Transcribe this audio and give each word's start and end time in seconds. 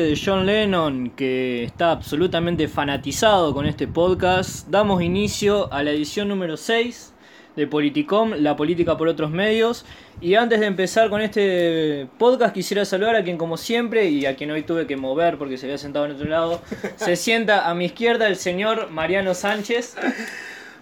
de 0.00 0.18
John 0.22 0.46
Lennon, 0.46 1.10
que 1.10 1.64
está 1.64 1.90
absolutamente 1.90 2.66
fanatizado 2.66 3.52
con 3.52 3.66
este 3.66 3.86
podcast, 3.86 4.66
damos 4.68 5.02
inicio 5.02 5.70
a 5.72 5.82
la 5.82 5.90
edición 5.90 6.28
número 6.28 6.56
6 6.56 7.12
de 7.56 7.66
Politicom, 7.66 8.32
la 8.38 8.56
política 8.56 8.96
por 8.96 9.08
otros 9.08 9.30
medios. 9.30 9.84
Y 10.20 10.34
antes 10.34 10.60
de 10.60 10.66
empezar 10.66 11.10
con 11.10 11.20
este 11.20 12.08
podcast, 12.18 12.54
quisiera 12.54 12.84
saludar 12.86 13.16
a 13.16 13.24
quien, 13.24 13.36
como 13.36 13.58
siempre, 13.58 14.06
y 14.06 14.24
a 14.24 14.34
quien 14.34 14.50
hoy 14.50 14.62
tuve 14.62 14.86
que 14.86 14.96
mover 14.96 15.36
porque 15.36 15.58
se 15.58 15.66
había 15.66 15.78
sentado 15.78 16.06
en 16.06 16.12
otro 16.12 16.28
lado, 16.28 16.62
se 16.96 17.16
sienta 17.16 17.68
a 17.68 17.74
mi 17.74 17.86
izquierda 17.86 18.28
el 18.28 18.36
señor 18.36 18.90
Mariano 18.90 19.34
Sánchez. 19.34 19.96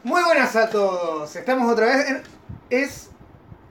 Muy 0.04 0.22
buenas 0.22 0.54
a 0.54 0.70
todos. 0.70 1.34
Estamos 1.34 1.72
otra 1.72 1.86
vez 1.86 2.10
en... 2.10 2.22
Es 2.70 3.10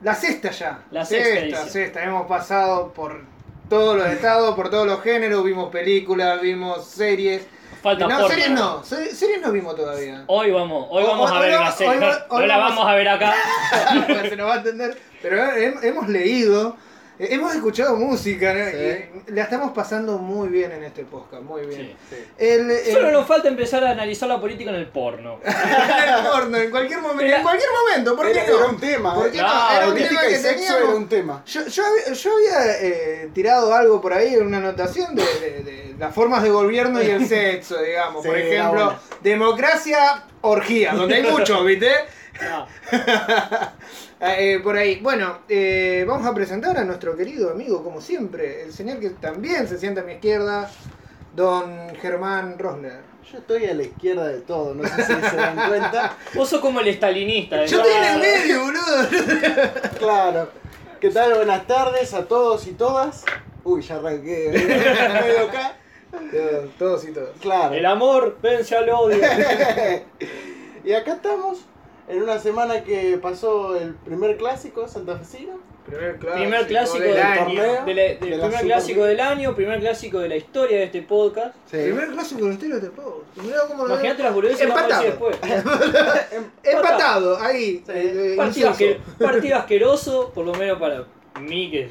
la 0.02 0.14
sexta 0.14 0.50
ya. 0.50 0.84
La 0.90 1.04
sexta 1.04 1.28
sexta, 1.28 1.44
edición. 1.46 1.68
sexta. 1.70 2.04
Hemos 2.04 2.26
pasado 2.26 2.92
por 2.92 3.39
todos 3.70 3.96
los 3.96 4.06
estados, 4.08 4.54
por 4.54 4.68
todos 4.68 4.86
los 4.86 5.00
géneros. 5.02 5.42
Vimos 5.44 5.70
películas, 5.70 6.40
vimos 6.42 6.84
series. 6.84 7.46
Falta 7.82 8.06
no, 8.06 8.10
porno. 8.18 8.28
series 8.28 8.50
no. 8.50 8.84
se- 8.84 9.14
Series 9.14 9.40
no 9.40 9.50
vimos 9.52 9.74
todavía. 9.74 10.24
Hoy 10.26 10.50
vamos, 10.50 10.86
hoy 10.90 11.02
vamos 11.04 11.30
a 11.30 11.38
ver 11.40 11.52
no- 11.54 11.60
una 11.62 11.72
serie. 11.72 11.92
hoy 11.94 11.98
no- 12.00 12.06
No 12.12 12.16
hoy 12.28 12.46
la 12.46 12.58
vamos- 12.58 12.76
vamos 12.76 12.92
a 12.92 12.94
ver 12.96 13.08
acá. 13.08 13.34
se 14.28 14.36
nos 14.36 14.48
va 14.48 14.54
a 14.54 14.56
entender. 14.58 14.98
Pero 15.22 15.36
hem- 15.38 15.82
hemos 15.82 16.08
leído, 16.08 16.76
hemos 17.20 17.54
escuchado 17.54 17.96
música. 17.96 18.52
¿no? 18.54 18.60
Y 18.68 19.32
la 19.32 19.42
estamos 19.42 19.72
pasando 19.72 20.18
muy 20.18 20.48
bien 20.48 20.72
en 20.72 20.84
este 20.84 21.04
podcast. 21.04 21.42
Muy 21.42 21.66
bien. 21.66 21.94
Sí. 22.08 22.16
El, 22.38 22.70
el- 22.70 22.92
Solo 22.92 23.10
nos 23.12 23.26
falta 23.26 23.48
empezar 23.48 23.84
a 23.84 23.90
analizar 23.90 24.28
la 24.28 24.40
política 24.40 24.70
en 24.70 24.76
el 24.76 24.86
porno. 24.88 25.38
el 25.44 26.24
porno, 26.32 26.56
en 26.56 26.70
cualquier 26.70 27.00
momento. 27.00 27.24
Era- 27.24 27.36
En 27.38 27.42
cualquier 27.42 27.68
momento. 27.70 28.16
¿Por 28.16 28.26
qué 28.26 28.38
Era, 28.40 28.46
no? 28.50 28.58
era 28.58 28.66
un 28.68 28.80
tema. 28.80 29.14
¿Por 29.14 29.26
eh. 29.26 29.30
qué 29.32 29.38
no? 29.38 29.44
Claro, 29.44 29.76
Era 29.76 29.86
un 29.86 29.92
Política 29.92 30.20
tema 30.20 30.28
que 30.32 30.38
sexo 30.38 30.54
teníamos. 30.54 30.80
era 30.82 30.94
un 30.94 31.08
tema. 31.08 31.42
Yo, 31.46 31.66
yo 31.66 31.82
había, 31.86 32.12
yo 32.14 32.30
había, 32.36 32.80
eh, 32.80 33.30
tirado 33.34 33.74
algo 33.74 34.00
por 34.00 34.12
ahí, 34.12 34.36
una 34.36 34.56
anotación 34.58 35.14
de, 35.14 35.22
de- 35.22 35.62
de 35.62 35.94
las 35.98 36.14
formas 36.14 36.42
de 36.42 36.50
gobierno 36.50 37.02
y 37.02 37.06
el 37.06 37.26
sexo, 37.28 37.80
digamos. 37.82 38.24
por 38.24 38.34
Sí, 38.36 38.42
ejemplo, 38.42 38.94
democracia, 39.22 40.24
orgía, 40.40 40.94
donde 40.94 41.16
hay 41.16 41.22
mucho, 41.24 41.62
¿viste? 41.64 41.90
Ah, 42.42 42.66
Eh, 44.20 44.60
por 44.62 44.76
ahí. 44.76 45.00
Bueno, 45.00 45.38
eh, 45.48 46.04
vamos 46.06 46.26
a 46.26 46.34
presentar 46.34 46.76
a 46.76 46.84
nuestro 46.84 47.16
querido 47.16 47.50
amigo, 47.50 47.82
como 47.82 48.02
siempre, 48.02 48.64
el 48.64 48.72
señor 48.72 49.00
que 49.00 49.10
también 49.10 49.66
se 49.66 49.78
sienta 49.78 50.02
a 50.02 50.04
mi 50.04 50.12
izquierda, 50.12 50.70
don 51.34 51.94
Germán 51.96 52.58
Rosler. 52.58 53.00
Yo 53.32 53.38
estoy 53.38 53.64
a 53.64 53.74
la 53.74 53.82
izquierda 53.82 54.26
de 54.26 54.40
todo, 54.40 54.74
no 54.74 54.86
sé 54.86 55.04
si 55.04 55.12
se 55.12 55.36
dan 55.36 55.68
cuenta. 55.68 56.18
Vos 56.34 56.48
sos 56.50 56.60
como 56.60 56.80
el 56.80 56.88
estalinista. 56.88 57.64
¿eh? 57.64 57.66
Yo 57.66 57.78
estoy 57.78 57.92
en 57.94 58.04
el 58.04 58.20
medio, 58.20 58.64
boludo. 58.64 59.98
Claro. 59.98 60.50
¿Qué 61.00 61.08
tal? 61.08 61.34
Buenas 61.34 61.66
tardes 61.66 62.12
a 62.12 62.26
todos 62.26 62.66
y 62.66 62.72
todas. 62.72 63.24
Uy, 63.64 63.80
ya 63.80 63.96
arranqué. 63.96 64.50
medio 65.22 65.48
acá. 65.48 65.76
Todos, 66.78 67.04
y 67.04 67.12
todos. 67.12 67.30
Claro. 67.40 67.74
El 67.74 67.86
amor 67.86 68.36
vence 68.42 68.76
al 68.76 68.90
odio. 68.90 69.18
y 70.84 70.92
acá 70.92 71.14
estamos 71.14 71.64
en 72.10 72.22
una 72.22 72.38
semana 72.38 72.82
que 72.84 73.18
pasó 73.22 73.76
el 73.76 73.94
primer 73.94 74.36
clásico 74.36 74.86
santafesino. 74.88 75.58
Primer 75.86 76.16
clásico, 76.18 76.36
primer 76.42 76.66
clásico 76.66 76.98
del 77.02 77.14
del 77.14 77.22
año. 77.22 77.38
torneo. 77.44 77.84
de 77.84 77.94
la- 77.94 78.02
del 78.02 78.20
De 78.20 78.36
la 78.36 78.44
primer 78.46 78.64
clásico 78.64 79.04
del 79.04 79.20
año, 79.20 79.54
primer 79.56 79.80
clásico 79.80 80.18
de 80.20 80.28
la 80.28 80.36
historia 80.36 80.78
de 80.78 80.84
este 80.84 81.02
podcast. 81.02 81.54
Sí. 81.70 81.78
Primer 81.78 82.08
clásico 82.10 82.40
de 82.42 82.46
la 82.48 82.52
historia 82.54 82.74
de 82.76 82.80
este 82.86 82.90
podcast. 83.00 83.88
Imagínate 83.88 84.22
las 84.22 84.34
boludeces 84.34 84.60
Empatado. 84.60 85.02
después. 85.02 85.36
Empatado, 86.62 87.38
ahí. 87.40 87.82
Sí. 87.86 87.92
eh, 87.94 88.34
Partido, 89.18 89.56
asqueroso, 89.56 90.30
por 90.34 90.46
lo 90.46 90.54
menos 90.54 90.78
para 90.78 91.04
mí 91.40 91.70
que 91.70 91.90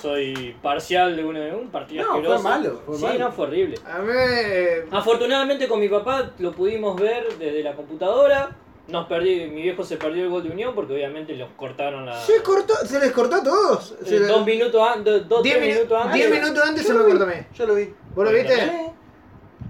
soy 0.00 0.56
parcial 0.62 1.16
de 1.16 1.24
uno 1.24 1.40
de 1.40 1.52
un 1.54 1.68
partido 1.70 2.02
No, 2.04 2.10
fue 2.10 2.18
asqueroso. 2.20 2.42
malo, 2.44 2.82
fue 2.86 2.96
sí, 2.96 3.02
malo. 3.04 3.18
no, 3.18 3.32
fue 3.32 3.46
horrible. 3.46 3.78
A 3.86 3.98
mí. 3.98 4.12
eh, 4.14 4.86
Afortunadamente 4.90 5.68
con 5.68 5.80
mi 5.80 5.88
papá 5.88 6.32
lo 6.38 6.52
pudimos 6.52 6.98
ver 7.00 7.26
desde 7.38 7.62
la 7.62 7.74
computadora. 7.74 8.56
Nos 8.86 9.06
perdí, 9.06 9.46
mi 9.46 9.62
viejo 9.62 9.82
se 9.82 9.96
perdió 9.96 10.24
el 10.24 10.28
gol 10.30 10.42
de 10.42 10.50
Unión 10.50 10.74
porque 10.74 10.92
obviamente 10.92 11.34
los 11.34 11.48
cortaron 11.56 12.04
la. 12.04 12.20
Se 12.20 12.42
cortó, 12.42 12.74
se 12.86 12.98
les 13.00 13.12
cortó 13.12 13.36
a 13.36 13.42
todos. 13.42 13.94
Se 14.04 14.16
eh, 14.16 14.20
les- 14.20 14.28
dos 14.28 14.44
minutos 14.44 14.88
antes, 14.94 15.26
dos, 15.28 15.42
diez 15.42 15.56
tres 15.56 15.68
minu- 15.68 15.74
minutos 15.78 15.98
antes. 16.02 16.14
diez 16.14 16.30
minutos 16.30 16.64
antes 16.68 16.82
Yo 16.82 16.88
se 16.88 16.98
lo 16.98 17.04
cortó 17.06 17.24
a 17.24 17.26
mí. 17.28 17.34
Yo 17.54 17.66
lo 17.66 17.74
vi. 17.76 17.94
¿Vos 18.14 18.24
lo 18.26 18.30
viste? 18.30 18.90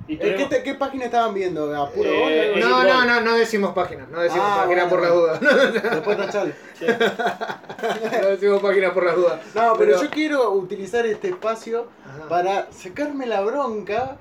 Y 0.06 0.14
Eh, 0.20 0.46
¿Qué, 0.50 0.62
¿Qué 0.62 0.74
página 0.74 1.06
estaban 1.06 1.32
viendo? 1.32 1.74
¿A 1.80 1.88
puro 1.88 2.10
Eh, 2.10 2.50
gol? 2.50 2.60
No, 2.60 2.82
no, 2.84 3.04
no, 3.06 3.20
no 3.22 3.34
decimos 3.36 3.72
páginas. 3.72 4.08
No 4.10 4.20
decimos 4.20 4.44
Ah, 4.46 4.62
páginas 4.64 4.90
bueno, 4.90 4.90
por 4.90 5.00
las 5.00 5.40
dudas. 5.40 5.82
Después 5.94 6.16
tachalo. 6.18 6.52
Sí. 6.78 6.84
no 8.22 8.28
decimos 8.28 8.60
páginas 8.62 8.92
por 8.92 9.04
las 9.06 9.16
dudas. 9.16 9.40
No, 9.54 9.74
pero, 9.78 10.02
yo 10.02 10.10
quiero 10.10 10.50
utilizar 10.52 11.06
este 11.06 11.28
espacio 11.28 11.86
Ajá. 12.06 12.28
para 12.28 12.72
sacarme 12.72 13.26
la 13.26 13.40
bronca 13.42 14.16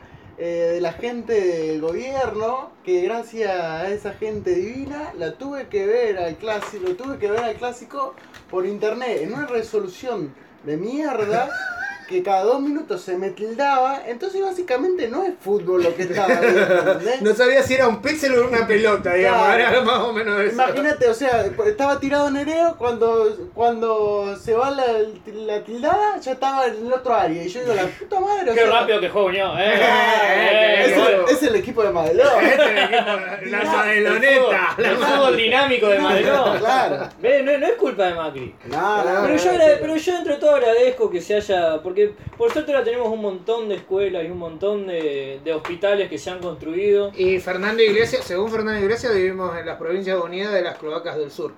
eh, 0.45 0.73
de 0.73 0.81
la 0.81 0.91
gente 0.91 1.39
del 1.39 1.79
gobierno, 1.79 2.71
que 2.83 2.99
gracias 3.03 3.49
a 3.49 3.87
esa 3.87 4.11
gente 4.11 4.53
divina 4.53 5.13
la 5.17 5.35
tuve 5.37 5.69
que 5.69 5.85
ver 5.85 6.17
al 6.17 6.35
clásico, 6.35 6.83
lo 6.85 6.95
tuve 6.97 7.17
que 7.17 7.31
ver 7.31 7.39
al 7.45 7.55
clásico 7.55 8.13
por 8.49 8.65
internet, 8.65 9.21
en 9.21 9.33
una 9.33 9.45
resolución 9.45 10.35
de 10.65 10.75
mierda 10.75 11.49
que 12.07 12.23
cada 12.23 12.43
dos 12.43 12.61
minutos 12.61 13.01
se 13.01 13.17
me 13.17 13.29
tildaba, 13.31 14.01
entonces 14.07 14.41
básicamente 14.41 15.07
no 15.07 15.23
es 15.23 15.33
fútbol 15.39 15.83
lo 15.83 15.95
que 15.95 16.03
estaba 16.03 16.27
viendo, 16.39 16.61
¿entendés? 16.91 17.21
No 17.21 17.33
sabía 17.33 17.63
si 17.63 17.73
era 17.75 17.87
un 17.87 18.01
píxel 18.01 18.37
o 18.39 18.47
una 18.47 18.65
pelota, 18.67 19.13
digamos. 19.13 19.45
Claro. 19.45 19.59
Era 19.63 19.81
más 19.81 19.99
o 19.99 20.13
menos 20.13 20.41
eso. 20.41 20.53
Imagínate, 20.53 21.07
o 21.09 21.13
sea, 21.13 21.45
estaba 21.65 21.99
tirado 21.99 22.29
Nereo 22.31 22.75
cuando, 22.77 23.35
cuando 23.53 24.35
se 24.37 24.53
va 24.53 24.71
la, 24.71 24.85
la 25.33 25.63
tildada, 25.63 26.19
ya 26.19 26.31
estaba 26.33 26.67
en 26.67 26.85
el 26.87 26.93
otro 26.93 27.13
área. 27.13 27.43
Y 27.43 27.47
yo 27.49 27.61
digo, 27.61 27.73
la 27.73 27.85
puta 27.87 28.19
madre. 28.19 28.51
o 28.51 28.53
Qué 28.53 28.61
sea, 28.61 28.69
rápido 28.71 28.99
que 28.99 29.09
juega 29.09 29.27
Unión. 29.27 29.57
Eh, 29.59 29.73
Eh, 30.33 30.45
eh, 30.45 30.83
Es 30.85 30.91
eh, 30.91 30.95
eh, 31.01 31.23
el, 31.27 31.35
es 31.35 31.43
el 31.43 31.55
equipo 31.55 31.83
de 31.83 31.91
Madelón. 31.91 32.27
Este 32.43 32.63
es 32.63 32.69
el 32.69 32.77
equipo, 32.77 33.05
la 33.51 33.61
el 33.61 33.67
madeloneta. 33.67 34.67
fútbol- 34.75 34.85
El 34.85 34.95
fútbol 34.97 35.37
dinámico 35.37 35.87
de 35.89 35.99
Madelón. 35.99 36.57
Claro. 36.59 37.09
Ve, 37.21 37.43
No, 37.43 37.57
no 37.57 37.65
es 37.67 37.73
culpa 37.73 38.03
de 38.05 38.13
Macri. 38.15 38.55
No, 38.65 38.97
no, 38.97 39.03
Pero 39.03 39.27
no, 39.27 39.35
yo, 39.37 39.51
no, 39.53 39.59
pero 39.81 39.95
yo 39.95 40.15
entre 40.17 40.35
todo 40.35 40.55
agradezco 40.55 41.09
que 41.09 41.21
se 41.21 41.35
haya, 41.35 41.81
porque 41.93 42.13
por 42.37 42.51
suerte 42.51 42.71
ahora 42.73 42.83
tenemos 42.83 43.07
un 43.09 43.21
montón 43.21 43.69
de 43.69 43.75
escuelas 43.75 44.23
y 44.23 44.27
un 44.31 44.39
montón 44.39 44.87
de, 44.87 45.39
de 45.43 45.53
hospitales 45.53 46.09
que 46.09 46.17
se 46.17 46.31
han 46.31 46.39
construido. 46.39 47.11
Y 47.15 47.39
Fernando 47.39 47.83
Iglesias, 47.83 48.23
según 48.25 48.49
Fernando 48.51 48.81
Iglesias, 48.81 49.13
vivimos 49.13 49.55
en 49.57 49.65
las 49.67 49.77
provincias 49.77 50.17
unidas 50.19 50.51
de 50.53 50.63
las 50.63 50.77
cloacas 50.79 51.17
del 51.17 51.29
sur. 51.29 51.53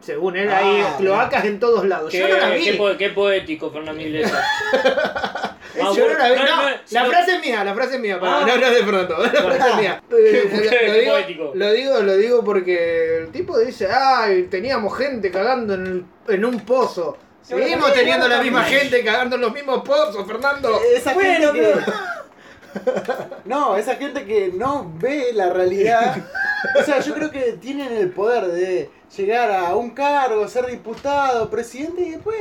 Según 0.00 0.36
él, 0.36 0.48
hay 0.48 0.80
Ah, 0.80 0.94
cloacas 0.98 1.44
en 1.44 1.58
todos 1.60 1.84
lados. 1.84 2.10
Qué, 2.10 2.18
Yo 2.20 2.28
no 2.28 2.36
la 2.36 2.50
vi. 2.50 2.64
qué 2.64 2.72
po- 2.74 2.96
qué 2.96 3.08
poético, 3.10 3.70
Fernando 3.70 4.00
Iglesias. 4.02 4.42
Ah, 5.80 5.92
Yo 5.94 6.08
no 6.08 6.18
la 6.18 6.30
vi. 6.32 6.36
no, 6.40 6.44
No, 6.62 6.70
la 6.90 7.04
frase 7.04 7.34
es 7.36 7.40
mía, 7.40 7.62
la 7.62 7.74
frase 7.74 7.94
es 7.96 8.00
mía. 8.00 8.18
para- 8.18 8.38
Ah. 8.38 8.46
No, 8.46 8.56
no 8.56 8.70
de 8.70 8.76
Fernando. 8.84 9.18
La 9.22 9.28
frase 9.30 9.70
es 9.70 9.76
mía. 9.76 10.02
Lo, 10.10 10.16
digo, 10.94 11.52
lo 11.54 11.72
digo, 11.72 12.00
lo 12.02 12.16
digo 12.16 12.44
porque 12.44 13.18
el 13.18 13.28
tipo 13.30 13.56
dice, 13.58 13.86
ay, 13.88 14.44
teníamos 14.50 14.96
gente 14.96 15.30
cagando 15.30 15.74
en, 15.74 15.86
el- 15.86 16.04
en 16.34 16.44
un 16.44 16.58
pozo. 16.60 17.16
Seguimos 17.48 17.92
teniendo 17.94 18.28
la 18.28 18.42
misma 18.42 18.62
gente 18.64 19.02
cagando 19.04 19.36
en 19.36 19.42
los 19.42 19.52
mismos 19.52 19.82
pozos, 19.82 20.26
Fernando. 20.26 20.80
Esa 20.94 21.14
Bueno, 21.14 21.52
gente 21.52 21.60
que... 21.60 21.92
No, 23.46 23.76
esa 23.76 23.96
gente 23.96 24.24
que 24.26 24.52
no 24.54 24.92
ve 24.98 25.30
la 25.32 25.50
realidad. 25.50 26.16
O 26.78 26.82
sea, 26.82 27.00
yo 27.00 27.14
creo 27.14 27.30
que 27.30 27.52
tienen 27.54 27.92
el 27.92 28.10
poder 28.10 28.46
de 28.48 28.90
llegar 29.16 29.50
a 29.50 29.74
un 29.74 29.90
cargo, 29.90 30.46
ser 30.48 30.66
diputado, 30.66 31.48
presidente 31.48 32.02
y 32.02 32.10
después, 32.10 32.36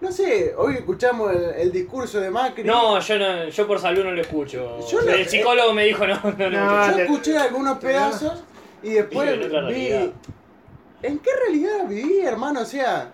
no 0.00 0.12
sé, 0.12 0.54
hoy 0.56 0.74
escuchamos 0.76 1.32
el, 1.32 1.44
el 1.56 1.72
discurso 1.72 2.20
de 2.20 2.30
Macri. 2.30 2.62
No, 2.64 3.00
yo 3.00 3.18
no, 3.18 3.48
yo 3.48 3.66
por 3.66 3.80
salud 3.80 4.04
no 4.04 4.12
lo 4.12 4.20
escucho. 4.22 4.78
Yo 4.88 5.02
no- 5.02 5.10
el 5.10 5.28
psicólogo 5.28 5.74
me 5.74 5.84
dijo 5.86 6.06
no, 6.06 6.20
no, 6.38 6.50
no. 6.50 6.64
No, 6.64 6.96
Yo 6.96 7.02
escuché 7.02 7.36
algunos 7.36 7.78
pedazos 7.78 8.44
y 8.82 8.90
después 8.90 9.36
vi. 9.38 9.48
realidad. 9.48 10.06
¿En 11.02 11.18
qué 11.18 11.30
realidad 11.44 11.86
viví, 11.88 12.20
hermano? 12.20 12.60
O 12.60 12.64
sea, 12.64 13.10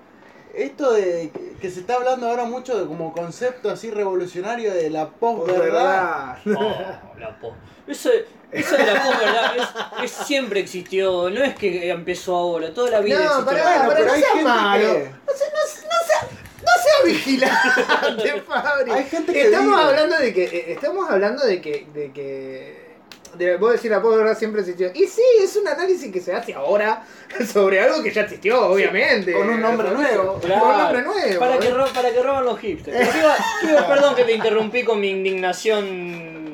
esto 0.64 0.92
de 0.92 1.30
que- 1.60 1.70
se 1.70 1.80
está 1.80 1.94
hablando 1.94 2.28
ahora 2.28 2.44
mucho 2.44 2.78
de 2.78 2.86
como 2.86 3.12
concepto 3.12 3.70
así 3.70 3.90
revolucionario 3.90 4.72
de 4.74 4.90
la 4.90 5.08
posverdad. 5.08 6.38
Oh, 6.56 6.74
la 7.18 7.38
po- 7.40 7.54
Eso, 7.86 8.10
eso 8.52 8.76
de 8.76 8.86
la 8.86 9.02
posverdad 9.04 9.56
es, 9.56 10.04
es- 10.04 10.26
siempre 10.26 10.60
existió, 10.60 11.30
no 11.30 11.42
es 11.42 11.54
que 11.56 11.90
empezó 11.90 12.36
ahora, 12.36 12.72
toda 12.72 12.90
la 12.90 13.00
vida 13.00 13.18
No, 13.20 13.44
pará, 13.44 13.62
Bueno, 13.62 13.78
pará, 13.88 13.94
pero 13.96 14.06
no 14.06 14.14
sea 14.14 14.44
malo. 14.44 14.92
que- 14.94 15.10
No 15.26 15.32
sea, 15.34 15.48
no, 15.48 15.60
no 15.60 16.06
sea, 16.06 16.28
no 16.60 16.82
sea 16.82 17.04
vigilante, 17.12 18.42
Fabri. 18.46 18.90
Hay 18.92 19.04
gente 19.04 19.32
que 19.32 19.42
estamos 19.42 19.68
vive. 19.76 19.82
hablando 19.90 20.18
de 20.18 20.34
que, 20.34 20.44
eh, 20.44 20.72
estamos 20.72 21.10
hablando 21.10 21.44
de 21.46 21.60
que, 21.60 21.86
de 21.92 22.12
que, 22.12 22.87
de, 23.36 23.56
vos 23.56 23.72
decís 23.72 23.90
la 23.90 24.00
posverdad 24.00 24.36
siempre 24.38 24.60
existió. 24.62 24.90
Y 24.94 25.06
sí, 25.06 25.22
es 25.42 25.54
un 25.56 25.68
análisis 25.68 26.10
que 26.12 26.20
se 26.20 26.32
hace 26.34 26.54
ahora 26.54 27.04
sobre 27.52 27.80
algo 27.80 28.02
que 28.02 28.10
ya 28.10 28.22
existió, 28.22 28.66
obviamente. 28.68 29.32
con 29.32 29.48
un 29.50 29.60
nombre 29.60 29.90
nuevo. 29.90 30.40
Con 30.40 30.50
un 30.50 30.58
nombre 30.78 31.02
nuevo. 31.02 31.38
Para 31.40 31.58
que, 31.58 31.68
¿eh? 31.68 31.74
ro- 31.74 31.86
para 31.94 32.10
que 32.10 32.22
roban 32.22 32.44
los 32.44 32.58
hipsters. 32.58 32.96
Iba- 33.16 33.36
iba- 33.70 33.86
perdón 33.88 34.14
que 34.14 34.24
te 34.24 34.32
interrumpí 34.32 34.84
con 34.84 35.00
mi 35.00 35.10
indignación 35.10 36.48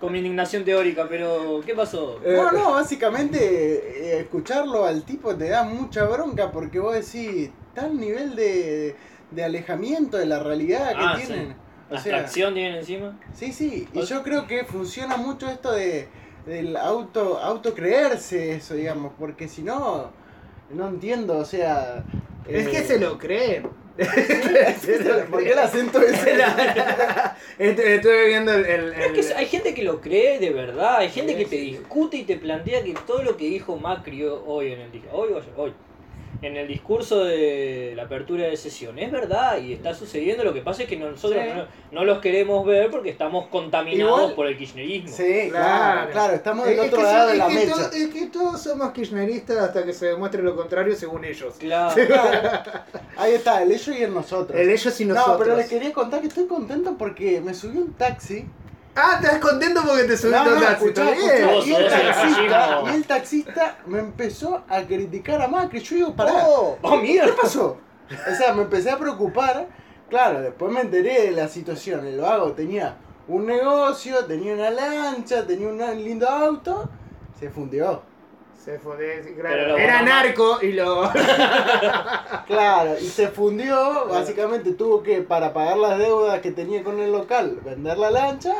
con 0.00 0.12
mi 0.12 0.18
indignación 0.18 0.64
teórica, 0.66 1.06
pero 1.08 1.62
¿qué 1.64 1.74
pasó? 1.74 2.20
Eh, 2.22 2.34
No, 2.36 2.52
no, 2.52 2.72
básicamente 2.72 3.38
eh, 3.40 4.20
escucharlo 4.20 4.84
al 4.84 5.02
tipo 5.02 5.34
te 5.34 5.48
da 5.48 5.62
mucha 5.62 6.04
bronca 6.04 6.50
porque 6.52 6.78
vos 6.78 6.94
decís 6.94 7.48
tal 7.74 7.98
nivel 7.98 8.36
de, 8.36 8.94
de 9.30 9.44
alejamiento 9.44 10.18
de 10.18 10.26
la 10.26 10.40
realidad 10.40 10.90
que 10.90 10.96
Ah, 10.98 11.14
tienen. 11.16 11.56
O 11.90 11.98
sea, 11.98 12.12
Abstracción 12.14 12.54
tienen 12.54 12.76
encima. 12.76 13.18
Sí, 13.34 13.52
sí, 13.52 13.86
y 13.92 14.02
yo 14.02 14.22
creo 14.22 14.46
que 14.46 14.64
funciona 14.64 15.16
mucho 15.16 15.48
esto 15.48 15.72
de 15.72 16.08
del 16.46 16.76
auto 16.76 17.38
auto 17.38 17.72
creerse 17.74 18.52
eso, 18.56 18.74
digamos, 18.74 19.12
porque 19.18 19.48
si 19.48 19.62
no 19.62 20.10
no 20.70 20.88
entiendo, 20.88 21.38
o 21.38 21.44
sea, 21.44 22.04
Es 22.48 22.66
eh, 22.66 22.70
que 22.70 22.82
se 22.84 22.98
lo 22.98 23.18
creen. 23.18 23.68
¿Por 25.30 25.42
qué 25.44 25.52
el 25.52 25.58
acento 25.58 26.00
es 26.02 26.14
Estuve 27.58 27.94
estuve 27.94 28.26
viendo 28.26 28.52
el. 28.52 28.64
el- 28.66 28.92
Es 28.94 29.12
que 29.28 29.34
hay 29.34 29.46
gente 29.46 29.72
que 29.74 29.82
lo 29.84 30.00
cree 30.00 30.38
de 30.38 30.50
verdad, 30.50 30.96
hay 30.98 31.10
gente 31.10 31.36
que 31.36 31.44
te 31.44 31.56
discute 31.56 32.16
y 32.16 32.24
te 32.24 32.36
plantea 32.36 32.82
que 32.82 32.94
todo 33.06 33.22
lo 33.22 33.36
que 33.36 33.44
dijo 33.46 33.76
Macri 33.76 34.24
hoy 34.24 34.72
en 34.72 34.80
el 34.80 34.92
dis- 34.92 35.04
hoy, 35.12 35.32
hoy, 35.32 35.42
hoy, 35.56 35.72
en 36.42 36.56
el 36.56 36.68
discurso 36.68 37.24
de 37.24 37.92
la 37.96 38.04
apertura 38.04 38.44
de 38.46 38.56
sesión 38.56 38.98
es 38.98 39.10
verdad 39.10 39.58
y 39.58 39.72
está 39.72 39.94
sucediendo. 39.94 40.44
Lo 40.44 40.52
que 40.52 40.60
pasa 40.60 40.82
es 40.82 40.88
que 40.88 40.96
nosotros 40.96 41.40
Sí. 41.42 41.50
no, 41.56 41.66
no 42.00 42.04
los 42.04 42.18
queremos 42.18 42.66
ver 42.66 42.90
porque 42.90 43.10
estamos 43.10 43.46
contaminados 43.48 44.18
Igual- 44.20 44.34
por 44.34 44.46
el 44.46 44.56
kirchnerismo. 44.58 45.08
Sí, 45.16 45.48
claro, 45.50 45.50
Claro. 45.50 46.10
claro, 46.12 46.34
estamos 46.34 46.66
del 46.66 46.78
Es 46.78 46.86
otro 46.92 47.02
lado 47.02 47.28
de 47.30 47.36
la 47.36 47.46
es 47.48 47.52
que 47.58 47.64
mecha. 47.66 47.90
to- 47.90 47.96
es 47.96 48.08
que 48.08 48.26
todos 48.26 48.62
somos 48.62 48.92
kirchneristas 48.92 49.56
hasta 49.58 49.84
que 49.84 49.92
se 49.92 50.06
demuestre 50.06 50.42
lo 50.42 50.54
contrario 50.56 50.94
según 50.96 51.24
ellos. 51.24 51.54
Claro. 51.58 51.94
Claro. 52.06 52.70
Ahí 53.16 53.32
está, 53.34 53.62
el 53.62 53.70
ellos 53.72 53.88
y 53.88 54.02
el 54.02 54.12
nosotros. 54.12 54.58
El 54.58 54.68
ellos 54.70 55.00
y 55.00 55.04
nosotros. 55.04 55.38
No, 55.38 55.44
pero 55.44 55.56
les 55.56 55.68
quería 55.68 55.92
contar 55.92 56.20
que 56.20 56.26
estoy 56.28 56.46
contento 56.46 56.96
porque 56.98 57.40
me 57.40 57.54
subí 57.54 57.78
un 57.78 57.92
taxi. 57.94 58.44
Ah, 58.96 59.18
estás 59.20 59.38
contento 59.38 59.80
porque 59.84 60.04
te 60.04 60.16
subiste 60.16 60.30
No, 60.30 60.44
a 60.44 60.48
un 60.48 60.54
no, 60.54 60.60
taxi. 60.60 60.84
escuchá, 60.84 61.10
está 61.10 61.14
bien. 61.14 61.48
escuchá, 61.48 61.54
Vos 61.54 61.66
y, 61.66 61.74
el 61.74 61.88
taxista, 61.88 62.80
y 62.84 62.94
el 62.94 63.06
taxista 63.06 63.78
me 63.86 63.98
empezó 63.98 64.62
a 64.68 64.82
criticar 64.82 65.42
a 65.42 65.48
Macri. 65.48 65.80
Yo 65.80 65.96
digo, 65.96 66.14
pará, 66.14 66.32
Oh, 66.46 66.78
¡Oh, 66.82 66.96
mierda! 66.98 67.26
¿qué 67.34 67.40
pasó? 67.42 67.78
O 68.10 68.34
sea, 68.36 68.52
me 68.54 68.62
empecé 68.62 68.90
a 68.90 68.98
preocupar. 68.98 69.66
Claro, 70.08 70.40
después 70.42 70.70
me 70.72 70.82
enteré 70.82 71.22
de 71.22 71.30
la 71.32 71.48
situación. 71.48 72.06
El 72.06 72.20
vago 72.20 72.52
tenía 72.52 72.96
un 73.26 73.46
negocio, 73.46 74.24
tenía 74.26 74.54
una 74.54 74.70
lancha, 74.70 75.44
tenía 75.46 75.68
un 75.68 75.78
lindo 76.04 76.28
auto. 76.28 76.88
Se 77.40 77.50
fundió. 77.50 78.02
Se 78.62 78.78
Pero 78.78 78.96
claro. 79.40 79.76
Era 79.76 79.98
bueno- 80.00 80.14
narco 80.14 80.58
y 80.62 80.72
lo. 80.72 81.10
Claro, 82.46 82.94
y 83.00 83.06
se 83.06 83.28
fundió. 83.28 84.06
Básicamente 84.06 84.72
tuvo 84.72 85.02
que, 85.02 85.20
para 85.22 85.52
pagar 85.52 85.76
las 85.78 85.98
deudas 85.98 86.40
que 86.40 86.52
tenía 86.52 86.82
con 86.84 87.00
el 87.00 87.10
local, 87.12 87.58
vender 87.64 87.98
la 87.98 88.10
lancha 88.10 88.54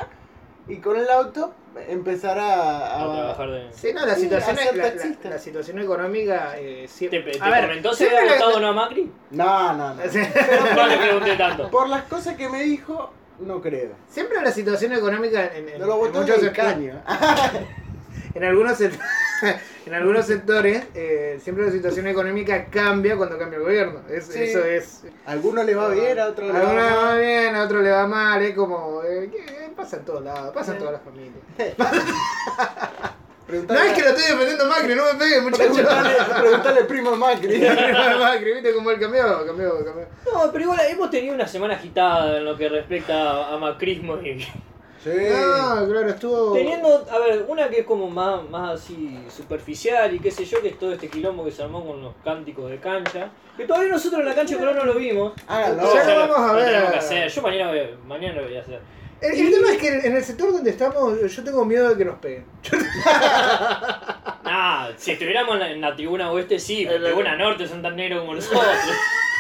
y 0.69 0.77
con 0.79 0.97
el 0.97 1.09
auto 1.11 1.53
empezar 1.89 2.39
a, 2.39 3.01
A 3.03 3.13
trabajar 3.13 3.51
de... 3.51 3.73
Sí, 3.73 3.93
no, 3.93 4.07
la 4.07 4.15
Sí, 4.15 4.23
situación, 4.23 4.59
hacer 4.59 4.77
la, 4.77 4.85
la- 4.85 5.31
la 5.31 5.39
situación 5.39 5.79
económica 5.81 6.55
eh, 6.57 6.83
¿Te, 6.83 6.89
siempre. 6.89 7.23
te 7.33 7.39
a 7.43 7.51
ver, 7.51 7.63
comentó 7.67 7.95
si 7.95 8.05
había 8.05 8.19
siempre 8.19 8.39
la- 8.39 8.45
votado 8.45 8.57
o 8.59 8.61
no 8.61 8.69
a 8.69 8.73
Macri? 8.73 9.13
No, 9.31 9.73
no, 9.75 9.95
no. 9.95 10.03
No 10.77 10.87
le 10.87 10.97
pregunté 10.97 11.37
tanto. 11.37 11.71
Por 11.71 11.89
las 11.89 12.05
cosas 12.05 12.37
que 12.37 12.49
me 12.49 12.63
dijo, 12.63 13.13
no 13.41 13.61
creo. 13.61 13.91
Siempre 14.09 14.41
la 14.41 14.53
situación 14.53 14.93
económica 14.93 15.47
en, 15.55 15.69
en, 15.69 15.79
No 15.81 15.87
lo 15.87 16.07
en 16.07 16.13
muchos 16.13 16.51
caño. 16.51 17.03
en 18.35 18.45
algunos 18.45 18.79
en 19.91 19.95
algunos 19.95 20.27
sectores 20.27 20.85
eh, 20.95 21.39
siempre 21.43 21.67
la 21.67 21.73
situación 21.73 22.07
económica 22.07 22.67
cambia 22.67 23.17
cuando 23.17 23.39
cambia 23.39 23.57
el 23.59 23.63
gobierno. 23.65 24.01
Es- 24.11 24.27
Sí. 24.27 24.43
Eso 24.45 24.65
es. 24.65 25.03
A 25.27 25.33
algunos 25.33 25.65
le 25.67 25.75
va 25.75 25.89
bien, 25.91 26.19
a 26.19 26.27
otros 26.29 26.51
A 26.51 26.53
le 26.53 26.59
va 26.59 26.71
algunos 26.71 26.85
le 26.91 26.97
va 26.97 27.03
mal. 27.05 27.21
bien, 27.21 27.55
a 27.55 27.63
otros 27.65 27.83
le 27.83 27.91
va 27.91 28.07
mal, 28.07 28.43
es 28.43 28.55
como. 28.55 29.03
eh, 29.05 29.31
que 29.31 29.71
pasa 29.77 29.97
en 29.97 30.05
todos 30.05 30.25
lados, 30.25 30.55
pasa 30.55 30.73
en 30.73 30.79
todas 30.79 30.93
las 30.95 31.03
familias. 31.03 31.43
No 33.47 33.75
es 33.75 33.93
que 33.93 34.01
lo 34.01 34.09
estoy 34.09 34.25
defendiendo 34.25 34.65
a 34.65 34.69
Macri, 34.69 34.95
no 34.95 35.05
me 35.05 35.19
peguen, 35.19 35.45
muchachos. 35.45 35.77
preguntale, 36.41 36.81
al 36.81 36.87
primo 36.87 37.15
Macri. 37.15 37.61
Macri, 38.19 38.53
viste 38.55 38.73
cómo 38.75 38.91
él 38.91 38.99
cambió, 38.99 39.45
cambió, 39.47 39.85
cambió. 39.85 40.07
No, 40.33 40.51
pero 40.51 40.65
igual 40.65 40.81
hemos 40.89 41.11
tenido 41.11 41.35
una 41.35 41.47
semana 41.47 41.75
agitada 41.75 42.39
en 42.39 42.45
lo 42.47 42.57
que 42.57 42.71
respecta 42.71 43.53
a 43.53 43.59
macrismo 43.59 44.17
y... 44.17 44.47
Sí. 45.05 45.11
No, 45.11 45.87
claro, 45.87 46.09
estuvo. 46.09 46.53
Teniendo, 46.55 47.07
a 47.11 47.19
ver, 47.19 47.45
una 47.47 47.69
que 47.69 47.81
es 47.81 47.87
como 47.87 48.09
más, 48.09 48.49
más 48.49 48.81
así 48.81 49.19
superficial 49.29 50.15
y 50.15 50.19
qué 50.19 50.31
sé 50.31 50.47
yo, 50.47 50.63
que 50.63 50.69
es 50.69 50.79
todo 50.79 50.95
este 50.95 51.09
quilombo 51.09 51.45
que 51.45 51.53
se 51.53 51.63
armó 51.63 51.87
con 51.87 52.01
los 52.03 52.15
cánticos 52.25 52.71
de 52.71 52.79
cancha. 52.79 53.29
Que 53.57 53.67
todavía 53.67 53.91
nosotros 53.93 54.21
en 54.21 54.27
la 54.27 54.35
cancha 54.35 54.57
pero 54.59 54.73
no 54.73 54.85
lo 54.85 54.95
vimos. 54.95 55.35
Ya 55.47 55.69
Lo- 55.69 56.27
lo 56.27 56.33
vamos 56.33 56.51
a 56.51 56.53
ver. 56.55 56.65
tenemos 56.67 56.91
que 56.93 56.99
hacer. 56.99 57.29
Yo 57.29 57.43
mañana, 57.43 57.73
mañana 58.07 58.41
lo 58.41 58.45
voy 58.49 58.57
a 58.57 58.61
hacer. 58.63 58.81
El, 59.21 59.33
el 59.41 59.53
tema 59.53 59.73
es 59.73 59.79
que 59.79 59.89
en 60.07 60.17
el 60.17 60.25
sector 60.25 60.53
donde 60.53 60.71
estamos, 60.71 61.19
yo 61.35 61.45
tengo 61.45 61.65
miedo 61.65 61.91
de 61.91 61.97
que 61.99 62.05
nos 62.07 62.19
peguen. 62.19 62.47
Nah, 64.45 64.89
si 64.97 65.13
estuviéramos 65.13 65.55
en 65.55 65.61
la, 65.61 65.71
en 65.71 65.81
la 65.81 65.95
tribuna 65.97 66.31
oeste, 66.31 66.59
sí, 66.59 66.85
pero 66.87 66.99
la- 66.99 67.09
tribuna 67.09 67.37
norte 67.37 67.67
son 67.67 67.83
tan 67.83 67.97
negros 67.97 68.21
como 68.21 68.35
nosotros. 68.35 68.63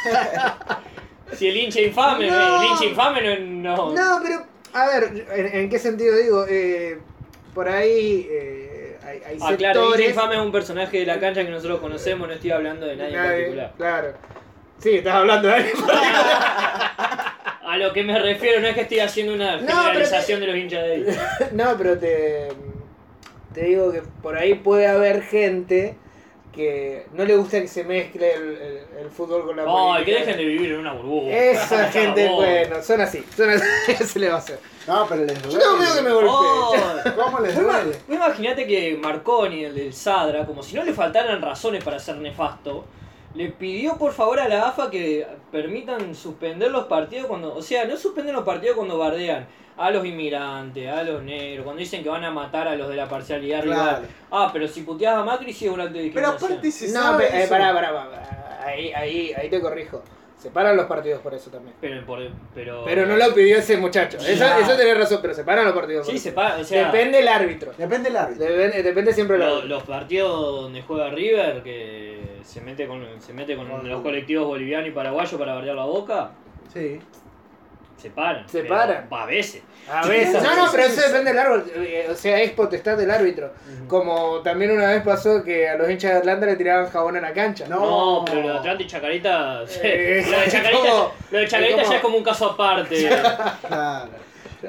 si 1.33 1.49
el 1.49 1.56
hincha 1.56 1.80
infame, 1.80 2.26
No. 2.30 2.62
el 2.62 2.71
hincha 2.71 2.85
infame 2.87 3.37
no. 3.38 3.76
no. 3.76 3.92
No, 3.92 4.21
pero, 4.23 4.42
a 4.75 4.87
ver, 4.87 5.26
¿en, 5.33 5.47
en 5.61 5.71
qué 5.71 5.78
sentido 5.78 6.16
digo? 6.16 6.47
Eh, 6.49 6.99
por 7.54 7.69
ahí 7.69 8.26
eh, 8.31 8.99
hay, 9.04 9.21
hay 9.26 9.38
Ah, 9.40 9.54
claro, 9.57 9.95
es 9.95 10.16
un 10.16 10.52
personaje 10.52 10.99
de 10.99 11.07
la 11.07 11.21
cancha 11.21 11.45
que 11.45 11.50
nosotros 11.50 11.81
conocemos, 11.81 12.26
no 12.28 12.35
estoy 12.35 12.50
hablando 12.50 12.85
de 12.87 12.97
nadie 12.97 13.16
en 13.16 13.23
particular. 13.25 13.73
Claro. 13.76 14.12
Sí, 14.78 14.97
estás 14.97 15.14
hablando 15.14 15.49
de 15.49 15.54
alguien. 15.54 15.76
A 17.66 17.76
lo 17.78 17.93
que 17.93 18.02
me 18.02 18.19
refiero 18.19 18.61
no 18.61 18.66
es 18.69 18.75
que 18.75 18.83
estoy 18.83 19.00
haciendo 19.00 19.33
una 19.35 19.57
No, 19.57 19.66
generalización 19.85 20.40
de 20.40 20.47
los 20.47 20.57
hinchas 20.57 20.83
de. 20.85 21.16
No, 21.52 21.76
pero 21.78 21.99
te, 21.99 22.49
te 23.54 23.64
digo 23.64 23.90
que 23.93 24.02
por 24.23 24.37
ahí 24.37 24.54
puede 24.54 24.87
haber 24.87 25.23
gente 25.23 25.97
que 26.54 27.06
no 27.12 27.25
le 27.25 27.37
gusta 27.37 27.61
que 27.61 27.68
se 27.68 27.84
mezcle 27.84 28.32
el, 28.34 28.42
el- 28.42 28.80
el 29.04 29.11
fútbol 29.11 29.44
con 29.46 29.56
la 29.56 29.62
Ay, 29.64 29.68
política. 29.68 30.04
que 30.04 30.12
dejen 30.25 30.37
de 30.37 30.44
vivir 30.44 30.73
en 30.73 30.78
una 30.80 30.92
burbuja. 30.92 31.30
Esa 31.37 31.88
gente, 31.92 32.28
bueno, 32.28 32.82
son 32.82 33.00
así. 33.00 33.25
Son 33.37 33.50
así. 33.50 33.64
¿Qué 33.87 33.94
se 34.04 34.18
le 34.18 34.28
va 34.28 34.37
a 34.37 34.38
hacer? 34.38 34.58
No, 34.87 35.06
pero 35.08 35.25
les 35.25 35.42
Yo 35.42 35.58
tengo 35.58 35.76
miedo 35.76 35.94
que 35.96 36.02
me 36.02 36.11
duele. 36.11 36.28
golpee. 36.28 37.11
Oh, 37.12 37.14
¿Cómo 37.25 37.40
les 37.40 37.54
duele? 37.54 37.70
vos 37.84 37.96
Imaginate 38.16 38.66
que 38.66 38.96
Marconi, 39.02 39.64
el 39.64 39.75
del 39.75 39.92
Sadra, 39.92 40.46
como 40.46 40.62
si 40.62 40.75
no 40.76 40.84
le 40.84 40.92
faltaran 40.92 41.40
razones 41.42 41.82
para 41.82 41.99
ser 41.99 42.16
nefasto, 42.16 42.84
le 43.34 43.49
pidió 43.49 43.96
por 43.99 44.12
favor 44.12 44.38
a 44.38 44.49
la 44.49 44.68
AFA 44.68 44.90
que 44.90 45.26
permitan 45.50 46.14
suspender 46.14 46.70
los 46.70 46.84
partidos 46.84 47.26
cuando. 47.26 47.54
O 47.54 47.62
sea, 47.62 47.84
no 47.84 47.96
suspenden 47.96 48.34
los 48.34 48.44
partidos 48.44 48.76
cuando 48.76 48.96
bardean 48.99 49.46
a 49.76 49.90
los 49.90 50.04
inmigrantes, 50.07 50.88
a 50.88 51.02
los 51.02 51.23
negros, 51.23 51.64
cuando 51.64 51.81
dicen 51.81 52.02
que 52.02 52.09
van 52.09 52.25
a 52.25 52.31
matar 52.31 52.69
a 52.69 52.76
los 52.76 52.88
de 52.88 52.97
la 52.97 53.09
parcialidad 53.09 53.62
Claro. 53.62 53.81
rival. 53.81 54.09
Ah, 54.31 54.50
pero 54.52 54.69
si 54.69 54.83
puteas 54.83 55.16
a 55.16 55.25
Macri, 55.25 55.52
sí 55.52 55.66
es 55.66 55.73
un 55.73 55.81
acto 55.81 55.99
de 55.99 56.11
Pero 56.14 56.28
aparte 56.28 56.71
se 56.71 56.93
No, 56.93 57.19
eh, 57.21 57.28
eso. 57.43 57.50
pará, 57.50 57.73
pará, 57.75 57.93
pará. 57.93 58.61
Ahí, 58.64 58.93
ahí, 58.93 59.33
ahí 59.37 59.50
te 59.50 59.61
corrijo. 59.61 60.02
Se 60.38 60.50
paran 60.50 60.76
los 60.76 60.85
partidos 60.87 61.21
por 61.23 61.33
eso 61.33 61.50
también. 61.50 61.75
Pero, 61.81 62.04
por- 62.04 62.21
pero, 62.54 62.83
Pero 62.85 63.07
no 63.07 63.16
lo 63.16 63.33
pidió 63.35 63.57
ese 63.57 63.78
muchacho. 63.78 64.19
Eso, 64.19 64.37
Claro. 64.45 64.62
eso 64.62 64.76
tenés 64.76 64.99
razón, 64.99 65.19
pero 65.23 65.33
se 65.33 65.43
paran 65.43 65.64
los 65.64 65.75
partidos. 65.75 66.04
por 66.07 66.11
Sí, 66.12 66.16
eso. 66.19 66.25
se 66.28 66.33
paga. 66.33 66.59
O 66.61 66.64
sea, 66.64 66.87
Depende 66.93 67.21
el 67.21 67.28
árbitro. 67.28 67.73
Depende 67.78 68.11
del 68.11 68.16
árbitro. 68.19 68.45
Depende, 68.45 68.83
depende 68.83 69.12
siempre 69.14 69.38
lo- 69.38 69.45
árbitro. 69.47 69.69
los 69.69 69.83
partidos 69.85 70.62
donde 70.62 70.83
juega 70.83 71.09
River, 71.11 71.62
que 71.62 72.40
se 72.43 72.61
mete 72.61 72.87
con, 72.87 73.07
se 73.21 73.33
mete 73.33 73.57
con 73.57 73.69
Con- 73.69 73.88
los 73.88 74.02
colectivos 74.02 74.47
bolivianos 74.47 74.88
y 74.88 74.93
paraguayos 74.93 75.35
para 75.40 75.54
bardear 75.54 75.76
la 75.76 75.85
boca, 75.87 76.31
Sí. 76.73 77.00
Se 77.96 78.10
paran. 78.10 78.48
Se 78.48 78.64
paran. 78.64 79.06
A 79.10 79.26
veces. 79.26 79.62
A 79.90 80.06
veces. 80.06 80.42
No, 80.42 80.56
no, 80.56 80.70
pero 80.70 80.84
eso 80.84 81.00
depende 81.08 81.32
del 81.32 81.38
árbitro. 81.38 81.82
Eh, 81.82 82.08
O 82.10 82.14
sea, 82.14 82.40
es 82.40 82.50
potestad 82.52 82.96
del 82.96 83.10
árbitro. 83.10 83.52
Como 83.88 84.40
también 84.42 84.70
una 84.72 84.88
vez 84.88 85.02
pasó 85.02 85.42
que 85.44 85.68
a 85.68 85.76
los 85.76 85.88
hinchas 85.90 86.12
de 86.12 86.18
Atlanta 86.18 86.46
le 86.46 86.56
tiraban 86.56 86.90
jabón 86.90 87.16
en 87.16 87.22
la 87.22 87.32
cancha. 87.32 87.66
No. 87.68 87.80
No, 88.18 88.24
pero 88.24 88.40
lo 88.42 88.48
de 88.52 88.58
Atlanta 88.58 88.82
y 88.82 88.86
Chacarita. 88.86 89.62
Eh, 89.82 90.24
lo 90.30 90.38
de 90.40 90.48
Chacarita, 90.50 90.80
como- 90.80 91.12
lo 91.30 91.38
de 91.38 91.48
Chacarita 91.48 91.76
es 91.76 91.82
como- 91.82 91.90
ya 91.92 91.96
es 91.96 92.02
como 92.02 92.16
un 92.18 92.24
caso 92.24 92.50
aparte. 92.50 93.08
Claro. 93.68 94.10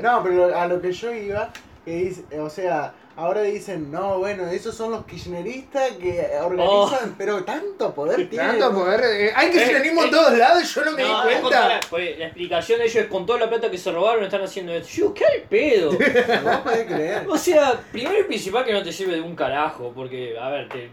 No, 0.02 0.24
pero 0.24 0.58
a 0.58 0.68
lo 0.68 0.82
que 0.82 0.92
yo 0.92 1.14
iba, 1.14 1.50
que 1.86 1.92
dice, 1.92 2.24
o 2.40 2.50
sea, 2.50 2.92
ahora 3.18 3.42
dicen, 3.42 3.92
no, 3.92 4.20
bueno, 4.20 4.48
esos 4.48 4.76
son 4.76 4.92
los 4.92 5.06
kirchneristas 5.06 5.92
que 5.94 6.28
organizan, 6.44 7.16
pero 7.18 7.44
tanto 7.44 7.94
poder 7.94 8.30
tienen. 8.30 8.60
Tanto 8.60 8.74
poder. 8.74 9.02
eh, 9.04 9.34
hay 9.36 9.52
kirchnerismo 9.52 10.04
en 10.04 10.12
todos 10.12 10.38
lados 10.38 10.64
y 10.64 10.68
yo 10.68 10.86
no 10.86 10.92
me 10.92 11.02
No, 11.04 11.26
di 11.28 11.36
cuenta. 11.36 11.68
la, 11.70 11.80
pues, 11.90 12.18
la 12.20 12.26
explicación 12.26 12.80
de 12.80 12.86
ellos 12.86 12.96
es 12.98 13.08
con 13.08 13.26
toda 13.26 13.40
la 13.40 13.50
plata 13.50 13.70
que 13.72 13.78
se 13.78 13.92
robaron 13.92 14.24
están 14.24 14.42
haciendo 14.44 14.74
esto. 14.74 14.90
Yo, 14.94 15.14
¿qué 15.14 15.26
al 15.26 15.42
pedo? 15.50 15.92
No 16.44 16.64
podés 16.64 16.86
creer. 16.86 17.26
O 17.30 17.38
sea, 17.38 17.80
primero 17.92 18.20
y 18.20 18.24
principal 18.24 18.66
que 18.66 18.74
no 18.74 18.84
te 18.84 18.92
sirve 18.92 19.14
de 19.16 19.22
un 19.22 19.36
carajo, 19.36 19.92
porque, 19.96 20.38
a 20.40 20.50
ver, 20.50 20.70
te- 20.70 20.90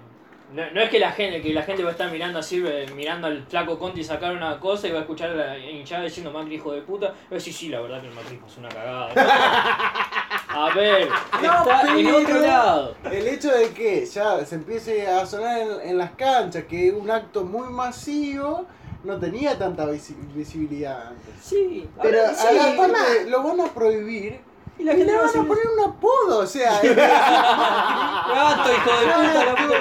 no, 0.52 0.70
no 0.70 0.82
es 0.82 0.90
que 0.90 0.98
la 0.98 1.10
gente, 1.12 1.40
que 1.40 1.54
la 1.54 1.62
gente 1.62 1.82
va 1.82 1.88
a 1.88 1.92
estar 1.92 2.10
mirando 2.10 2.38
así, 2.38 2.62
eh, 2.66 2.84
mirando 2.94 3.26
al 3.26 3.42
flaco 3.46 3.78
Conti 3.78 4.04
sacar 4.04 4.36
una 4.36 4.60
cosa 4.60 4.86
y 4.86 4.90
va 4.92 4.98
a 4.98 5.00
escuchar 5.00 5.30
a 5.30 5.34
la 5.34 5.58
hinchada 5.58 6.04
diciendo 6.04 6.30
Macri 6.30 6.56
hijo 6.56 6.72
de 6.72 6.82
puta, 6.82 7.06
va 7.08 7.14
a 7.30 7.34
decir, 7.34 7.54
sí, 7.54 7.68
la 7.70 7.80
verdad 7.80 8.02
que 8.02 8.08
el 8.08 8.12
Macri 8.12 8.38
es 8.46 8.56
una 8.58 8.68
cagada. 8.68 9.08
A 10.54 10.74
ver, 10.74 11.08
No, 11.42 11.62
está 11.62 11.80
en 11.96 12.04
pero- 12.06 12.18
otro 12.18 12.38
lado. 12.40 12.94
El 13.04 13.26
hecho 13.28 13.50
de 13.52 13.70
que 13.70 14.04
ya 14.06 14.44
se 14.44 14.54
empiece 14.56 15.06
a 15.08 15.24
sonar 15.26 15.58
en, 15.60 15.88
en 15.90 15.98
las 15.98 16.10
canchas, 16.12 16.64
que 16.64 16.88
es 16.88 16.94
un 16.94 17.10
acto 17.10 17.44
muy 17.44 17.68
masivo, 17.70 18.66
no 19.04 19.18
tenía 19.18 19.58
tanta 19.58 19.86
visi- 19.86 20.16
visibilidad 20.34 21.08
antes. 21.08 21.34
Sí, 21.42 21.88
Pero 22.02 22.18
ver, 22.18 22.26
a 22.26 22.34
sí, 22.34 22.54
la 22.54 22.76
parte 22.76 23.24
lo 23.28 23.42
van 23.42 23.60
a 23.60 23.66
prohibir 23.72 24.40
y 24.78 24.84
la 24.84 24.92
y 24.94 25.04
le 25.04 25.12
va 25.16 25.20
a 25.24 25.26
van 25.26 25.38
a 25.38 25.44
poner 25.48 25.64
un 25.76 25.84
apodo, 25.90 26.38
o 26.40 26.46
sea, 26.46 26.72
gato, 26.82 28.72
hijo 28.72 28.90
de 29.00 29.06
puta, 29.06 29.44
la 29.44 29.54
puta. 29.56 29.76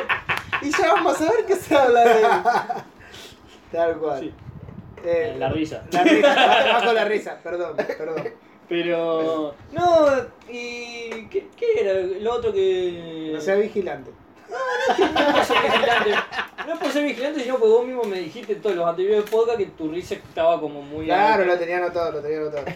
y 0.62 0.72
ya 0.72 0.94
vamos 0.94 1.22
a 1.22 1.24
ver 1.32 1.46
qué 1.46 1.56
se 1.56 1.76
habla 1.78 2.02
de 2.02 2.22
él. 2.22 2.28
Tal 3.72 3.98
cual. 3.98 4.20
Sí. 4.22 4.34
Eh, 5.04 5.36
La 5.40 5.50
risa. 5.50 5.84
La 5.92 6.04
risa, 6.04 6.36
bajo 6.74 6.94
la 6.94 7.06
risa, 7.06 7.38
perdón, 7.44 7.76
perdón. 7.76 8.24
Pero. 8.72 9.54
No, 9.74 10.08
y. 10.50 11.28
¿Qué, 11.30 11.50
qué 11.58 11.82
era? 11.82 11.94
Lo 12.22 12.36
otro 12.36 12.54
que. 12.54 13.32
No 13.34 13.42
sea 13.42 13.56
vigilante. 13.56 14.12
No 14.50 15.06
es 15.06 15.34
por 15.34 15.44
ser 15.44 15.58
vigilante. 15.62 16.12
No 16.66 16.74
es 16.74 16.80
por 16.80 16.92
ser 16.92 17.04
vigilante, 17.04 17.42
sino 17.42 17.58
porque 17.58 17.74
vos 17.74 17.86
mismo 17.86 18.04
me 18.04 18.20
dijiste 18.20 18.54
en 18.54 18.62
todos 18.62 18.78
los 18.78 18.88
anteriores 18.88 19.30
podcasts 19.30 19.60
que 19.60 19.70
tu 19.72 19.90
risa 19.90 20.16
estaba 20.16 20.60
como 20.60 20.82
muy. 20.82 21.06
Claro, 21.06 21.44
lo 21.44 21.58
tenía 21.60 21.78
anotado, 21.78 22.14
lo 22.14 22.22
tenía 22.22 22.40
anotado. 22.40 22.66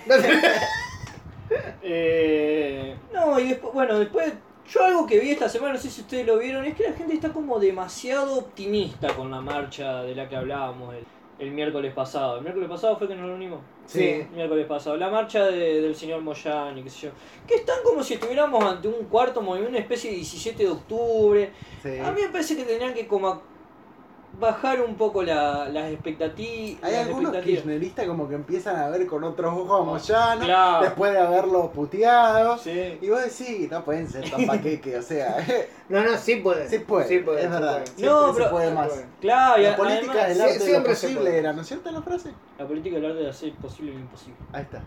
Eh, 1.88 2.96
no, 3.14 3.40
y 3.40 3.50
después, 3.50 3.72
bueno, 3.72 4.00
después, 4.00 4.34
yo 4.68 4.84
algo 4.84 5.06
que 5.06 5.20
vi 5.20 5.30
esta 5.30 5.48
semana, 5.48 5.74
no 5.74 5.80
sé 5.80 5.92
si 5.92 6.02
ustedes 6.02 6.26
lo 6.26 6.40
vieron, 6.40 6.66
es 6.66 6.74
que 6.74 6.90
la 6.90 6.94
gente 6.94 7.14
está 7.14 7.30
como 7.30 7.60
demasiado 7.60 8.40
optimista 8.40 9.14
con 9.14 9.30
la 9.30 9.42
marcha 9.42 10.02
de 10.02 10.16
la 10.16 10.28
que 10.28 10.36
hablábamos 10.36 10.96
el, 10.96 11.06
el 11.40 11.52
miércoles 11.52 11.94
pasado. 11.94 12.38
¿El 12.38 12.44
miércoles 12.44 12.70
pasado 12.70 12.98
fue 12.98 13.08
que 13.08 13.16
nos 13.16 13.28
reunimos? 13.28 13.60
Sí. 13.86 14.04
El 14.04 14.30
miércoles 14.30 14.66
pasado. 14.68 14.96
La 14.98 15.10
marcha 15.10 15.46
de- 15.46 15.82
del 15.82 15.96
señor 15.96 16.22
Moyani, 16.22 16.82
qué 16.84 16.90
sé 16.90 17.08
yo. 17.08 17.14
Que 17.48 17.56
están 17.56 17.78
como 17.84 18.04
si 18.04 18.16
estuviéramos 18.16 18.64
ante 18.64 18.88
un 18.88 19.06
cuarto 19.06 19.42
movimiento, 19.42 19.72
una 19.72 19.80
especie 19.80 20.10
de 20.12 20.18
17 20.18 20.64
de 20.64 20.70
octubre. 20.70 21.52
Sí. 21.84 21.98
A 22.00 22.12
mí 22.12 22.22
me 22.22 22.30
parece 22.30 22.56
que 22.56 22.64
tendrían 22.64 22.94
que 22.94 23.06
como 23.08 23.42
bajar 24.40 24.82
un 24.82 24.96
poco 24.96 25.24
la- 25.24 25.68
las 25.70 25.92
expectati- 25.92 26.78
Hay 26.82 26.92
las 26.92 27.06
algunos 27.08 27.34
expectativas. 27.34 27.44
kirchneristas 27.64 28.06
como 28.08 28.28
que 28.30 28.36
empiezan 28.36 28.76
a 28.78 28.90
ver 28.90 29.06
con 29.08 29.24
otros 29.24 29.54
ojos 29.58 29.82
a 29.82 29.84
Moyano, 29.84 30.46
Claro. 30.46 30.84
después 30.86 31.12
de 31.14 31.20
haberlo 31.20 31.72
puteado. 31.72 32.58
Sí. 32.58 32.98
Y 33.02 33.10
vos 33.10 33.22
decís, 33.24 33.70
no 33.72 33.84
pueden 33.84 34.10
ser 34.10 34.30
tan 34.30 34.46
paqueque, 34.48 34.98
o 34.98 35.02
sea, 35.02 35.38
No, 35.90 36.02
no, 36.04 36.18
sí 36.18 36.38
puede. 36.38 36.68
sí 36.68 36.80
puede, 36.80 37.08
Sí 37.08 37.20
puede, 37.20 37.40
es 37.42 37.46
sí 37.46 37.52
verdad. 37.52 37.84
No, 38.00 38.28
se 38.34 38.40
pero- 38.40 38.52
puede 38.52 38.68
se 38.70 38.74
más. 38.74 38.88
puede. 38.88 39.06
Claro, 39.22 39.62
y 39.62 39.66
La 39.66 39.76
política 39.76 40.12
además- 40.14 40.28
del 40.30 40.42
arte 40.42 40.64
de 40.66 40.80
lo 40.80 40.84
posible 40.86 41.38
era, 41.38 41.54
¿no 41.54 41.62
es 41.62 41.68
cierto 41.68 41.92
la 41.92 42.02
frase? 42.02 42.32
La 42.58 42.68
política 42.68 42.96
del 42.96 43.06
arte 43.06 43.20
de 43.24 43.30
hacer 43.30 43.54
posible 43.54 43.94
lo 43.94 44.00
imposible. 44.00 44.36
Ahí 44.52 44.62
está. 44.64 44.82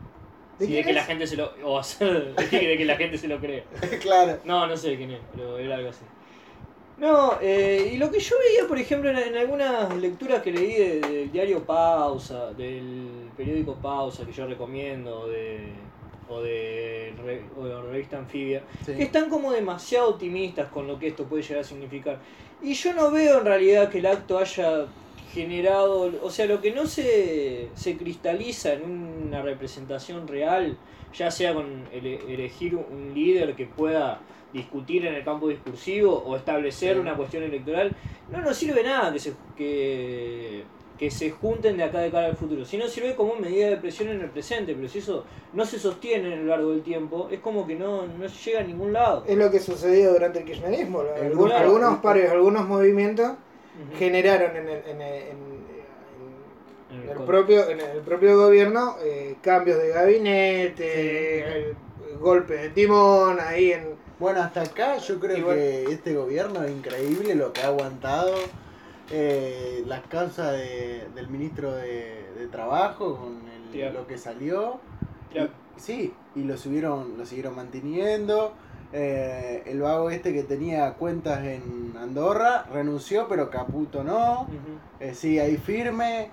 ¿De 0.59 0.67
Sí, 0.67 0.73
de 0.73 0.83
que 0.83 0.93
la 0.93 1.05
gente 1.05 1.25
se 1.25 1.37
lo. 1.37 1.53
O 1.65 1.79
hacer, 1.79 2.35
de 2.35 2.49
que 2.77 2.85
la 2.85 2.97
gente 2.97 3.17
se 3.17 3.29
lo 3.29 3.39
crea. 3.39 3.63
claro. 4.03 4.39
No, 4.45 4.67
no 4.67 4.77
sé 4.77 4.97
quién 4.97 5.13
es, 5.13 5.21
pero 5.33 5.57
era 5.57 5.77
algo 5.77 5.91
así. 5.91 6.03
No, 6.99 7.39
eh, 7.41 7.93
y 7.95 7.97
lo 7.97 8.11
que 8.11 8.19
yo 8.19 8.35
veía, 8.39 8.67
por 8.67 8.79
ejemplo, 8.79 9.09
en, 9.11 9.19
en 9.19 9.37
algunas 9.37 9.95
lecturas 9.97 10.43
que 10.43 10.51
leí 10.51 10.73
de- 10.75 11.01
del 11.01 11.31
diario 11.33 11.63
Pausa, 11.65 12.53
del 12.55 13.31
periódico 13.37 13.77
Pausa, 13.77 14.27
que 14.27 14.33
yo 14.33 14.47
recomiendo, 14.47 15.29
de, 15.29 15.69
o, 16.29 16.41
de, 16.41 17.15
re- 17.25 17.45
o 17.57 17.65
de 17.67 17.83
revista 17.83 18.19
Anfibia, 18.19 18.63
Sí. 18.85 18.95
que 18.97 19.05
están 19.05 19.29
como 19.31 19.53
demasiado 19.53 20.09
optimistas 20.11 20.69
con 20.71 20.89
lo 20.89 20.99
que 20.99 21.07
esto 21.09 21.25
puede 21.25 21.43
llegar 21.45 21.61
a 21.61 21.65
significar. 21.65 22.19
Y 22.61 22.75
yo 22.75 22.93
no 22.93 23.13
veo 23.13 23.39
en 23.39 23.45
realidad 23.45 23.89
que 23.91 23.99
el 24.01 24.07
acto 24.07 24.37
haya 24.39 24.87
generado, 25.33 26.11
o 26.21 26.31
sea, 26.31 26.47
lo 26.47 26.61
que 26.61 26.73
no 26.73 26.87
se, 26.87 27.69
se 27.75 27.97
cristaliza 27.97 28.73
en 28.73 28.83
una 29.29 29.41
representación 29.43 30.27
real, 30.27 30.77
ya 31.15 31.31
sea 31.31 31.55
con 31.55 31.85
ele- 31.93 32.19
elegir 32.29 32.75
un 32.75 33.13
líder 33.15 33.55
que 33.55 33.67
pueda 33.67 34.21
discutir 34.53 35.07
en 35.07 35.15
el 35.15 35.25
campo 35.25 35.49
discursivo 35.49 36.13
o 36.27 36.37
establecer 36.37 36.95
Sí. 36.95 37.01
una 37.01 37.17
cuestión 37.17 37.43
electoral, 37.43 37.95
no 38.31 38.41
nos 38.41 38.57
sirve 38.57 38.83
nada 38.83 39.13
que 39.13 39.19
se, 39.19 39.33
que, 39.57 40.63
que 40.99 41.11
se 41.11 41.31
junten 41.31 41.77
de 41.77 41.85
acá 41.85 42.01
de 42.01 42.11
cara 42.11 42.27
al 42.29 42.37
futuro, 42.37 42.65
sino 42.65 42.89
sirve 42.89 43.15
como 43.15 43.37
medida 43.37 43.69
de 43.69 43.77
presión 43.77 44.09
en 44.09 44.21
el 44.23 44.31
presente, 44.31 44.75
pero 44.75 44.89
si 44.89 44.99
eso 45.01 45.25
no 45.53 45.65
se 45.67 45.79
sostiene 45.79 46.33
en 46.33 46.47
lo 46.47 46.57
largo 46.57 46.71
del 46.71 46.83
tiempo, 46.83 47.29
es 47.31 47.41
como 47.41 47.67
que 47.67 47.75
no, 47.75 48.07
no 48.07 48.27
llega 48.27 48.61
a 48.61 48.65
ningún 48.65 48.93
lado. 48.93 49.25
Es 49.27 49.37
lo 49.37 49.51
que 49.51 49.61
sucedió 49.61 50.13
durante 50.13 50.39
el 50.41 50.45
kirchnerismo. 50.47 51.03
Algunos, 51.23 51.99
pares, 51.99 52.31
algunos 52.31 52.67
movimientos 52.67 53.33
generaron 53.99 54.57
en 54.57 54.69
el, 54.69 54.83
en 54.89 55.01
el- 55.03 55.23
en- 55.23 55.69
el 57.11 57.19
propio, 57.25 57.69
en 57.69 57.81
el 57.81 58.01
propio 58.01 58.37
gobierno 58.39 58.97
eh, 59.03 59.37
cambios 59.43 59.79
de 59.79 59.89
gabinete, 59.91 61.43
el 61.69 61.77
golpe 62.19 62.55
de 62.55 62.69
timón 62.71 63.39
ahí 63.41 63.73
en... 63.73 63.98
Bueno, 64.19 64.41
hasta 64.43 64.63
acá 64.63 64.99
yo 64.99 65.21
creo 65.21 65.37
que 65.55 65.85
este 65.93 66.15
gobierno 66.15 66.63
es 66.65 66.73
increíble 66.73 67.35
lo 67.35 67.53
que 67.53 67.61
ha 67.63 67.69
aguantado. 67.69 68.35
Eh, 69.11 69.85
las 69.87 70.01
causas 70.03 70.53
de- 70.53 71.07
del 71.15 71.29
ministro 71.29 71.73
de, 71.73 72.25
de 72.37 72.47
Trabajo 72.49 73.17
con 73.17 73.41
el- 73.49 73.73
lo 73.93 74.07
que 74.07 74.19
salió. 74.19 74.81
Y- 75.45 75.81
sí, 75.81 76.15
y 76.35 76.43
lo 76.45 76.57
siguieron, 76.57 77.17
lo 77.17 77.25
siguieron 77.25 77.55
manteniendo. 77.57 78.53
Eh, 78.93 79.63
el 79.67 79.81
vago 79.83 80.11
este 80.11 80.33
que 80.33 80.43
tenía 80.43 80.95
cuentas 80.95 81.45
en 81.45 81.95
Andorra 81.99 82.65
renunció, 82.73 83.29
pero 83.29 83.51
Caputo 83.51 84.03
no. 84.03 84.43
Ujú. 84.43 84.51
Eh, 85.01 85.15
sigue 85.15 85.41
ahí 85.43 85.57
firme. 85.59 86.31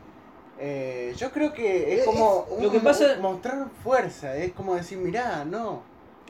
Eh, 0.57 1.13
yo 1.17 1.31
creo 1.31 1.53
que 1.53 1.93
es 1.95 2.01
Eh, 2.01 2.05
como 2.05 2.45
lo 2.61 2.71
que 2.71 2.77
un- 2.77 2.83
pasa- 2.83 3.17
mostrar 3.21 3.67
fuerza, 3.83 4.35
es 4.37 4.53
como 4.53 4.75
decir, 4.75 4.97
mirá, 4.97 5.43
no. 5.45 5.81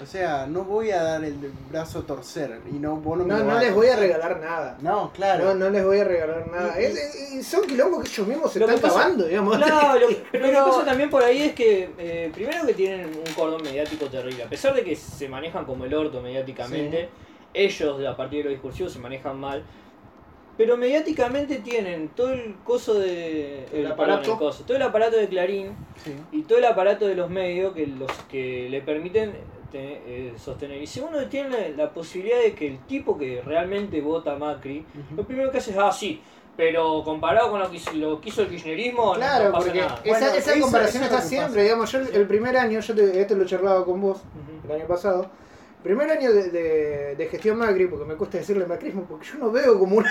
O 0.01 0.05
sea, 0.05 0.45
no 0.45 0.65
voy 0.65 0.91
a 0.91 1.01
dar 1.01 1.23
el 1.23 1.35
brazo 1.71 1.99
a 1.99 2.01
torcer 2.01 2.59
y 2.69 2.73
no, 2.79 2.97
vos 2.97 3.17
no, 3.17 3.23
me 3.23 3.33
No, 3.33 3.43
no 3.45 3.57
les 3.59 3.73
voy 3.73 3.87
a 3.87 3.95
regalar 3.95 4.41
nada. 4.41 4.77
No, 4.81 5.09
claro. 5.13 5.45
No, 5.45 5.53
no 5.55 5.69
les 5.69 5.85
voy 5.85 5.99
a 5.99 6.03
regalar 6.03 6.45
nada. 6.51 6.75
Y- 6.77 6.83
y- 6.83 6.85
Es- 6.87 6.97
es- 7.15 7.31
y 7.35 7.43
son 7.43 7.65
quilombos 7.65 8.03
que 8.03 8.09
ellos 8.09 8.27
mismos 8.27 8.51
se 8.51 8.59
Lo 8.59 8.67
que 8.67 8.73
están 8.75 8.89
pasa- 8.91 9.03
cavando, 9.03 9.23
digamos. 9.25 9.55
Claro, 9.55 9.97
lo, 10.01 10.07
pero 10.31 10.45
lo 10.47 10.51
Pero- 10.51 10.65
que 10.65 10.71
pasa 10.71 10.85
también 10.85 11.09
por 11.09 11.23
ahí 11.23 11.43
es 11.43 11.53
que, 11.53 11.89
eh, 11.97 12.29
primero 12.33 12.65
que 12.65 12.73
tienen 12.73 13.05
un 13.25 13.33
cordón 13.35 13.63
mediático 13.63 14.07
terrible, 14.07 14.43
a 14.43 14.49
pesar 14.49 14.73
de 14.75 14.83
que 14.83 14.97
se 14.97 15.29
manejan 15.29 15.63
como 15.63 15.85
el 15.85 15.93
orto 15.93 16.21
mediáticamente, 16.21 17.07
ellos 17.53 18.05
a 18.05 18.17
partir 18.17 18.39
de 18.39 18.43
lo 18.45 18.49
discursivo 18.49 18.89
se 18.89 18.99
manejan 18.99 19.39
mal, 19.39 19.63
pero 20.57 20.75
mediáticamente 20.75 21.57
tienen 21.59 22.09
todo 22.09 22.31
el 22.31 22.55
coso 22.65 22.95
de... 22.95 23.65
El 23.71 23.87
aparato. 23.87 24.33
el 24.33 24.37
coso, 24.37 24.63
todo 24.65 24.75
el 24.75 24.83
aparato 24.83 25.15
de 25.15 25.27
Clarín 25.29 25.69
Sí. 26.03 26.13
y 26.33 26.41
todo 26.43 26.57
el 26.57 26.65
aparato 26.65 27.07
de 27.07 27.15
los 27.15 27.29
medios 27.29 27.73
que 27.73 27.87
los 27.87 28.11
que 28.29 28.67
le 28.69 28.81
permiten 28.81 29.33
te- 29.71 30.01
eh, 30.29 30.33
sostener. 30.37 30.81
Y 30.81 30.87
si 30.87 30.99
uno 30.99 31.25
tiene 31.27 31.49
la, 31.71 31.83
la 31.85 31.89
posibilidad 31.93 32.39
de 32.39 32.53
que 32.53 32.67
el 32.67 32.79
tipo 32.85 33.17
que 33.17 33.41
realmente 33.45 34.01
vota 34.01 34.33
a 34.33 34.37
Macri, 34.37 34.85
lo 35.15 35.23
primero 35.23 35.51
que 35.51 35.57
hace 35.59 35.71
es, 35.71 35.77
ah, 35.77 35.91
sí, 35.91 36.21
pero 36.57 37.03
comparado 37.03 37.51
con 37.51 37.59
lo 37.59 37.69
que, 37.69 37.77
hizo- 37.77 37.91
lo 37.93 38.21
que 38.21 38.29
hizo 38.29 38.41
el 38.43 38.47
kirchnerismo, 38.49 39.13
Claro, 39.15 39.45
no 39.45 39.51
pasa 39.51 39.65
porque 39.65 39.79
nada. 39.81 39.99
esa, 40.03 40.19
Bueno, 40.19 40.35
esa 40.37 40.59
comparación 40.59 41.03
está 41.03 41.21
siempre, 41.21 41.49
pasa. 41.51 41.61
digamos, 41.63 41.91
yo 41.91 41.99
el, 41.99 42.15
el 42.15 42.27
primer 42.27 42.57
año, 42.57 42.79
yo 42.79 42.95
te, 42.95 43.21
esto 43.21 43.35
lo 43.35 43.43
he 43.43 43.45
charlado 43.45 43.85
con 43.85 43.99
vos 44.01 44.21
el 44.65 44.71
año 44.71 44.87
pasado, 44.87 45.29
primer 45.85 46.09
año 46.09 46.33
de, 46.33 46.49
de- 46.49 47.15
de 47.15 47.27
gestión 47.27 47.57
Macri, 47.59 47.85
porque 47.85 48.05
me 48.05 48.15
cuesta 48.15 48.39
decirle 48.39 48.65
macrismo, 48.65 49.05
porque 49.07 49.27
yo 49.27 49.37
no 49.37 49.51
veo 49.51 49.77
como 49.77 49.97
una, 49.97 50.09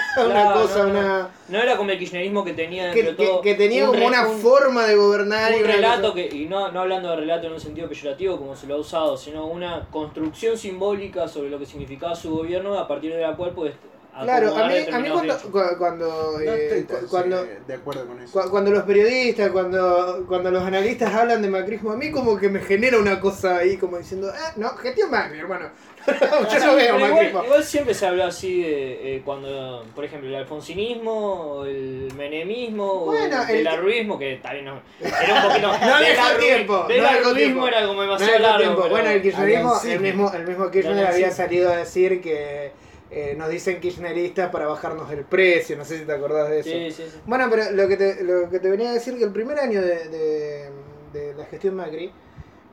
cosa, 0.55 0.85
no, 0.87 0.93
no. 0.93 1.01
una 1.01 1.31
No 1.49 1.59
era 1.61 1.77
como 1.77 1.91
el 1.91 1.99
kirchnerismo 1.99 2.45
que 2.45 2.53
tenía 2.53 2.93
que, 2.93 3.03
de 3.03 3.17
que- 3.17 3.27
todo 3.27 3.41
que 3.43 3.55
tenía 3.57 3.83
un 3.85 3.91
como 3.91 3.99
re- 4.01 4.07
una 4.07 4.29
un- 4.29 4.39
forma 4.39 4.87
de 4.87 4.95
gobernar 4.95 5.51
y 5.53 5.57
un 5.57 5.65
una 5.65 5.73
relato 5.75 6.15
que, 6.15 6.29
y 6.33 6.47
no, 6.47 6.71
no 6.71 6.81
hablando 6.81 7.11
de 7.11 7.17
relato 7.17 7.49
en 7.49 7.55
un 7.55 7.61
sentido 7.61 7.89
peyorativo 7.89 8.39
como 8.39 8.55
se 8.55 8.69
lo 8.69 8.77
ha 8.77 8.79
usado, 8.79 9.17
sino 9.17 9.47
una 9.49 9.89
construcción 9.91 10.57
simbólica 10.57 11.27
sobre 11.27 11.51
lo 11.51 11.59
que 11.59 11.67
significaba 11.67 12.15
su 12.15 12.31
gobierno 12.31 12.79
a 12.79 12.87
partir 12.87 13.13
de 13.13 13.21
la 13.23 13.35
cual 13.37 13.51
puedes 13.51 13.75
Claro, 14.23 14.57
a 14.57 14.69
mí, 14.69 14.75
a 14.93 14.99
mí 15.01 15.09
cuando, 15.11 15.35
hechos. 15.35 15.51
cu- 15.51 15.77
cuando, 15.79 16.33
No 16.39 16.53
eh, 16.53 16.79
estoy 16.79 17.09
cuando, 17.09 17.43
sí, 17.45 17.51
de 17.67 17.75
acuerdo 17.75 18.07
con 18.07 18.21
eso. 18.23 18.33
cu- 18.41 18.49
cuando 18.51 18.71
los 18.71 18.83
periodistas, 18.85 19.51
cuando, 19.51 20.25
cuando 20.29 20.51
los 20.53 20.63
analistas 20.63 21.13
hablan 21.15 21.43
de 21.43 21.49
macrismo, 21.49 21.91
a 21.93 21.97
mí 21.97 22.11
como 22.11 22.37
que 22.39 22.49
me 22.49 22.61
genera 22.61 22.99
una 22.99 23.19
cosa 23.21 23.59
ahí 23.59 23.77
como 23.77 23.99
diciendo, 23.99 24.31
ah, 24.33 24.53
no, 24.57 24.69
gestión 24.77 25.11
Macri, 25.11 25.41
hermano. 25.41 25.69
yo 26.07 26.59
no 26.59 26.77
veo 26.77 26.77
pero 26.77 26.97
igual, 26.99 27.11
macrismo. 27.13 27.45
igual 27.45 27.65
siempre 27.65 27.95
se 27.95 28.07
habló 28.07 28.25
así 28.25 28.63
de 28.63 29.17
eh, 29.17 29.23
cuando, 29.25 29.85
por 29.95 30.05
ejemplo, 30.05 30.29
el 30.29 30.35
alfonsinismo, 30.37 31.13
o 31.61 31.65
el 31.65 32.13
menemismo, 32.15 33.07
Bueno, 33.07 33.41
o 33.41 33.49
el, 33.49 33.57
el- 33.61 33.67
arruismo, 33.67 34.19
que 34.19 34.37
también 34.43 34.67
no, 34.67 34.81
era 35.01 35.35
un 35.43 35.49
poquito... 35.49 35.69
No 35.81 35.99
dejó 35.99 36.23
arru- 36.23 36.39
tiempo, 36.39 36.85
Del 36.89 37.03
no 37.03 37.67
era 37.69 37.81
como 37.87 37.95
No 37.95 38.03
demasiado 38.03 38.33
dejó 38.33 38.43
largo. 38.59 38.77
pero- 38.83 38.89
Bueno, 38.91 39.11
el 39.11 39.23
kirchnerismo, 39.23 39.81
el 39.85 40.01
mismo, 40.01 40.33
el 40.35 40.47
mismo 40.47 40.71
Kirchner 40.71 41.07
había 41.07 41.31
salido 41.31 41.73
a 41.73 41.77
decir 41.79 42.21
que 42.21 42.73
eh, 43.17 43.35
nos 43.39 43.49
dicen 43.49 43.81
kirchneristas 43.81 44.51
para 44.51 44.67
bajarnos 44.67 45.11
el 45.13 45.25
precio, 45.25 45.77
no 45.77 45.85
sé 45.85 45.99
si 46.01 46.05
te 46.05 46.13
acordás 46.13 46.49
de 46.51 46.61
eso. 46.61 46.71
Sí, 46.71 46.91
sí, 46.91 47.09
sí. 47.13 47.19
Bueno, 47.27 47.47
pero 47.49 47.71
lo 47.71 47.87
que 47.87 47.97
te, 47.97 48.25
lo 48.25 48.51
que 48.51 48.59
te 48.59 48.69
venía 48.69 48.91
a 48.91 48.95
decir 48.95 49.17
que 49.17 49.25
el 49.25 49.33
primer 49.33 49.59
año 49.61 49.81
de, 49.81 50.09
de- 50.09 50.71
de 51.13 51.35
la 51.35 51.45
gestión 51.47 51.77
Macri, 51.77 52.11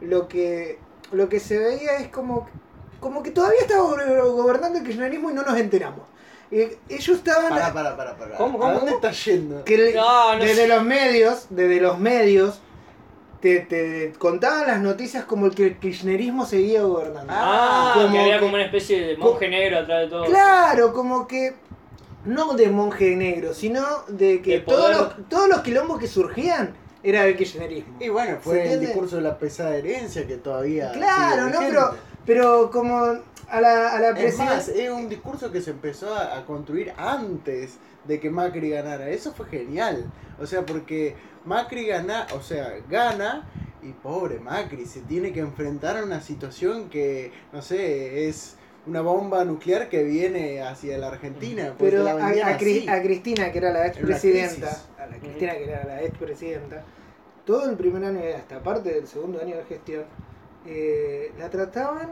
lo 0.02 0.28
que, 0.28 0.80
lo 1.12 1.30
que 1.30 1.40
se 1.40 1.60
veía 1.60 1.98
es 1.98 2.08
como, 2.08 2.50
como 3.00 3.22
que 3.22 3.30
todavía 3.30 3.62
estaba 3.62 3.84
go- 3.84 4.34
gobernando 4.34 4.80
el 4.80 4.86
kirchnerismo 4.86 5.30
y 5.30 5.34
no 5.36 5.44
nos 5.44 5.58
enteramos. 5.58 6.08
Eh, 6.50 6.78
ellos 6.90 7.18
estaban... 7.18 7.50
Pará, 7.50 7.72
pará, 7.72 7.96
pará, 7.96 8.18
pará. 8.18 8.36
¿Cómo, 8.38 8.58
¿A 8.58 8.62
cómo, 8.62 8.74
dónde 8.74 8.92
cómo? 8.94 8.96
estás 9.08 9.24
yendo? 9.26 9.64
que 9.64 9.78
le- 9.78 9.94
No, 9.94 10.34
no 10.34 10.40
desde 10.44 10.64
sé. 10.64 10.68
los 10.68 10.84
medios, 10.84 11.46
desde 11.52 11.80
los 11.80 12.00
medios, 12.00 12.60
te, 13.42 13.60
te 13.62 14.14
contaban 14.18 14.68
las 14.68 14.80
noticias 14.82 15.26
como 15.26 15.48
el 15.48 15.56
que 15.56 15.66
el 15.68 15.78
kirchnerismo 15.80 16.46
seguía 16.46 16.84
gobernando. 16.84 17.34
Ah, 17.36 17.92
Como 17.96 18.12
que 18.12 18.20
había 18.20 18.34
que- 18.36 18.40
como 18.42 18.54
una 18.54 18.66
especie 18.66 19.02
de 19.08 19.18
monje 19.18 19.50
negro 19.50 19.80
atrás 19.80 20.02
de 20.02 20.08
todo. 20.08 20.26
Claro, 20.26 20.94
como 20.94 21.28
que 21.28 21.56
no 22.26 22.54
de 22.54 22.70
monje 22.70 23.16
negro, 23.16 23.54
sino 23.54 23.84
de 24.08 24.42
que 24.42 24.60
todos 24.60 24.96
los, 24.96 25.28
todos 25.30 25.50
los 25.50 25.62
quilombos 25.62 26.00
que 26.00 26.08
surgían 26.08 26.76
era 27.04 27.24
del 27.24 27.36
kirchnerismo. 27.36 27.98
Y 28.00 28.10
bueno, 28.10 28.36
¿Se 28.36 28.42
fue 28.42 28.74
el 28.74 28.80
discurso 28.80 29.16
de 29.16 29.24
la 29.24 29.40
pesada 29.40 29.76
herencia 29.76 30.28
que 30.28 30.38
todavía. 30.38 30.92
Claro, 30.92 31.48
sigue 31.48 31.54
¿no? 31.54 31.60
Pero, 31.60 31.96
Pero 32.28 32.70
como 32.72 32.98
a 33.50 33.60
la, 33.60 33.90
a 33.96 34.00
la 34.00 34.10
Es 34.12 34.38
más, 34.38 34.68
es 34.70 34.90
un 34.92 35.10
discurso 35.10 35.52
que 35.52 35.62
se 35.62 35.72
empezó 35.72 36.14
a, 36.14 36.38
a 36.38 36.46
construir 36.46 36.94
antes 36.96 37.78
de 38.06 38.20
que 38.20 38.30
Macri 38.30 38.70
ganara. 38.70 39.10
Eso 39.10 39.34
fue 39.34 39.48
genial. 39.48 40.06
O 40.40 40.46
sea, 40.46 40.64
porque 40.66 41.16
Macri 41.46 41.86
gana, 41.86 42.28
o 42.36 42.42
sea, 42.42 42.74
gana 42.90 43.48
y 43.82 43.94
pobre 43.94 44.40
Macri 44.40 44.86
se 44.86 45.02
tiene 45.02 45.34
que 45.34 45.40
enfrentar 45.40 45.98
a 45.98 46.04
una 46.04 46.22
situación 46.22 46.90
que, 46.90 47.32
no 47.52 47.62
sé, 47.62 48.28
es 48.28 48.58
una 48.86 49.02
bomba 49.02 49.44
nuclear 49.46 49.90
que 49.90 50.04
viene 50.04 50.62
hacia 50.62 50.98
la 50.98 51.08
Argentina. 51.08 51.76
Pero 51.78 52.04
la 52.04 52.12
a, 52.12 52.16
vendían 52.16 52.50
a 52.50 52.58
Cri- 52.58 52.80
así. 52.80 52.90
a 52.90 53.02
Cristina, 53.02 53.52
que 53.52 53.58
era 53.58 53.72
la 53.72 53.88
expresidenta, 53.88 54.82
a 55.00 55.06
la 55.08 55.18
Cristina, 55.18 55.54
que 55.54 55.64
era 55.64 55.86
la 55.86 56.02
expresidenta, 56.04 56.84
todo 57.46 57.70
el 57.70 57.76
primer 57.76 58.04
año, 58.06 58.20
y 58.24 58.34
hasta 58.34 58.62
parte 58.62 58.94
del 58.94 59.08
segundo 59.08 59.42
año 59.42 59.58
de 59.58 59.64
gestión, 59.66 60.04
eh, 60.68 61.32
la 61.40 61.50
trataban 61.50 62.12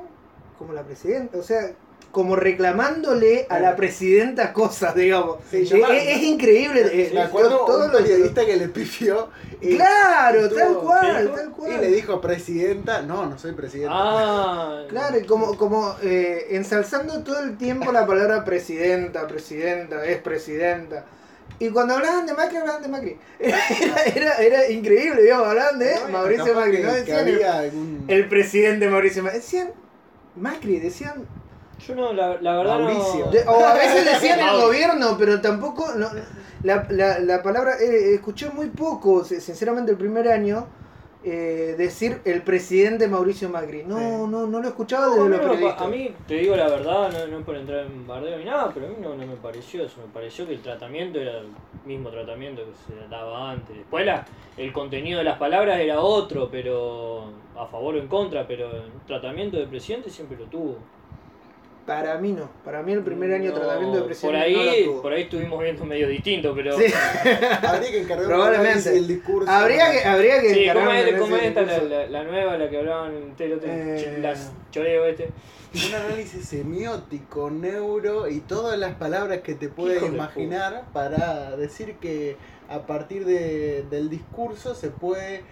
como 0.57 0.73
la 0.73 0.83
presidenta, 0.83 1.37
o 1.37 1.43
sea, 1.43 1.71
como 2.11 2.35
reclamándole 2.35 3.45
a 3.49 3.59
la 3.59 3.75
presidenta 3.75 4.51
cosas, 4.51 4.95
digamos. 4.95 5.37
Sí, 5.51 5.57
Eh, 5.57 5.65
yo 5.65 5.77
me- 5.87 5.97
es, 6.11 6.17
es 6.17 6.23
increíble. 6.23 6.81
eh, 6.91 7.11
Me 7.13 7.21
acuerdo 7.21 7.65
todo 7.65 7.85
un 7.85 7.91
periodista 7.91 8.45
que 8.45 8.57
le 8.57 8.67
pifió 8.69 9.29
y, 9.61 9.75
Claro, 9.75 10.49
tal 10.49 10.77
cual, 10.77 11.31
tal 11.35 11.51
cual. 11.51 11.71
y 11.73 11.77
le 11.77 11.87
dijo 11.87 12.19
presidenta. 12.19 13.01
No, 13.03 13.27
no 13.27 13.37
soy 13.37 13.51
presidenta. 13.53 13.93
Ah, 13.95 14.83
Claro, 14.89 15.19
y 15.19 15.25
como, 15.25 15.55
como 15.57 15.95
eh, 16.01 16.47
ensalzando 16.51 17.23
todo 17.23 17.41
el 17.41 17.57
tiempo 17.57 17.91
la 17.91 18.07
palabra 18.07 18.43
presidenta, 18.43 19.27
presidenta, 19.27 20.03
es 20.05 20.17
presidenta. 20.19 21.05
Y 21.59 21.69
cuando 21.69 21.95
hablaban 21.95 22.25
de 22.25 22.33
Macri, 22.33 22.57
hablaban 22.57 22.81
de 22.81 22.87
Macri. 22.87 23.17
Era, 23.39 24.03
era, 24.05 24.33
era 24.37 24.69
increíble, 24.71 25.21
digamos, 25.23 25.47
hablaban 25.47 25.77
de 25.77 25.93
Mauricio 26.11 26.53
Macri, 26.55 26.77
que- 26.77 26.83
no 26.83 26.93
decían 26.93 27.27
el, 27.27 27.35
había 27.35 27.59
algún... 27.59 28.05
el 28.07 28.29
presidente 28.29 28.87
Mauricio 28.87 29.21
Macri, 29.23 29.39
decían 29.39 29.71
Macri, 30.35 30.79
decían... 30.79 31.25
yo 31.79 31.95
no, 31.95 32.13
la, 32.13 32.39
la 32.41 32.57
verdad 32.57 32.79
Mauricio. 32.79 33.25
no. 33.25 33.31
de- 33.31 33.43
o 33.47 33.65
a 33.65 33.73
veces 33.73 34.05
decían 34.13 34.39
el 34.39 34.61
gobierno, 34.61 35.15
pero 35.17 35.41
tampoco... 35.41 35.85
No, 35.95 36.07
la, 36.63 36.85
la, 36.89 37.19
la 37.19 37.41
palabra, 37.41 37.73
eh, 37.79 38.15
escuché 38.15 38.49
muy 38.49 38.67
poco, 38.69 39.23
si- 39.23 39.39
sinceramente 39.41 39.91
el 39.91 39.97
primer 39.97 40.27
año, 40.27 40.67
eh, 41.23 41.75
decir 41.77 42.21
el 42.25 42.41
presidente 42.43 43.07
Mauricio 43.07 43.49
Macri. 43.49 43.83
No, 43.83 43.97
Sí. 43.97 44.03
no, 44.31 44.47
no 44.47 44.61
lo 44.61 44.67
escuchaba 44.69 45.07
desde 45.09 45.21
a, 45.21 45.23
mí 45.25 45.29
los 45.29 45.37
no 45.39 45.43
pa- 45.47 45.51
periodistas. 45.53 45.81
a 45.81 45.87
mí, 45.89 46.15
te 46.27 46.33
digo 46.35 46.55
la 46.55 46.67
verdad, 46.69 47.11
no, 47.11 47.37
no 47.39 47.45
por 47.45 47.55
entrar 47.57 47.85
en 47.85 48.07
bardeo 48.07 48.37
ni 48.37 48.45
nada, 48.45 48.71
pero 48.73 48.85
a 48.87 48.89
mí 48.89 48.95
no, 49.01 49.15
no 49.15 49.25
me 49.25 49.35
pareció 49.35 49.83
eso. 49.85 50.01
Me 50.05 50.13
pareció 50.13 50.45
que 50.47 50.53
el 50.53 50.61
tratamiento 50.61 51.19
era 51.19 51.39
el 51.39 51.47
mismo 51.85 52.09
tratamiento 52.09 52.61
que 52.63 52.93
se 52.93 53.07
daba 53.09 53.51
antes. 53.51 53.75
Después 53.77 54.05
la, 54.05 54.25
el 54.57 54.71
contenido 54.73 55.19
de 55.19 55.25
las 55.25 55.37
palabras 55.37 55.79
era 55.79 55.99
otro, 56.01 56.49
pero 56.51 57.25
a 57.57 57.65
favor 57.67 57.95
o 57.95 57.97
en 57.99 58.07
contra, 58.07 58.47
pero 58.47 58.69
el 58.71 58.91
tratamiento 59.07 59.57
de 59.57 59.67
presidente 59.67 60.09
siempre 60.09 60.37
lo 60.37 60.45
tuvo. 60.45 60.77
Para 61.89 62.17
mí 62.17 62.31
no. 62.33 62.49
Para 62.63 62.81
mí 62.83 62.93
el 62.93 63.03
primer 63.03 63.33
año 63.33 63.49
No, 63.51 63.55
tratamiento 63.57 63.93
de 63.95 63.99
por 64.01 64.07
presidente 64.07 64.39
ahí, 64.39 64.53
no 64.55 64.63
la 64.63 64.73
tuvo. 64.85 65.01
por 65.01 65.13
ahí 65.13 65.21
estuvimos 65.23 65.61
viendo 65.63 65.85
medio 65.85 66.07
distinto, 66.07 66.53
pero 66.55 66.77
Sí. 66.77 66.85
Habría 67.63 67.91
que 67.91 67.99
encargar 68.01 68.25
un 68.25 68.31
Probablemente. 68.31 68.89
del 68.91 69.07
discurso. 69.07 69.49
habría 69.51 69.91
que, 69.91 70.03
habría 70.07 70.41
que 70.41 70.53
Sí, 70.53 70.67
¿cómo 70.71 70.85
un 70.85 70.87
es, 70.89 70.93
análisis 70.93 71.19
cómo 71.21 71.35
es 71.37 71.43
esta, 71.43 71.61
la, 71.61 71.67
discurso. 71.73 71.95
la, 71.95 72.07
la 72.07 72.23
nueva, 72.23 72.57
la 72.57 72.69
que 72.69 72.77
hablaban 72.77 73.15
en 73.15 73.35
tele, 73.35 73.57
Eh. 73.63 74.19
las 74.21 74.51
choreo 74.71 75.05
este? 75.05 75.29
Un 75.87 75.95
análisis 75.95 76.45
semiótico, 76.47 77.49
neuro 77.51 78.27
y 78.27 78.39
todas 78.39 78.77
las 78.79 78.95
palabras 78.95 79.39
que 79.41 79.53
te 79.55 79.69
puedes 79.69 80.01
imaginar 80.03 80.85
para 80.93 81.55
decir 81.57 81.95
que 81.95 82.37
a 82.69 82.85
partir 82.87 83.25
de- 83.25 83.83
del 83.89 84.09
discurso 84.09 84.73
se 84.75 84.89
puede 84.89 85.43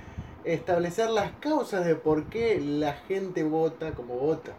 establecer 0.43 1.09
las 1.09 1.31
causas 1.39 1.85
de 1.85 1.95
por 1.95 2.25
qué 2.29 2.59
la 2.59 2.93
gente 2.93 3.43
vota 3.43 3.91
como 3.91 4.15
vota. 4.15 4.53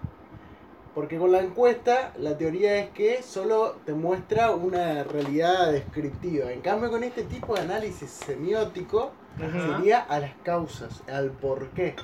Porque 0.94 1.18
con 1.18 1.32
la 1.32 1.40
encuesta 1.40 2.12
la 2.18 2.36
teoría 2.36 2.78
es 2.78 2.90
que 2.90 3.22
solo 3.22 3.76
te 3.84 3.92
muestra 3.92 4.52
una 4.52 5.04
realidad 5.04 5.72
descriptiva. 5.72 6.50
En 6.52 6.60
cambio 6.60 6.90
con 6.90 7.04
este 7.04 7.22
tipo 7.22 7.54
de 7.54 7.60
análisis 7.60 8.10
semiótico 8.10 9.12
sería 9.38 10.00
a 10.00 10.18
las 10.18 10.34
causas, 10.42 11.02
al 11.08 11.30
por 11.30 11.68
qué. 11.70 11.94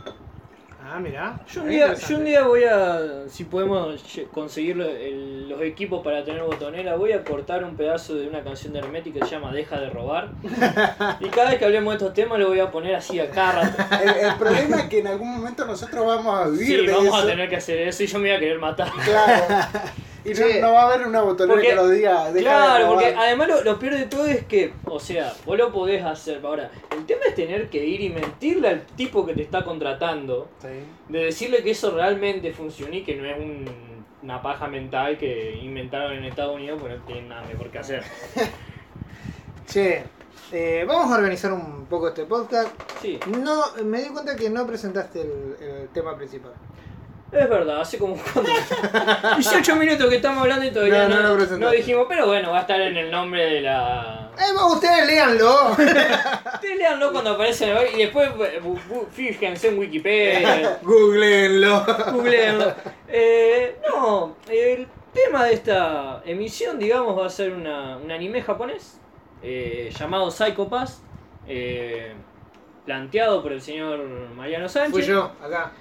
Ah, 0.87 1.01
mirá. 1.01 1.41
Yo 1.51 1.63
un, 1.63 1.71
día, 1.71 1.95
yo 1.95 2.17
un 2.19 2.25
día 2.27 2.43
voy 2.47 2.65
a, 2.65 2.99
si 3.29 3.45
podemos 3.45 4.03
conseguir 4.31 4.79
el- 4.83 5.49
los 5.49 5.63
equipos 5.63 6.05
para 6.05 6.23
tener 6.25 6.43
botonera, 6.43 6.97
voy 6.97 7.13
a 7.13 7.25
cortar 7.25 7.65
un 7.65 7.75
pedazo 7.75 8.15
de 8.17 8.29
una 8.29 8.43
canción 8.45 8.75
de 8.75 8.81
Hermética 8.81 9.21
que 9.21 9.25
se 9.27 9.31
llama 9.37 9.51
Deja 9.51 9.81
de 9.81 9.89
robar. 9.89 10.29
Y 11.21 11.29
cada 11.31 11.51
vez 11.51 11.59
que 11.59 11.65
hablemos 11.65 11.93
de 11.95 11.97
estos 11.99 12.13
temas 12.13 12.39
lo 12.39 12.49
voy 12.49 12.61
a 12.61 12.71
poner 12.71 12.95
así 12.97 13.19
a 13.19 13.31
cada 13.31 13.63
rato. 13.63 13.83
El, 14.03 14.27
el 14.27 14.35
problema 14.35 14.77
es 14.81 14.89
que 14.89 14.99
en 14.99 15.07
algún 15.07 15.35
momento 15.37 15.65
nosotros 15.65 16.05
vamos 16.07 16.39
a 16.39 16.49
vivir 16.49 16.67
Sí, 16.81 16.87
de 16.87 16.93
vamos 16.93 17.07
eso. 17.07 17.17
a 17.17 17.27
tener 17.27 17.49
que 17.49 17.57
hacer 17.57 17.79
eso 17.89 18.03
y 18.03 18.07
yo 18.07 18.19
me 18.19 18.29
voy 18.29 18.37
a 18.37 18.41
querer 18.41 18.59
matar. 18.59 18.89
Claro. 19.05 19.45
Y 20.27 20.33
no, 20.61 20.73
va 20.73 20.83
a 20.85 20.95
haber 20.95 21.07
una 21.07 21.21
botonera 21.21 21.53
Porque- 21.55 21.69
que 21.69 21.75
lo 21.75 21.89
diga. 21.89 22.13
deja 22.25 22.33
de 22.33 22.41
Claro, 22.41 22.87
robar. 22.87 23.03
porque 23.05 23.15
además 23.15 23.49
lo, 23.49 23.63
lo 23.63 23.79
peor 23.79 23.95
de 23.97 24.07
todo 24.07 24.25
es 24.27 24.45
que, 24.47 24.73
o 24.87 24.99
sea, 24.99 25.33
vos 25.45 25.59
lo 25.59 25.71
podés 25.71 26.03
hacer. 26.03 26.41
Ahora, 26.43 26.71
tener 27.35 27.69
que 27.69 27.85
ir 27.85 28.01
y 28.01 28.09
mentirle 28.11 28.69
al 28.69 28.87
tipo 28.87 29.25
que 29.27 29.35
te 29.35 29.43
está 29.43 29.65
contratando. 29.65 30.49
Sí. 30.61 30.69
De 31.09 31.25
decirle 31.25 31.63
que 31.63 31.71
eso 31.73 31.91
realmente 31.91 32.53
funciona 32.53 32.97
y 32.97 33.03
que 33.05 33.17
no 33.17 33.27
es 33.27 33.39
un- 33.39 33.95
una 34.23 34.41
paja 34.41 34.67
mental 34.69 35.19
que 35.19 35.55
inventaron 35.63 36.15
en 36.15 36.25
Estados 36.25 36.57
Unidos 36.57 36.79
porque 36.81 36.97
no 36.97 37.03
tienen 37.05 37.29
nada 37.29 37.43
mejor 37.47 37.71
que 37.71 37.79
hacer. 37.79 38.03
Che, 39.67 40.03
eh, 40.53 40.85
vamos 40.87 41.11
a 41.13 41.17
organizar 41.19 41.53
un 41.53 41.87
poco 41.87 42.09
este 42.09 42.25
podcast. 42.25 42.71
Sí, 43.01 43.19
No, 43.43 43.63
me 43.85 44.03
di 44.03 44.09
cuenta 44.11 44.37
que 44.37 44.49
no 44.51 44.67
presentaste 44.67 45.21
el, 45.23 45.57
el 45.61 45.89
tema 45.89 46.17
principal. 46.17 46.53
Es 47.35 47.49
verdad, 47.49 47.81
hace 47.81 47.99
como 47.99 48.17
cuando- 48.17 48.51
18 49.37 49.77
minutos 49.77 50.09
que 50.09 50.17
estamos 50.17 50.43
hablando 50.43 50.65
y 50.67 50.71
todavía 50.71 51.09
No, 51.09 51.37
no, 51.37 51.47
no 51.59 51.71
dijimos, 51.71 52.07
pero 52.09 52.27
bueno, 52.27 52.51
va 52.53 52.59
a 52.59 52.61
estar 52.63 52.81
en 52.81 52.97
el 52.97 53.11
nombre 53.11 53.45
de 53.47 53.61
la... 53.63 54.31
Eh, 54.39 54.53
ustedes 54.73 55.07
léanlo. 55.07 55.71
Ustedes 56.55 56.79
léanlo 56.79 57.13
cuando 57.13 57.31
aparece 57.33 57.71
el- 57.71 57.95
y 57.95 58.03
después 58.05 58.31
fíjense 59.13 59.69
en 59.69 59.79
Wikipedia. 59.79 60.79
Googleenlo. 60.83 61.85
Googleenlo. 62.13 62.75
Eh, 63.09 63.77
no, 63.89 64.37
el 64.49 64.89
tema 65.13 65.45
de 65.45 65.55
esta 65.55 66.23
emisión, 66.25 66.79
digamos, 66.79 67.17
va 67.19 67.27
a 67.27 67.31
ser 67.31 67.53
una, 67.53 67.97
un 67.97 68.11
anime 68.11 68.43
japonés 68.43 68.99
eh, 69.43 69.93
llamado 69.97 70.31
Psycho 70.31 70.69
Pass, 70.69 71.03
eh, 71.47 72.13
planteado 72.85 73.43
por 73.43 73.53
el 73.53 73.63
señor 73.63 74.01
Mariano 74.37 74.69
Sánchez. 74.69 74.93
Fui 74.93 75.03
yo, 75.03 75.33
acá. 75.43 75.73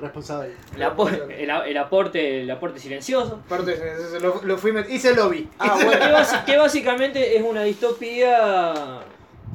Responsable. 0.00 0.52
El, 0.76 0.82
apo- 0.82 1.08
el 1.08 1.50
el 1.50 1.76
aporte, 1.78 2.42
el 2.42 2.50
aporte 2.50 2.78
silencioso. 2.78 3.40
Aparte, 3.46 3.76
se- 3.76 4.10
se- 4.10 4.20
lo, 4.20 4.40
lo 4.44 4.56
fui 4.58 4.70
met- 4.72 4.88
hice 4.88 5.14
lobby. 5.14 5.48
Ah, 5.58 5.76
bueno. 5.84 6.16
que 6.46 6.56
básicamente 6.56 7.36
es 7.36 7.42
una 7.42 7.62
distopía. 7.64 9.00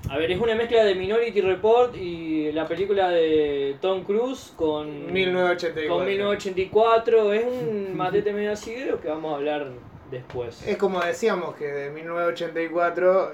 A 0.09 0.17
ver, 0.17 0.31
es 0.31 0.39
una 0.41 0.53
mezcla 0.55 0.83
de 0.83 0.95
Minority 0.95 1.39
Report 1.39 1.95
y 1.95 2.51
la 2.51 2.67
película 2.67 3.09
de 3.09 3.77
Tom 3.79 4.03
Cruise 4.03 4.51
con 4.57 5.11
1984. 5.13 5.95
Con 5.95 6.05
1984 6.05 7.33
es 7.33 7.45
un 7.45 7.95
matete 7.95 8.33
medio 8.33 8.51
así 8.51 8.75
de 8.75 8.85
lo 8.87 8.99
que 8.99 9.07
vamos 9.07 9.31
a 9.31 9.35
hablar 9.37 9.67
después. 10.11 10.61
Es 10.67 10.75
como 10.75 10.99
decíamos 10.99 11.55
que 11.55 11.65
de 11.65 11.89
1984 11.91 13.31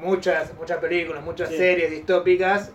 muchas 0.00 0.54
muchas 0.54 0.78
películas, 0.78 1.22
muchas 1.24 1.48
Sí. 1.48 1.56
series 1.56 1.90
distópicas 1.90 2.72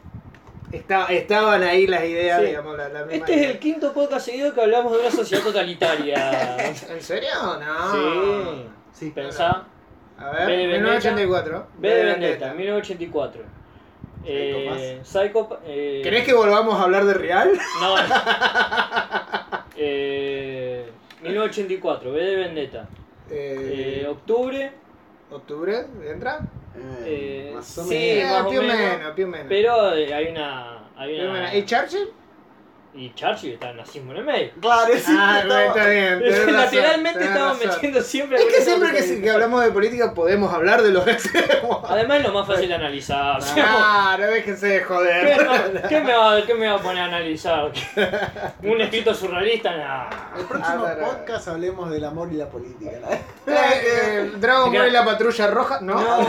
esta- 0.71 1.05
estaban 1.07 1.63
ahí 1.63 1.87
las 1.87 2.03
ideas, 2.03 2.39
Sí. 2.41 2.47
digamos, 2.47 2.77
la, 2.77 2.89
la 2.89 3.05
misma 3.05 3.13
Este 3.25 3.33
es 3.43 3.49
el 3.51 3.59
quinto 3.59 3.93
podcast 3.93 4.25
seguido 4.25 4.53
que 4.53 4.61
hablamos 4.61 4.91
de 4.93 4.99
una 4.99 5.11
sociedad 5.11 5.43
totalitaria. 5.43 6.57
¿En 6.89 7.01
serio? 7.01 7.29
No. 7.59 7.91
Sí. 7.91 8.65
Sí. 8.93 9.11
Pensá. 9.11 9.65
A 10.17 10.31
ver, 10.31 10.47
B 10.47 10.57
de 10.57 10.67
Vendetta. 10.67 11.11
1984. 11.11 11.67
B 11.77 11.89
de 11.89 12.03
Vendetta, 12.03 12.53
1984. 12.53 13.41
Eh, 14.25 14.99
Psycho 15.01 15.59
eh, 15.65 16.01
¿Querés 16.03 16.25
que 16.25 16.33
volvamos 16.33 16.77
a 16.77 16.83
hablar 16.83 17.05
de 17.05 17.13
Real? 17.13 17.51
No. 17.79 17.95
eh, 19.77 20.89
1984, 21.21 22.11
B 22.11 22.21
de 22.23 22.35
Vendetta. 22.35 22.87
Eh, 23.29 24.01
Eh, 24.03 24.07
octubre, 24.09 24.71
¿Octubre? 25.31 25.85
¿Entra? 26.11 26.39
Eh, 27.05 27.49
Eh, 27.49 27.51
más 27.55 27.77
o 27.77 27.83
sí, 27.83 27.95
menos. 27.95 28.31
más 28.31 28.45
o 28.45 28.49
più 28.49 29.27
menos. 29.27 29.45
pero 29.49 29.93
eh, 29.95 30.13
hay 30.13 30.27
una. 30.27 30.89
Hay 30.95 31.19
una. 31.19 31.55
¿Y 31.55 31.65
Churchill? 31.65 32.09
Y 32.91 33.13
Churchill 33.13 33.53
está 33.53 33.69
en 33.69 33.77
nazismo 33.77 34.11
en 34.13 34.17
el 34.17 34.23
medio. 34.25 34.51
Claro, 34.59 34.93
sí. 34.95 35.15
Ah, 35.17 35.39
estaba- 35.43 35.65
está 35.65 35.85
bien. 35.87 36.19
tenés 36.19 36.51
Lateralmente 36.51 37.23
estamos 37.23 37.51
razón. 37.59 37.69
metiendo 37.75 38.01
siempre. 38.01 38.37
Es 38.39 38.45
que 38.45 38.61
siempre 38.61 39.21
que, 39.21 39.29
hablamos 39.29 39.63
de 39.63 39.71
política 39.71 40.13
podemos 40.13 40.51
hablar 40.53 40.81
de 40.81 40.91
los 40.91 41.07
extremos. 41.07 41.81
Además 41.87 42.17
es 42.17 42.23
lo 42.27 42.33
más 42.33 42.47
fácil 42.47 42.67
de 42.67 42.73
analizar. 42.75 43.39
Ah, 43.57 44.17
no 44.19 44.25
déjense 44.27 44.67
de 44.67 44.77
¿Qué, 44.79 44.83
joder. 44.85 45.45
no- 45.45 45.87
qué 45.87 45.99
me 46.01 46.13
va, 46.13 46.45
¿Qué 46.45 46.53
me 46.55 46.67
va 46.67 46.75
a 46.75 46.79
poner 46.81 47.03
a 47.03 47.05
analizar? 47.05 47.71
¿Un 48.63 48.81
escrito 48.81 49.13
surrealista? 49.13 49.75
Nah. 49.77 50.09
El 50.39 50.45
próximo 50.45 50.85
Ah, 50.85 50.95
podcast 50.99 51.47
hablemos 51.47 51.89
del 51.91 52.03
amor 52.05 52.29
y 52.33 52.37
la 52.37 52.47
política. 52.49 52.91
¿no? 53.01 53.11
Eh, 53.11 53.21
eh, 53.45 54.31
Dragon 54.37 54.73
Ball 54.73 54.87
y 54.87 54.91
la 54.91 55.05
patrulla 55.05 55.47
roja, 55.47 55.79
¿no? 55.81 55.93
No, 55.93 56.27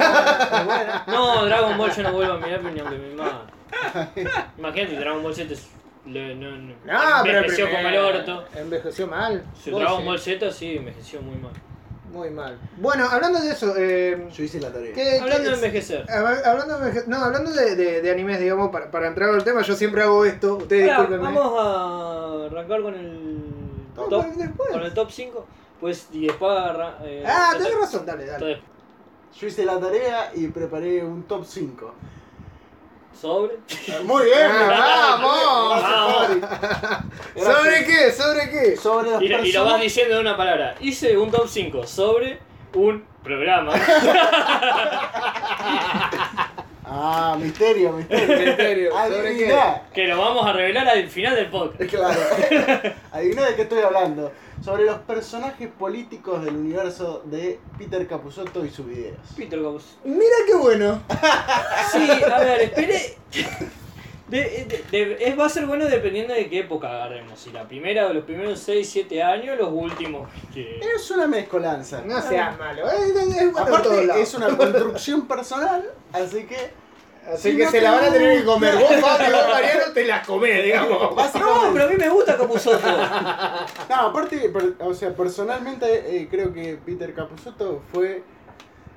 no, 1.07 1.45
Dragon 1.47 1.79
Ball 1.79 1.91
yo 1.93 2.03
no 2.03 2.13
vuelvo 2.13 2.35
a 2.35 2.37
mirar 2.39 2.63
ni 2.63 2.79
aunque 2.81 2.97
me 2.99 3.15
mate. 3.15 4.27
Imagínate, 4.59 4.97
Dragon 4.97 5.23
Ball 5.23 5.35
7 5.35 5.55
es 5.55 5.69
Lo- 6.07 6.35
no, 6.35 6.51
no, 6.57 6.75
No, 6.85 7.23
pero 7.23 7.39
envejeció 7.39 7.67
primer- 7.67 7.83
como 7.83 7.89
el 7.89 7.99
orto. 8.17 8.45
Envejeció 8.57 9.07
mal. 9.07 9.45
Su 9.63 9.71
Dragon. 9.79 10.05
Ball 10.05 10.19
Z 10.19 10.51
sí 10.51 10.77
envejeció 10.77 11.21
muy 11.23 11.37
mal. 11.37 11.53
Muy 12.11 12.31
mal. 12.31 12.59
Bueno, 12.79 13.07
hablando 13.09 13.39
de 13.41 13.53
eso, 13.53 13.75
eh, 13.77 14.27
Yo 14.35 14.43
hice 14.43 14.59
la 14.61 14.73
tarea. 14.73 14.93
¿qué- 14.95 15.21
Hablando 15.21 15.45
de 15.45 15.49
qué- 15.51 15.55
envejecer. 15.67 16.07
hab- 16.07 16.45
Hablando 16.45 16.79
de, 16.79 16.91
enveje- 16.91 17.07
no, 17.07 17.17
hablando 17.19 17.53
de, 17.53 17.77
de, 17.77 18.03
de 18.03 18.11
animes, 18.11 18.41
digamos, 18.41 18.71
para, 18.71 18.91
para 18.91 19.07
entrar 19.07 19.29
al 19.31 19.45
tema, 19.45 19.63
yo 19.63 19.75
siempre 19.77 20.03
hago 20.03 20.25
esto. 20.25 20.57
Ustedes 20.57 20.91
Ahora, 20.91 21.09
discúlpenme. 21.09 21.39
vamos 21.39 21.55
a 21.65 22.47
arrancar 22.47 22.83
con 22.83 22.95
el 22.95 23.37
No, 23.95 24.03
top, 24.05 24.27
después. 24.35 24.71
con 24.71 24.83
el 24.83 24.95
top 24.95 25.11
5. 25.11 25.47
Pues 25.81 26.09
y 26.13 26.27
después 26.27 26.51
agarra, 26.59 26.99
eh, 27.05 27.23
Ah, 27.27 27.51
tenés 27.57 27.71
top- 27.73 27.81
razón, 27.81 28.07
dale, 28.07 28.27
dale. 28.27 28.61
Yo 29.39 29.47
hice 29.47 29.65
la 29.65 29.79
tarea 29.79 30.33
y 30.35 30.49
preparé 30.49 31.05
un 31.05 31.23
top 31.23 31.45
5. 31.47 31.95
Sobre. 33.19 33.57
Muy 34.05 34.25
bien, 34.25 34.39
Ah, 34.51 35.19
Vamos. 35.21 36.43
¿Sobre 37.37 37.85
qué? 37.85 38.13
¿Sobre 38.13 38.51
qué? 38.51 38.77
Sobre 38.77 39.11
las 39.11 39.23
Y, 39.23 39.29
lo- 39.29 39.35
y 39.37 39.39
lo 39.39 39.43
personas. 39.45 39.73
vas 39.73 39.81
diciendo 39.83 40.15
de 40.17 40.21
una 40.21 40.37
palabra. 40.37 40.75
Hice 40.81 41.17
un 41.17 41.31
top 41.31 41.47
5 41.49 41.87
sobre 41.87 42.39
un 42.75 43.05
programa. 43.23 43.73
Ah, 46.93 47.37
misterio, 47.41 47.93
misterio. 47.93 48.47
Misterio, 48.47 48.91
¿sobre 48.91 49.29
Adiviná. 49.29 49.83
que 49.95 50.09
lo 50.09 50.19
vamos 50.19 50.45
a 50.45 50.53
revelar 50.53 50.89
al 50.89 51.09
final 51.09 51.37
del 51.37 51.47
podcast. 51.47 51.89
Claro. 51.89 52.21
Adivina 53.13 53.47
de 53.47 53.55
qué 53.55 53.63
estoy 53.63 53.81
hablando. 53.81 54.33
Sobre 54.65 54.85
los 54.85 54.99
personajes 54.99 55.69
políticos 55.69 56.45
del 56.45 56.55
universo 56.57 57.23
de 57.25 57.59
Peter 57.79 58.07
Capusotto 58.07 58.65
y 58.65 58.71
sus 58.71 58.87
videos. 58.87 59.17
Peter 59.37 59.61
Gauss. 59.61 59.97
Mira 60.05 60.37
qué 60.47 60.55
bueno. 60.55 61.01
Sí, 61.93 62.09
a 62.31 62.39
ver, 62.41 62.61
espere. 62.63 63.17
De- 64.29 64.39
de- 64.69 64.85
de- 64.93 65.17
es, 65.25 65.37
va 65.39 65.47
a 65.47 65.49
ser 65.49 65.67
bueno 65.67 65.87
dependiendo 65.87 66.33
de 66.35 66.49
qué 66.49 66.61
época 66.61 66.89
agarremos. 66.89 67.41
Si 67.41 67.51
la 67.51 67.67
primera 67.67 68.07
o 68.07 68.13
los 68.13 68.25
primeros 68.25 68.61
6, 68.61 68.89
7 68.89 69.23
años, 69.25 69.59
los 69.59 69.71
últimos. 69.73 70.29
Que... 70.55 70.79
Es 70.95 71.11
una 71.11 71.27
mezcolanza. 71.27 72.03
No 72.03 72.21
seas 72.23 72.57
malo. 72.57 72.89
Es, 72.89 73.01
es, 73.11 73.17
es 73.17 73.53
bueno 73.53 73.77
en 73.77 73.83
todos 73.83 74.05
Aparte, 74.05 74.21
es 74.23 74.35
una 74.35 74.57
construcción 74.57 75.27
personal, 75.27 75.85
así 76.13 76.45
que. 76.45 76.71
Así 77.27 77.51
Si 77.53 77.57
que 77.57 77.65
no 77.65 77.71
se 77.71 77.81
la 77.81 77.91
van 77.93 78.05
a 78.05 78.13
tener 78.13 78.39
que 78.41 78.45
comer. 78.45 78.75
Vos. 78.77 78.89
Fabio, 79.01 79.37
vos, 79.37 79.49
Mariano, 79.49 79.93
te 79.95 80.05
las 80.05 80.27
comés, 80.27 80.65
digamos. 80.65 81.01
No, 81.35 81.71
pero 81.73 81.85
a 81.85 81.89
mí 81.89 81.97
me 81.97 82.09
gusta 82.09 82.37
Capuzotto. 82.37 82.79
No, 83.89 83.95
aparte, 83.97 84.49
per- 84.49 84.75
o 84.81 84.95
sea, 84.95 85.15
personalmente 85.15 85.87
eh, 86.17 86.29
creo 86.31 86.53
que 86.53 86.79
Peter 86.85 87.15
Capusotto 87.15 87.83
fue 87.93 88.23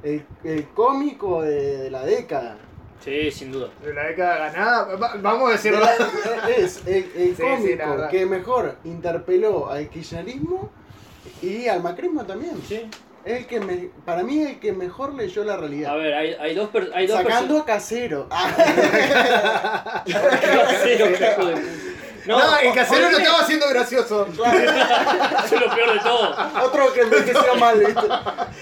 el, 0.04 0.26
el 0.44 0.68
cómico 0.70 1.42
de, 1.42 1.78
de 1.78 1.92
la 1.92 2.04
década. 2.04 2.58
Sí, 3.04 3.30
sin 3.32 3.52
duda. 3.52 3.68
De 3.84 3.94
la 3.94 4.04
década 4.06 4.50
ganada, 4.50 4.96
va- 4.96 5.16
vamos 5.18 5.44
a 5.44 5.48
De 5.48 5.54
decirlo. 5.58 5.80
la- 5.82 6.50
es 6.50 6.82
el, 6.88 7.12
el 7.16 7.36
Sí, 7.36 7.36
sí, 7.36 7.42
cómico 7.42 7.96
la 7.98 8.08
que 8.10 8.26
mejor 8.26 8.78
interpeló 8.86 9.70
al 9.70 9.90
kirchnerismo 9.90 10.70
y 11.42 11.68
al 11.68 11.84
macrismo 11.84 12.24
también. 12.26 12.54
Sí. 12.68 12.90
Es 13.26 13.38
el 13.40 13.48
que 13.48 13.60
me, 13.62 13.90
para 14.06 14.22
mí 14.24 14.42
es 14.42 14.50
el 14.52 14.60
que 14.60 14.74
mejor 14.74 15.14
leyó 15.14 15.44
la 15.46 15.54
A 15.54 15.58
realidad. 15.58 15.96
ver, 15.96 16.14
hay, 16.14 16.34
hay 16.34 16.54
dos, 16.56 16.70
per- 16.70 16.92
hay 16.94 17.08
dos 17.08 17.18
Sacando 17.22 17.60
a 17.60 17.66
casero. 17.66 18.28
Casero, 20.06 21.06
qué 21.18 21.26
hijo 21.32 21.46
de 21.46 21.56
puta. 21.56 21.62
No, 22.26 22.58
el 22.60 22.74
casero 22.74 23.02
lo 23.02 23.18
ponele- 23.18 23.22
estaba 23.22 23.40
haciendo 23.40 23.70
gracioso. 23.70 24.28
Eso 24.34 25.56
es 25.56 25.62
lo 25.62 25.76
peor 25.76 25.94
de 25.94 26.00
todo. 26.00 26.36
Otro 26.66 26.94
que 26.94 27.02
envejeció 27.02 27.56
mal, 27.56 27.80
¿viste? 27.80 28.08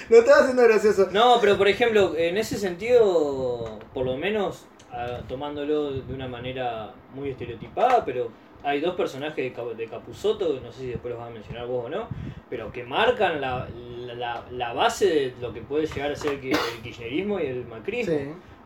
Lo 0.10 0.18
estaba 0.20 0.40
haciendo 0.42 0.64
gracioso. 0.64 1.08
No, 1.12 1.38
pero 1.40 1.58
por 1.58 1.68
ejemplo, 1.68 2.16
en 2.18 2.38
ese 2.38 2.58
sentido, 2.58 3.80
por 3.94 4.06
lo 4.06 4.18
menos 4.18 4.66
ah, 4.92 5.20
tomándolo 5.28 5.92
de 5.92 6.14
una 6.14 6.28
manera 6.28 6.92
muy 7.14 7.30
estereotipada, 7.32 8.04
pero 8.04 8.30
hay 8.64 8.80
dos 8.80 8.96
personajes 8.96 9.36
de, 9.36 9.76
de 9.76 9.88
Capusotto, 9.88 10.60
no 10.64 10.72
sé 10.72 10.82
si 10.82 10.88
después 10.88 11.12
los 11.12 11.20
vas 11.20 11.30
a 11.30 11.34
mencionar 11.34 11.68
vos 11.68 11.86
o 11.86 11.90
no, 11.90 12.08
pero 12.50 12.72
que 12.72 12.84
marcan 12.84 13.40
la, 13.42 13.68
la, 14.16 14.44
la- 14.52 14.74
base 14.74 15.06
de 15.08 15.34
lo 15.42 15.54
que 15.54 15.62
puede 15.62 15.86
llegar 15.88 16.12
a 16.12 16.16
ser 16.16 16.34
el, 16.34 16.42
ki- 16.42 16.52
el 16.52 16.82
kirchnerismo 16.84 17.40
y 17.40 17.46
el 17.48 17.66
macrismo. 17.66 18.14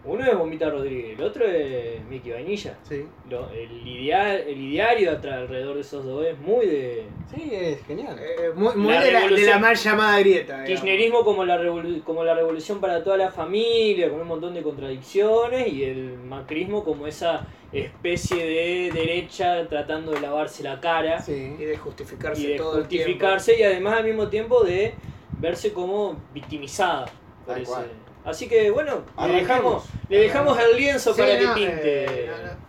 Uno 0.07 0.23
es 0.23 0.37
Bombita 0.37 0.69
Rodríguez, 0.69 1.17
el 1.17 1.25
otro 1.25 1.45
es 1.45 2.03
Mickey 2.07 2.31
Vainilla. 2.31 2.77
sí. 2.83 3.05
Lo- 3.29 3.49
el, 3.49 3.87
idea- 3.87 4.37
el 4.37 4.61
ideario 4.61 5.11
alrededor 5.11 5.75
de 5.75 5.81
esos 5.81 6.05
dos 6.05 6.25
es 6.25 6.37
muy 6.39 6.65
de 6.67 7.03
Sí, 7.33 7.49
es 7.51 7.83
genial. 7.87 8.15
Eh, 8.19 8.51
muy 8.55 8.75
muy 8.75 8.93
La 8.93 9.01
de, 9.01 9.11
la, 9.11 9.19
de 9.19 9.23
revolución. 9.25 9.49
la 9.49 9.59
mal 9.59 9.75
llamada 9.75 10.19
grieta. 10.19 10.53
digamos. 10.61 10.67
Kirchnerismo 10.67 11.23
como 11.23 11.43
la, 11.43 11.57
revolu- 11.59 12.03
como 12.03 12.23
la 12.23 12.35
revolución 12.35 12.79
para 12.79 13.03
toda 13.03 13.17
la 13.17 13.31
familia, 13.31 14.09
con 14.09 14.21
un 14.21 14.27
montón 14.27 14.53
de 14.53 14.61
contradicciones, 14.61 15.73
y 15.73 15.83
el 15.85 16.17
macrismo 16.19 16.83
como 16.83 17.07
esa 17.07 17.47
especie 17.73 18.37
de 18.45 18.91
derecha 18.93 19.67
tratando 19.67 20.11
de 20.11 20.21
lavarse 20.21 20.63
la 20.63 20.79
cara 20.79 21.17
Y 21.19 21.23
Sí. 21.23 21.49
de 21.65 21.77
justificarse 21.77 22.41
y 22.41 22.47
de 22.51 22.55
todo 22.57 22.77
el 22.77 22.83
justificarse, 22.83 23.59
y 23.59 23.63
además 23.63 23.97
al 23.97 24.05
mismo 24.05 24.27
tiempo 24.29 24.63
de 24.63 24.93
verse 25.39 25.73
como 25.73 26.15
victimizada. 26.33 27.05
por 27.45 27.53
Tal 27.55 27.63
ese- 27.63 27.71
cual. 27.71 27.85
Así 28.25 28.47
que 28.47 28.71
bueno, 28.71 29.03
le 29.27 29.33
dejamos, 29.33 29.85
le 30.09 30.19
dejamos 30.19 30.59
el 30.59 30.75
lienzo 30.77 31.13
Sí, 31.13 31.21
para 31.21 31.37
que 31.37 31.45
no, 31.45 31.53
pinte. 31.53 32.05
eh, 32.05 32.29
no, 32.29 32.37
no. 32.47 32.65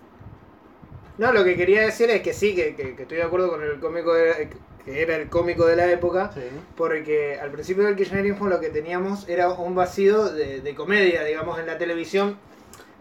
No, 1.19 1.33
lo 1.33 1.45
que 1.45 1.57
quería 1.57 1.81
decir 1.83 2.11
es 2.11 2.21
que 2.21 2.35
sí, 2.35 2.55
que, 2.55 2.75
que- 2.75 2.95
que 2.95 3.03
estoy 3.03 3.17
de 3.17 3.23
acuerdo 3.23 3.49
con 3.49 3.63
el 3.63 3.81
cómico 3.81 4.13
de- 4.13 4.51
que 4.85 5.01
era 5.03 5.17
el 5.17 5.29
cómico 5.31 5.65
de 5.67 5.75
la 5.77 5.91
época, 5.91 6.31
Sí. 6.35 6.43
porque 6.77 7.39
al 7.41 7.51
principio 7.51 7.85
del 7.85 7.97
kirchnerismo 7.97 8.49
lo 8.49 8.61
que 8.61 8.69
teníamos 8.69 9.27
era 9.29 9.49
un 9.49 9.75
vacío 9.75 10.25
de, 10.31 10.61
de 10.61 10.75
comedia, 10.75 11.25
digamos, 11.25 11.59
en 11.59 11.67
la 11.67 11.79
televisión 11.79 12.37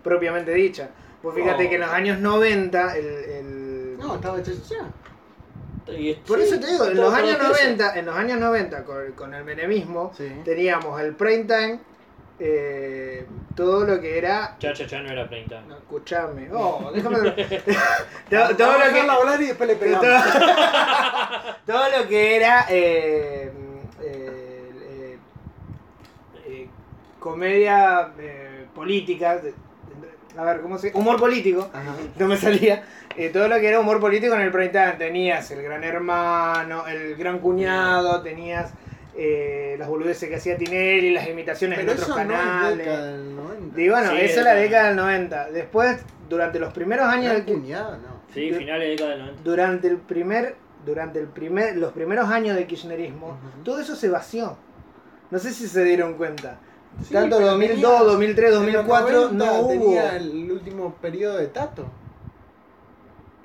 propiamente 0.02 0.54
dicha. 0.54 0.90
Pues 1.22 1.36
fíjate 1.36 1.64
No. 1.66 1.70
que 1.70 1.76
en 1.76 1.82
los 1.82 1.90
años 1.92 2.20
90, 2.20 2.96
el... 2.98 3.06
el- 3.06 3.98
No, 4.00 4.16
estaba 4.16 4.40
hecho 4.40 4.52
ya. 4.70 4.88
Por 6.26 6.40
sí, 6.40 6.46
eso 6.46 6.60
te 6.60 6.68
digo, 6.72 6.86
en 6.86 6.96
los 6.98 7.14
años 7.14 7.38
todo 7.38 7.52
eso. 7.54 7.64
90, 7.64 8.00
en 8.00 8.06
los 8.06 8.16
años 8.16 8.40
90 8.40 8.84
con, 8.86 9.12
con 9.12 9.34
el 9.36 9.44
menemismo, 9.44 10.12
Sí. 10.18 10.32
teníamos 10.44 11.00
el 11.02 11.14
prime 11.16 11.44
time, 11.44 11.80
eh, 12.40 13.26
todo 13.56 13.86
lo 13.86 14.02
que 14.02 14.18
era 14.18 14.56
Cha 14.60 14.74
Cha 14.74 14.86
Cha 14.86 15.02
no 15.02 15.10
era 15.10 15.28
30. 15.28 15.62
No, 15.62 15.78
escuchame. 15.78 16.50
Oh, 16.52 16.92
déjame. 16.94 17.18
todo, 18.30 18.56
todo 18.58 18.72
a 18.72 18.86
lo 18.86 18.94
que, 18.94 19.00
hablar 19.02 19.42
y 19.42 19.46
después 19.48 19.70
le 19.70 19.76
pegamos. 19.76 20.06
todo 21.66 21.84
lo 21.98 22.08
que 22.08 22.36
era 22.36 22.66
eh, 22.70 23.52
eh, 24.02 25.18
eh, 26.46 26.68
comedia 27.20 28.12
eh, 28.20 28.66
política. 28.76 29.40
A 30.38 30.44
ver, 30.44 30.62
¿cómo 30.62 30.78
se 30.78 30.92
Humor 30.94 31.18
político. 31.18 31.70
Ajá. 31.74 31.96
No 32.20 32.28
me 32.28 32.38
salía. 32.38 32.84
Eh, 33.16 33.30
todo 33.30 33.48
lo 33.48 33.56
que 33.56 33.68
era 33.70 33.80
humor 33.80 34.02
político 34.02 34.36
en 34.36 34.42
el 34.42 34.52
prime 34.52 34.70
time. 34.70 34.94
Tenías 34.98 35.50
el 35.52 35.64
gran 35.64 35.84
hermano, 35.84 36.86
el 36.88 37.16
gran 37.16 37.40
cuñado, 37.40 38.22
tenías 38.22 38.74
eh, 39.18 39.76
las 39.80 39.88
boludeces 39.88 40.28
que 40.30 40.36
hacía 40.36 40.58
Tinelli, 40.58 41.12
las 41.14 41.28
imitaciones 41.28 41.80
Pero 41.80 41.92
en 41.92 41.98
otros 41.98 42.10
eso 42.10 42.18
no 42.26 42.34
es 42.34 42.38
canales. 42.40 42.78
década 42.78 43.06
del 43.12 43.36
90. 43.36 43.82
Y 43.82 43.90
bueno, 43.90 44.10
Sí, 44.12 44.18
esa 44.22 44.40
es 44.40 44.46
la 44.46 44.56
década 44.56 44.88
del 44.88 44.96
90. 44.98 45.52
Después, 45.52 45.98
durante 46.30 46.60
los 46.60 46.74
primeros 46.74 47.06
años 47.08 47.34
del 47.34 47.46
cuñado, 47.46 47.98
no. 47.98 48.16
Sí, 48.34 48.52
finales 48.52 48.82
de 48.84 48.90
década 48.90 49.10
del 49.12 49.20
90. 49.20 49.42
durante 49.44 49.88
el 49.88 49.98
primer 49.98 50.56
durante 50.86 51.20
el 51.20 51.26
primer 51.28 51.76
los 51.78 51.94
primeros 51.94 52.30
años 52.30 52.56
del 52.56 52.68
kirchnerismo, 52.68 53.28
Ujú. 53.30 53.64
todo 53.64 53.80
eso 53.80 53.96
se 53.96 54.08
vació. 54.10 54.56
No 55.32 55.40
sé 55.40 55.52
si 55.52 55.68
se 55.68 55.84
dieron 55.84 56.14
cuenta. 56.14 56.60
Sí, 57.04 57.14
Tanto 57.14 57.38
pero 57.38 57.50
2002, 57.52 57.82
tenías- 57.82 58.06
2003, 58.06 58.50
en 58.50 58.54
los 58.56 58.62
2004 58.66 59.22
90 59.32 59.46
no 59.46 59.60
hubo. 59.62 59.68
tenía 59.70 60.16
el 60.18 60.52
último 60.52 60.94
periodo 61.02 61.38
de 61.38 61.48
Tato. 61.48 61.86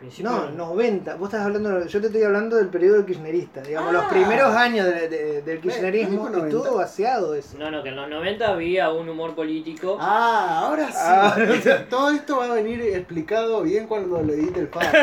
Principio 0.00 0.30
No, 0.30 0.46
del- 0.46 0.56
90. 0.56 1.14
Vos 1.16 1.28
estás 1.28 1.44
hablando, 1.44 1.86
yo 1.86 2.00
te 2.00 2.06
estoy 2.06 2.22
hablando 2.22 2.56
del 2.56 2.68
periodo 2.68 2.96
del 2.96 3.04
kirchnerista. 3.06 3.60
Digamos, 3.60 3.92
los 3.92 4.02
Ah. 4.04 4.08
primeros 4.08 4.54
años 4.56 4.86
de- 4.86 5.08
de- 5.10 5.42
del 5.42 5.60
kirchnerismo 5.60 6.28
dijo 6.30 6.46
y 6.46 6.50
todo 6.50 6.64
90. 6.64 6.70
vaciado 6.82 7.34
eso. 7.34 7.58
No, 7.58 7.70
no, 7.70 7.82
que 7.82 7.90
en 7.90 7.96
los 7.96 8.08
90 8.08 8.48
había 8.48 8.90
un 8.90 9.08
humor 9.10 9.34
político. 9.34 9.98
Ah, 10.00 10.60
ahora 10.64 10.86
sí. 10.86 10.94
Ah, 10.96 11.36
no. 11.38 11.74
Todo 11.90 12.10
esto 12.12 12.38
va 12.38 12.46
a 12.46 12.54
venir 12.54 12.80
explicado 12.80 13.62
bien 13.62 13.86
cuando 13.86 14.22
lo 14.22 14.32
edite 14.32 14.60
el 14.60 14.68
padre. 14.68 14.88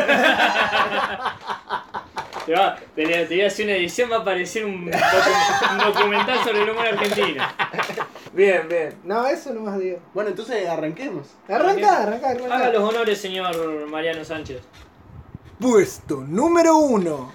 Te, 2.46 2.54
va, 2.54 2.76
te, 2.94 3.04
le- 3.04 3.26
te 3.26 3.34
voy 3.34 3.44
a 3.44 3.46
hacer 3.48 3.66
una 3.66 3.74
edición, 3.76 4.10
va 4.10 4.16
a 4.16 4.20
aparecer 4.20 4.64
un, 4.64 4.90
docu- 4.90 5.72
un 5.72 5.78
documental 5.92 6.38
sobre 6.42 6.62
el 6.62 6.70
humor 6.70 6.86
argentino. 6.86 7.44
Bien, 8.32 8.66
bien. 8.66 8.94
No, 9.04 9.26
eso 9.26 9.52
no 9.52 9.60
más 9.60 9.78
digo. 9.78 9.98
bueno, 10.14 10.30
entonces 10.30 10.66
arranquemos. 10.66 11.26
Arranca, 11.46 12.02
arranca, 12.04 12.30
arranca. 12.30 12.54
Haga 12.56 12.72
los 12.72 12.82
honores, 12.88 13.20
señor 13.20 13.54
Mariano 13.90 14.24
Sánchez. 14.24 14.62
Puesto 15.60 16.16
número 16.26 16.76
uno. 16.76 17.32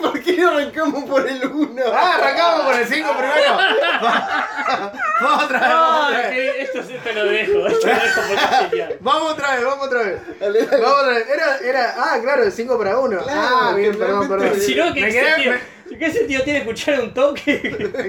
¿Por 0.00 0.20
qué 0.22 0.36
no 0.36 0.50
arrancamos 0.50 1.04
por 1.04 1.26
el 1.28 1.44
1? 1.44 1.82
Ah, 1.92 2.16
arrancamos 2.16 2.66
por 2.66 2.74
el 2.76 2.86
5 2.86 3.10
primero. 3.16 3.56
vamos 5.20 5.44
otra 5.44 5.58
vez, 5.60 5.68
vamos 5.70 6.06
otra 6.06 6.18
vez. 6.18 6.30
que 6.30 6.62
esto 6.62 6.82
sí 6.84 6.94
te 7.02 7.12
lo 7.14 7.24
dejo, 7.24 7.66
esto 7.66 7.86
lo 7.88 7.94
dejo 7.94 8.20
genial. 8.70 8.96
Vamos 9.00 9.32
otra 9.32 9.54
vez, 9.56 9.64
vamos 9.64 9.86
otra 9.86 10.02
vez. 10.02 10.20
Dale, 10.40 10.66
dale. 10.66 10.82
Vamos 10.82 11.00
otra 11.00 11.14
vez. 11.14 11.28
Era, 11.28 11.58
era, 11.58 11.94
ah, 11.96 12.18
claro, 12.22 12.42
el 12.44 12.52
5 12.52 12.78
para 12.78 12.98
1. 12.98 13.22
Claro, 13.24 13.40
ah, 13.40 13.72
bien, 13.76 13.98
perdón, 13.98 14.28
perdón. 14.28 14.60
Si 14.60 14.74
no, 14.76 14.92
¿qué, 14.94 15.00
Me 15.00 15.10
sentido, 15.12 15.54
quedé, 15.88 15.98
¿qué 15.98 16.12
sentido 16.12 16.42
tiene 16.44 16.58
escuchar 16.60 17.00
un 17.00 17.14
toque? 17.14 17.60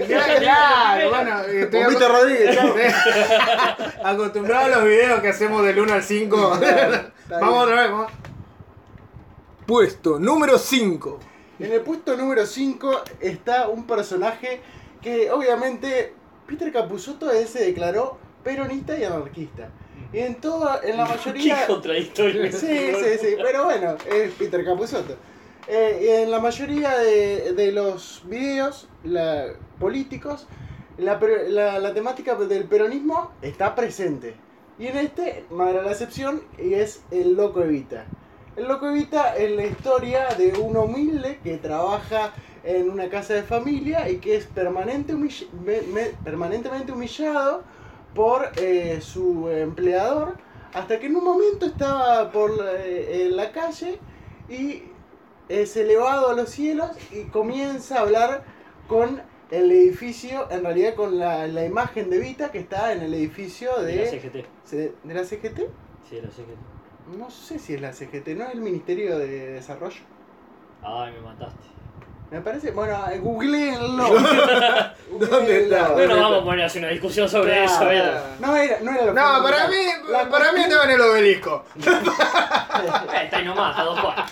Claro, 0.07 0.39
claro, 0.39 1.09
bueno, 1.09 1.41
estoy 1.43 1.81
aco- 1.81 2.07
Rodríguez, 2.07 2.55
chao. 2.55 2.75
acostumbrado 4.03 4.65
a 4.65 4.69
los 4.69 4.83
videos 4.83 5.19
que 5.21 5.29
hacemos 5.29 5.63
del 5.65 5.79
1 5.79 5.93
al 5.93 6.03
5. 6.03 6.59
vamos 7.29 7.63
otra 7.63 7.81
vez, 7.81 7.91
vamos. 7.91 8.11
Puesto 9.69 10.17
número 10.17 10.57
5. 10.57 11.19
En 11.59 11.71
el 11.71 11.81
puesto 11.81 12.17
número 12.17 12.43
5 12.43 13.01
está 13.19 13.67
un 13.67 13.85
personaje 13.85 14.61
que 14.99 15.29
obviamente 15.29 16.11
Peter 16.47 16.71
Capusotto 16.73 17.29
se 17.45 17.65
declaró 17.65 18.17
peronista 18.43 18.97
y 18.97 19.03
anarquista. 19.03 19.69
Y 20.11 20.17
en 20.19 20.41
toda, 20.41 20.81
en 20.83 20.97
la 20.97 21.05
mayoría... 21.13 21.59
Qué 21.67 21.67
contradictorio. 21.71 22.51
Sí, 22.51 22.67
sí, 22.67 23.17
sí, 23.21 23.35
pero 23.39 23.65
bueno, 23.65 23.95
es 24.11 24.31
Peter 24.31 24.65
Capusotto. 24.65 25.15
Eh, 25.67 26.23
en 26.23 26.31
la 26.31 26.39
mayoría 26.39 26.97
de, 26.97 27.53
de 27.53 27.71
los 27.71 28.23
videos 28.25 28.87
la- 29.03 29.49
políticos, 29.79 30.47
la, 30.97 31.19
per- 31.19 31.51
la- 31.51 31.77
la 31.77 31.93
temática 31.93 32.33
del 32.33 32.63
peronismo 32.63 33.33
está 33.43 33.75
presente. 33.75 34.33
Y 34.79 34.87
en 34.87 34.97
este 34.97 35.45
era 35.51 35.83
la 35.83 35.91
excepción 35.91 36.41
y 36.57 36.73
es 36.73 37.03
el 37.11 37.35
Loco 37.35 37.61
Evita. 37.61 38.05
El 38.59 38.67
Loco 38.67 38.89
Evita 38.89 39.37
es 39.37 39.51
la 39.51 39.65
historia 39.65 40.27
de 40.37 40.51
un 40.59 40.75
humilde 40.75 41.39
que 41.41 41.55
trabaja 41.59 42.33
en 42.65 42.89
una 42.89 43.07
casa 43.09 43.33
de 43.35 43.43
familia 43.43 44.09
y 44.09 44.17
que 44.17 44.35
es 44.35 44.47
permanente 44.47 45.13
humill- 45.13 45.49
me- 45.63 45.79
me- 45.83 46.09
permanentemente 46.25 46.91
humillado 46.91 47.63
por 48.13 48.51
eh, 48.57 48.99
su 49.01 49.47
empleador 49.47 50.35
hasta 50.73 50.99
que 50.99 51.05
en 51.05 51.15
un 51.15 51.23
momento 51.23 51.67
estaba 51.67 52.29
por 52.33 52.51
eh, 52.83 53.27
en 53.27 53.37
la 53.37 53.53
calle 53.53 53.97
y 54.49 54.83
es 55.47 55.77
elevado 55.77 56.27
a 56.27 56.33
los 56.33 56.49
cielos 56.49 56.91
y 57.13 57.29
comienza 57.29 57.99
a 57.99 58.01
hablar 58.01 58.43
con 58.89 59.21
el 59.51 59.71
edificio, 59.71 60.51
en 60.51 60.63
realidad 60.63 60.95
con 60.95 61.17
la, 61.17 61.47
la 61.47 61.63
imagen 61.63 62.09
de 62.09 62.19
Vita 62.19 62.51
que 62.51 62.59
está 62.59 62.91
en 62.91 63.03
el 63.03 63.13
edificio 63.13 63.69
De 63.81 63.95
la 63.95 64.01
de, 64.03 64.19
CGT. 64.19 64.45
se- 64.65 64.93
de 65.01 65.13
la 65.13 65.23
CGT. 65.23 65.59
Sí, 66.09 66.15
de 66.17 66.21
la 66.23 66.29
CGT. 66.29 66.59
No 67.17 67.29
sé 67.29 67.59
si 67.59 67.73
es 67.75 67.81
la 67.81 67.91
CGT, 67.93 68.29
no 68.37 68.45
es 68.45 68.53
el 68.53 68.61
Ministerio 68.61 69.17
de 69.17 69.27
Desarrollo. 69.53 70.01
Ay, 70.83 71.13
me 71.13 71.21
mataste. 71.21 71.67
Me 72.31 72.41
parece, 72.41 72.71
bueno, 72.71 72.95
eh, 73.11 73.17
googleenlo. 73.17 74.03
¿Dónde 75.19 75.63
está? 75.63 75.89
Bueno, 75.89 76.15
vamos 76.15 76.41
a 76.41 76.45
poner 76.45 76.65
así 76.65 76.77
una 76.79 76.89
discusión 76.89 77.27
sobre 77.27 77.53
Claro. 77.53 77.65
eso, 77.65 77.85
¿verdad? 77.85 78.23
No 78.39 78.55
era, 78.55 78.79
no 78.81 78.91
era 78.91 79.05
lo 79.05 79.13
No, 79.13 79.43
para 79.43 79.67
mí, 79.67 79.75
La 80.09 80.29
para 80.29 80.51
mí 80.51 80.61
estaba 80.61 80.83
en 80.85 80.91
el 80.91 81.01
obelisco. 81.01 81.63
Eh, 82.79 83.25
está 83.25 83.37
ahí 83.37 83.43
nomás, 83.45 83.77
a 83.77 83.83
dos 83.83 83.99
cuadras. 83.99 84.31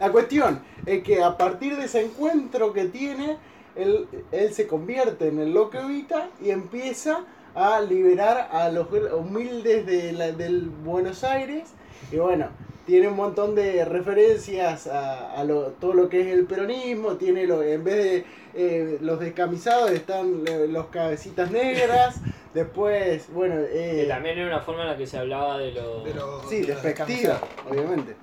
La 0.00 0.10
cuestión 0.10 0.60
es 0.86 1.04
que 1.04 1.22
a 1.22 1.36
partir 1.36 1.76
de 1.76 1.84
ese 1.84 2.00
encuentro 2.04 2.72
que 2.72 2.86
tiene, 2.86 3.36
él, 3.76 4.08
él 4.32 4.52
se 4.52 4.66
convierte 4.66 5.28
en 5.28 5.38
el 5.38 5.52
loco 5.52 5.78
Evita 5.78 6.28
y 6.42 6.50
empieza 6.50 7.20
a 7.54 7.80
liberar 7.80 8.48
a 8.50 8.70
los 8.70 8.88
humildes 8.90 9.86
de 9.86 10.12
la- 10.12 10.32
del 10.32 10.68
Buenos 10.68 11.22
Aires. 11.22 11.74
Y 12.12 12.16
bueno, 12.16 12.48
tiene 12.86 13.08
un 13.08 13.16
montón 13.16 13.54
de 13.54 13.84
referencias 13.84 14.86
a, 14.86 15.32
a 15.38 15.44
lo- 15.44 15.68
todo 15.80 15.94
lo 15.94 16.08
que 16.08 16.22
es 16.22 16.26
el 16.28 16.44
peronismo. 16.46 17.12
Tiene 17.16 17.46
lo, 17.46 17.62
en 17.62 17.84
vez 17.84 17.96
de 17.96 18.24
eh, 18.54 18.98
los 19.00 19.20
descamisados 19.20 19.90
están 19.92 20.44
los 20.72 20.86
cabecitas 20.86 21.50
negras. 21.50 22.20
Después, 22.54 23.32
bueno, 23.32 23.54
eh, 23.60 23.98
Que 24.02 24.06
también 24.08 24.36
era 24.38 24.48
una 24.48 24.60
forma 24.60 24.82
en 24.82 24.88
la 24.88 24.96
que 24.96 25.06
se 25.06 25.16
hablaba 25.18 25.56
de 25.58 25.70
los... 25.72 26.04
De 26.04 26.14
los- 26.14 26.48
Sí, 26.48 26.62
de 26.62 26.74
despectiva, 26.74 27.40
obviamente. 27.70 28.16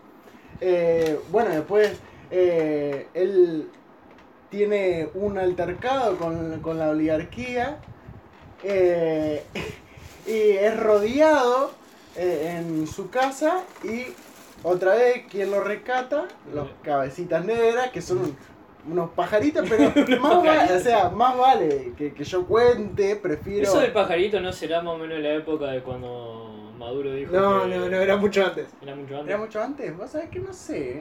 Eh, 0.59 1.17
bueno, 1.31 1.51
después 1.51 1.93
eh, 2.29 3.07
él 3.13 3.69
tiene 4.49 5.07
un 5.13 5.37
altercado 5.37 6.17
con, 6.17 6.59
con 6.61 6.77
la 6.77 6.89
oligarquía 6.89 7.77
eh, 8.63 9.43
y 10.27 10.51
es 10.57 10.77
rodeado 10.77 11.71
eh, 12.17 12.57
en 12.57 12.87
su 12.87 13.09
casa 13.09 13.63
y 13.83 14.07
otra 14.63 14.95
vez 14.95 15.25
quien 15.29 15.51
lo 15.51 15.61
rescata, 15.61 16.27
los 16.53 16.67
cabecitas 16.81 17.45
negras, 17.45 17.91
que 17.91 18.01
son 18.01 18.35
unos 18.89 19.11
pajaritos, 19.11 19.67
pero 19.69 19.91
más 20.21 20.43
vale, 20.43 20.73
o 20.75 20.79
sea, 20.79 21.09
más 21.09 21.37
vale 21.37 21.93
que, 21.97 22.13
que 22.13 22.23
yo 22.23 22.45
cuente, 22.45 23.15
prefiero... 23.17 23.63
Eso 23.63 23.79
del 23.79 23.91
pajarito 23.91 24.39
no 24.39 24.51
será 24.51 24.81
más 24.81 24.95
o 24.95 24.97
menos 24.97 25.19
la 25.19 25.33
época 25.33 25.67
de 25.67 25.81
cuando 25.81 26.73
Maduro 26.77 27.13
dijo 27.13 27.33
No, 27.33 27.63
que 27.63 27.75
no, 27.75 27.89
no, 27.89 27.97
era 27.97 28.17
mucho 28.17 28.45
antes. 28.45 28.67
era 28.81 28.95
mucho 28.95 29.15
antes. 29.15 29.29
¿Era 29.29 29.37
mucho 29.37 29.61
antes? 29.61 29.97
Vos 29.97 30.09
sabés 30.11 30.29
que 30.29 30.39
no 30.39 30.53
sé. 30.53 30.99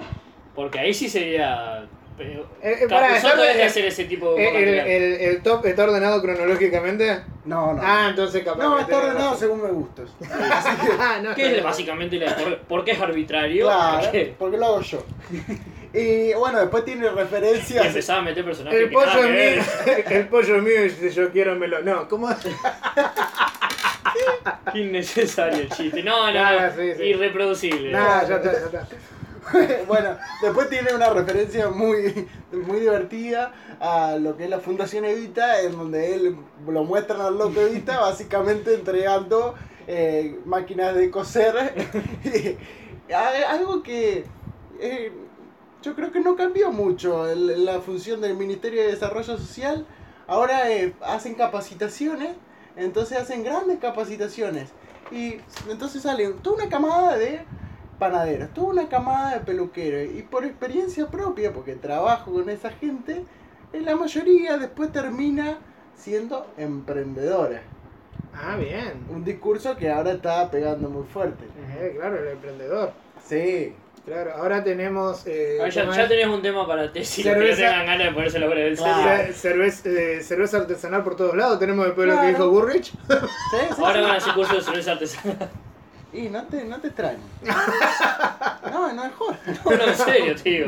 Porque 0.55 0.79
ahí 0.79 0.93
sí 0.93 1.09
sería... 1.09 1.87
Pero, 2.17 2.47
Eh, 2.63 2.79
está- 2.81 3.17
es 3.17 3.57
de 3.57 3.63
hacer 3.63 3.85
ese 3.85 4.05
tipo 4.05 4.35
de 4.35 4.43
Eh, 4.43 4.49
El, 4.49 4.55
material. 4.55 4.87
el, 4.87 5.03
el 5.21 5.43
top 5.43 5.67
está 5.67 5.85
ordenado 5.85 6.23
cronológicamente. 6.23 7.21
No, 7.45 7.75
no. 7.75 7.81
Ah, 7.85 8.07
entonces 8.11 8.43
capaz. 8.43 8.63
no, 8.63 8.79
está 8.79 8.97
ordenado 8.97 9.19
razón. 9.33 9.39
según 9.39 9.63
me 9.63 9.69
gustos. 9.71 10.11
Ah, 10.99 11.21
no, 11.23 11.35
Que 11.35 11.59
es 11.59 11.63
básicamente 11.63 12.17
la 12.17 12.35
por, 12.35 12.59
porque 12.61 12.93
es 12.93 13.01
arbitrario. 13.01 13.67
Claro, 13.67 14.01
porque- 14.05 14.35
porque 14.39 14.57
lo 14.57 14.67
hago 14.67 14.81
yo. 14.81 15.05
Y 15.93 16.35
bueno, 16.35 16.61
después 16.61 16.85
tiene 16.85 17.07
Y 17.07 17.09
referencias. 17.11 17.87
empezaba 17.87 18.19
a 18.19 18.23
meter 18.23 18.45
personajes 18.45 18.79
El 18.81 18.93
nada 18.93 19.07
pollo 19.15 19.25
es 19.25 19.31
mío. 19.55 19.65
El 20.11 20.29
pollo 20.29 20.57
es 20.57 20.63
mío 20.63 20.85
y 20.85 20.91
si 20.91 21.11
yo 21.11 21.31
quiero 21.31 21.55
me 21.55 21.69
lo. 21.69 21.81
No, 21.83 22.07
¿cómo 22.09 22.31
es? 22.31 22.37
Qué 24.73 24.79
innecesario 24.81 25.63
el 25.63 25.69
chiste. 25.71 26.03
No, 26.03 26.27
no, 26.27 26.33
Nada, 26.35 26.71
no. 26.71 26.77
sí, 26.83 26.93
sí. 26.97 27.03
Irreproducible. 27.03 27.93
Nada, 27.93 28.27
ya 28.29 28.37
está, 28.37 28.53
ya 28.53 28.59
está. 28.81 28.89
bueno, 29.87 30.17
después 30.43 30.69
tiene 30.69 30.95
una 30.95 31.11
referencia 31.11 31.69
muy, 31.71 32.29
muy 32.53 32.81
divertida 32.81 33.53
a 33.81 34.17
lo 34.17 34.37
que 34.37 34.45
es 34.45 34.51
la 34.51 34.61
Fundación 34.61 35.05
Evita, 35.05 35.61
en 35.63 35.73
donde 35.73 36.15
él 36.15 36.37
lo 36.67 36.85
muestran 36.85 37.21
al 37.21 37.39
loco 37.39 37.61
Evita, 37.61 38.01
básicamente 38.01 38.75
entregando 38.75 39.55
eh, 39.87 40.39
máquinas 40.45 40.95
de 40.95 41.11
coser. 41.11 41.55
Algo 43.49 43.83
que 43.83 44.25
eh, 44.81 45.13
yo 45.83 45.95
creo 45.95 46.11
que 46.11 46.21
no 46.21 46.35
cambió 46.37 46.73
mucho 46.73 47.29
el- 47.31 47.65
la 47.65 47.81
función 47.81 48.21
del 48.21 48.37
Ministerio 48.37 48.83
de 48.83 48.89
Desarrollo 48.89 49.37
Social. 49.39 49.87
Ahora 50.27 50.73
eh, 50.73 50.93
hacen 51.03 51.35
capacitaciones, 51.35 52.31
entonces 52.77 53.19
hacen 53.19 53.45
grandes 53.45 53.79
capacitaciones. 53.79 54.71
Y 55.13 55.37
entonces 55.71 56.03
sale 56.03 56.29
toda 56.43 56.57
una 56.57 56.69
camada 56.69 57.17
de 57.17 57.43
panaderos, 57.99 58.51
toda 58.55 58.69
una 58.69 58.89
camada 58.89 59.35
de 59.35 59.41
peluqueros. 59.41 60.15
Y 60.17 60.23
por 60.23 60.45
experiencia 60.45 61.07
propia, 61.09 61.53
porque 61.53 61.75
trabajo 61.75 62.33
con 62.33 62.49
esa 62.51 62.71
gente, 62.71 63.25
eh, 63.73 63.81
la 63.81 63.97
mayoría 63.97 64.57
después 64.59 64.93
termina 64.93 65.59
siendo 65.97 66.47
emprendedora. 66.57 67.63
Ah, 68.35 68.57
bien. 68.57 69.05
Un 69.09 69.25
discurso 69.25 69.77
que 69.77 69.91
ahora 69.91 70.13
está 70.13 70.51
pegando 70.51 70.89
muy 70.91 71.05
fuerte. 71.07 71.45
Eh, 71.79 71.95
claro, 71.99 72.19
el 72.21 72.29
emprendedor. 72.29 72.93
Sí. 73.25 73.75
Claro, 74.05 74.35
ahora 74.37 74.63
tenemos. 74.63 75.27
Eh, 75.27 75.57
A 75.59 75.65
ver, 75.65 75.73
ya, 75.73 75.85
¿cómo 75.85 75.97
ya 75.97 76.07
tenés 76.07 76.27
un 76.29 76.41
tema 76.41 76.65
para 76.65 76.93
tesis. 76.93 77.25
Los 77.25 77.35
que 77.35 77.41
no 77.41 77.47
Cerveza. 77.47 77.71
tengan 77.71 77.87
ganas 77.87 78.07
de 78.07 78.13
ponerse 78.13 78.39
la 78.39 78.47
del. 78.47 78.77
Ce- 78.79 79.33
cerveza, 79.33 79.89
eh, 79.89 80.21
cerveza 80.23 80.57
artesanal 80.59 81.03
por 81.03 81.17
todos 81.17 81.35
lados. 81.35 81.59
Tenemos 81.59 81.87
después 81.87 82.07
lo 82.07 82.21
que 82.21 82.29
dijo 82.29 82.49
Burrich. 82.49 82.85
Sí, 82.93 82.97
sí, 83.09 83.83
Ahora 83.83 83.95
sí. 83.95 84.01
van 84.03 84.11
a 84.13 84.15
hacer 84.17 84.35
curso 84.35 84.55
de 84.55 84.61
cerveza 84.63 84.93
artesanal. 84.93 85.51
Y 86.17 86.29
no 86.31 86.45
te, 86.45 86.65
no 86.65 86.81
te 86.81 86.89
extraño. 86.89 87.19
No, 88.71 88.93
no 88.93 89.05
es 89.05 89.15
joda. 89.15 89.39
No, 89.65 89.71
no, 89.77 89.85
en 89.85 89.95
serio, 89.97 90.35
tío. 90.35 90.67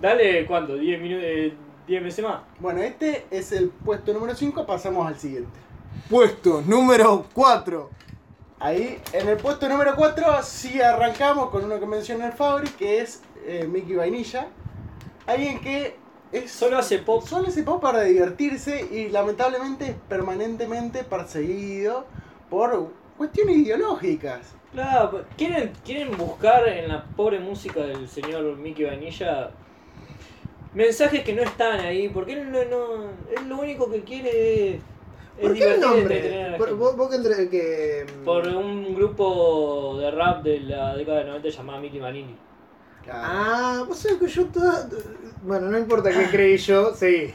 Dale, 0.00 0.46
¿cuánto? 0.46 0.76
¿10 0.76 1.00
minutos? 1.00 1.24
Eh, 1.26 1.54
¿10 1.88 2.00
meses 2.02 2.24
más? 2.24 2.40
Bueno, 2.60 2.80
este 2.82 3.26
es 3.30 3.50
el 3.52 3.70
puesto 3.70 4.12
número 4.12 4.34
5, 4.34 4.66
pasamos 4.66 5.06
al 5.06 5.18
siguiente. 5.18 5.50
Puesto 6.10 6.62
número 6.66 7.26
4. 7.32 7.90
Ahí, 8.60 9.00
en 9.12 9.28
el 9.28 9.36
puesto 9.38 9.68
número 9.68 9.94
4, 9.96 10.42
sí 10.42 10.80
arrancamos 10.80 11.50
con 11.50 11.64
uno 11.64 11.80
que 11.80 11.86
menciona 11.86 12.26
el 12.26 12.32
Fabri, 12.32 12.68
que 12.70 13.00
es 13.00 13.22
eh, 13.46 13.66
Mickey 13.68 13.96
Vainilla. 13.96 14.48
Alguien 15.26 15.60
que 15.60 15.96
es 16.30 16.50
Solo 16.52 16.78
hace 16.78 16.98
pop. 16.98 17.26
solo 17.26 17.48
hace 17.48 17.62
pop 17.62 17.80
para 17.80 18.02
divertirse 18.02 18.86
y 18.92 19.08
lamentablemente 19.08 19.86
es 19.86 19.96
permanentemente 20.08 21.04
perseguido 21.04 22.06
por 22.50 22.92
cuestiones 23.18 23.56
ideológicas. 23.56 24.54
Claro, 24.72 25.24
¿quieren, 25.36 25.72
quieren 25.84 26.16
buscar 26.16 26.66
en 26.68 26.88
la 26.88 27.04
pobre 27.04 27.38
música 27.40 27.80
del 27.80 28.08
señor 28.08 28.56
Mickey 28.56 28.84
Vanilla 28.86 29.50
mensajes 30.74 31.24
que 31.24 31.32
no 31.32 31.42
están 31.42 31.80
ahí, 31.80 32.08
porque 32.10 32.34
él 32.34 32.52
no, 32.52 32.64
no 32.64 33.02
él 33.36 33.48
lo 33.48 33.58
único 33.58 33.90
que 33.90 34.02
quiere 34.02 34.74
es, 34.74 34.80
¿Por 35.40 35.54
qué 35.54 35.74
el 35.74 35.80
nombre? 35.80 36.50
la 36.50 36.56
Por, 36.58 36.68
gente. 36.68 36.82
vos, 36.82 36.96
vos 36.96 37.08
que 37.10 37.16
entre, 37.16 37.48
que. 37.48 38.06
mm, 38.20 38.24
Por 38.24 38.46
un 38.48 38.94
grupo 38.94 39.96
de 39.98 40.10
rap 40.10 40.42
de 40.42 40.60
la 40.60 40.94
década 40.96 41.18
del 41.18 41.28
90 41.28 41.48
llamado 41.48 41.80
Mickey 41.80 42.00
Manini. 42.00 42.36
Ah, 43.10 43.84
vos 43.88 43.98
sabés 43.98 44.18
que 44.18 44.26
yo 44.28 44.44
toda. 44.46 44.86
Bueno, 45.42 45.68
no 45.70 45.78
importa 45.78 46.10
qué 46.10 46.26
creí 46.30 46.58
yo, 46.58 46.92
sí. 46.94 47.32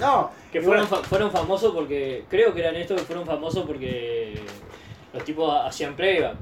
No, 0.00 0.30
Que 0.54 0.60
y 0.60 0.62
fueron, 0.62 0.86
fa- 0.86 1.02
fueron 1.02 1.30
famosos 1.30 1.74
porque, 1.74 2.24
creo 2.30 2.54
que 2.54 2.60
eran 2.60 2.76
estos 2.76 3.00
que 3.00 3.06
fueron 3.06 3.26
famosos 3.26 3.66
porque 3.66 4.38
los 5.12 5.24
tipos 5.24 5.52
hacían 5.66 5.94
playback. 5.96 6.36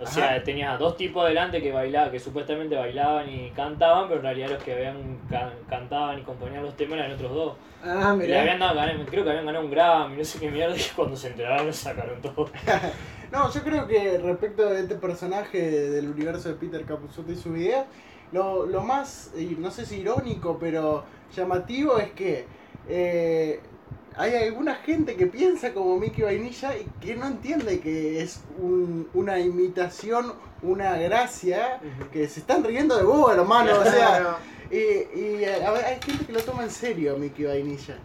O 0.00 0.04
Ajá. 0.04 0.12
sea, 0.14 0.42
tenías 0.42 0.78
dos 0.78 0.96
tipos 0.96 1.28
delante 1.28 1.60
que 1.60 1.70
bailaban, 1.72 2.10
que 2.10 2.18
supuestamente 2.18 2.74
bailaban 2.74 3.28
y 3.28 3.50
cantaban, 3.50 4.04
pero 4.08 4.20
en 4.20 4.24
realidad 4.24 4.48
los 4.48 4.62
que 4.62 4.72
habían 4.72 5.18
can- 5.28 5.52
cantaban 5.68 6.18
y 6.18 6.22
componían 6.22 6.62
los 6.62 6.74
temas 6.74 6.98
eran 7.00 7.12
otros 7.12 7.34
dos. 7.34 7.52
Ah, 7.84 8.14
Y 8.16 8.20
le 8.20 8.26
mirá. 8.28 8.40
habían 8.40 8.58
dado, 8.60 8.74
ganar- 8.76 9.06
creo 9.06 9.24
que 9.24 9.28
habían 9.30 9.44
ganado 9.44 9.62
un 9.66 9.70
Grammy, 9.70 10.16
no 10.16 10.24
sé 10.24 10.38
qué 10.38 10.50
mierda, 10.50 10.74
y 10.74 10.80
cuando 10.96 11.14
se 11.16 11.28
enteraron 11.28 11.66
lo 11.66 11.72
sacaron 11.74 12.20
todo. 12.22 12.48
No, 13.30 13.48
yo 13.52 13.62
creo 13.62 13.86
que 13.86 14.18
respecto 14.18 14.64
de 14.70 14.80
este 14.80 14.96
personaje 14.96 15.70
del 15.90 16.08
universo 16.08 16.48
de 16.48 16.56
Peter 16.56 16.84
Capusotto 16.84 17.30
y 17.30 17.36
su 17.36 17.54
idea, 17.56 17.86
lo, 18.32 18.66
lo 18.66 18.80
más, 18.82 19.32
y 19.38 19.54
no 19.56 19.70
sé 19.70 19.86
si 19.86 20.00
irónico, 20.00 20.56
pero 20.58 21.04
llamativo 21.36 21.98
es 21.98 22.10
que 22.10 22.46
eh, 22.90 23.60
hay 24.16 24.34
alguna 24.34 24.74
gente 24.74 25.14
que 25.16 25.26
piensa 25.26 25.72
como 25.72 25.96
Mickey 25.98 26.24
Vainilla 26.24 26.76
y 26.76 26.84
que 27.00 27.14
no 27.14 27.26
entiende 27.26 27.80
que 27.80 28.20
es 28.20 28.40
un- 28.58 29.08
una 29.14 29.38
imitación, 29.38 30.32
una 30.62 30.96
gracia, 30.98 31.80
que 32.12 32.28
se 32.28 32.40
están 32.40 32.62
riendo 32.64 32.96
de 32.96 33.04
vos, 33.04 33.32
hermano. 33.32 33.72
O 33.80 33.84
sea, 33.84 34.36
y, 34.70 34.76
y, 35.18 35.44
a 35.44 35.70
ver, 35.70 35.84
hay 35.84 35.98
gente 36.04 36.26
que 36.26 36.32
lo 36.32 36.40
toma 36.42 36.64
en 36.64 36.70
serio 36.70 37.16
Mickey 37.16 37.44
Vainilla. 37.46 37.96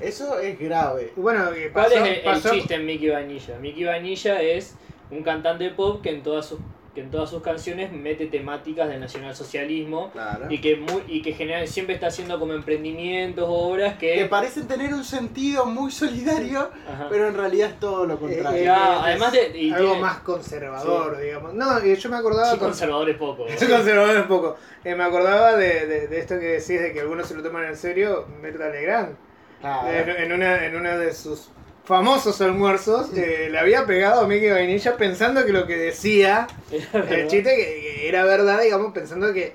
Eso 0.00 0.38
es 0.38 0.58
grave. 0.58 1.12
Bueno, 1.16 1.50
eh, 1.52 1.70
¿Cuál 1.72 1.86
pasó- 1.86 2.04
es 2.04 2.24
el, 2.24 2.30
el 2.30 2.42
chiste 2.60 2.74
en 2.74 2.86
Mickey 2.86 3.08
Vanilla? 3.08 3.58
Mickey 3.58 3.84
Vanilla 3.84 4.40
es 4.40 4.74
un 5.10 5.22
cantante 5.22 5.70
pop 5.70 6.00
que 6.02 6.10
en 6.10 6.22
todas 6.22 6.46
sus, 6.46 6.58
que 6.98 7.04
en 7.04 7.10
todas 7.12 7.30
sus 7.30 7.40
canciones 7.42 7.92
mete 7.92 8.26
temáticas 8.26 8.88
del 8.88 8.98
nacionalsocialismo 8.98 10.10
Claro. 10.10 10.46
y 10.50 10.60
que, 10.60 10.74
muy, 10.74 11.02
y 11.06 11.22
que 11.22 11.32
general, 11.32 11.68
siempre 11.68 11.94
está 11.94 12.08
haciendo 12.08 12.38
como 12.40 12.54
emprendimientos 12.54 13.44
o 13.48 13.52
obras 13.52 13.96
que... 13.98 14.14
Que 14.14 14.24
parecen 14.24 14.66
tener 14.66 14.92
un 14.92 15.04
sentido 15.04 15.64
muy 15.64 15.92
solidario, 15.92 16.70
Ajá. 16.92 17.06
pero 17.08 17.28
en 17.28 17.34
realidad 17.34 17.68
es 17.70 17.78
todo 17.78 18.04
lo 18.04 18.18
contrario. 18.18 18.58
Eh, 18.60 18.64
Claro, 18.64 18.92
es 18.94 19.00
además 19.04 19.32
de... 19.32 19.58
y 19.58 19.70
algo 19.72 19.86
tiene- 19.92 20.02
más 20.02 20.18
conservador, 20.18 21.20
digamos. 21.20 21.54
No, 21.54 21.78
eh, 21.78 21.94
yo 21.96 22.10
me 22.10 22.16
acordaba 22.16 22.50
Sí, 22.50 22.58
con- 22.58 22.68
conservador 22.70 23.10
es 23.10 23.16
poco. 23.16 23.46
Soy 23.56 23.68
conservador 23.76 24.26
poco. 24.26 24.56
Eh, 24.84 24.94
me 24.96 25.04
acordaba 25.04 25.56
de, 25.56 25.86
de, 25.86 26.08
de 26.08 26.18
esto 26.18 26.34
que 26.40 26.46
decís 26.46 26.80
de 26.80 26.92
que 26.92 27.00
algunos 27.00 27.28
se 27.28 27.34
lo 27.36 27.42
toman 27.44 27.64
en 27.66 27.76
serio, 27.76 28.26
Mirta 28.42 28.68
Legrand. 28.70 29.14
Claro. 29.60 29.88
En, 29.88 30.08
en 30.10 30.32
una, 30.32 30.66
en 30.66 30.74
uno 30.76 30.98
de 30.98 31.12
sus 31.14 31.48
famosos 31.88 32.38
almuerzos, 32.42 33.16
eh, 33.16 33.48
le 33.50 33.58
había 33.58 33.86
pegado 33.86 34.20
a 34.20 34.28
Mickey 34.28 34.50
Vainilla 34.50 34.98
pensando 34.98 35.46
que 35.46 35.52
lo 35.54 35.66
que 35.66 35.78
decía, 35.78 36.46
el 36.92 37.28
chiste 37.28 37.56
que, 37.56 37.80
que 37.96 38.08
era 38.10 38.24
verdad, 38.24 38.60
digamos, 38.60 38.92
pensando 38.92 39.32
que 39.32 39.54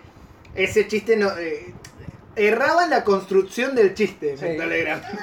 ese 0.56 0.88
chiste 0.88 1.16
no... 1.16 1.30
eh, 1.38 1.72
erraba 2.36 2.86
en 2.86 2.90
la 2.90 3.04
construcción 3.04 3.76
del 3.76 3.94
chiste, 3.94 4.36
Sí. 4.36 4.58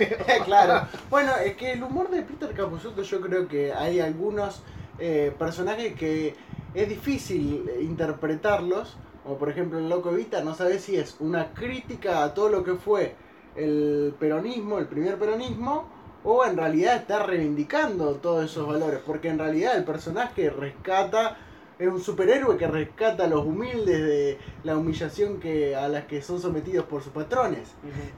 Claro. 0.44 0.86
Bueno, 1.10 1.32
es 1.44 1.56
que 1.56 1.72
el 1.72 1.82
humor 1.82 2.10
de 2.10 2.22
Peter 2.22 2.50
Capusotto 2.54 3.02
yo 3.02 3.20
creo 3.20 3.48
que 3.48 3.72
hay 3.72 3.98
algunos 3.98 4.62
eh, 5.00 5.32
personajes 5.36 5.94
que 5.94 6.36
es 6.74 6.88
difícil 6.88 7.68
interpretarlos, 7.80 8.96
como 9.24 9.36
por 9.36 9.50
ejemplo 9.50 9.80
el 9.80 9.88
Loco 9.88 10.12
Evita, 10.12 10.44
no 10.44 10.54
sabes 10.54 10.82
si 10.84 10.94
es 10.96 11.16
una 11.18 11.52
crítica 11.54 12.22
a 12.22 12.34
todo 12.34 12.48
lo 12.50 12.62
que 12.62 12.74
fue 12.74 13.16
el 13.56 14.14
peronismo, 14.20 14.78
el 14.78 14.86
primer 14.86 15.16
peronismo, 15.18 15.98
o 16.24 16.44
en 16.44 16.56
realidad 16.56 16.96
está 16.96 17.22
reivindicando 17.22 18.14
todos 18.16 18.44
esos 18.50 18.66
valores, 18.66 19.00
porque 19.06 19.28
en 19.28 19.38
realidad 19.38 19.76
el 19.76 19.84
personaje 19.84 20.50
rescata, 20.50 21.36
es 21.78 21.88
un 21.88 21.98
superhéroe 22.02 22.58
que 22.58 22.66
rescata 22.66 23.24
a 23.24 23.26
los 23.26 23.46
humildes 23.46 24.02
de 24.02 24.38
la 24.64 24.76
humillación 24.76 25.40
que 25.40 25.74
a 25.74 25.88
las 25.88 26.04
que 26.04 26.20
son 26.20 26.38
sometidos 26.38 26.84
por 26.84 27.02
sus 27.02 27.10
patrones. 27.12 27.68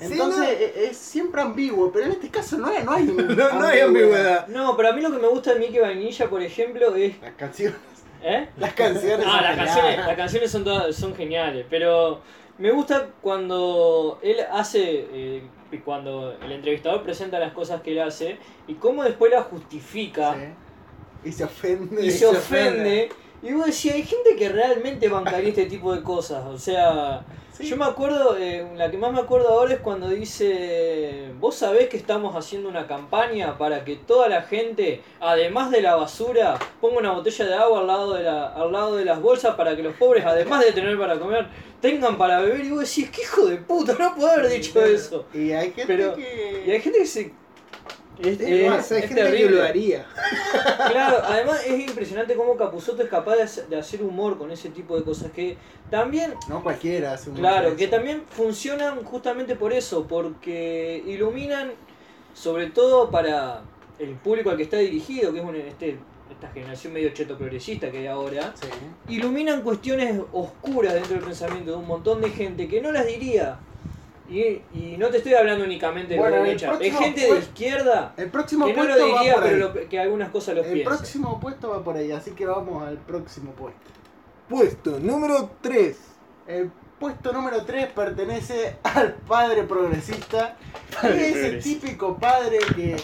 Sí, 0.00 0.14
Entonces 0.14 0.38
no. 0.40 0.44
e- 0.50 0.86
es, 0.90 0.96
siempre 0.96 1.40
ambiguo, 1.42 1.92
pero 1.92 2.06
en 2.06 2.10
este 2.12 2.28
caso 2.28 2.58
no, 2.58 2.66
hay- 2.66 2.82
no 2.82 2.90
hay 2.90 3.04
No, 3.06 3.52
no 3.52 3.64
hay 3.66 3.78
ambigüedad. 3.80 4.48
No, 4.48 4.76
pero 4.76 4.88
a 4.88 4.92
mí 4.92 5.00
lo 5.00 5.12
que 5.12 5.18
me 5.18 5.28
gusta 5.28 5.54
de 5.54 5.60
Mickey 5.60 5.78
Vanilla, 5.78 6.28
por 6.28 6.42
ejemplo, 6.42 6.92
es... 6.96 7.20
Las 7.20 7.34
canciones, 7.34 7.78
¿Eh? 8.24 8.48
las 8.56 8.72
canciones. 8.72 9.24
Ah, 9.28 9.32
son 9.36 9.42
las 9.44 9.56
canciones, 9.56 9.98
las 9.98 10.16
canciones 10.16 10.50
son 10.50 10.64
todas, 10.64 10.96
son 10.96 11.14
geniales, 11.14 11.64
pero 11.70 12.20
me 12.58 12.72
gusta 12.72 13.10
cuando 13.20 14.18
él 14.22 14.38
hace, 14.50 15.06
eh, 15.12 15.42
cuando 15.80 16.32
el 16.42 16.52
entrevistador 16.52 17.02
presenta 17.02 17.38
las 17.38 17.52
cosas 17.52 17.80
que 17.82 17.92
él 17.92 18.00
hace 18.00 18.38
y 18.66 18.74
cómo 18.74 19.02
después 19.04 19.32
las 19.32 19.46
justifica 19.46 20.34
Sí. 20.34 21.28
Y 21.28 21.32
se 21.32 21.44
ofende. 21.44 22.04
y 22.04 22.10
se 22.10 22.26
ofende. 22.26 23.08
Y 23.42 23.52
vos 23.52 23.66
decís, 23.66 23.92
hay 23.92 24.02
gente 24.02 24.36
que 24.36 24.48
realmente 24.48 25.08
bancaría 25.08 25.48
este 25.50 25.66
tipo 25.66 25.94
de 25.94 26.02
cosas, 26.02 26.44
o 26.46 26.58
sea... 26.58 27.24
Sí. 27.62 27.68
Yo 27.68 27.76
me 27.76 27.84
acuerdo, 27.84 28.36
eh, 28.38 28.66
la 28.76 28.90
que 28.90 28.98
más 28.98 29.12
me 29.12 29.20
acuerdo 29.20 29.48
ahora 29.48 29.74
es 29.74 29.80
cuando 29.80 30.08
dice, 30.08 31.30
vos 31.40 31.54
sabés 31.54 31.88
que 31.88 31.96
estamos 31.96 32.34
haciendo 32.36 32.68
una 32.68 32.86
campaña 32.86 33.56
para 33.56 33.84
que 33.84 33.96
toda 33.96 34.28
la 34.28 34.42
gente, 34.42 35.00
además 35.20 35.70
de 35.70 35.80
la 35.82 35.94
basura, 35.96 36.58
ponga 36.80 36.98
una 36.98 37.12
botella 37.12 37.44
de 37.46 37.54
agua 37.54 37.80
al 37.80 37.86
lado 37.86 38.14
de, 38.14 38.22
la, 38.24 38.48
al 38.48 38.72
lado 38.72 38.96
de 38.96 39.04
las 39.04 39.20
bolsas 39.20 39.54
para 39.54 39.76
que 39.76 39.82
los 39.82 39.94
pobres, 39.96 40.24
además 40.26 40.64
de 40.64 40.72
tener 40.72 40.98
para 40.98 41.18
comer, 41.18 41.46
tengan 41.80 42.18
para 42.18 42.40
beber. 42.40 42.64
Y 42.64 42.70
vos 42.70 42.80
decís, 42.80 43.10
qué 43.10 43.22
hijo 43.22 43.46
de 43.46 43.56
puta, 43.56 43.94
no 43.98 44.14
puedo 44.14 44.28
haber 44.30 44.48
dicho 44.48 44.84
eso. 44.84 45.26
Y 45.32 45.52
hay 45.52 45.72
gente 45.72 45.86
Pero- 45.86 46.14
que. 46.14 46.64
Y 46.66 46.70
hay 46.70 46.80
gente 46.80 46.98
que 46.98 47.06
se... 47.06 47.32
Es, 48.18 48.40
Es 48.40 48.40
es- 48.40 48.68
más, 48.70 48.92
hay 48.92 48.98
es 49.02 49.08
gente 49.08 49.22
que 49.22 49.28
terrible. 49.30 49.56
lo 49.56 49.62
haría. 49.64 50.06
Claro, 50.90 51.18
además 51.24 51.64
es 51.66 51.80
impresionante 51.88 52.34
cómo 52.34 52.56
Capuzotto 52.56 53.02
es 53.02 53.08
capaz 53.08 53.36
de 53.36 53.42
hacer, 53.42 53.66
de 53.68 53.78
hacer 53.78 54.02
humor 54.02 54.36
con 54.38 54.50
ese 54.50 54.68
tipo 54.70 54.96
de 54.96 55.02
cosas 55.04 55.30
que 55.32 55.56
también 55.90 56.34
No 56.48 56.62
cualquiera 56.62 57.14
hace 57.14 57.30
un 57.30 57.36
Claro, 57.36 57.74
que 57.76 57.88
también 57.88 58.22
funcionan 58.28 59.02
justamente 59.04 59.56
por 59.56 59.72
eso, 59.72 60.06
porque 60.06 61.02
iluminan 61.06 61.72
sobre 62.34 62.66
todo 62.70 63.10
para 63.10 63.62
el 63.98 64.10
público 64.16 64.50
al 64.50 64.56
que 64.56 64.62
está 64.64 64.76
dirigido, 64.78 65.32
que 65.32 65.38
es 65.40 65.44
un- 65.44 65.56
este, 65.56 65.98
esta 66.30 66.48
generación 66.52 66.92
medio 66.92 67.10
cheto 67.10 67.36
progresista 67.38 67.90
que 67.90 67.98
hay 67.98 68.06
ahora, 68.06 68.52
Sí. 68.60 68.68
iluminan 69.14 69.62
cuestiones 69.62 70.20
oscuras 70.32 70.94
dentro 70.94 71.14
del 71.14 71.24
pensamiento 71.24 71.72
de 71.72 71.76
un 71.78 71.86
montón 71.86 72.20
de 72.20 72.30
gente 72.30 72.68
que 72.68 72.80
no 72.82 72.92
las 72.92 73.06
diría. 73.06 73.58
Y, 74.28 74.62
y 74.72 74.96
no 74.98 75.08
te 75.08 75.18
estoy 75.18 75.34
hablando 75.34 75.64
únicamente 75.64 76.14
de 76.14 76.18
Bueno, 76.20 76.36
la 76.36 76.42
el 76.42 76.46
derecha, 76.48 76.66
es 76.66 76.76
próximo 76.78 76.98
gente 77.00 77.32
de 77.32 77.38
izquierda 77.40 78.14
El 78.16 78.30
próximo 78.30 78.66
que 78.66 78.72
no 78.72 78.82
puesto 78.84 78.96
lo 79.06 79.12
va 79.14 79.18
diría, 79.20 79.34
por 79.34 79.42
ahí. 79.44 79.50
pero 79.50 79.74
lo- 79.74 79.88
que 79.88 79.98
algunas 79.98 80.30
cosas 80.30 80.54
lo 80.54 80.64
El 80.64 80.72
piensa. 80.72 80.90
próximo 80.96 81.40
puesto 81.40 81.70
va 81.70 81.82
por 81.84 81.96
ahí, 81.96 82.12
así 82.12 82.30
que 82.30 82.46
vamos 82.46 82.82
al 82.86 82.98
próximo 82.98 83.50
puesto. 83.52 83.80
Puesto 84.48 84.98
número 85.00 85.50
3. 85.60 85.96
El 86.46 86.70
puesto 86.98 87.32
número 87.32 87.64
3 87.64 87.88
pertenece 87.92 88.76
al 88.84 89.14
padre 89.14 89.64
progresista. 89.64 90.56
Padre 91.00 91.28
es 91.30 91.36
el 91.36 91.62
típico 91.62 92.16
padre 92.18 92.58
que, 92.76 92.96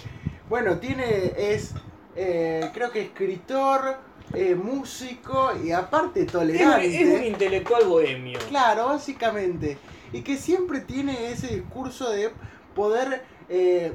bueno, 0.48 0.78
tiene, 0.78 1.32
es, 1.36 1.74
eh, 2.16 2.70
creo 2.72 2.90
que 2.90 3.02
escritor, 3.02 3.96
eh, 4.34 4.54
músico 4.54 5.50
y 5.64 5.72
aparte 5.72 6.20
Es 6.22 6.26
tolerante. 6.32 7.02
es 7.02 7.18
un 7.18 7.24
intelectual 7.24 7.84
bohemio. 7.86 8.38
Claro, 8.48 8.86
básicamente. 8.88 9.78
Y 10.12 10.22
que 10.22 10.36
siempre 10.36 10.80
tiene 10.80 11.30
ese 11.30 11.48
discurso 11.54 12.10
de 12.10 12.30
poder 12.74 13.22
eh, 13.48 13.92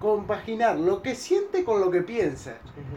compaginar 0.00 0.78
lo 0.78 1.02
que 1.02 1.14
siente 1.14 1.62
con 1.62 1.80
lo 1.80 1.90
que 1.90 2.00
piensa. 2.00 2.54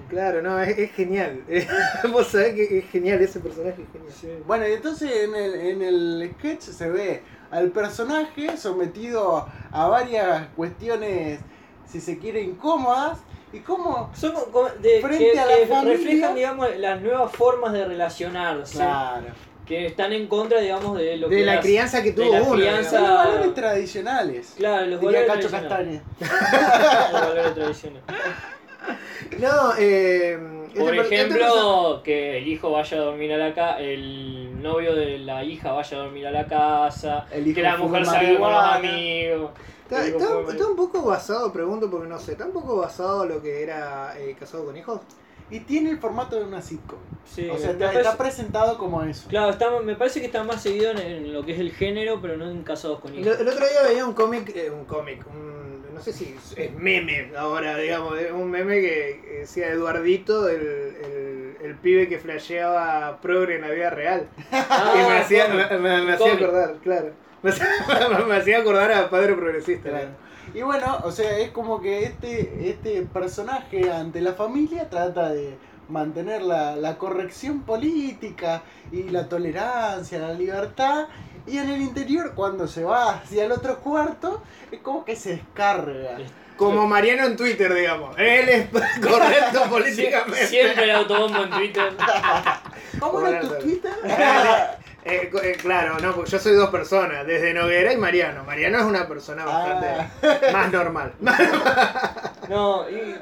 Claro, 0.09 0.41
no, 0.41 0.57
es, 0.59 0.77
es 0.77 0.91
genial. 0.93 1.43
Vos 2.11 2.27
sabés 2.27 2.55
que 2.55 2.79
es 2.79 2.89
genial 2.89 3.21
ese 3.21 3.41
personaje, 3.41 3.81
es 3.81 3.91
genial. 3.91 4.13
Sí. 4.13 4.29
Bueno, 4.47 4.67
y 4.67 4.73
entonces 4.73 5.11
en 5.11 5.35
el, 5.35 5.53
en 5.53 5.81
el 5.81 6.31
sketch 6.35 6.61
se 6.61 6.89
ve 6.89 7.21
al 7.51 7.71
personaje 7.71 8.57
sometido 8.57 9.45
a 9.71 9.87
varias 9.87 10.47
cuestiones, 10.55 11.39
si 11.85 11.99
se 11.99 12.17
quiere, 12.17 12.41
incómodas. 12.41 13.19
Y 13.51 13.59
cómo... 13.59 14.09
Son 14.15 14.33
de, 14.81 15.01
Frente 15.01 15.31
que, 15.33 15.39
a 15.39 15.45
la 15.45 15.57
que 15.57 15.67
familia. 15.67 15.97
reflejan, 15.97 16.35
digamos, 16.35 16.77
las 16.77 17.01
nuevas 17.01 17.31
formas 17.35 17.73
de 17.73 17.85
relacionarse. 17.85 18.77
Claro. 18.77 19.27
Que 19.65 19.85
están 19.85 20.11
en 20.13 20.27
contra, 20.27 20.59
digamos, 20.59 20.97
de 20.97 21.15
lo 21.17 21.29
que 21.29 21.35
De 21.35 21.45
la 21.45 21.55
las- 21.55 21.63
crianza 21.65 22.03
que 22.03 22.11
de 22.11 22.21
tuvo 22.23 22.33
la 22.33 22.41
uno. 22.43 22.55
crianza- 22.55 22.89
Son 22.89 22.99
digamos. 23.01 23.23
los 23.25 23.33
valores 23.33 23.53
tradicionales. 23.55 24.53
Claro, 24.57 24.85
los 24.87 24.99
Diría 24.99 25.19
valores 25.21 25.35
Cacho 25.35 25.49
tradicionales. 25.49 26.01
Castaña. 26.19 27.09
Los 27.11 27.21
valores 27.21 27.53
tradicionales. 27.55 28.03
No, 29.39 29.73
eh. 29.79 30.37
Por 30.77 30.95
este 30.95 30.95
per- 30.95 30.99
este 31.03 31.15
ejemplo, 31.15 32.01
que 32.03 32.37
el 32.39 32.47
hijo 32.47 32.71
vaya 32.71 32.97
a 32.97 33.01
dormir 33.01 33.31
a 33.33 33.37
la 33.37 33.53
casa, 33.53 33.79
el 33.79 34.59
novio 34.61 34.95
de 34.95 35.19
la 35.19 35.43
hija 35.43 35.71
vaya 35.71 35.97
a 35.97 35.99
dormir 36.01 36.25
a 36.27 36.31
la 36.31 36.45
casa, 36.47 37.27
El 37.31 37.45
hijo 37.47 37.55
que 37.55 37.61
la 37.61 37.77
mujer 37.77 38.05
salga 38.05 38.39
con 38.39 38.51
los 38.51 38.63
amigos. 38.63 39.51
Está, 39.89 40.67
un 40.67 40.75
poco 40.75 41.03
basado, 41.03 41.53
pregunto 41.53 41.89
porque 41.91 42.07
no 42.07 42.17
sé, 42.17 42.31
está 42.31 42.45
un 42.47 42.53
poco 42.53 42.77
basado 42.77 43.21
a 43.21 43.25
lo 43.27 43.39
que 43.41 43.61
era 43.61 44.15
eh, 44.19 44.35
Casado 44.39 44.65
con 44.65 44.75
Hijos. 44.75 44.99
Y 45.51 45.59
tiene 45.61 45.91
el 45.91 45.97
formato 45.99 46.35
de 46.37 46.45
una 46.45 46.61
sitcom. 46.61 46.99
Sí, 47.25 47.49
o 47.49 47.57
sea, 47.57 47.71
está, 47.71 47.85
parece- 47.87 48.01
está 48.01 48.17
presentado 48.17 48.77
como 48.77 49.03
eso. 49.03 49.27
Claro, 49.29 49.51
está, 49.51 49.69
me 49.81 49.95
parece 49.95 50.19
que 50.19 50.25
está 50.27 50.43
más 50.43 50.61
seguido 50.61 50.91
en, 50.91 50.97
en 50.99 51.33
lo 51.33 51.45
que 51.45 51.53
es 51.53 51.59
el 51.59 51.71
género, 51.71 52.19
pero 52.21 52.37
no 52.37 52.49
en 52.49 52.63
casados 52.63 52.99
con 52.99 53.13
El, 53.13 53.19
hijos. 53.19 53.39
el 53.39 53.47
otro 53.47 53.65
día 53.67 53.83
veía 53.87 54.05
un 54.05 54.13
cómic, 54.13 54.55
eh, 54.55 54.69
un 54.71 54.85
cómic, 54.85 55.23
un- 55.27 55.93
no 55.93 56.01
sé 56.01 56.11
si 56.11 56.35
es- 56.57 56.73
meme 56.75 57.31
ahora, 57.37 57.77
digamos, 57.77 58.13
un 58.33 58.49
meme 58.49 58.81
que 58.81 59.21
que 59.23 59.39
decía 59.41 59.69
Eduardito, 59.69 60.49
el, 60.49 60.61
el, 60.61 61.57
el 61.61 61.75
pibe 61.77 62.09
que 62.09 62.17
flasheaba 62.19 63.19
progre 63.21 63.55
en 63.55 63.61
la 63.61 63.69
vida 63.69 63.89
real. 63.89 64.27
Ah, 64.51 64.93
y 64.95 65.09
me 65.11 65.17
hacía, 65.19 65.47
cómic. 65.47 65.71
me, 65.71 65.77
me- 65.79 66.01
me 66.03 66.13
hacía 66.13 66.33
acordar, 66.33 66.75
claro. 66.83 67.11
Me 67.43 67.49
hacía, 67.51 67.67
me 68.27 68.35
hacía 68.35 68.59
acordar 68.59 68.91
a 68.93 69.09
Padre 69.09 69.33
Progresista. 69.35 69.89
Claro. 69.89 70.09
Y 70.53 70.61
bueno, 70.61 70.99
o 71.03 71.11
sea, 71.11 71.37
es 71.39 71.51
como 71.51 71.81
que 71.81 72.03
este, 72.03 72.69
este 72.69 73.01
personaje 73.01 73.91
ante 73.91 74.21
la 74.21 74.33
familia 74.33 74.89
trata 74.89 75.29
de 75.29 75.57
mantener 75.89 76.43
la, 76.43 76.75
la 76.75 76.97
corrección 76.97 77.61
política 77.61 78.61
y 78.91 79.03
la 79.03 79.27
tolerancia, 79.27 80.19
la 80.19 80.33
libertad. 80.33 81.07
Y 81.47 81.57
en 81.57 81.69
el 81.69 81.81
interior, 81.81 82.33
cuando 82.35 82.67
se 82.67 82.83
va 82.83 83.15
hacia 83.15 83.45
el 83.45 83.51
otro 83.51 83.79
cuarto, 83.79 84.43
es 84.71 84.79
como 84.81 85.03
que 85.03 85.15
se 85.15 85.31
descarga. 85.31 86.17
Como 86.55 86.87
Mariano 86.87 87.25
en 87.25 87.35
Twitter, 87.35 87.73
digamos. 87.73 88.15
Él 88.17 88.47
es 88.47 88.69
correcto 89.01 89.63
políticamente. 89.69 90.47
Siempre 90.47 90.83
el 90.83 90.91
autobombo 90.91 91.43
en 91.43 91.49
Twitter. 91.49 91.93
¿Cómo 92.99 93.27
era 93.27 93.41
tu. 93.41 93.55
Twitter? 93.55 93.91
Eh, 95.05 95.29
eh, 95.43 95.57
claro, 95.61 95.99
no, 95.99 96.15
porque 96.15 96.31
yo 96.31 96.39
soy 96.39 96.53
dos 96.53 96.69
personas, 96.69 97.27
desde 97.27 97.53
Noguera 97.53 97.91
y 97.91 97.97
Mariano. 97.97 98.43
Mariano 98.45 98.77
es 98.79 98.85
una 98.85 99.07
persona 99.07 99.43
bastante 99.45 99.87
Ah. 100.23 100.39
más 100.53 100.71
normal. 100.71 101.13
No, 102.49 102.89
y 102.89 103.15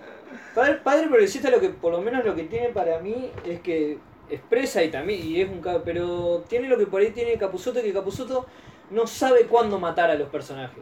padre, 0.55 0.75
padre 0.83 1.07
progresista 1.07 1.49
lo 1.51 1.59
que 1.59 1.69
por 1.69 1.91
lo 1.91 2.01
menos 2.01 2.25
lo 2.25 2.35
que 2.35 2.43
tiene 2.43 2.69
para 2.69 2.99
mí 2.99 3.31
es 3.45 3.59
que 3.61 3.99
expresa 4.31 4.81
y 4.83 4.89
también 4.89 5.23
y 5.23 5.41
es 5.41 5.47
un 5.49 5.61
pero 5.85 6.43
tiene 6.47 6.67
lo 6.67 6.77
que 6.77 6.87
por 6.87 7.01
ahí 7.01 7.11
tiene 7.11 7.37
Capuzoto 7.37 7.81
que 7.81 7.93
Capuzoto 7.93 8.47
no 8.89 9.05
sabe 9.05 9.45
cuándo 9.45 9.79
matar 9.79 10.09
a 10.09 10.15
los 10.15 10.29
personajes. 10.29 10.79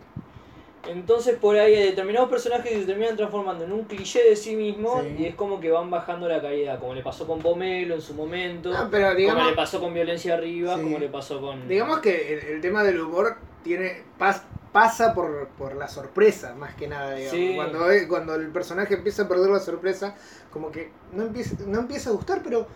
Entonces 0.88 1.36
por 1.38 1.58
ahí 1.58 1.76
hay 1.76 1.84
determinados 1.88 2.30
personajes 2.30 2.72
que 2.72 2.80
se 2.80 2.86
terminan 2.86 3.16
transformando 3.18 3.66
en 3.66 3.72
un 3.74 3.84
cliché 3.84 4.24
de 4.24 4.36
sí 4.36 4.56
mismo 4.56 5.02
Sí. 5.02 5.16
y 5.20 5.26
es 5.26 5.36
como 5.36 5.60
que 5.60 5.70
van 5.72 5.90
bajando 5.90 6.28
la 6.28 6.42
calidad, 6.42 6.80
como 6.80 6.94
le 6.96 7.04
pasó 7.04 7.28
con 7.28 7.40
Pomelo 7.40 7.96
en 7.96 8.02
su 8.02 8.14
momento, 8.14 8.72
pero 8.90 9.10
como 9.34 9.50
le 9.50 9.56
pasó 9.56 9.80
con 9.80 9.94
Violencia 9.94 10.36
Arriba, 10.36 10.76
Sí. 10.78 10.82
como 10.82 10.98
le 10.98 11.10
pasó 11.10 11.42
con... 11.42 11.68
digamos 11.68 12.00
que 12.00 12.34
el, 12.34 12.40
el 12.56 12.62
tema 12.62 12.84
del 12.84 13.02
humor 13.02 13.36
tiene 13.64 14.04
pas- 14.18 14.44
pasa 14.72 15.14
por, 15.14 15.50
por 15.58 15.76
la 15.76 15.88
sorpresa, 15.88 16.54
más 16.56 16.76
que 16.76 16.88
nada. 16.88 17.18
Sí. 17.30 17.54
Cuando, 17.56 17.92
eh, 17.92 18.08
cuando 18.08 18.36
el 18.36 18.48
personaje 18.50 18.94
empieza 18.94 19.24
a 19.24 19.28
perder 19.28 19.50
la 19.50 19.60
sorpresa, 19.60 20.16
como 20.52 20.72
que 20.72 20.92
no 21.12 21.24
empieza, 21.24 21.56
no 21.68 21.80
empieza 21.80 22.12
a 22.12 22.14
gustar, 22.14 22.42
pero 22.44 22.68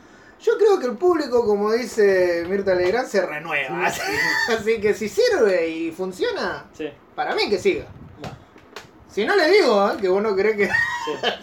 yo 0.44 0.58
creo 0.58 0.78
que 0.80 0.88
el 0.88 0.98
público, 0.98 1.46
como 1.46 1.72
dice 1.72 2.46
Mirta 2.50 2.76
Legrand, 2.76 3.08
se 3.08 3.26
renueva. 3.26 3.90
Sí. 3.90 4.02
Así 4.50 4.82
que 4.82 4.94
si 4.94 5.08
sirve 5.08 5.70
y 5.70 5.92
funciona, 5.92 6.66
Sí, 6.74 6.90
para 7.16 7.34
mí 7.34 7.50
que 7.50 7.58
siga. 7.58 7.86
Si 9.10 9.26
no 9.26 9.36
le 9.36 9.50
digo, 9.50 9.92
¿eh? 9.92 9.98
que 10.02 10.10
vos 10.10 10.24
no 10.24 10.36
crees 10.36 10.58
que... 10.58 10.70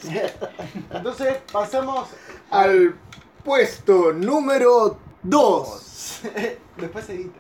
sí. 0.01 0.21
Entonces 0.91 1.39
pasamos 1.53 2.09
Al 2.51 2.97
puesto 3.45 4.13
número 4.13 4.99
2. 5.23 6.21
Después 6.77 7.05
se 7.05 7.15
edita. 7.15 7.39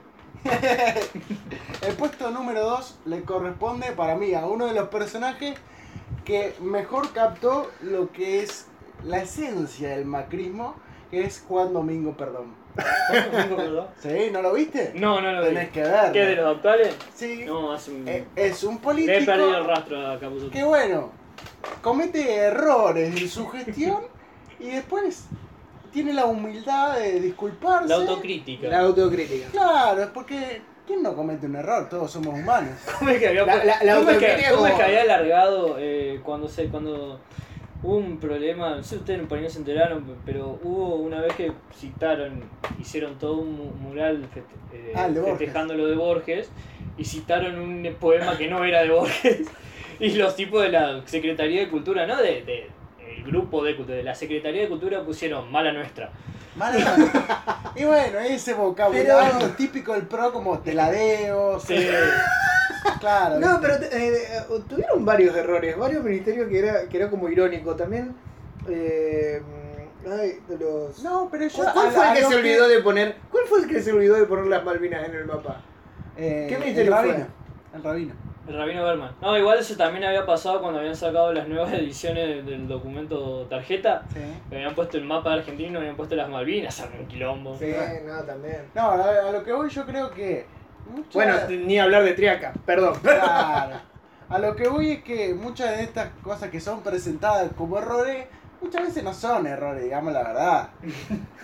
El 1.82 1.94
puesto 1.96 2.30
número 2.30 2.64
2 2.64 2.98
le 3.06 3.22
corresponde 3.22 3.92
para 3.92 4.14
mí 4.14 4.32
a 4.32 4.46
uno 4.46 4.66
de 4.66 4.72
los 4.72 4.88
personajes 4.88 5.58
que 6.24 6.54
mejor 6.60 7.12
captó 7.12 7.70
lo 7.82 8.10
que 8.12 8.42
es 8.42 8.66
la 9.04 9.22
esencia 9.22 9.90
del 9.90 10.06
macrismo, 10.06 10.76
es 11.12 11.44
Juan 11.48 11.72
Domingo 11.72 12.16
Perdón. 12.16 12.54
¿Cuánto 12.74 13.30
tiempo, 13.36 13.56
perdón? 13.56 13.86
¿Sí? 13.98 14.30
¿No 14.32 14.42
lo 14.42 14.52
viste? 14.52 14.92
No, 14.94 15.20
no 15.20 15.32
lo 15.32 15.42
vi. 15.42 15.48
Tenés 15.48 15.70
que 15.70 15.82
verlo. 15.82 16.12
¿Qué 16.12 16.24
de 16.24 16.36
los 16.36 16.56
actuales? 16.56 16.96
Sí. 17.14 17.42
No, 17.44 17.72
hace 17.72 17.90
un... 17.90 18.06
Eh, 18.08 18.24
Es 18.36 18.62
un 18.62 18.74
Le 18.74 18.78
he 18.78 18.82
político 18.82 19.26
perdido 19.26 19.56
el 19.58 19.64
rastro 19.66 20.06
a 20.08 20.18
Capuzoto. 20.20 20.50
que 20.52 20.62
bueno, 20.62 21.10
comete 21.82 22.34
errores 22.36 23.20
en 23.20 23.28
su 23.28 23.48
gestión 23.48 24.02
y 24.60 24.68
después 24.70 25.24
tiene 25.92 26.12
la 26.12 26.26
humildad 26.26 26.96
de 26.98 27.18
disculparse. 27.20 27.88
La 27.88 27.96
autocrítica. 27.96 28.68
La 28.68 28.80
autocrítica. 28.80 29.48
Claro, 29.50 30.02
es 30.02 30.08
porque 30.10 30.62
¿quién 30.86 31.02
no 31.02 31.14
comete 31.16 31.46
un 31.46 31.56
error? 31.56 31.88
Todos 31.88 32.12
somos 32.12 32.38
humanos. 32.38 32.74
¿Cómo 32.98 33.10
es 33.10 33.18
que 33.18 33.28
había, 33.28 33.44
La- 33.46 33.64
la- 33.64 33.82
la 33.82 33.94
¿cómo 33.96 34.10
es 34.10 34.18
que- 34.18 34.26
autocrítica 34.26 34.50
cómo 34.54 34.66
es 34.68 34.74
que 34.74 34.82
había 34.84 35.02
alargado 35.02 35.76
eh, 35.80 36.20
cuando 36.22 36.48
se 36.48 36.68
cuando 36.68 37.18
hubo 37.82 37.96
un 37.96 38.18
problema, 38.18 38.76
no 38.76 38.82
sé 38.82 38.90
si 38.90 38.96
ustedes 38.96 39.26
por 39.26 39.38
ahí 39.38 39.44
no 39.44 39.50
se 39.50 39.58
enteraron, 39.58 40.04
pero 40.26 40.58
hubo 40.62 40.96
una 40.96 41.20
vez 41.20 41.34
que 41.34 41.52
citaron, 41.74 42.42
hicieron 42.80 43.18
todo 43.18 43.36
un 43.38 43.52
mu- 43.56 43.72
mural 43.72 44.22
feste- 44.34 44.54
eh, 44.72 44.92
Ah, 44.94 45.08
de 45.08 45.20
Borges. 45.20 45.38
festejando 45.38 45.74
lo 45.74 45.86
de 45.86 45.96
Borges 45.96 46.50
y 46.98 47.04
citaron 47.04 47.58
un 47.58 47.94
poema 47.98 48.36
que 48.36 48.48
no 48.48 48.64
era 48.64 48.82
de 48.82 48.90
Borges 48.90 49.48
y 50.00 50.10
los 50.12 50.36
tipos 50.36 50.62
de 50.62 50.70
la 50.70 51.06
Secretaría 51.06 51.60
de 51.60 51.68
Cultura, 51.68 52.06
no 52.06 52.16
de, 52.16 52.42
de- 52.44 52.66
el 53.16 53.24
grupo 53.24 53.64
de, 53.64 53.74
de 53.74 54.02
la 54.04 54.14
Secretaría 54.14 54.62
de 54.62 54.68
Cultura 54.68 55.02
pusieron 55.02 55.50
mala 55.50 55.72
nuestra. 55.72 56.10
Mala- 56.56 57.72
y 57.76 57.84
bueno, 57.84 58.18
ese 58.20 58.54
vocabulario 58.54 59.48
típico 59.56 59.92
del 59.92 60.06
pro 60.06 60.32
como 60.32 60.58
teladeo. 60.60 61.60
Sí. 61.60 61.86
Claro. 62.98 63.38
No, 63.38 63.60
pero 63.60 63.74
eh, 63.74 63.88
eh, 63.92 64.42
tuvieron 64.68 65.04
varios 65.04 65.36
errores, 65.36 65.76
varios 65.76 66.02
ministerios 66.02 66.48
que 66.48 66.58
era, 66.58 66.88
que 66.88 66.96
era 66.96 67.10
como 67.10 67.28
irónico. 67.28 67.76
También, 67.76 68.14
eh, 68.68 69.40
ay, 70.10 70.40
de 70.48 70.58
los... 70.58 70.98
No, 71.02 71.28
pero 71.30 71.46
yo. 71.46 71.64
¿Cuál, 71.72 71.88
a- 71.88 71.90
fue 71.90 72.04
a 72.04 72.12
el 72.14 72.18
que 72.18 72.24
se 72.26 72.34
olvidó 72.34 72.68
de 72.68 72.80
poner? 72.80 73.16
¿Cuál 73.30 73.44
fue 73.46 73.60
el 73.60 73.68
que 73.68 73.80
se 73.82 73.92
olvidó 73.92 74.14
de 74.16 74.24
poner 74.24 74.46
las 74.46 74.64
Malvinas 74.64 75.06
en 75.08 75.14
el 75.14 75.26
mapa? 75.26 75.60
Eh, 76.16 76.46
¿Qué 76.48 76.58
ministerio 76.58 76.92
el 76.94 76.98
rabino. 76.98 77.26
El 77.74 77.82
rabino. 77.82 78.14
El 78.50 78.56
Rabino 78.56 78.84
Berman. 78.84 79.14
No, 79.22 79.38
igual 79.38 79.60
eso 79.60 79.76
también 79.76 80.02
había 80.04 80.26
pasado 80.26 80.60
cuando 80.60 80.80
habían 80.80 80.96
sacado 80.96 81.32
las 81.32 81.46
nuevas 81.46 81.72
ediciones 81.74 82.44
del 82.44 82.66
documento 82.66 83.46
tarjeta. 83.48 84.02
Sí. 84.12 84.18
Que 84.48 84.56
habían 84.56 84.74
puesto 84.74 84.96
el 84.96 85.04
mapa 85.04 85.30
de 85.30 85.36
Argentina 85.36 85.68
y 85.68 85.72
no 85.72 85.78
habían 85.78 85.96
puesto 85.96 86.16
las 86.16 86.28
Malvinas, 86.28 86.84
un 86.98 87.06
quilombo. 87.06 87.56
Sí, 87.56 87.72
no, 88.04 88.22
también. 88.24 88.62
No, 88.74 88.82
a, 88.82 89.28
a 89.28 89.30
lo 89.30 89.44
que 89.44 89.52
voy 89.52 89.70
yo 89.70 89.86
creo 89.86 90.10
que. 90.10 90.46
Bueno, 91.14 91.34
ni 91.48 91.78
hablar 91.78 92.02
de 92.02 92.14
Triaca, 92.14 92.52
perdón. 92.66 92.98
Claro. 93.00 93.76
A 94.30 94.38
lo 94.38 94.54
que 94.54 94.68
voy 94.68 94.92
es 94.92 95.02
que 95.02 95.34
muchas 95.34 95.76
de 95.76 95.82
estas 95.82 96.10
cosas 96.22 96.50
que 96.50 96.60
son 96.60 96.84
presentadas 96.84 97.50
como 97.56 97.78
errores, 97.78 98.28
muchas 98.60 98.82
veces 98.82 99.02
no 99.04 99.12
son 99.14 99.46
errores, 99.46 99.84
digamos 99.84 100.12
la 100.12 100.22
verdad. 100.22 100.68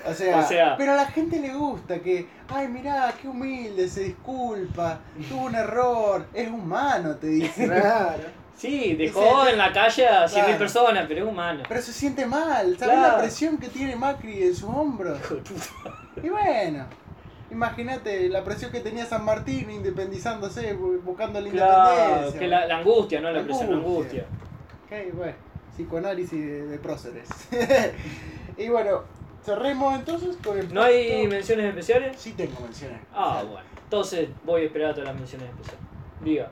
O 0.09 0.13
sea, 0.15 0.39
O 0.41 0.43
sea- 0.43 0.77
pero 0.77 0.93
a 0.93 0.97
la 0.97 1.07
gente 1.07 1.41
le 1.41 1.53
gusta 1.55 1.99
que, 2.01 2.27
ay, 2.49 2.69
mirá, 2.69 3.13
qué 3.21 3.29
humilde, 3.29 3.89
se 3.89 4.05
disculpa, 4.05 5.01
tuvo 5.29 5.47
un 5.47 5.55
error, 5.55 6.27
es 6.35 6.49
humano, 6.51 7.17
te 7.17 7.27
dice. 7.29 7.67
Claro. 7.67 8.23
Sí, 8.57 8.95
dejó 8.95 9.47
en 9.47 9.59
la 9.59 9.71
calle 9.71 10.09
a 10.09 10.25
100.000 10.27 10.33
Claro. 10.45 10.59
personas, 10.59 11.05
pero 11.07 11.25
es 11.27 11.31
humano. 11.31 11.63
Pero 11.69 11.83
se 11.83 11.93
siente 11.93 12.25
mal, 12.25 12.79
¿sabes 12.79 12.99
la 12.99 13.19
presión 13.19 13.59
que 13.59 13.69
tiene 13.69 13.97
Macri 13.97 14.45
en 14.45 14.55
sus 14.57 14.71
hombros? 14.71 15.19
Hijo 15.21 15.35
de 15.35 15.41
puta. 15.43 15.67
Y 16.23 16.29
bueno, 16.31 16.87
imagínate 17.51 18.29
la 18.31 18.43
presión 18.45 18.73
que 18.73 18.81
tenía 18.81 19.05
San 19.05 19.27
Martín 19.27 19.71
independizándose, 19.71 20.75
bu- 20.75 21.03
buscando 21.03 21.39
la 21.41 21.51
Claro, 21.51 21.91
independencia. 22.01 22.41
que 22.41 22.49
la, 22.49 22.67
la 22.67 22.79
angustia, 22.79 23.21
¿no? 23.21 23.31
La 23.31 23.41
La 23.41 23.45
presión, 23.45 23.71
la 23.71 23.77
angustia. 23.77 24.25
angustia. 24.89 25.09
Ok, 25.11 25.15
bueno, 25.17 25.35
psicoanálisis 25.77 26.41
de, 26.41 26.67
de 26.67 26.79
próceres. 26.79 27.29
y 28.59 28.69
bueno, 28.69 29.03
cerremos 29.45 29.95
entonces 29.95 30.37
con 30.45 30.59
el 30.59 30.73
¿No 30.73 30.83
hay 30.83 31.27
menciones 31.29 31.67
especiales? 31.67 32.17
Sí 32.19 32.33
tengo 32.33 32.61
menciones. 32.61 32.99
Ah, 33.15 33.41
especiales. 33.41 33.51
bueno. 33.53 33.69
Entonces 33.85 34.29
voy 34.45 34.63
a 34.63 34.65
esperar 34.65 34.91
a 34.91 34.95
todas 34.95 35.09
las 35.09 35.17
menciones 35.17 35.49
especiales. 35.51 35.85
Diga. 36.25 36.51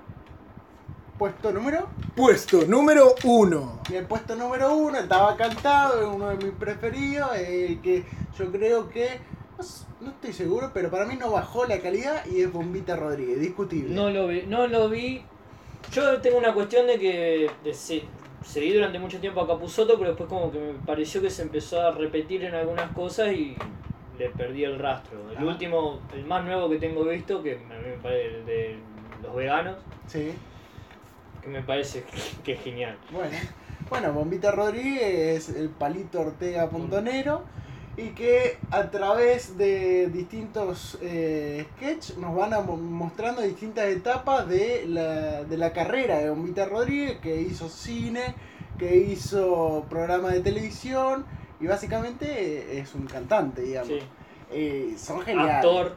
Puesto 1.19 1.53
número. 1.53 1.89
Puesto 2.17 2.65
número 2.67 3.15
1. 3.25 3.81
Y 3.91 3.95
el 3.95 4.07
puesto 4.07 4.35
número 4.35 4.75
uno 4.75 4.99
estaba 4.99 5.37
cantado, 5.37 6.01
es 6.01 6.07
uno 6.07 6.29
de 6.31 6.37
mis 6.37 6.55
preferidos, 6.55 7.37
el 7.37 7.81
que 7.81 8.05
yo 8.37 8.51
creo 8.51 8.89
que. 8.89 9.21
No, 10.01 10.11
estoy 10.11 10.33
seguro, 10.33 10.73
pero 10.75 10.91
para 10.91 11.07
mí 11.07 11.17
no 11.17 11.31
bajó 11.31 11.67
la 11.67 11.79
calidad 11.79 12.27
y 12.27 12.43
es 12.43 12.53
Bombita 12.53 12.97
Rodríguez, 12.97 13.41
discutible. 13.41 13.95
No 13.95 14.11
lo 14.11 14.27
vi, 14.27 14.43
no 14.43 14.67
lo 14.67 14.89
vi. 14.89 15.25
Yo 15.93 16.21
tengo 16.21 16.39
una 16.39 16.53
cuestión 16.53 16.87
de 16.89 16.99
que 16.99 17.51
de 17.63 17.75
seguí 18.45 18.73
durante 18.73 18.99
mucho 18.99 19.19
tiempo 19.21 19.41
a 19.41 19.47
Capuzoto, 19.47 19.95
pero 19.99 20.11
después 20.11 20.29
como 20.29 20.53
que 20.53 20.59
me 20.59 20.73
pareció 20.87 21.21
que 21.21 21.31
se 21.31 21.43
empezó 21.43 21.81
a 21.81 21.91
repetir 21.91 22.45
en 22.45 22.55
algunas 22.55 22.91
cosas 22.93 23.33
y 23.33 23.57
le 24.19 24.29
perdí 24.31 24.65
el 24.65 24.79
rastro. 24.79 25.19
El 25.37 25.45
último, 25.45 26.01
el 26.15 26.25
más 26.25 26.45
nuevo 26.45 26.69
que 26.69 26.77
tengo 26.79 27.05
visto, 27.05 27.43
que 27.43 27.57
me, 27.57 27.77
me 27.79 27.97
parece 28.03 28.27
el 28.39 28.47
de 28.47 28.77
los 29.23 29.35
veganos, 29.35 29.77
Sí. 30.07 30.33
que 31.43 31.49
me 31.49 31.63
parece 31.63 32.05
que 32.45 32.53
es 32.53 32.61
genial. 32.63 32.97
Bueno, 33.11 33.37
bueno, 33.91 34.13
Bombita 34.13 34.51
Rodríguez 34.53 35.49
es 35.49 35.57
el 35.57 35.69
palito 35.71 36.21
Ortega 36.21 36.69
Pontonero 36.71 37.43
y 37.97 38.09
que 38.09 38.59
a 38.71 38.91
través 38.91 39.57
de 39.57 40.09
distintos 40.09 40.99
eh, 41.01 41.67
sketches 41.77 42.19
nos 42.19 42.35
van 42.35 42.53
a 42.53 42.61
mostrando 42.61 43.43
distintas 43.43 43.87
etapas 43.87 44.49
de 44.49 44.85
la, 44.89 45.45
de 45.45 45.57
la 45.57 45.73
carrera 45.73 46.19
de 46.19 46.31
Bombita 46.31 46.67
Rodríguez, 46.67 47.19
que 47.21 47.41
hizo 47.41 47.69
cine, 47.69 48.35
que 48.79 48.97
hizo 48.97 49.87
programa 49.89 50.31
de 50.31 50.41
televisión 50.41 51.25
y 51.61 51.67
básicamente 51.67 52.79
es 52.79 52.95
un 52.95 53.07
cantante, 53.07 53.63
digamos. 53.63 53.89
Sí. 53.89 53.99
Eh, 54.51 54.95
son 54.99 55.21
geniales. 55.21 55.55
Actor, 55.57 55.97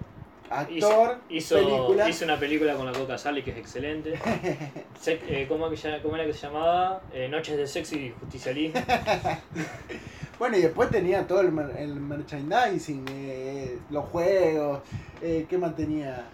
Actor, 0.50 1.18
hizo, 1.30 1.56
película. 1.56 2.10
hizo 2.10 2.26
una 2.26 2.40
película 2.40 2.76
con 2.76 2.86
la 2.86 2.92
Coca 2.94 3.18
Sally 3.18 3.42
que 3.44 3.52
es 3.52 3.58
excelente. 3.58 4.20
Se- 5.02 5.20
eh, 5.28 5.46
¿cómo, 5.48 5.68
era 5.68 6.26
que 6.26 6.34
se 6.34 6.48
llamaba? 6.48 7.02
Eh, 7.12 7.28
Noches 7.28 7.58
de 7.58 7.68
sexo 7.68 7.96
y 7.96 8.14
justicialismo. 8.20 8.80
Bueno, 10.40 10.58
y 10.58 10.62
después 10.62 10.92
tenía 10.92 11.26
todo 11.26 11.42
el, 11.42 11.48
el 11.80 11.96
merchandising, 11.96 13.06
eh, 13.10 13.80
los 13.90 14.06
juegos, 14.06 14.82
eh, 15.22 15.46
¿qué 15.50 15.58
más 15.58 15.76
tenía? 15.76 16.26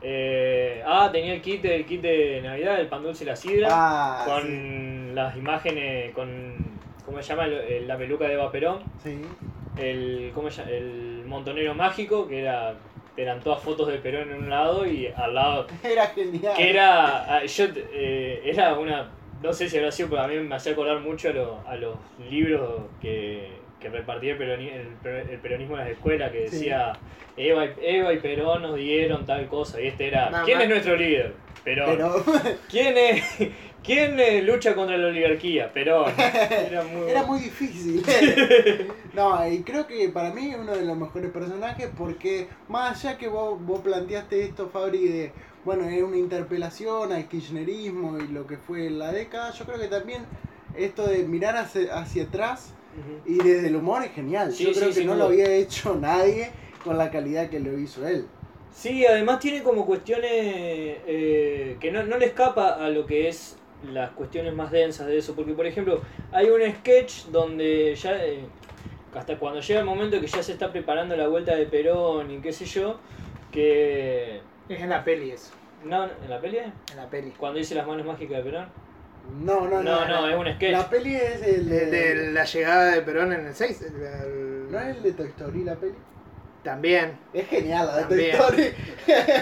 Eh, 0.00 0.82
ah, 0.86 1.10
tenía 1.12 1.34
el 1.34 1.42
kit, 1.42 1.64
el 1.64 1.84
kit 1.84 2.00
de 2.00 2.40
Navidad, 2.42 2.80
el 2.80 2.88
pan 2.88 3.02
dulce 3.02 3.24
y 3.24 3.26
la 3.26 3.36
sidra. 3.36 3.68
Ah, 3.70 4.24
con 4.26 4.42
sí. 4.42 5.12
las 5.14 5.36
imágenes, 5.36 6.14
con 6.14 6.80
¿cómo 7.04 7.20
se 7.22 7.28
llama? 7.28 7.46
La 7.46 7.98
peluca 7.98 8.26
de 8.26 8.34
Eva 8.34 8.50
Perón, 8.50 8.82
Sí. 9.02 9.20
el, 9.76 10.30
¿cómo 10.34 10.50
se 10.50 10.62
llama? 10.62 10.70
el 10.74 11.22
montonero 11.26 11.74
mágico, 11.74 12.26
que 12.26 12.40
era 12.40 12.74
eran 13.16 13.40
todas 13.40 13.60
fotos 13.62 13.88
de 13.88 13.98
Perón 13.98 14.30
en 14.30 14.38
un 14.44 14.50
lado 14.50 14.86
y 14.86 15.06
al 15.08 15.34
lado 15.34 15.66
Era 15.84 16.06
genial. 16.06 16.54
que 16.56 16.70
era 16.70 17.36
ah, 17.36 17.44
yo 17.44 17.66
eh, 17.92 18.40
era 18.44 18.72
una 18.78 19.10
no 19.42 19.52
sé 19.52 19.68
si 19.68 19.76
habrá 19.78 19.90
sido 19.92 20.08
pero 20.10 20.22
a 20.22 20.28
mí 20.28 20.36
me 20.40 20.54
hacía 20.54 20.72
acordar 20.72 21.00
mucho 21.00 21.28
a, 21.28 21.32
lo- 21.32 21.60
a 21.66 21.76
los 21.76 21.96
libros 22.30 22.82
que, 23.00 23.48
que 23.80 23.88
repartía 23.88 24.32
el, 24.34 24.38
peroni- 24.38 24.72
el 24.72 24.86
per- 25.02 25.28
el 25.30 25.38
peronismo 25.40 25.74
en 25.76 25.80
las 25.80 25.90
escuelas 25.90 26.30
que 26.32 26.48
Sí. 26.48 26.56
decía 26.56 26.92
Eva, 27.36 27.64
y- 27.66 27.70
Eva 27.82 28.12
y 28.12 28.18
Perón 28.18 28.62
nos 28.62 28.76
dieron 28.76 29.24
tal 29.26 29.46
cosa 29.48 29.80
y 29.80 29.88
este 29.88 30.08
era 30.08 30.30
¿quién 30.44 30.60
es 30.60 30.68
nuestro 30.68 30.96
líder? 30.96 31.32
Perón 31.64 31.90
Pero 31.96 32.24
¿quién 32.70 32.96
es 32.98 33.24
quién 33.84 34.18
eh, 34.20 34.42
lucha 34.42 34.74
contra 34.74 34.96
la 34.96 35.08
oligarquía? 35.08 35.72
Perón 35.72 36.12
era 36.70 36.82
muy, 36.84 37.10
era 37.10 37.22
muy 37.24 37.40
difícil. 37.40 38.02
no, 39.14 39.48
y 39.48 39.62
creo 39.62 39.86
que 39.86 40.08
para 40.08 40.32
mí 40.32 40.50
es 40.50 40.56
uno 40.58 40.74
de 40.74 40.84
los 40.84 40.96
mejores 40.96 41.30
personajes 41.30 41.88
porque 41.96 42.48
más 42.68 43.04
allá 43.04 43.16
que 43.18 43.28
vos, 43.28 43.60
vos 43.64 43.80
planteaste 43.80 44.42
esto, 44.44 44.68
Fabri, 44.68 45.08
de, 45.08 45.32
bueno, 45.64 45.88
es 45.88 46.02
una 46.02 46.16
interpelación 46.16 47.12
al 47.12 47.28
kirchnerismo 47.28 48.18
y 48.18 48.28
lo 48.28 48.46
que 48.46 48.56
fue 48.58 48.90
la 48.90 49.12
década, 49.12 49.52
yo 49.52 49.64
creo 49.64 49.78
que 49.78 49.88
también 49.88 50.26
esto 50.74 51.06
de 51.06 51.24
mirar 51.24 51.56
hacia, 51.56 51.98
hacia 51.98 52.24
atrás 52.24 52.74
y 53.24 53.40
desde 53.42 53.68
el 53.68 53.76
humor 53.76 54.02
es 54.04 54.12
genial. 54.12 54.52
Sí, 54.52 54.64
yo 54.64 54.72
creo 54.72 54.92
sí, 54.92 55.00
que 55.00 55.04
no 55.06 55.14
duda. 55.14 55.24
lo 55.24 55.24
había 55.26 55.52
hecho 55.54 55.94
nadie 56.00 56.52
con 56.84 56.98
la 56.98 57.10
calidad 57.10 57.48
que 57.50 57.60
lo 57.60 57.78
hizo 57.78 58.06
él. 58.06 58.26
Sí, 58.70 59.04
además 59.06 59.38
tiene 59.40 59.62
como 59.62 59.84
cuestiones 59.86 60.30
eh, 60.32 61.76
que 61.78 61.90
no, 61.92 62.02
no 62.04 62.18
le 62.18 62.26
escapa 62.26 62.84
a 62.84 62.88
lo 62.88 63.06
que 63.06 63.28
es 63.28 63.56
las 63.82 64.12
cuestiones 64.12 64.54
más 64.54 64.70
densas 64.70 65.06
de 65.06 65.18
eso. 65.18 65.34
Porque, 65.34 65.52
por 65.54 65.66
ejemplo, 65.66 66.02
hay 66.32 66.48
un 66.48 66.60
sketch 66.76 67.26
donde 67.26 67.94
ya, 67.94 68.24
eh, 68.24 68.46
hasta 69.14 69.38
cuando 69.38 69.60
llega 69.60 69.80
el 69.80 69.86
momento 69.86 70.20
que 70.20 70.26
ya 70.26 70.42
se 70.42 70.52
está 70.52 70.72
preparando 70.72 71.16
la 71.16 71.28
vuelta 71.28 71.54
de 71.54 71.66
Perón 71.66 72.30
y 72.30 72.40
qué 72.40 72.52
sé 72.52 72.64
yo, 72.64 72.98
que... 73.50 74.40
Es 74.72 74.80
en 74.80 74.88
la 74.90 75.04
peli 75.04 75.30
eso. 75.32 75.52
No, 75.84 76.04
¿en 76.04 76.30
la 76.30 76.40
peli? 76.40 76.58
En 76.58 76.72
la 76.96 77.08
peli. 77.10 77.32
Cuando 77.36 77.58
dice 77.58 77.74
las 77.74 77.86
manos 77.86 78.06
mágicas 78.06 78.38
de 78.38 78.42
Perón. 78.50 78.66
No, 79.40 79.68
no, 79.68 79.82
No, 79.82 80.04
no. 80.06 80.06
no, 80.06 80.28
es 80.28 80.36
un 80.36 80.54
sketch. 80.56 80.72
La 80.72 80.88
peli 80.90 81.14
es 81.16 81.42
el 81.42 81.68
De, 81.68 82.32
la 82.32 82.44
llegada 82.44 82.90
de 82.92 83.02
Perón 83.02 83.32
en 83.32 83.46
el 83.46 83.54
6. 83.54 83.82
el- 83.82 84.02
el- 84.02 84.70
¿No 84.72 84.78
es 84.78 84.96
el 84.96 85.02
de 85.02 85.12
Toy 85.12 85.26
Story 85.28 85.64
la 85.64 85.74
peli? 85.76 85.94
También. 86.62 87.18
Es 87.32 87.48
genial 87.48 87.86
la 87.86 87.96
de 87.98 88.04
Toy. 88.04 88.24
Story. 88.30 88.72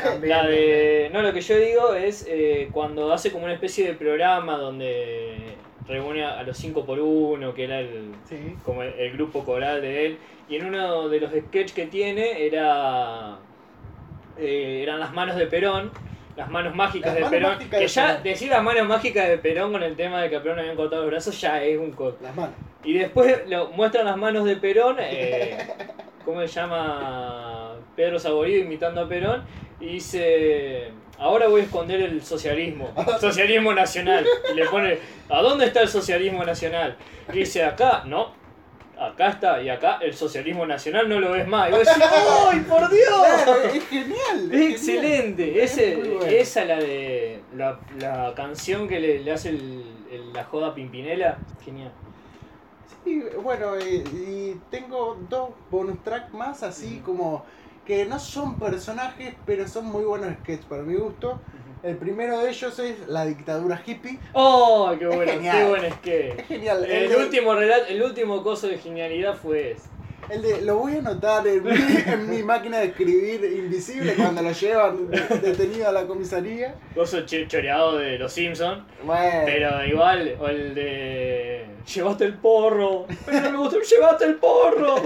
también 0.03 0.29
La 0.31 0.47
de... 0.47 1.11
No, 1.13 1.23
lo 1.23 1.33
que 1.33 1.41
yo 1.43 1.57
digo 1.59 1.95
es 1.95 2.27
eh, 2.29 2.69
cuando 2.73 3.13
hace 3.13 3.31
como 3.31 3.45
una 3.45 3.55
especie 3.55 3.87
de 3.87 3.95
programa 3.95 4.57
donde 4.57 5.55
reúne 5.87 6.25
a 6.25 6.39
a 6.39 6.43
los 6.45 6.57
5 6.57 6.87
por 6.87 6.99
1 7.01 7.53
que 7.55 7.65
era 7.65 7.81
el, 7.81 8.13
Sí. 8.29 8.57
como 8.65 8.83
el, 8.83 8.93
el 8.95 9.13
grupo 9.13 9.45
coral 9.45 9.83
de 9.83 10.07
él. 10.07 10.19
Y 10.49 10.57
en 10.57 10.67
uno 10.67 11.09
de 11.09 11.21
los 11.21 11.31
sketches 11.33 11.73
que 11.73 11.87
tiene 11.87 12.45
era 12.47 13.39
eh, 14.39 14.81
eran 14.83 15.01
las 15.01 15.13
manos 15.13 15.37
de 15.37 15.47
Perón, 15.47 15.91
las 16.37 16.49
manos 16.51 16.75
mágicas 16.75 17.09
Las 17.09 17.15
de 17.17 17.21
manos 17.21 17.31
Perón. 17.39 17.51
mágicas 17.55 17.71
Que 17.79 17.85
de 17.85 17.89
ya 17.89 18.07
Perón. 18.09 18.23
decir 18.23 18.51
las 18.51 18.63
manos 18.63 18.87
mágicas 18.89 19.29
de 19.29 19.39
Perón 19.39 19.73
con 19.73 19.83
el 19.83 19.97
tema 19.97 20.23
de 20.23 20.31
que 20.31 20.37
a 20.37 20.43
Perón 20.43 20.57
le 20.57 20.63
habían 20.63 20.77
cortado 20.77 21.03
los 21.03 21.11
brazos 21.11 21.41
ya 21.41 21.63
es 21.63 21.79
un 21.79 21.91
co- 21.93 22.17
Las 22.23 22.35
manos. 22.35 22.55
Y 22.85 22.95
después 22.95 23.43
lo, 23.49 23.69
muestran 23.71 24.07
las 24.07 24.17
manos 24.17 24.45
de 24.47 24.57
Perón, 24.57 24.97
eh, 25.01 25.59
¿cómo 26.25 26.41
se 26.41 26.47
llama? 26.49 27.75
Pedro 27.97 28.19
Saborido 28.19 28.61
imitando 28.65 29.03
a 29.03 29.09
Perón. 29.09 29.45
Y 29.81 29.95
dice, 29.95 30.89
ahora 31.19 31.49
voy 31.49 31.63
a 31.63 31.65
esconder 31.65 32.01
el 32.03 32.23
socialismo, 32.23 32.93
socialismo 33.21 33.73
nacional. 33.75 34.27
Y 34.53 34.55
le 34.57 34.67
pone, 34.67 34.99
¿a 35.29 35.41
dónde 35.43 35.67
está 35.67 35.83
el 35.83 35.89
socialismo 35.89 36.45
nacional? 36.45 36.97
Y 37.33 37.39
dice, 37.39 37.65
acá, 37.65 38.03
no, 38.07 38.33
acá 39.01 39.29
está, 39.31 39.63
y 39.63 39.69
acá 39.69 39.99
el 40.03 40.15
socialismo 40.15 40.67
nacional 40.67 41.09
no 41.09 41.19
lo 41.21 41.33
ves 41.33 41.47
más. 41.49 41.69
Y 41.69 41.73
vos 41.73 41.81
decís, 41.81 42.03
¡ay, 42.51 42.61
por 42.61 42.89
Dios! 42.91 43.27
Claro, 43.45 43.63
es 43.63 43.89
genial. 43.89 44.53
Es 44.53 44.71
excelente, 44.73 45.63
Ese, 45.65 45.97
bueno. 45.97 46.23
esa 46.27 46.65
la 46.67 46.77
de 46.77 47.41
la, 47.57 47.81
la 47.99 48.35
canción 48.35 48.87
que 48.87 49.01
le, 49.01 49.21
le 49.21 49.33
hace 49.33 49.49
el- 49.51 49.85
el- 50.11 50.33
la 50.33 50.45
joda 50.45 50.75
Pimpinela, 50.75 51.39
genial. 51.65 51.91
Sí, 53.05 53.23
bueno, 53.43 53.77
eh, 53.77 54.05
y 54.13 54.61
tengo 54.71 55.17
dos 55.29 55.51
bonus 55.71 56.03
track 56.03 56.33
más 56.33 56.63
así 56.63 57.01
como 57.05 57.45
que 57.87 58.05
no 58.05 58.19
son 58.21 58.59
personajes, 58.59 59.35
pero 59.47 59.67
son 59.67 59.87
muy 59.87 60.05
buenos 60.05 60.33
sketches 60.43 60.67
para 60.67 60.83
mi 60.83 60.95
gusto. 60.97 61.41
El 61.83 61.97
primero 61.97 62.39
de 62.41 62.51
ellos 62.51 62.79
es 62.79 63.09
la 63.09 63.25
dictadura 63.25 63.83
hippie. 63.85 64.19
¡Oh, 64.35 64.93
qué 64.99 65.09
Es 65.09 65.17
bueno! 65.17 65.33
genial. 65.33 65.57
¡Qué 65.57 65.69
buen 65.69 65.85
Es 65.87 65.95
sketch! 65.95 66.47
genial. 66.47 66.85
El 66.85 67.09
de- 67.09 67.17
último 67.17 67.55
relato, 67.55 67.87
el 67.89 68.03
último 68.03 68.43
coso 68.43 68.67
de 68.69 68.79
genialidad 68.79 69.35
fue 69.37 69.73
ese. 69.73 69.89
El 70.29 70.43
de, 70.43 70.61
lo 70.61 70.77
voy 70.77 70.95
a 70.95 70.99
anotar 70.99 71.45
en 71.49 71.65
mi, 71.65 71.71
en 72.07 72.31
mi 72.31 72.43
máquina 72.45 72.79
de 72.79 72.87
escribir 72.89 73.43
invisible 73.45 74.13
cuando 74.15 74.43
lo 74.43 74.53
llevan 74.53 75.11
detenido 75.11 75.89
a 75.89 75.93
la 75.93 76.07
comisaría. 76.07 76.75
Coso 76.95 77.23
choreado 77.27 77.97
de 77.97 78.17
los 78.19 78.31
Simpsons. 78.33 78.85
Bueno, 79.03 79.43
Pero 79.47 79.85
igual, 79.87 80.37
o 80.39 80.47
el 80.49 80.75
de. 80.75 81.65
Llevaste 81.95 82.25
el 82.27 82.35
porro. 82.35 83.07
Pero 83.27 83.41
no 83.41 83.51
me 83.53 83.59
gustó, 83.59 83.81
llevaste 83.81 84.25
el 84.27 84.35
porro. 84.37 84.97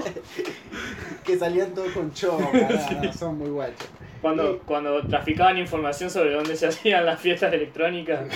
que 1.24 1.38
salían 1.38 1.72
todos 1.72 1.92
con 1.92 2.12
choma, 2.12 2.50
no, 3.02 3.12
son 3.12 3.38
muy 3.38 3.48
guachos. 3.48 3.88
Cuando, 4.24 4.60
cuando 4.64 5.06
traficaban 5.06 5.58
información 5.58 6.08
sobre 6.08 6.30
dónde 6.32 6.56
se 6.56 6.66
hacían 6.68 7.04
las 7.04 7.20
fiestas 7.20 7.52
electrónicas. 7.52 8.20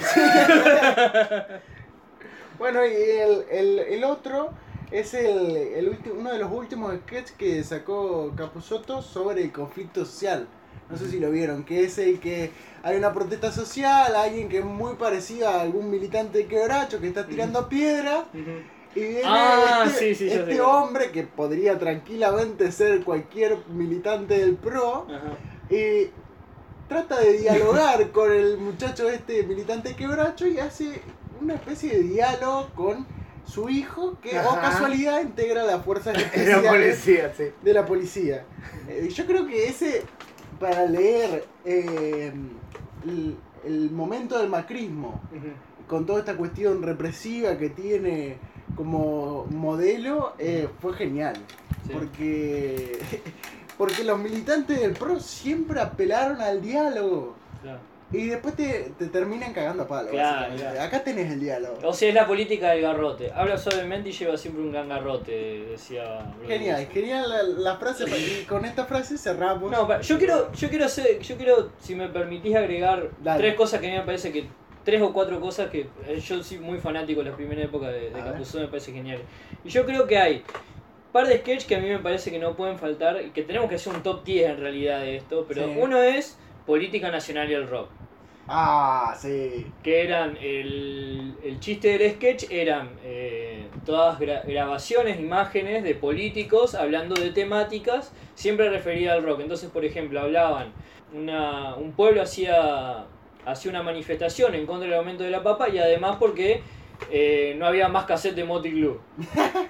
Bueno, 2.59 2.85
y 2.85 2.91
el, 2.93 3.45
el, 3.51 3.79
el 3.79 4.05
otro 4.05 4.51
es 4.91 5.15
el, 5.15 5.57
el 5.57 5.93
ulti- 5.93 6.11
uno 6.13 6.33
de 6.33 6.39
los 6.41 6.51
últimos 6.51 6.93
sketches 7.07 7.31
que 7.33 7.63
sacó 7.63 8.33
Capusotto 8.37 9.01
sobre 9.01 9.43
el 9.45 9.53
conflicto 9.53 10.05
social. 10.05 10.49
No 10.91 10.97
sé 10.97 11.09
si 11.09 11.21
lo 11.21 11.31
vieron, 11.31 11.63
que 11.65 11.85
es 11.85 11.99
el 11.99 12.19
que 12.19 12.51
hay 12.83 12.97
una 12.97 13.13
protesta 13.13 13.53
social, 13.53 14.17
alguien 14.17 14.49
que 14.49 14.59
es 14.59 14.65
muy 14.65 14.95
parecido 14.97 15.49
a 15.49 15.61
algún 15.61 15.89
militante 15.89 16.47
quebracho 16.47 17.01
que 17.01 17.07
está 17.09 17.27
tirando 17.27 17.69
piedras. 17.69 18.25
Y 18.97 19.01
viene 19.01 19.23
Ah, 19.25 19.85
este, 19.87 20.15
sí, 20.17 20.29
sí, 20.29 20.35
este 20.35 20.61
hombre 20.61 21.13
que 21.13 21.23
podría 21.25 21.79
tranquilamente 21.79 22.73
ser 22.73 23.05
cualquier 23.05 23.57
militante 23.69 24.37
del 24.39 24.57
PRO. 24.57 25.07
Y 25.71 26.11
trata 26.89 27.21
de 27.21 27.39
dialogar 27.39 28.11
con 28.13 28.33
el 28.33 28.59
muchacho 28.59 29.09
este 29.09 29.43
militante 29.45 29.95
quebracho 29.95 30.47
y 30.47 30.59
hace 30.59 31.01
una 31.41 31.55
especie 31.55 31.97
de 31.99 32.03
diálogo 32.03 32.69
con 32.75 33.07
su 33.45 33.69
hijo 33.69 34.19
que, 34.21 34.39
o 34.39 34.51
Ajá. 34.51 34.61
casualidad, 34.61 35.21
integra 35.23 35.65
las 35.65 35.85
fuerzas 35.85 36.17
especiales 36.19 36.71
policía, 36.71 37.33
sí. 37.37 37.45
de 37.63 37.73
la 37.73 37.87
policía. 37.87 38.45
Eh, 38.89 39.09
yo 39.13 39.27
creo 39.27 39.47
que 39.47 39.69
ese, 39.69 40.03
para 40.61 40.85
leer 40.85 41.47
eh, 41.65 42.33
el, 43.07 43.37
el 43.65 43.91
momento 43.91 44.39
del 44.39 44.49
macrismo, 44.49 45.21
con 45.87 46.05
toda 46.05 46.21
esta 46.21 46.37
cuestión 46.37 46.83
represiva 46.83 47.57
que 47.57 47.71
tiene 47.71 48.37
como 48.77 49.47
modelo, 49.47 50.35
eh, 50.39 50.69
fue 50.81 50.95
genial. 50.95 51.35
Sí. 51.87 51.93
Porque, 51.93 52.99
porque 53.79 54.05
los 54.05 54.19
militantes 54.19 54.81
del 54.81 54.93
PRO 54.93 55.21
siempre 55.21 55.81
apelaron 55.81 56.41
al 56.41 56.61
diálogo. 56.61 57.37
Claro. 57.63 57.79
Y 58.11 58.27
después 58.29 58.57
te, 58.57 58.91
te 58.99 59.07
terminan 59.09 59.53
cagando 59.53 59.83
a 59.83 59.87
palo. 59.89 60.09
Claro, 60.09 60.37
básicamente. 60.49 60.63
claro. 60.73 60.83
Acá 60.83 61.05
tenés 61.05 61.31
el 61.31 61.41
diálogo. 61.41 61.77
O 61.85 61.93
sea, 61.93 62.09
es 62.09 62.15
la 62.15 62.27
política 62.27 62.71
del 62.71 62.81
garrote. 62.81 63.31
Habla 63.35 63.59
suavemente 63.59 64.09
y 64.09 64.13
lleva 64.13 64.39
siempre 64.39 64.63
un 64.63 64.73
gran 64.73 64.89
garrote, 64.89 65.67
decía. 65.71 66.33
Genial, 66.47 66.87
genial 66.91 67.29
la, 67.29 67.43
la 67.43 67.77
frase. 67.77 68.05
Y 68.09 68.45
con 68.47 68.65
esta 68.65 68.87
frase 68.87 69.19
cerramos. 69.19 69.71
No, 69.71 70.01
yo 70.01 70.17
quiero, 70.19 70.51
yo 70.55 70.69
quiero 70.71 70.87
hacer, 70.87 71.19
yo 71.21 71.37
quiero, 71.37 71.71
si 71.81 71.95
me 71.95 72.09
permitís 72.09 72.57
agregar 72.57 73.11
Dale. 73.23 73.41
tres 73.41 73.55
cosas 73.57 73.79
que 73.81 73.89
a 73.89 73.91
mí 73.91 73.97
me 73.99 74.05
parece 74.05 74.33
que, 74.33 74.49
tres 74.85 75.03
o 75.03 75.13
cuatro 75.13 75.39
cosas 75.39 75.69
que 75.69 75.87
eh, 76.07 76.19
yo 76.19 76.43
soy 76.43 76.61
muy 76.61 76.79
fanático 76.79 77.23
de 77.23 77.29
la 77.31 77.37
primera 77.37 77.63
época 77.63 77.89
de, 77.89 78.09
de. 78.09 78.13
Capuzón, 78.13 78.63
me 78.63 78.69
parece 78.69 78.91
genial. 78.91 79.21
Y 79.63 79.69
yo 79.69 79.85
creo 79.85 80.07
que 80.07 80.17
hay 80.17 80.43
par 81.13 81.27
de 81.27 81.39
sketches 81.39 81.65
que 81.67 81.77
a 81.77 81.81
mí 81.81 81.89
me 81.89 81.99
parece 81.99 82.31
que 82.31 82.39
no 82.39 82.55
pueden 82.55 82.79
faltar 82.79 83.21
y 83.25 83.31
que 83.31 83.43
tenemos 83.43 83.69
que 83.69 83.77
hacer 83.77 83.95
un 83.95 84.03
top 84.03 84.25
10 84.25 84.51
en 84.51 84.61
realidad 84.61 85.01
de 85.01 85.17
esto, 85.17 85.45
pero 85.49 85.65
Sí. 85.67 85.75
uno 85.79 86.03
es 86.03 86.39
política 86.67 87.11
nacional 87.11 87.51
y 87.51 87.55
el 87.55 87.69
rock. 87.69 87.89
Ah, 88.51 89.15
sí. 89.19 89.67
que 89.83 90.05
eran 90.05 90.39
el, 90.41 91.35
el 91.45 91.61
chiste 91.61 91.99
del 91.99 92.13
sketch 92.13 92.45
eran 92.51 92.89
eh, 93.05 93.67
todas 93.85 94.19
gra- 94.19 94.43
grabaciones, 94.47 95.21
imágenes 95.21 95.85
de 95.85 95.95
políticos 95.95 96.75
hablando 96.75 97.15
de 97.15 97.31
temáticas 97.31 98.11
siempre 98.35 98.71
referidas 98.71 99.17
al 99.17 99.23
rock. 99.25 99.41
Entonces, 99.41 99.69
por 99.71 99.85
ejemplo, 99.85 100.21
hablaban 100.21 100.73
una, 101.13 101.75
un 101.75 101.93
pueblo 101.93 102.23
hacía 102.23 103.05
hacía 103.45 103.71
una 103.71 103.83
manifestación 103.83 104.55
en 104.55 104.67
contra 104.67 104.89
del 104.89 104.99
aumento 104.99 105.25
de 105.25 105.31
la 105.31 105.43
papa 105.43 105.69
y 105.71 105.79
además 105.79 106.17
porque 106.19 106.63
eh, 107.11 107.55
no 107.59 107.67
había 107.67 107.89
más 107.89 108.05
cassette 108.05 108.35
de 108.35 108.45
Motley 108.45 108.73
Crue, 108.73 108.99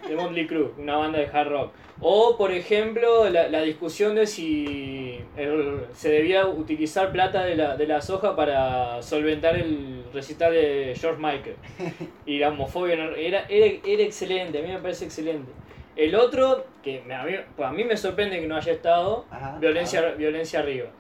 de 0.08 0.14
Motley 0.16 0.46
Crue, 0.46 0.72
una 0.78 0.96
banda 0.96 1.18
de 1.18 1.26
hard 1.26 1.48
rock. 1.48 1.72
O, 2.00 2.36
por 2.38 2.52
ejemplo, 2.52 3.28
la, 3.28 3.48
la 3.48 3.62
discusión 3.62 4.14
de 4.14 4.26
si 4.26 5.20
el- 5.36 5.80
se 5.94 6.10
debía 6.10 6.46
utilizar 6.46 7.10
plata 7.10 7.42
de 7.44 7.56
la, 7.56 7.76
de 7.76 7.86
la 7.88 8.00
soja 8.00 8.36
para 8.36 9.02
solventar 9.02 9.56
el 9.56 10.04
recital 10.14 10.52
de 10.52 10.94
George 10.96 11.20
Michael. 11.20 11.56
Y 12.24 12.38
la 12.38 12.50
homofobia 12.50 12.94
era, 12.94 13.16
era, 13.16 13.46
era 13.48 14.02
excelente, 14.02 14.58
a 14.58 14.62
mí 14.62 14.68
me 14.68 14.78
parece 14.78 15.06
excelente. 15.06 15.50
El 15.96 16.14
otro, 16.14 16.64
que 16.84 17.02
me- 17.04 17.14
a 17.14 17.24
mí, 17.24 17.32
pues 17.56 17.68
a 17.68 17.72
mí 17.72 17.82
me 17.82 17.96
sorprende 17.96 18.38
que 18.40 18.46
no 18.46 18.56
haya 18.56 18.72
estado, 18.72 19.24
Ajá. 19.32 19.58
violencia, 19.58 20.12
violencia 20.12 20.60
arriba. 20.60 20.90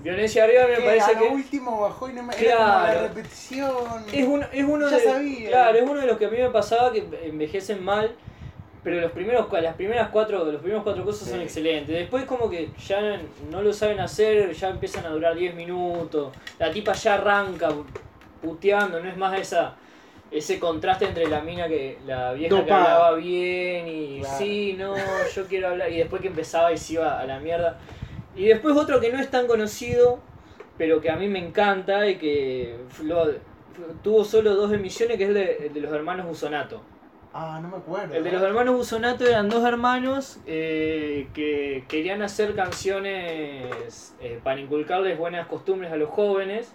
Violencia 0.00 0.44
arriba 0.44 0.66
me 0.66 0.76
Que 0.76 0.82
parece 0.82 1.10
a 1.10 1.14
lo 1.14 1.20
que... 1.20 1.28
último 1.28 1.80
bajó 1.80 2.08
y 2.08 2.12
no 2.12 2.22
me 2.22 2.34
era 2.34 2.56
como 2.56 2.68
Claro. 2.70 2.94
la 3.02 3.08
repetición. 3.08 4.04
Es 4.12 4.26
uno, 4.26 4.46
es 4.52 4.64
uno 4.64 4.90
Ya 4.90 4.96
de, 4.96 5.04
sabía. 5.04 5.48
Claro, 5.48 5.78
es 5.78 5.82
uno 5.84 6.00
de 6.00 6.06
los 6.06 6.18
que 6.18 6.26
a 6.26 6.30
mí 6.30 6.38
me 6.38 6.50
pasaba 6.50 6.92
que 6.92 7.04
envejecen 7.24 7.82
mal, 7.84 8.10
pero 8.82 9.00
los 9.00 9.12
primeros, 9.12 9.46
las 9.62 9.74
primeras 9.76 10.08
cuatro, 10.10 10.44
los 10.44 10.60
primeros 10.60 10.82
cuatro 10.82 11.04
cosas 11.04 11.28
son 11.28 11.40
excelentes. 11.40 11.94
Después 11.94 12.24
como 12.24 12.50
que 12.50 12.70
ya 12.86 13.20
no 13.50 13.62
lo 13.62 13.72
saben 13.72 14.00
hacer, 14.00 14.52
ya 14.52 14.70
empiezan 14.70 15.06
a 15.06 15.10
durar 15.10 15.34
10 15.36 15.54
minutos. 15.54 16.32
La 16.58 16.70
tipa 16.72 16.92
ya 16.92 17.14
arranca 17.14 17.68
puteando, 18.40 19.00
no 19.00 19.08
es 19.08 19.16
más 19.16 19.38
esa 19.38 19.76
ese 20.30 20.58
contraste 20.58 21.04
entre 21.04 21.26
la 21.28 21.42
mina 21.42 21.68
que 21.68 21.98
la 22.06 22.32
vieja 22.32 22.64
que 22.64 22.72
hablaba 22.72 23.12
bien 23.16 23.86
y 23.86 24.20
Claro. 24.20 24.38
sí, 24.38 24.74
no, 24.78 24.94
yo 25.36 25.46
quiero 25.46 25.68
hablar 25.68 25.92
y 25.92 25.98
después 25.98 26.22
que 26.22 26.28
empezaba 26.28 26.72
y 26.72 26.78
se 26.78 26.94
iba 26.94 27.20
a 27.20 27.26
la 27.26 27.38
mierda. 27.38 27.78
Y 28.36 28.46
después 28.46 28.76
otro 28.76 29.00
que 29.00 29.12
no 29.12 29.18
es 29.18 29.30
tan 29.30 29.46
conocido, 29.46 30.20
pero 30.78 31.00
que 31.00 31.10
a 31.10 31.16
mí 31.16 31.28
me 31.28 31.38
encanta 31.38 32.08
y 32.08 32.16
que 32.16 32.76
lo- 33.04 33.34
tuvo 34.02 34.24
solo 34.24 34.54
dos 34.54 34.72
emisiones, 34.72 35.16
que 35.18 35.24
es 35.24 35.28
el 35.30 35.34
de, 35.34 35.66
el 35.66 35.74
de 35.74 35.80
los 35.80 35.92
hermanos 35.92 36.26
Busonato. 36.26 36.82
Ah, 37.34 37.58
no 37.62 37.68
me 37.68 37.76
acuerdo. 37.78 38.14
El 38.14 38.24
de 38.24 38.30
los 38.32 38.42
hermanos 38.42 38.74
Busonato 38.76 39.24
eran 39.26 39.48
dos 39.48 39.64
hermanos 39.64 40.38
eh, 40.46 41.28
que 41.32 41.84
querían 41.88 42.20
hacer 42.22 42.54
canciones 42.54 44.14
eh, 44.20 44.38
para 44.44 44.60
inculcarles 44.60 45.16
buenas 45.18 45.46
costumbres 45.46 45.90
a 45.92 45.96
los 45.96 46.10
jóvenes 46.10 46.74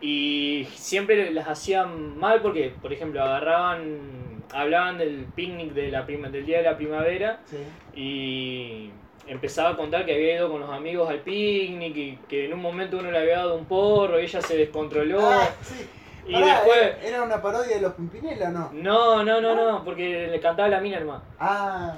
y 0.00 0.66
siempre 0.74 1.30
las 1.32 1.48
hacían 1.48 2.18
mal 2.18 2.40
porque, 2.42 2.72
por 2.80 2.92
ejemplo, 2.92 3.22
agarraban, 3.22 4.42
hablaban 4.52 4.98
del 4.98 5.26
picnic 5.34 5.72
de 5.72 5.90
la 5.90 6.06
prima, 6.06 6.28
del 6.28 6.46
día 6.46 6.58
de 6.58 6.64
la 6.64 6.76
primavera 6.76 7.40
Sí. 7.46 7.56
y 7.94 8.90
empezaba 9.28 9.70
a 9.70 9.76
contar 9.76 10.04
que 10.06 10.14
había 10.14 10.34
ido 10.36 10.50
con 10.50 10.60
los 10.60 10.70
amigos 10.70 11.08
al 11.10 11.20
picnic 11.20 11.96
y 11.96 12.18
que 12.28 12.46
en 12.46 12.54
un 12.54 12.60
momento 12.62 12.98
uno 12.98 13.10
le 13.10 13.18
había 13.18 13.38
dado 13.38 13.54
un 13.56 13.64
porro 13.66 14.18
y 14.20 14.24
ella 14.24 14.40
se 14.40 14.56
descontroló. 14.56 15.20
Ah, 15.22 15.48
sí. 15.62 15.86
y 16.26 16.32
Pará, 16.32 16.46
después... 16.46 16.78
¿era- 16.78 17.02
¿Era 17.08 17.22
una 17.22 17.40
parodia 17.42 17.76
de 17.76 17.82
los 17.82 17.92
Pimpinela 17.94 18.48
o 18.48 18.52
no? 18.52 18.70
No, 18.72 19.24
no, 19.24 19.40
no, 19.40 19.54
no, 19.54 19.84
porque 19.84 20.28
le 20.28 20.40
cantaba 20.40 20.68
la 20.68 20.80
mina 20.80 20.96
hermano. 20.98 21.22
Ah, 21.38 21.96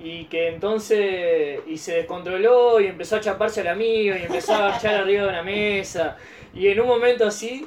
Y 0.00 0.26
que 0.26 0.48
entonces, 0.48 1.60
y 1.66 1.76
se 1.76 1.94
descontroló 1.96 2.78
y 2.80 2.86
empezó 2.86 3.16
a 3.16 3.20
chaparse 3.20 3.60
al 3.62 3.68
amigo 3.68 4.14
y 4.16 4.22
empezó 4.22 4.54
a 4.54 4.76
echar 4.76 4.94
arriba 4.94 5.24
de 5.24 5.28
una 5.28 5.42
mesa. 5.42 6.16
Y 6.54 6.68
en 6.68 6.80
un 6.80 6.86
momento 6.86 7.26
así, 7.26 7.66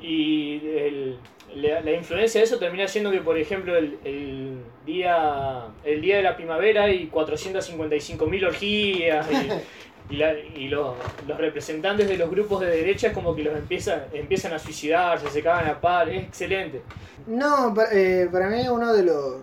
y 0.00 0.56
el- 0.76 1.18
la, 1.54 1.80
la 1.80 1.92
influencia 1.92 2.40
de 2.40 2.44
eso 2.46 2.58
termina 2.58 2.86
siendo 2.88 3.10
que, 3.10 3.20
por 3.20 3.38
ejemplo, 3.38 3.76
el, 3.76 3.98
el 4.04 4.58
día, 4.86 5.66
el 5.84 6.00
día 6.00 6.16
de 6.16 6.22
la 6.22 6.36
primavera 6.36 6.84
hay 6.84 7.08
455.000 7.10 8.46
orgías 8.46 9.26
y, 9.30 9.48
y 10.14 10.16
la- 10.16 10.38
y 10.38 10.68
los, 10.68 10.96
los 11.26 11.38
representantes 11.38 12.08
de 12.08 12.16
los 12.16 12.30
grupos 12.30 12.60
de 12.60 12.66
derecha 12.68 13.08
es 13.08 13.12
como 13.12 13.34
que 13.34 13.42
los 13.44 13.56
empiezan, 13.56 14.04
empiezan 14.12 14.52
a 14.52 14.58
suicidarse, 14.58 15.28
se 15.30 15.42
cagan 15.42 15.68
a 15.68 15.80
par, 15.80 16.08
es 16.08 16.24
excelente. 16.24 16.82
No, 17.26 17.72
pa- 17.74 17.88
eh, 17.92 18.28
para 18.30 18.48
mí 18.48 18.68
uno 18.68 18.92
de 18.92 19.02
los 19.04 19.36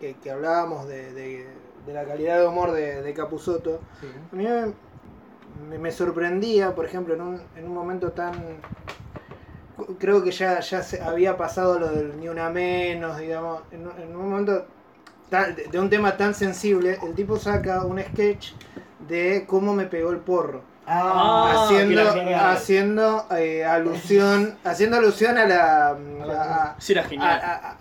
que, 0.00 0.14
que 0.22 0.30
hablábamos 0.30 0.86
de, 0.88 1.12
de- 1.12 1.46
de 1.86 1.92
la 1.92 2.04
calidad 2.04 2.40
de 2.40 2.46
humor 2.48 2.72
de, 2.72 3.00
de 3.02 3.14
Capusotto, 3.14 3.80
sí. 4.00 4.06
a 4.32 4.36
mí 4.36 4.44
me 5.78 5.90
sorprendía, 5.92 6.74
por 6.74 6.84
ejemplo, 6.84 7.14
en 7.14 7.20
un, 7.20 7.40
en 7.56 7.64
un 7.64 7.74
momento 7.74 8.10
tan... 8.12 8.32
Creo 9.98 10.22
que 10.24 10.30
ya, 10.30 10.60
ya 10.60 10.82
se 10.82 11.02
había 11.02 11.36
pasado 11.36 11.78
lo 11.78 11.88
del 11.88 12.18
ni 12.18 12.28
una 12.28 12.48
menos, 12.50 13.18
digamos, 13.18 13.60
en, 13.70 13.86
un- 13.86 14.00
en 14.00 14.16
un 14.16 14.30
momento 14.30 14.64
tan- 15.28 15.54
de, 15.54 15.78
un 15.78 15.90
tema 15.90 16.16
tan 16.16 16.34
sensible, 16.34 16.98
el 17.02 17.14
tipo 17.14 17.36
saca 17.38 17.84
un 17.84 18.00
sketch 18.00 18.52
de 19.08 19.44
cómo 19.46 19.74
me 19.74 19.84
pegó 19.86 20.10
el 20.10 20.18
porro. 20.18 20.62
Ah, 20.88 21.64
haciendo 21.64 21.94
que 21.96 22.00
era 22.00 22.12
genial. 22.12 22.50
haciendo 22.56 23.26
eh, 23.36 23.64
alusión 23.64 24.56
haciendo 24.64 24.96
alusión 24.98 25.36
a 25.36 25.44
la 25.44 25.88
a- 25.90 26.76
Sí, 26.78 26.92
era 26.92 27.02
a, 27.18 27.54
a- 27.70 27.76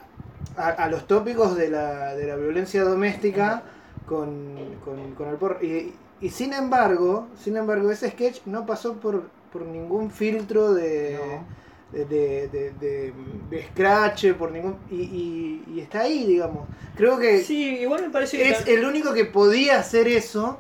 a- 0.58 0.70
a 0.72 0.90
los 0.90 1.06
tópicos 1.06 1.56
de 1.56 1.70
la, 1.70 2.16
de 2.16 2.26
la 2.26 2.36
violencia 2.36 2.84
doméstica 2.84 3.62
con, 4.08 4.56
con, 4.84 5.14
con 5.14 5.28
el 5.30 5.36
porro 5.36 5.64
y, 5.64 5.94
y 6.20 6.30
sin 6.32 6.54
embargo 6.54 7.28
sin 7.44 7.58
embargo 7.58 7.92
ese 7.92 8.10
sketch 8.10 8.40
no 8.48 8.66
pasó 8.66 8.96
por, 8.96 9.24
por 9.54 9.62
ningún 9.62 10.10
filtro 10.10 10.74
de 10.74 11.20
No. 11.20 11.65
De, 12.04 12.48
de, 12.50 13.14
de, 13.50 13.64
scratch 13.72 14.34
por 14.34 14.52
ningún 14.52 14.78
y, 14.92 14.96
y- 15.02 15.64
y 15.76 15.80
está 15.80 16.02
ahí 16.02 16.26
digamos 16.26 16.68
creo 16.96 17.18
que 17.18 17.42
Sí, 17.42 17.78
igual 17.80 18.02
me 18.04 18.10
parece 18.10 18.38
que... 18.38 18.50
es 18.50 18.68
el 18.68 18.86
único 18.86 19.14
que 19.14 19.26
podía 19.26 19.80
hacer 19.80 20.08
eso 20.08 20.58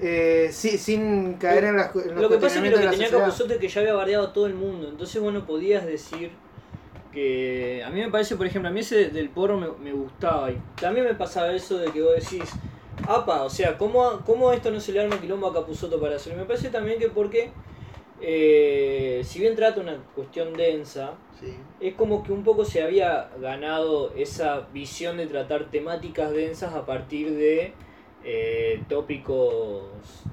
eh, 0.00 0.50
sin 0.52 1.34
caer 1.34 1.64
en, 1.64 1.76
las, 1.76 1.94
en 1.96 2.14
los 2.14 2.22
Lo 2.22 2.28
que 2.28 2.36
pasa 2.36 2.58
es 2.58 2.62
que 2.62 2.70
lo 2.70 2.78
que 2.78 2.88
tenía. 2.88 3.10
Capusotto 3.10 3.54
es 3.54 3.58
que 3.58 3.68
ya 3.68 3.80
había 3.80 3.94
bardeado 3.94 4.28
a 4.28 4.32
todo 4.32 4.46
el 4.46 4.54
mundo. 4.54 4.88
Entonces, 4.88 5.20
bueno, 5.20 5.44
podías 5.44 5.84
decir 5.84 6.30
que. 7.12 7.82
A 7.84 7.90
mí 7.90 8.00
me 8.00 8.10
parece, 8.10 8.36
por 8.36 8.46
ejemplo, 8.46 8.68
a 8.68 8.72
mí 8.72 8.80
ese 8.80 9.08
del 9.08 9.28
porro 9.30 9.56
me, 9.58 9.68
me 9.82 9.92
gustaba. 9.92 10.50
Y 10.50 10.58
también 10.80 11.06
me 11.06 11.14
pasaba 11.14 11.52
eso 11.52 11.78
de 11.78 11.90
que 11.90 12.00
vos 12.02 12.14
decís, 12.14 12.48
apa, 13.08 13.42
o 13.42 13.50
sea, 13.50 13.76
¿cómo, 13.76 14.20
cómo 14.24 14.52
esto 14.52 14.70
no 14.70 14.78
se 14.80 14.92
le 14.92 15.00
arma 15.00 15.20
quilombo 15.20 15.48
a 15.48 15.54
Capusotto 15.54 16.00
para 16.00 16.16
hacerlo? 16.16 16.38
Y 16.38 16.40
me 16.42 16.46
parece 16.46 16.68
también 16.68 16.98
que 16.98 17.08
porque. 17.08 17.50
Eh, 18.20 19.22
si 19.24 19.40
bien 19.40 19.54
trata 19.56 19.80
una 19.80 19.96
cuestión 20.14 20.52
densa, 20.54 21.14
Sí. 21.38 21.54
es 21.80 21.94
como 21.94 22.22
que 22.22 22.32
un 22.32 22.44
poco 22.44 22.64
se 22.64 22.82
había 22.82 23.28
ganado 23.40 24.12
esa 24.16 24.68
visión 24.72 25.18
de 25.18 25.26
tratar 25.26 25.70
temáticas 25.70 26.32
densas 26.32 26.72
a 26.74 26.86
partir 26.86 27.30
de 27.32 27.74
eh, 28.24 28.82
tópicos 28.88 29.84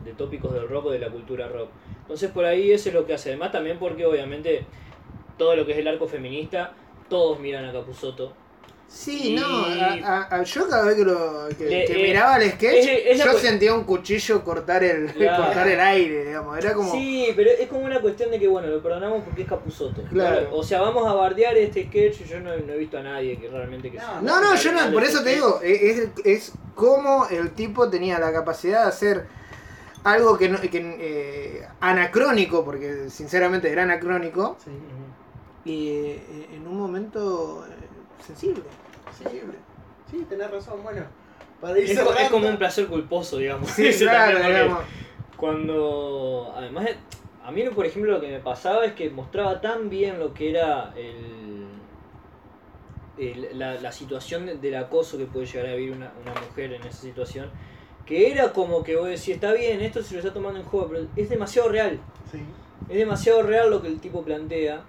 de 0.05 0.13
tópicos 0.13 0.53
del 0.53 0.67
rock 0.67 0.85
o 0.87 0.91
de 0.91 0.99
la 0.99 1.09
cultura 1.09 1.47
rock. 1.49 1.69
Entonces 2.01 2.31
por 2.31 2.45
ahí 2.45 2.71
eso 2.71 2.89
es 2.89 2.95
lo 2.95 3.05
que 3.05 3.13
hace. 3.13 3.29
Además 3.29 3.51
también 3.51 3.77
porque 3.79 4.05
obviamente 4.05 4.63
todo 5.37 5.55
lo 5.55 5.65
que 5.65 5.73
es 5.73 5.77
el 5.77 5.87
arco 5.87 6.07
feminista, 6.07 6.73
todos 7.09 7.39
miran 7.39 7.65
a 7.65 7.73
Capusotto. 7.73 8.33
Sí, 8.95 9.29
Y- 9.33 9.35
no, 9.35 9.45
a- 9.45 9.93
a- 10.29 10.35
a- 10.35 10.43
yo 10.43 10.69
cada 10.69 10.85
vez 10.85 10.95
que, 10.95 11.03
lo, 11.03 11.49
que, 11.57 11.65
Le- 11.65 11.85
que 11.85 11.93
eh, 11.99 12.07
miraba 12.09 12.37
el 12.37 12.51
sketch, 12.51 12.75
es- 12.85 13.01
es 13.07 13.17
la 13.17 13.25
yo 13.25 13.39
sentía 13.39 13.73
un 13.73 13.85
cuchillo 13.85 14.43
cortar 14.43 14.83
el, 14.83 15.07
Claro. 15.13 15.45
cortar 15.45 15.67
el 15.67 15.79
aire, 15.79 16.25
digamos, 16.25 16.55
era 16.59 16.73
como... 16.75 16.91
Sí, 16.91 17.33
pero 17.35 17.49
es 17.49 17.67
como 17.67 17.81
una 17.85 17.99
cuestión 17.99 18.29
de 18.29 18.39
que 18.39 18.47
bueno, 18.47 18.67
lo 18.67 18.83
perdonamos 18.83 19.23
porque 19.23 19.41
es 19.41 19.47
Capusotto. 19.49 20.03
Claro. 20.11 20.47
O 20.51 20.63
sea, 20.63 20.79
vamos 20.81 21.07
a 21.09 21.13
bardear 21.15 21.57
este 21.57 21.85
sketch 21.87 22.21
y 22.21 22.25
yo 22.25 22.39
no, 22.39 22.55
no 22.55 22.73
he 22.73 22.77
visto 22.77 22.99
a 22.99 23.01
nadie 23.01 23.39
que 23.39 23.49
realmente 23.49 23.89
que 23.91 23.97
No, 23.97 24.03
sea- 24.03 24.21
No, 24.21 24.39
no, 24.41 24.55
yo 24.55 24.71
no, 24.71 24.93
por 24.93 25.03
eso 25.03 25.23
te 25.23 25.31
digo, 25.33 25.59
es, 25.63 26.09
es 26.23 26.51
como 26.75 27.25
el 27.29 27.49
tipo 27.51 27.89
tenía 27.89 28.19
la 28.19 28.31
capacidad 28.31 28.83
de 28.83 28.89
hacer 28.89 29.25
algo 30.03 30.37
que, 30.37 30.49
no, 30.49 30.61
que 30.61 30.69
eh, 30.99 31.67
anacrónico, 31.79 32.63
porque 32.63 33.09
sinceramente 33.09 33.71
era 33.71 33.83
anacrónico, 33.83 34.55
Sí. 34.63 34.69
Y 35.65 35.87
eh, 35.89 36.47
en 36.53 36.67
un 36.67 36.77
momento 36.77 37.65
sensible. 38.27 38.61
Sensible. 39.17 39.53
Sí, 40.09 40.25
tenés 40.29 40.49
razón. 40.51 40.81
Bueno, 40.83 41.01
para 41.61 41.77
ir 41.79 41.89
Es, 41.89 42.29
como 42.29 42.47
un 42.47 42.57
placer 42.57 42.87
culposo, 42.87 43.37
digamos. 43.37 43.69
Sí, 43.69 43.89
claro, 43.99 44.39
digamos. 44.39 44.79
Cuando. 45.37 46.53
Además, 46.55 46.87
a 47.43 47.51
mí, 47.51 47.63
por 47.69 47.85
ejemplo, 47.85 48.11
lo 48.13 48.21
que 48.21 48.29
me 48.29 48.39
pasaba 48.39 48.85
es 48.85 48.93
que 48.93 49.09
mostraba 49.09 49.59
tan 49.61 49.89
bien 49.89 50.19
lo 50.19 50.33
que 50.33 50.49
era 50.51 50.93
el. 50.95 51.67
el- 53.17 53.59
la, 53.59 53.75
la 53.75 53.91
situación 53.91 54.45
de- 54.45 54.55
del 54.57 54.75
acoso 54.75 55.17
que 55.17 55.25
puede 55.25 55.45
llegar 55.45 55.67
a 55.67 55.75
vivir 55.75 55.91
una, 55.95 56.11
una 56.21 56.33
mujer 56.47 56.73
en 56.73 56.83
esa 56.83 57.01
situación. 57.01 57.49
Que 58.05 58.31
era 58.31 58.51
como 58.51 58.83
que 58.83 58.95
vos 58.97 59.07
decís, 59.07 59.29
está 59.29 59.53
bien, 59.53 59.79
esto 59.81 60.03
se 60.03 60.13
lo 60.15 60.19
está 60.19 60.33
tomando 60.33 60.59
en 60.59 60.65
juego, 60.65 60.89
pero 60.89 61.07
es 61.15 61.29
demasiado 61.29 61.69
real. 61.69 61.99
Sí. 62.31 62.39
Es 62.89 62.97
demasiado 62.97 63.43
real 63.43 63.69
lo 63.69 63.81
que 63.81 63.87
el 63.87 63.99
tipo 64.01 64.23
plantea. 64.23 64.81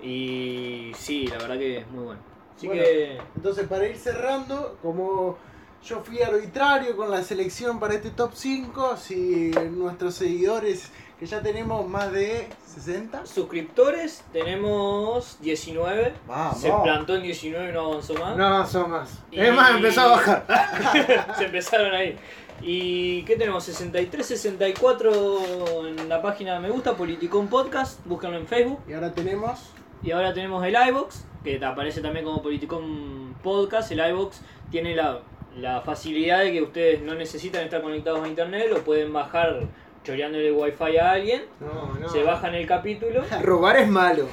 Y 0.00 0.92
sí, 0.96 1.26
la 1.26 1.36
verdad 1.38 1.58
que 1.58 1.78
es 1.78 1.90
muy 1.90 2.04
bueno. 2.04 2.20
Así 2.62 2.66
Bueno. 2.68 2.82
que. 2.82 3.18
Entonces, 3.36 3.66
para 3.66 3.86
ir 3.88 3.96
cerrando, 3.96 4.76
como 4.82 5.36
yo 5.84 6.00
fui 6.04 6.22
arbitrario 6.22 6.96
con 6.96 7.10
la 7.10 7.22
selección 7.24 7.80
para 7.80 7.94
este 7.94 8.10
top 8.10 8.30
5, 8.34 8.96
si 8.96 9.50
nuestros 9.72 10.14
seguidores, 10.14 10.90
que 11.18 11.26
ya 11.26 11.40
tenemos 11.42 11.88
más 11.88 12.12
de 12.12 12.48
60, 12.72 13.26
Suscriptores 13.26 14.22
tenemos 14.32 15.38
19. 15.40 16.14
vamos. 16.26 16.60
Se 16.60 16.70
plantó 16.82 17.16
en 17.16 17.22
19 17.22 17.68
y 17.68 17.72
no 17.72 17.80
avanzó 17.92 18.14
más. 18.14 18.36
No, 18.36 18.66
son 18.66 18.90
más. 18.92 19.10
Y- 19.32 19.40
Es 19.40 19.54
más, 19.54 19.70
empezó 19.72 20.00
a 20.02 20.06
bajar. 20.08 21.34
Se 21.38 21.44
empezaron 21.46 21.92
ahí. 21.94 22.16
¿Y 22.60 23.24
qué 23.24 23.34
tenemos? 23.36 23.64
63, 23.64 24.24
64 24.24 25.86
en 25.88 26.08
la 26.08 26.22
página 26.22 26.60
Me 26.60 26.70
Gusta, 26.70 26.96
Politicón 26.96 27.48
Podcast. 27.48 28.04
Búscanlo 28.06 28.38
en 28.38 28.46
Facebook. 28.46 28.78
Y 28.88 28.92
ahora 28.92 29.12
tenemos 29.12 29.58
Y 30.02 30.10
ahora 30.10 30.32
tenemos 30.34 30.64
el 30.66 30.74
iBox, 30.88 31.24
que 31.44 31.64
aparece 31.64 32.00
también 32.00 32.24
como 32.24 32.42
Politicom 32.42 33.34
Podcast. 33.42 33.90
El 33.92 34.00
iBox 34.10 34.40
tiene 34.70 34.94
la, 34.96 35.20
la 35.56 35.80
facilidad 35.82 36.40
de 36.40 36.52
que 36.52 36.62
ustedes 36.62 37.02
no 37.02 37.14
necesitan 37.14 37.62
estar 37.62 37.82
conectados 37.82 38.22
a 38.24 38.28
internet, 38.28 38.66
lo 38.70 38.80
pueden 38.80 39.12
bajar 39.12 39.60
choreándole 40.04 40.50
wifi 40.50 40.96
a 40.98 41.12
alguien. 41.12 41.42
No, 41.60 41.94
no. 42.00 42.08
Se 42.08 42.22
bajan 42.24 42.54
el 42.56 42.66
capítulo, 42.66 43.22
Robar 43.42 43.76
es 43.76 43.88
malo. 43.88 44.26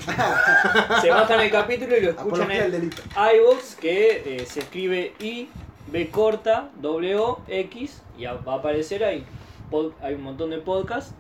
se 1.02 1.10
bajan 1.12 1.40
el 1.42 1.52
capítulo 1.52 1.96
y 1.98 2.02
lo 2.02 2.10
escuchan 2.12 2.50
en 2.52 2.90
iVoox, 3.36 3.76
que 3.76 4.38
eh, 4.38 4.46
se 4.48 4.62
escribe 4.62 5.14
I, 5.20 5.48
B 5.88 6.10
corta, 6.10 6.70
W, 6.82 7.20
X, 7.48 8.02
y 8.18 8.26
va 8.26 8.54
a 8.54 8.56
aparecer 8.56 9.04
ahí. 9.04 9.24
Pod- 9.70 9.94
hay 10.02 10.16
un 10.16 10.24
montón 10.24 10.50
de 10.50 10.58
podcasts. 10.58 11.14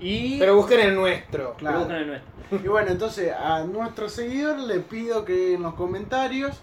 Y 0.00 0.38
Pero 0.38 0.56
busquen 0.56 0.80
el 0.80 0.94
nuestro. 0.94 1.54
Claro. 1.54 1.80
buscan 1.80 1.96
el 1.96 2.06
nuestro. 2.06 2.38
Y 2.64 2.66
bueno, 2.66 2.90
entonces 2.90 3.30
a 3.32 3.64
nuestro 3.64 4.08
seguidor 4.08 4.58
le 4.58 4.80
pido 4.80 5.24
que 5.24 5.54
en 5.54 5.62
los 5.62 5.74
comentarios 5.74 6.58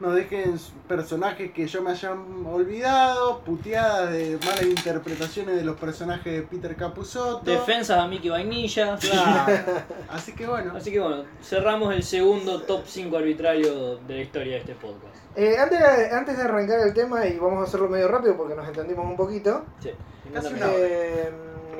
nos 0.00 0.14
dejen 0.14 0.58
personajes 0.88 1.52
que 1.52 1.66
yo 1.66 1.82
me 1.82 1.90
hayan 1.90 2.44
olvidado, 2.46 3.40
puteadas 3.40 4.12
de 4.12 4.38
malas 4.44 4.62
interpretaciones 4.62 5.56
de 5.56 5.64
los 5.64 5.76
personajes 5.76 6.32
de 6.32 6.42
Peter 6.42 6.76
Capusotto. 6.76 7.50
Defensas 7.50 7.98
a 7.98 8.06
Mickey 8.06 8.30
Vainilla. 8.30 8.98
Claro. 9.00 9.64
Así 10.08 10.34
que 10.34 10.46
bueno. 10.46 10.74
Así 10.76 10.92
que 10.92 11.00
bueno, 11.00 11.24
cerramos 11.42 11.94
el 11.94 12.02
segundo 12.02 12.62
top 12.62 12.82
5 12.86 13.16
arbitrario 13.16 13.96
de 13.98 14.16
la 14.16 14.22
historia 14.22 14.54
de 14.54 14.58
este 14.60 14.74
podcast. 14.74 15.16
Eh, 15.36 15.56
antes, 15.58 15.78
de, 15.78 16.10
antes 16.10 16.36
de 16.36 16.42
arrancar 16.42 16.80
el 16.80 16.94
tema, 16.94 17.26
y 17.26 17.38
vamos 17.38 17.60
a 17.60 17.62
hacerlo 17.64 17.88
medio 17.88 18.08
rápido 18.08 18.36
porque 18.36 18.54
nos 18.54 18.66
entendimos 18.66 19.04
un 19.04 19.16
poquito. 19.16 19.64
Sí. 19.80 19.90
Casi 20.32 20.48
ningún 20.48 20.62
una 20.62 20.72
hora. 20.72 20.78
Eh, 20.78 21.32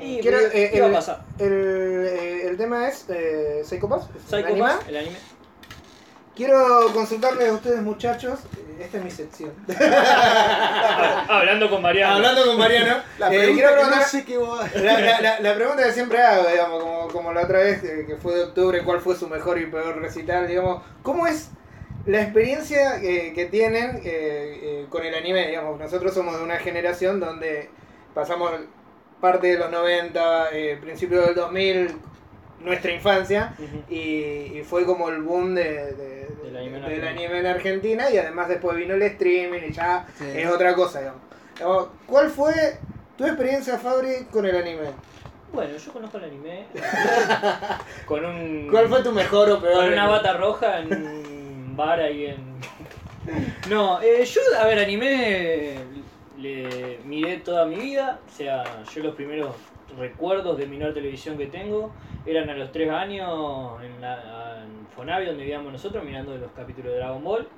Y, 0.02 0.20
quiero, 0.20 0.38
pero, 0.38 0.50
eh, 0.52 0.70
¿qué 0.72 0.80
va 0.80 0.86
a 0.86 0.88
el, 0.90 0.94
pasar? 0.94 1.24
el, 1.38 1.52
eh, 1.52 2.46
el 2.48 2.56
tema 2.56 2.88
es 2.88 3.06
eh, 3.08 3.62
Psycho 3.64 3.88
Pass, 3.88 4.08
es 4.16 4.22
Psycho 4.30 4.46
anime. 4.46 4.60
Pass, 4.60 4.78
el 4.88 4.96
anime. 4.96 5.16
Quiero 6.34 6.90
consultarles 6.92 7.48
a 7.48 7.52
ustedes, 7.52 7.80
muchachos. 7.82 8.40
eh, 8.56 8.82
Esta 8.84 8.98
es 8.98 9.04
mi 9.04 9.10
sección. 9.10 9.52
Hablando 11.28 11.70
con 11.70 11.82
Mariano. 11.82 12.14
Hablando 12.16 12.44
con 12.46 12.58
Mariano, 12.58 12.96
La 13.18 13.26
eh, 13.32 13.38
pregunta 13.38 13.54
quiero 13.54 13.68
que 13.68 13.74
preguntar- 13.76 14.00
no 14.00 14.06
sé 14.08 14.24
qué 14.24 14.38
va 14.38 14.68
La, 14.74 15.00
la- 15.00 15.20
la- 15.20 15.40
la 15.40 15.54
pregunta 15.54 15.84
que 15.84 15.92
siempre 15.92 16.20
hago, 16.20 16.48
digamos, 16.48 16.82
como, 16.82 17.08
como 17.08 17.32
la 17.32 17.42
otra 17.42 17.58
vez 17.60 17.82
eh, 17.84 18.04
que 18.06 18.16
fue 18.16 18.34
de 18.34 18.44
octubre, 18.44 18.82
¿cuál 18.84 19.00
fue 19.00 19.14
su 19.16 19.28
mejor 19.28 19.58
y 19.60 19.66
peor 19.66 20.00
recital? 20.00 20.46
Digamos, 20.48 20.82
¿cómo 21.02 21.26
es 21.26 21.50
la 22.06 22.20
experiencia 22.22 23.00
que, 23.00 23.32
que 23.32 23.46
tienen 23.46 23.96
eh, 23.98 24.02
eh, 24.04 24.86
con 24.90 25.04
el 25.04 25.14
anime? 25.14 25.46
Digamos, 25.46 25.78
nosotros 25.78 26.12
somos 26.14 26.36
de 26.36 26.42
una 26.42 26.56
generación 26.56 27.20
donde 27.20 27.70
pasamos 28.12 28.50
parte 29.24 29.46
de 29.46 29.56
los 29.58 29.70
90, 29.70 30.48
eh, 30.52 30.76
principios 30.78 31.24
del 31.24 31.34
2000, 31.34 31.96
nuestra 32.60 32.92
infancia, 32.92 33.54
y, 33.88 33.96
y 33.96 34.62
fue 34.68 34.84
como 34.84 35.08
el 35.08 35.22
boom 35.22 35.54
de, 35.54 35.94
de- 35.94 36.28
Del 36.44 36.56
anime 36.58 36.76
en 36.76 36.82
del 36.84 36.84
Argentina. 36.84 37.08
anime 37.10 37.38
en 37.38 37.46
Argentina, 37.46 38.10
y 38.10 38.18
además 38.18 38.48
después 38.50 38.76
vino 38.76 38.92
el 38.92 39.00
streaming 39.02 39.60
y 39.70 39.72
ya 39.72 40.04
Sí. 40.18 40.24
es 40.36 40.46
otra 40.46 40.74
cosa, 40.74 40.98
digamos. 41.00 41.22
Digamos, 41.54 41.88
¿Cuál 42.06 42.28
fue 42.28 42.52
tu 43.16 43.24
experiencia, 43.24 43.78
Fabri, 43.78 44.26
con 44.30 44.44
el 44.44 44.56
anime? 44.56 44.88
Bueno, 45.54 45.74
yo 45.74 45.90
conozco 45.90 46.18
el 46.18 46.24
anime. 46.24 46.66
con 48.06 48.24
un. 48.26 48.68
¿Cuál 48.70 48.88
fue 48.90 49.02
tu 49.02 49.12
mejor 49.12 49.50
o 49.52 49.58
peor? 49.62 49.74
Con 49.84 49.92
una 49.94 50.06
bata 50.06 50.34
roja 50.36 50.80
en 50.80 50.92
un 50.92 51.74
bar 51.76 51.98
ahí 52.00 52.26
en. 52.26 52.54
No, 53.70 54.02
eh, 54.02 54.22
yo, 54.26 54.40
a 54.60 54.66
ver, 54.66 54.80
anime 54.80 55.76
le 56.38 56.98
miré 57.04 57.38
toda 57.38 57.66
mi 57.66 57.76
vida. 57.76 58.20
O 58.26 58.30
sea, 58.30 58.82
yo 58.84 59.02
los 59.02 59.14
primeros 59.14 59.54
recuerdos 59.98 60.58
de 60.58 60.66
mirar 60.66 60.92
televisión 60.92 61.38
que 61.38 61.46
tengo 61.46 61.92
eran 62.26 62.48
a 62.50 62.54
los 62.54 62.72
3 62.72 62.90
años 62.90 63.80
en, 63.82 64.00
la, 64.00 64.64
en 64.64 65.06
donde 65.06 65.42
vivíamos 65.42 65.72
nosotros, 65.72 66.04
mirando 66.04 66.36
los 66.36 66.50
capítulos 66.52 66.92
de 66.92 66.98
Dragon 66.98 67.22
Ball. 67.22 67.48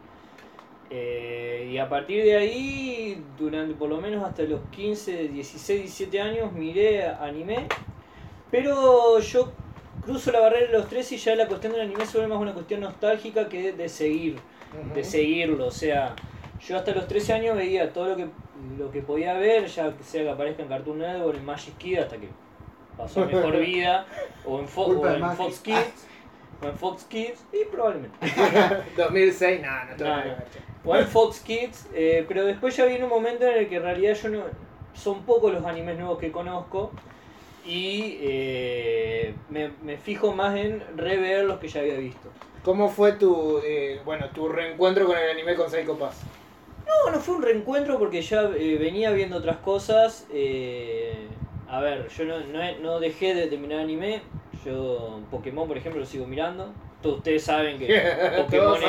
Eh, 0.89 1.69
y 1.73 1.79
a 1.79 1.89
partir 1.89 2.23
de 2.23 2.37
ahí, 2.37 3.25
durante 3.37 3.75
por 3.75 3.89
lo 3.89 4.01
menos 4.01 4.25
hasta 4.25 4.43
los 4.45 4.61
15, 4.71 5.29
16, 5.29 5.81
17 5.83 6.21
años, 6.21 6.53
miré 6.53 7.07
anime. 7.07 7.67
Pero 8.51 9.19
yo 9.19 9.53
cruzo 10.05 10.31
la 10.31 10.41
barrera 10.41 10.67
de 10.67 10.73
los 10.73 10.89
13 10.89 11.17
y 11.17 11.19
ya 11.19 11.35
la 11.35 11.49
cuestión 11.49 11.73
del 11.73 11.83
anime 11.83 12.07
se 12.07 12.19
vuelve 12.19 12.33
más 12.33 12.41
una 12.41 12.55
cuestión 12.55 12.81
nostálgica 12.81 13.49
que 13.49 13.73
de 13.73 13.89
seguir, 13.89 14.39
de 14.95 15.03
seguirlo. 15.03 15.67
O 15.67 15.71
sea, 15.71 16.15
yo 16.65 16.77
hasta 16.77 16.93
los 16.93 17.09
13 17.09 17.33
años 17.33 17.57
veía 17.57 17.93
todo 17.93 18.09
lo 18.11 18.17
que, 18.17 18.29
lo 18.79 18.91
que 18.91 19.03
podía 19.03 19.35
ver, 19.35 19.67
ya 19.67 19.93
sea 20.03 20.23
que 20.23 20.31
aparezca 20.31 20.63
en 20.63 20.69
Cartoon 20.69 20.99
Network, 20.99 21.39
en 21.39 21.45
Magic 21.45 21.77
Kid, 21.79 21.99
hasta 21.99 22.17
que 22.17 22.29
pasó 22.97 23.23
a 23.23 23.27
mejor 23.27 23.57
vida, 23.61 24.07
o 24.45 24.59
en, 24.61 24.67
Fo- 24.69 24.87
o 24.99 25.09
en. 25.09 25.37
Fox 25.37 25.61
Kids, 25.61 26.07
o 26.63 26.67
en 26.67 26.75
Fox 26.77 27.05
Kids, 27.05 27.45
y 27.53 27.65
probablemente. 27.71 28.17
2006, 28.97 29.61
no, 29.63 29.69
no, 29.85 29.97
No, 29.97 30.17
no. 30.17 30.25
no. 30.25 30.35
O 30.85 30.97
en 30.97 31.07
Fox 31.07 31.41
Kids, 31.41 31.89
eh, 31.95 32.25
pero 32.29 32.45
después 32.45 32.77
ya 32.77 32.85
viene 32.85 33.05
un 33.05 33.11
momento 33.11 33.45
en 33.47 33.57
el 33.59 33.69
que 33.69 33.77
en 33.77 33.83
realidad 33.83 34.15
yo 34.15 34.29
no. 34.29 34.43
Son 34.95 35.23
pocos 35.25 35.53
los 35.53 35.65
animes 35.67 35.99
nuevos 35.99 36.19
que 36.19 36.31
conozco 36.33 36.91
y 37.67 38.17
eh, 38.21 39.35
me, 39.51 39.71
me 39.83 39.99
fijo 39.99 40.33
más 40.33 40.57
en 40.57 40.83
rever 40.97 41.45
los 41.45 41.59
que 41.59 41.69
ya 41.69 41.81
había 41.81 41.97
visto. 41.99 42.29
¿Cómo 42.63 42.89
fue 42.89 43.13
tu, 43.13 43.61
eh, 43.65 44.01
bueno, 44.05 44.31
tu 44.31 44.49
reencuentro 44.49 45.07
con 45.07 45.19
el 45.19 45.29
anime 45.31 45.55
con 45.55 45.69
Psycho 45.71 45.99
Pass? 45.99 46.23
No, 46.87 47.11
no 47.13 47.21
fue 47.21 47.37
un 47.37 47.43
reencuentro 47.43 47.99
porque 47.99 48.23
ya 48.23 48.43
eh, 48.57 48.77
venía 48.79 49.11
viendo 49.11 49.37
otras 49.37 49.59
cosas. 49.59 50.27
eh, 50.31 51.29
a 51.67 51.81
ver, 51.81 52.09
yo 52.09 52.25
no, 52.25 52.39
no, 52.47 52.79
no 52.81 53.01
dejé 53.01 53.35
de 53.35 53.49
terminar 53.49 53.81
anime. 53.81 54.23
Yo 54.65 55.27
Pokémon, 55.31 55.67
por 55.67 55.77
ejemplo, 55.77 56.01
lo 56.01 56.07
sigo 56.07 56.27
mirando. 56.27 56.73
Todos 57.03 57.19
ustedes 57.19 57.45
saben 57.45 57.79
que 57.79 57.89
Pokémon 58.37 58.81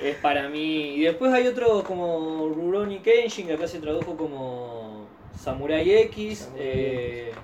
es, 0.00 0.16
para 0.16 0.48
mí. 0.48 0.94
Y 0.96 1.02
después 1.02 1.32
hay 1.32 1.46
otros 1.46 1.84
como 1.84 2.48
Rurouni 2.48 3.00
Kenshin, 3.00 3.46
que 3.46 3.54
acá 3.54 3.66
se 3.68 3.80
tradujo 3.80 4.16
como 4.16 5.06
Samurai 5.32 5.88
X, 5.90 6.38
Samurai 6.40 6.62
eh, 6.64 7.34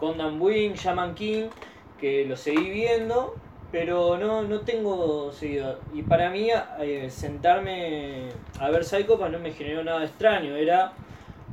Gundam 0.00 0.40
Wing, 0.40 0.74
Shaman 0.74 1.14
King, 1.14 1.50
que 1.96 2.24
lo 2.26 2.36
seguí 2.36 2.70
viendo, 2.70 3.41
pero 3.72 4.18
no, 4.18 4.42
no 4.42 4.60
tengo 4.60 5.32
seguido. 5.32 5.80
Y 5.92 6.02
para 6.02 6.30
mí, 6.30 6.50
eh, 6.78 7.10
sentarme 7.10 8.28
a 8.60 8.70
ver 8.70 8.84
Psycho 8.84 9.18
Pass 9.18 9.32
no 9.32 9.38
me 9.40 9.52
generó 9.52 9.82
nada 9.82 10.04
extraño, 10.04 10.54
era 10.54 10.92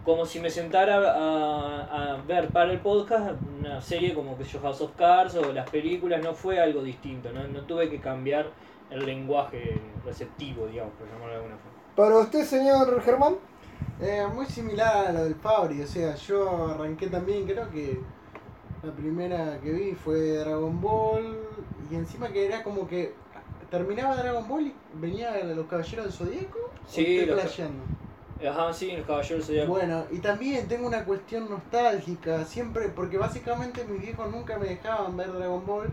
como 0.05 0.25
si 0.25 0.39
me 0.39 0.49
sentara 0.49 0.97
a, 0.97 2.13
a 2.13 2.21
ver 2.27 2.49
para 2.49 2.71
el 2.71 2.79
podcast 2.79 3.35
una 3.59 3.81
serie 3.81 4.13
como 4.13 4.37
que 4.37 4.43
yo 4.43 4.59
House 4.59 4.81
of 4.81 4.91
Cards 4.95 5.35
o 5.35 5.51
las 5.53 5.69
películas, 5.69 6.21
no 6.23 6.33
fue 6.33 6.59
algo 6.59 6.83
distinto, 6.83 7.31
no, 7.31 7.47
no 7.47 7.61
tuve 7.61 7.89
que 7.89 7.99
cambiar 7.99 8.47
el 8.91 9.05
lenguaje 9.05 9.79
receptivo, 10.05 10.67
digamos, 10.67 10.93
por 10.95 11.07
llamarlo 11.07 11.29
de 11.29 11.35
alguna 11.35 11.57
forma. 11.57 11.77
Para 11.95 12.17
usted, 12.19 12.43
señor 12.43 13.01
Germán, 13.01 13.35
Eh, 14.01 14.25
muy 14.33 14.45
similar 14.45 15.07
a 15.07 15.11
lo 15.11 15.23
del 15.25 15.35
Fabri, 15.35 15.81
o 15.81 15.87
sea, 15.87 16.15
yo 16.15 16.67
arranqué 16.67 17.07
también, 17.07 17.45
creo 17.45 17.69
que 17.69 17.99
la 18.81 18.91
primera 18.93 19.59
que 19.61 19.71
vi 19.71 19.91
fue 19.93 20.37
Dragon 20.37 20.79
Ball, 20.81 21.37
y 21.89 21.95
encima 21.95 22.29
que 22.29 22.45
era 22.45 22.63
como 22.63 22.87
que 22.87 23.13
terminaba 23.69 24.15
Dragon 24.15 24.47
Ball 24.47 24.67
y 24.67 24.73
venía 24.93 25.31
los 25.43 25.67
Caballeros 25.67 26.05
del 26.05 26.13
Zodíaco, 26.13 26.57
¿o 26.59 26.71
Sí, 26.91 27.25
los-? 27.25 27.59
Ajá, 28.47 28.73
sí, 28.73 28.91
los 28.95 29.05
caballeros 29.05 29.45
zodiacos. 29.45 29.69
Bueno, 29.69 30.05
y 30.11 30.19
también 30.19 30.67
tengo 30.67 30.87
una 30.87 31.03
cuestión 31.03 31.49
nostálgica, 31.49 32.45
siempre, 32.45 32.87
porque 32.87 33.17
básicamente 33.17 33.83
mis 33.83 34.01
viejos 34.01 34.31
nunca 34.31 34.57
me 34.57 34.67
dejaban 34.67 35.17
ver 35.17 35.31
Dragon 35.33 35.65
Ball, 35.65 35.89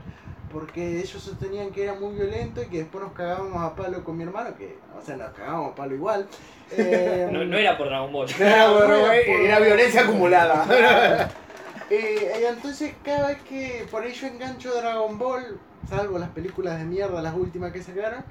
porque 0.53 1.01
ellos 1.01 1.20
sostenían 1.22 1.70
que 1.72 1.82
era 1.82 1.94
muy 1.94 2.14
violento 2.14 2.62
y 2.62 2.66
que 2.66 2.78
después 2.78 3.03
nos 3.03 3.12
cagábamos 3.14 3.61
a 3.62 3.74
palo 3.74 4.05
con 4.05 4.16
mi 4.16 4.22
hermano, 4.22 4.57
que, 4.57 4.78
o 4.97 5.05
sea, 5.05 5.16
nos 5.16 5.30
cagábamos 5.30 5.72
a 5.72 5.74
palo 5.74 5.94
igual. 5.94 6.26
Eh, 6.72 7.28
No, 7.30 7.44
no 7.44 7.57
era 7.57 7.78
por 7.78 7.86
Dragon 7.86 8.12
Ball. 8.12 8.26
era, 8.40 8.68
bueno, 8.72 9.07
era 9.12 9.57
por- 9.59 9.66
violencia 9.66 10.03
acumulada. 10.03 11.28
Eh, 11.88 12.44
entonces 12.49 12.94
cada 13.05 13.28
vez 13.28 13.38
que 13.49 13.86
por 13.90 14.03
ahí 14.03 14.12
yo 14.12 14.26
engancho 14.26 14.74
Dragon 14.74 15.16
Ball, 15.18 15.57
salvo 15.89 16.18
las 16.18 16.30
películas 16.30 16.78
de 16.78 16.84
mierda, 16.84 17.22
las 17.22 17.34
últimas 17.34 17.72
que 17.72 17.82
sacaron, 17.82 18.24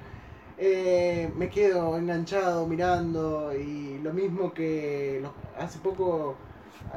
eh, 0.58 1.32
me 1.36 1.50
quedo 1.50 1.96
enganchado 1.98 2.66
mirando 2.66 3.54
y 3.54 3.98
lo 3.98 4.12
mismo 4.12 4.54
que 4.54 5.20
los- 5.22 5.32
hace 5.58 5.78
poco 5.80 6.36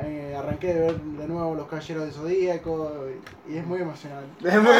eh, 0.01 0.35
arranqué 0.37 0.67
de 0.73 0.79
ver 0.79 0.97
de 1.01 1.27
nuevo 1.27 1.55
Los 1.55 1.67
Caballeros 1.67 2.03
del 2.05 2.13
Zodíaco 2.13 3.05
y, 3.09 3.53
y 3.53 3.57
es 3.57 3.65
muy 3.65 3.81
emocionante. 3.81 4.47
es 4.47 4.61
muy 4.61 4.73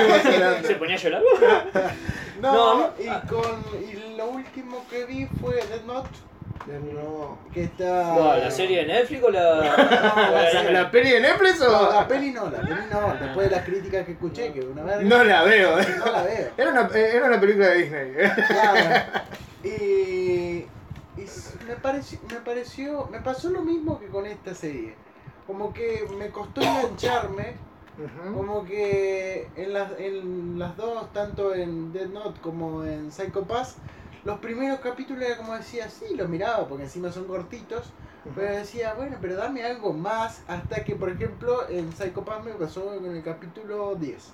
¿Se 0.67 0.75
ponía 0.75 0.95
a 0.95 0.99
llorar? 0.99 1.23
No, 2.41 2.91
y, 2.99 3.07
con, 3.27 3.61
y 3.83 4.15
lo 4.15 4.29
último 4.29 4.87
que 4.89 5.05
vi 5.05 5.25
fue 5.25 5.55
Dead 5.55 5.83
Note, 5.83 6.19
No. 6.67 7.37
que 7.53 7.63
está... 7.63 8.13
¿Cuál, 8.15 8.41
¿La 8.41 8.51
serie 8.51 8.79
de 8.81 8.85
Netflix 8.93 9.23
o 9.23 9.29
la.? 9.31 9.41
No, 10.63 10.63
la 10.63 10.71
la- 10.83 10.91
peli 10.91 11.11
de 11.11 11.19
Netflix 11.21 11.59
No, 11.59 11.67
o.? 11.89 11.93
la 11.93 12.07
peli 12.07 12.31
no, 12.31 12.49
la 12.49 12.61
peli 12.61 12.81
no, 12.91 13.13
después 13.25 13.49
de 13.49 13.55
las 13.55 13.65
críticas 13.65 14.05
que 14.05 14.11
escuché, 14.11 14.51
que 14.53 14.61
una 14.61 14.83
verga, 14.83 15.03
No 15.03 15.23
la 15.23 15.43
veo. 15.43 15.79
eh. 15.79 15.87
no 15.97 16.11
la 16.11 16.23
veo. 16.23 16.49
Era 16.57 16.69
una, 16.71 16.81
eh, 16.93 17.11
era 17.15 17.25
una 17.27 17.39
película 17.39 17.67
de 17.69 17.75
Disney. 17.77 18.13
Claro. 18.47 19.01
Y, 19.63 20.65
me, 21.67 21.75
pareció, 21.81 22.19
me 22.29 22.35
pareció, 22.37 23.07
me 23.11 23.19
pasó 23.19 23.49
lo 23.49 23.61
mismo 23.61 23.99
que 23.99 24.07
con 24.07 24.25
esta 24.25 24.53
serie. 24.53 24.93
Como 25.47 25.73
que 25.73 26.05
me 26.17 26.29
costó 26.29 26.61
engancharme. 26.61 27.55
Como 28.33 28.63
que 28.63 29.47
en 29.57 29.73
las, 29.73 29.91
en 29.99 30.57
las 30.57 30.77
dos, 30.77 31.11
tanto 31.11 31.53
en 31.53 31.91
Dead 31.91 32.07
Note 32.07 32.39
como 32.39 32.85
en 32.85 33.11
Psycho 33.11 33.43
Pass, 33.43 33.75
los 34.25 34.39
primeros 34.39 34.79
capítulos 34.79 35.23
era 35.23 35.37
como 35.37 35.55
decía, 35.55 35.89
sí, 35.89 36.15
los 36.15 36.27
miraba 36.29 36.67
porque 36.67 36.83
encima 36.83 37.11
son 37.11 37.25
cortitos, 37.25 37.91
pero 38.35 38.51
decía, 38.51 38.93
bueno, 38.95 39.17
pero 39.21 39.35
dame 39.35 39.63
algo 39.63 39.93
más, 39.93 40.41
hasta 40.47 40.83
que, 40.83 40.95
por 40.95 41.09
ejemplo, 41.09 41.67
en 41.69 41.91
Psycho 41.93 42.23
Pass 42.25 42.43
me 42.43 42.51
pasó 42.51 42.85
con 42.85 43.05
el 43.05 43.23
capítulo 43.23 43.95
10. 43.95 44.31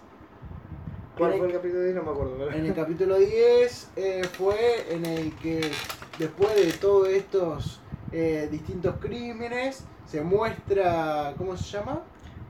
¿Cuál 1.17 1.37
fue 1.37 1.47
el- 1.47 1.53
capítulo 1.53 1.79
de 1.81 1.89
ahí? 1.89 1.95
No 1.95 2.03
me 2.03 2.11
acuerdo. 2.11 2.35
pero- 2.37 2.51
En 2.51 2.65
el 2.65 2.73
capítulo 2.73 3.17
10 3.17 3.89
eh, 3.95 4.23
fue 4.33 4.93
en 4.93 5.05
el 5.05 5.33
que 5.37 5.71
después 6.19 6.55
de 6.55 6.73
todos 6.73 7.07
estos 7.09 7.79
eh, 8.11 8.47
distintos 8.51 8.95
crímenes 8.99 9.83
se 10.05 10.21
muestra, 10.21 11.33
¿cómo 11.37 11.55
se 11.57 11.77
llama? 11.77 12.01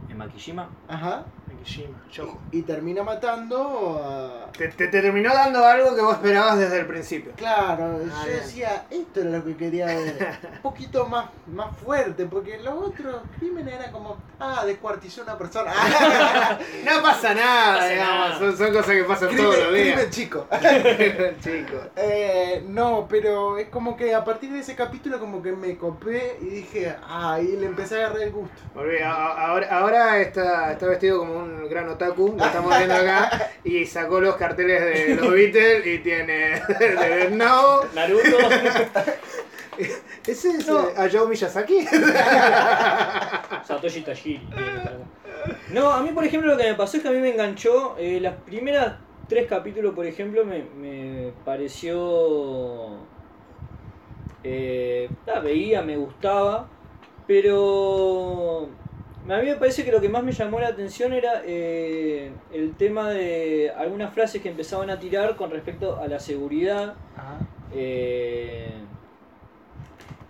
En 0.10 0.18
Makishima. 0.18 0.70
Ajá. 0.88 1.26
Y, 1.68 2.57
y 2.59 2.61
termina 2.61 3.01
matando 3.03 4.01
a... 4.03 4.51
Te, 4.51 4.68
te- 4.70 4.88
te 4.88 5.01
terminó 5.01 5.34
dando 5.34 5.66
algo 5.66 5.95
que 5.95 6.01
vos 6.01 6.13
esperabas 6.16 6.59
desde 6.59 6.80
el 6.80 6.86
principio. 6.86 7.32
Claro, 7.36 7.99
Ah, 8.13 8.22
yo 8.24 8.28
bien. 8.32 8.39
decía, 8.39 8.86
esto 8.89 9.22
era 9.22 9.30
lo 9.32 9.43
que 9.43 9.57
quería 9.57 9.88
ver. 9.88 10.38
Un 10.55 10.61
poquito 10.61 11.07
más, 11.07 11.26
más 11.47 11.76
fuerte, 11.78 12.26
porque 12.26 12.59
los 12.59 12.74
otros 12.76 13.22
crímenes 13.39 13.74
eran 13.74 13.91
como, 13.91 14.18
ah, 14.39 14.63
descuartizó 14.66 15.24
una 15.24 15.38
persona. 15.38 15.74
No 16.86 17.01
pasa 17.01 17.34
nada, 17.34 17.76
pasa 17.76 17.88
digamos. 17.89 18.30
nada. 18.30 18.39
Son, 18.39 18.57
son 18.57 18.68
cosas 18.74 18.91
que 18.95 19.03
pasan 19.03 19.28
crimen, 19.30 19.45
todos 19.45 19.59
los 19.63 19.74
días. 19.74 19.88
crimen 19.95 20.09
chico. 20.11 20.47
Chicos. 21.43 21.82
Eh, 21.95 22.63
no, 22.68 23.07
pero 23.09 23.57
es 23.57 23.70
como 23.70 23.97
que 23.97 24.13
a 24.13 24.24
partir 24.24 24.51
de 24.51 24.59
ese 24.59 24.76
capítulo 24.76 25.20
como 25.20 25.41
que 25.41 25.51
me 25.51 25.76
copé 25.78 26.38
y 26.41 26.45
dije, 26.45 26.95
ah, 27.07 27.39
y 27.41 27.57
le 27.57 27.66
empecé 27.66 27.95
a 27.95 28.05
agarrar 28.05 28.22
el 28.24 28.32
gusto. 28.32 28.55
Volví, 28.74 28.97
Ahora, 29.03 29.68
ahora 29.80 30.20
está, 30.22 30.72
está 30.72 30.86
vestido 30.88 31.20
como 31.20 31.34
un 31.39 31.55
gran 31.70 31.89
otaku, 31.89 32.36
lo 32.38 32.45
estamos 32.45 32.76
viendo 32.78 32.95
acá, 32.95 33.51
y 33.64 33.86
sacó 33.86 34.20
los 34.22 34.36
carteles 34.36 34.82
de 34.82 35.16
los 35.16 35.32
Beatles 35.34 35.86
y 35.86 35.99
tiene 35.99 36.62
de 36.80 36.95
Death 36.95 37.32
Note. 37.32 37.88
Naruto. 37.95 38.38
¿Ese 40.26 40.49
es 40.51 40.68
No. 40.68 40.88
eh, 40.89 40.93
Hayao 40.97 41.28
Miyazaki? 41.28 41.86
Satoshi 43.66 44.01
Tajiri. 44.01 44.47
No, 45.72 45.91
a 45.91 46.01
mí 46.01 46.10
por 46.12 46.24
ejemplo 46.24 46.51
lo 46.51 46.58
que 46.58 46.64
me 46.70 46.76
pasó 46.76 46.97
es 46.97 47.03
que 47.03 47.10
a 47.10 47.12
mí 47.12 47.20
me 47.20 47.32
enganchó. 47.32 47.95
eh, 47.99 48.20
las 48.22 48.34
primeras 48.45 48.93
tres 49.28 49.47
capítulos, 49.47 49.93
por 49.93 50.06
ejemplo, 50.06 50.45
me, 50.45 50.64
me 50.64 51.32
pareció. 51.43 52.97
Eh, 54.43 55.10
la 55.26 55.39
veía, 55.39 55.82
me 55.82 55.97
gustaba. 55.97 56.68
Pero. 57.28 58.70
A 59.28 59.40
mí 59.40 59.48
me 59.48 59.56
parece 59.56 59.84
que 59.84 59.92
lo 59.92 60.00
que 60.00 60.10
más 60.10 60.24
me 60.24 60.32
llamó 60.32 60.60
la 60.60 60.68
atención 60.68 61.12
era 61.12 61.42
eh, 61.46 62.32
el 62.54 62.76
tema 62.76 63.10
de 63.10 63.72
algunas 63.76 64.14
frases 64.14 64.42
que 64.42 64.50
empezaban 64.50 64.92
a 64.92 65.00
tirar 65.00 65.36
con 65.36 65.50
respecto 65.50 66.00
a 66.00 66.08
la 66.08 66.20
seguridad. 66.20 66.94
Eh, 67.74 68.70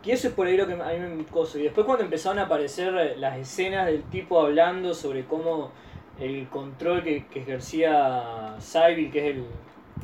y 0.06 0.12
eso 0.12 0.28
es 0.28 0.34
por 0.34 0.48
ahí 0.48 0.56
lo 0.56 0.68
que 0.68 0.74
a 0.74 0.94
mí 0.94 1.16
me 1.16 1.26
coso. 1.26 1.60
Y 1.60 1.64
después 1.64 1.86
cuando 1.86 2.06
empezaron 2.06 2.40
a 2.40 2.44
aparecer 2.44 3.18
las 3.18 3.38
escenas 3.38 3.88
del 3.88 4.04
tipo 4.04 4.40
hablando 4.40 4.94
sobre 4.94 5.26
cómo 5.26 5.72
el 6.20 6.48
control 6.48 7.04
que, 7.04 7.26
que 7.26 7.42
ejercía 7.42 8.56
Civil, 8.60 9.12
que 9.12 9.30
es 9.30 9.36
el, 9.36 9.46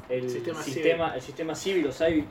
el 0.09 0.29
Sistema 0.29 0.63
sistema, 0.63 1.15
el 1.15 1.21
sistema 1.21 1.55
civil 1.55 1.87
o 1.87 1.91
Civil, 1.91 2.25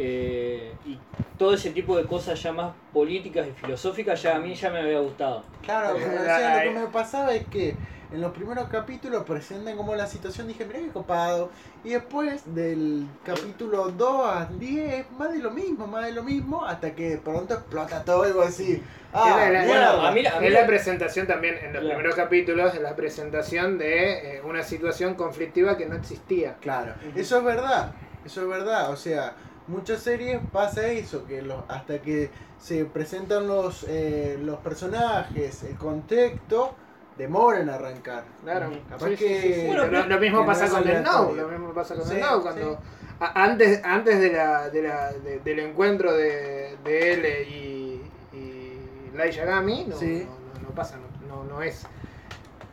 eh, 0.00 0.72
y 0.86 0.96
todo 1.36 1.54
ese 1.54 1.70
tipo 1.70 1.96
de 1.96 2.04
cosas 2.04 2.40
ya 2.40 2.52
más 2.52 2.72
políticas 2.92 3.46
y 3.48 3.50
filosóficas, 3.52 4.22
ya 4.22 4.36
a 4.36 4.38
mí 4.38 4.54
ya 4.54 4.70
me 4.70 4.78
había 4.78 5.00
gustado. 5.00 5.42
Claro, 5.62 5.96
Eh, 5.98 6.18
o 6.20 6.24
sea, 6.24 6.64
lo 6.64 6.72
que 6.72 6.78
me 6.78 6.86
pasaba 6.86 7.34
es 7.34 7.46
que 7.48 7.74
en 8.12 8.20
los 8.20 8.32
primeros 8.32 8.68
capítulos 8.68 9.24
presentan 9.24 9.76
como 9.76 9.94
la 9.96 10.06
situación, 10.06 10.46
dije, 10.46 10.64
mirá 10.64 10.78
qué 10.78 10.88
copado. 10.88 11.50
Y 11.84 11.90
después 11.90 12.42
del 12.54 13.06
capítulo 13.24 13.88
2 13.90 14.26
al 14.36 14.58
10, 14.58 15.10
más 15.18 15.32
de 15.32 15.40
lo 15.40 15.50
mismo, 15.50 15.86
más 15.88 16.06
de 16.06 16.12
lo 16.12 16.22
mismo, 16.22 16.64
hasta 16.64 16.92
que 16.94 17.10
de 17.10 17.18
pronto 17.18 17.54
explota 17.54 18.04
todo 18.04 18.26
y 18.28 18.32
vos 18.32 18.56
decís, 18.56 18.80
ah, 19.12 19.42
Es 19.46 19.52
la- 19.52 19.60
la-. 19.60 19.66
Bueno, 19.66 20.06
a 20.06 20.12
mí, 20.12 20.24
a 20.26 20.38
mí 20.40 20.46
Es 20.46 20.52
lo- 20.52 20.60
la 20.60 20.66
presentación 20.66 21.26
también, 21.26 21.56
en 21.56 21.72
los 21.72 21.80
Claro. 21.82 21.88
primeros 21.88 22.14
capítulos, 22.14 22.72
es 22.74 22.80
la 22.80 22.94
presentación 22.96 23.76
de 23.78 24.36
eh, 24.36 24.42
una 24.42 24.62
situación 24.62 25.14
conflictiva 25.14 25.76
que 25.76 25.86
no 25.86 25.96
existía. 25.96 26.54
Claro, 26.60 26.94
eso 27.14 27.38
es 27.38 27.44
verdad, 27.44 27.92
eso 28.24 28.40
es 28.42 28.48
verdad, 28.48 28.90
o 28.90 28.96
sea, 28.96 29.34
muchas 29.68 30.00
series 30.02 30.40
pasa 30.52 30.86
eso, 30.88 31.24
que 31.26 31.42
los, 31.42 31.62
hasta 31.68 32.00
que 32.00 32.30
se 32.58 32.84
presentan 32.84 33.46
los, 33.46 33.84
eh, 33.88 34.38
los 34.42 34.58
personajes, 34.58 35.62
el 35.62 35.76
contexto, 35.76 36.74
demoran 37.16 37.62
en 37.62 37.70
arrancar. 37.70 38.24
Claro. 38.42 38.68
Ujú. 38.68 38.78
Capaz 38.90 39.06
Sí, 39.10 39.16
que- 39.16 39.40
sí, 39.42 39.54
sí. 39.54 39.66
Bueno, 39.66 39.86
lo, 39.86 40.18
mismo 40.20 40.40
que 40.42 40.46
pasa 40.46 40.66
no 40.66 40.72
con 40.74 40.88
el 40.88 41.02
Now, 41.02 41.34
lo 41.34 41.48
mismo 41.48 41.72
pasa 41.74 41.94
con 41.94 42.04
Sí, 42.06 42.14
el 42.14 42.20
Now, 42.20 42.42
cuando 42.42 42.78
a- 43.20 43.42
antes, 43.44 43.80
antes 43.84 44.20
de 44.20 44.32
la, 44.32 44.70
de 44.70 44.82
la, 44.82 45.12
de- 45.12 45.40
del 45.40 45.58
encuentro 45.60 46.12
de, 46.14 46.76
de 46.84 47.12
él 47.12 47.48
y, 47.48 48.36
y 48.36 49.10
Light 49.16 49.32
Yagami, 49.34 49.86
no, 49.88 49.96
Sí. 49.96 50.24
no, 50.26 50.60
no, 50.60 50.68
no 50.68 50.74
pasa, 50.74 50.96
no, 50.96 51.36
no, 51.36 51.44
no 51.44 51.62
es, 51.62 51.84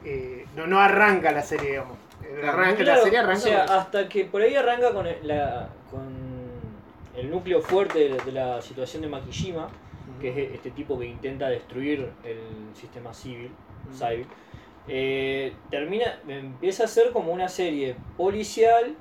eh, 0.03 0.45
no, 0.55 0.67
no 0.67 0.79
arranca 0.79 1.31
la 1.31 1.41
serie, 1.41 1.71
digamos. 1.71 1.97
Claro. 2.39 2.75
Claro, 2.75 2.83
la 2.83 3.03
serie 3.03 3.19
arranca 3.19 3.37
o 3.39 3.41
sea, 3.41 3.63
hasta 3.63 4.09
que 4.09 4.25
por 4.25 4.41
ahí 4.41 4.55
arranca 4.55 4.91
con 4.93 5.05
el, 5.07 5.27
la, 5.27 5.69
con 5.89 6.34
el 7.17 7.29
núcleo 7.29 7.61
fuerte 7.61 8.09
de, 8.09 8.17
de 8.17 8.31
la 8.31 8.61
situación 8.61 9.01
de 9.01 9.09
Makishima, 9.09 9.69
que 10.19 10.29
es 10.29 10.53
este 10.53 10.71
tipo 10.71 10.97
que 10.99 11.05
intenta 11.05 11.49
destruir 11.49 12.11
el 12.23 12.75
sistema 12.75 13.13
civil, 13.13 13.51
eh, 14.87 15.53
termina, 15.71 16.19
empieza 16.27 16.83
a 16.83 16.87
ser 16.87 17.11
como 17.11 17.31
una 17.31 17.47
serie 17.47 17.95
policial 18.17 18.95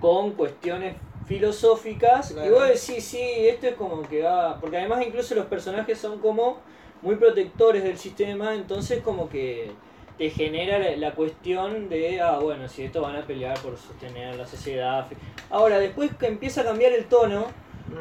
con 0.00 0.32
cuestiones 0.32 0.96
filosóficas. 1.26 2.32
Y 2.32 2.50
vos 2.50 2.68
decís, 2.68 3.04
sí, 3.04 3.22
esto 3.22 3.68
es 3.68 3.74
como 3.74 4.02
que 4.02 4.22
va, 4.22 4.60
porque 4.60 4.76
además 4.78 5.04
incluso 5.06 5.34
los 5.34 5.46
personajes 5.46 5.98
son 5.98 6.18
como 6.18 6.58
muy 7.00 7.16
protectores 7.16 7.82
del 7.82 7.96
sistema, 7.96 8.54
entonces 8.54 9.02
como 9.02 9.28
que 9.28 9.70
te 10.18 10.30
genera 10.30 10.78
la, 10.78 10.96
la 10.96 11.14
cuestión 11.14 11.88
de, 11.88 12.20
ah, 12.20 12.38
bueno, 12.38 12.68
si 12.68 12.82
esto 12.84 13.02
van 13.02 13.16
a 13.16 13.26
pelear 13.26 13.58
por 13.60 13.76
sostener 13.76 14.36
la 14.36 14.46
sociedad. 14.46 15.06
Ahora, 15.50 15.78
después 15.78 16.10
que 16.18 16.26
empieza 16.26 16.60
a 16.60 16.64
cambiar 16.64 16.92
el 16.92 17.06
tono, 17.06 17.46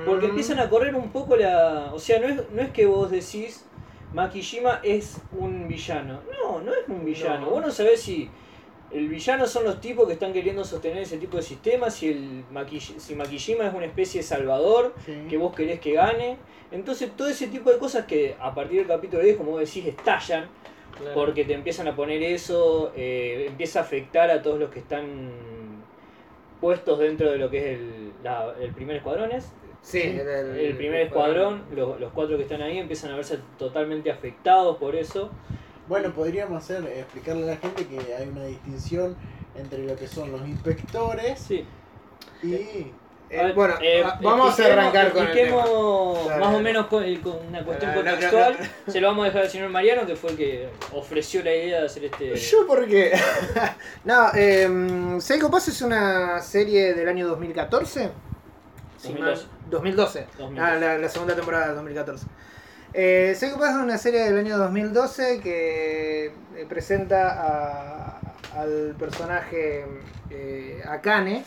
porque 0.05 0.28
Mm. 0.28 0.30
empiezan 0.30 0.59
a 0.59 0.70
correr 0.70 0.95
un 0.95 1.11
poco 1.11 1.36
la... 1.36 1.89
O 1.93 1.99
sea, 1.99 2.20
no 2.20 2.28
es, 2.28 2.41
no 2.51 2.61
es 2.61 2.70
que 2.70 2.86
vos 2.86 3.09
decís, 3.11 3.66
Makishima 4.14 4.80
es 4.84 5.20
un 5.38 5.68
villano. 5.68 6.22
No, 6.41 6.61
no 6.61 6.72
es 6.74 6.88
un 6.88 7.03
villano. 7.03 7.41
No. 7.47 7.49
Vos 7.51 7.61
no 7.66 7.72
sabés 7.72 8.01
si 8.01 8.30
el 8.91 9.07
villano 9.09 9.47
son 9.47 9.64
los 9.64 9.82
tipos 9.82 10.05
que 10.07 10.14
están 10.14 10.32
queriendo 10.34 10.64
sostener 10.64 10.99
ese 10.99 11.18
tipo 11.18 11.38
de 11.38 11.43
sistema, 11.43 11.89
si, 11.89 12.09
el 12.11 12.43
Makish- 12.53 12.97
si 12.99 13.16
Makishima 13.16 13.68
es 13.68 13.74
una 13.74 13.86
especie 13.86 14.22
de 14.22 14.28
salvador 14.28 14.93
Sí. 15.05 15.14
que 15.30 15.38
vos 15.38 15.53
querés 15.55 15.80
que 15.80 15.93
gane. 15.93 16.38
Entonces 16.72 17.09
todo 17.18 17.28
ese 17.28 17.47
tipo 17.47 17.72
de 17.72 17.78
cosas 17.80 18.05
que 18.05 18.36
a 18.39 18.53
partir 18.53 18.78
del 18.80 18.88
capítulo 18.88 19.24
10, 19.24 19.36
como 19.38 19.51
vos 19.51 19.59
decís, 19.61 19.86
estallan, 19.88 20.47
Claro. 20.97 21.13
porque 21.15 21.43
te 21.45 21.53
empiezan 21.53 21.87
a 21.87 21.95
poner 21.95 22.21
eso, 22.23 22.91
eh, 22.95 23.45
empieza 23.47 23.79
a 23.79 23.81
afectar 23.83 24.29
a 24.29 24.41
todos 24.41 24.59
los 24.59 24.69
que 24.69 24.79
están 24.79 25.31
puestos 26.61 26.99
dentro 26.99 27.31
de 27.31 27.37
lo 27.37 27.49
que 27.49 27.57
es 27.73 27.79
el, 27.79 28.11
la- 28.23 28.53
el 28.61 28.71
primer 28.73 28.97
escuadrón. 28.97 29.31
¿es? 29.31 29.51
Sí, 29.81 30.01
el, 30.01 30.19
el- 30.27 30.55
El 30.59 30.77
primer 30.77 31.01
escuadrón, 31.01 31.63
los, 31.75 31.99
los 31.99 32.11
cuatro 32.13 32.37
que 32.37 32.43
están 32.43 32.61
ahí 32.61 32.77
empiezan 32.77 33.11
a 33.11 33.15
verse 33.15 33.39
totalmente 33.57 34.11
afectados 34.11 34.77
por 34.77 34.95
eso. 34.95 35.29
Bueno, 35.87 36.13
podríamos 36.13 36.63
hacer, 36.63 36.85
explicarle 36.87 37.43
a 37.43 37.47
la 37.47 37.57
gente 37.57 37.85
que 37.85 38.13
hay 38.13 38.27
una 38.29 38.45
distinción 38.45 39.17
entre 39.55 39.79
lo 39.85 39.95
que 39.97 40.07
son 40.07 40.31
los 40.31 40.47
inspectores 40.47 41.39
Sí. 41.39 41.65
y... 42.41 42.91
Eh, 43.36 43.51
bueno, 43.55 43.73
eh, 43.81 44.03
a- 44.03 44.19
vamos 44.21 44.59
a 44.59 44.65
arrancar 44.65 45.11
con 45.11 45.25
el 45.27 45.34
tema. 45.34 45.57
Más 46.39 46.53
o 46.55 46.59
menos 46.59 46.88
con, 46.88 47.03
con 47.17 47.47
una 47.47 47.63
cuestión 47.63 47.91
No, 47.91 47.97
no, 47.97 48.03
no, 48.03 48.11
contextual. 48.11 48.57
no, 48.86 48.93
Se 48.93 49.01
lo 49.01 49.07
vamos 49.07 49.23
a 49.23 49.27
dejar 49.27 49.41
al 49.43 49.49
señor 49.49 49.69
Mariano, 49.69 50.05
que 50.05 50.15
fue 50.15 50.31
el 50.31 50.38
que 50.38 50.69
ofreció 50.91 51.43
la 51.43 51.53
idea 51.53 51.79
de 51.79 51.86
hacer 51.88 52.05
este. 52.05 52.36
¿Yo 52.36 52.67
por 52.67 52.86
qué? 52.88 53.11
no, 54.03 54.27
eh, 54.36 55.17
Psycho 55.19 55.49
Pass 55.49 55.67
es 55.69 55.81
una 55.81 56.39
serie 56.41 56.93
del 56.93 57.09
año 57.09 57.27
2014. 57.27 58.09
Si 58.97 59.07
2012. 59.09 59.43
mal- 59.47 59.49
2012. 59.69 60.27
2012. 60.38 60.61
Ah, 60.61 60.75
la, 60.79 60.97
la 60.97 61.09
segunda 61.09 61.36
temporada 61.36 61.67
del 61.67 61.75
2014. 61.75 62.25
Eh, 62.93 63.34
Psycho 63.36 63.57
Pass 63.57 63.71
es 63.71 63.81
una 63.81 63.97
serie 63.97 64.19
del 64.25 64.38
año 64.38 64.57
2012 64.57 65.39
que 65.41 66.25
eh, 66.27 66.65
presenta 66.69 67.31
a- 67.31 68.19
al 68.56 68.95
personaje 68.99 69.86
eh, 70.30 70.82
Akane 70.88 71.43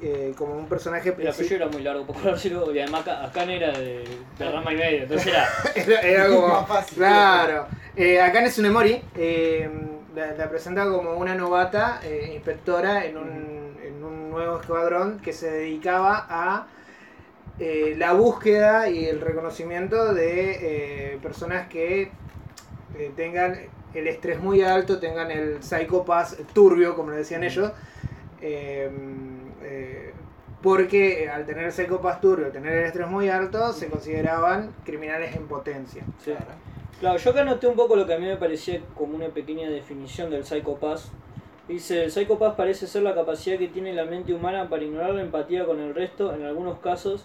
eh, 0.00 0.32
como 0.36 0.54
un 0.54 0.66
personaje 0.68 1.10
El 1.10 1.14
apellido 1.28 1.34
principal. 1.34 1.62
era 1.62 1.68
muy 1.70 1.82
largo, 1.82 2.06
por 2.06 2.22
decirlo, 2.22 2.74
y 2.74 2.80
además 2.80 3.06
acá 3.06 3.44
era 3.44 3.72
de, 3.72 4.04
de 4.38 4.50
rama 4.50 4.72
y 4.72 4.76
media, 4.76 5.02
entonces 5.02 5.28
era. 5.28 5.48
Era, 5.74 6.00
era 6.00 6.26
como. 6.28 6.48
Más 6.48 6.68
fácil. 6.68 6.98
Claro. 6.98 7.66
Eh, 7.96 8.20
Akane 8.20 8.48
Tsunemori 8.48 9.02
eh, 9.16 9.70
la, 10.14 10.32
la 10.32 10.48
presenta 10.48 10.84
como 10.86 11.14
una 11.16 11.34
novata 11.34 12.00
eh, 12.02 12.32
inspectora 12.34 13.04
en 13.04 13.16
un, 13.16 13.76
en 13.84 14.02
un 14.04 14.30
nuevo 14.30 14.60
escuadrón 14.60 15.20
que 15.20 15.32
se 15.32 15.50
dedicaba 15.50 16.26
a 16.28 16.66
eh, 17.58 17.94
la 17.98 18.12
búsqueda 18.14 18.88
y 18.88 19.04
el 19.04 19.20
reconocimiento 19.20 20.14
de 20.14 21.12
eh, 21.14 21.18
personas 21.22 21.68
que 21.68 22.10
eh, 22.98 23.12
tengan 23.14 23.58
el 23.94 24.06
estrés 24.08 24.40
muy 24.40 24.62
alto, 24.62 24.98
tengan 24.98 25.30
el 25.30 25.62
psychopath 25.62 26.52
turbio, 26.52 26.94
como 26.96 27.10
le 27.10 27.18
decían 27.18 27.44
ellos. 27.44 27.72
eh, 28.40 28.90
eh, 29.62 30.12
porque 30.62 31.28
al 31.28 31.44
tener 31.44 31.64
el 31.64 31.72
psychopath 31.72 32.20
turbio, 32.20 32.46
al 32.46 32.52
tener 32.52 32.72
el 32.72 32.84
estrés 32.86 33.08
muy 33.08 33.28
alto, 33.28 33.72
se 33.72 33.88
consideraban 33.88 34.72
criminales 34.84 35.34
en 35.34 35.48
potencia. 35.48 36.04
Sí. 36.24 36.32
Claro, 37.00 37.18
yo 37.18 37.30
acá 37.30 37.44
noté 37.44 37.66
un 37.66 37.74
poco 37.74 37.96
lo 37.96 38.06
que 38.06 38.14
a 38.14 38.18
mí 38.18 38.26
me 38.26 38.36
parecía 38.36 38.80
como 38.96 39.16
una 39.16 39.26
pequeña 39.28 39.68
definición 39.68 40.30
del 40.30 40.44
psychopath. 40.44 41.00
Dice, 41.66 42.04
el 42.04 42.12
psychopath 42.12 42.54
parece 42.54 42.86
ser 42.86 43.02
la 43.02 43.14
capacidad 43.14 43.58
que 43.58 43.68
tiene 43.68 43.92
la 43.92 44.04
mente 44.04 44.32
humana 44.32 44.68
para 44.68 44.84
ignorar 44.84 45.10
la 45.14 45.22
empatía 45.22 45.64
con 45.64 45.80
el 45.80 45.94
resto, 45.94 46.32
en 46.32 46.44
algunos 46.44 46.78
casos 46.78 47.24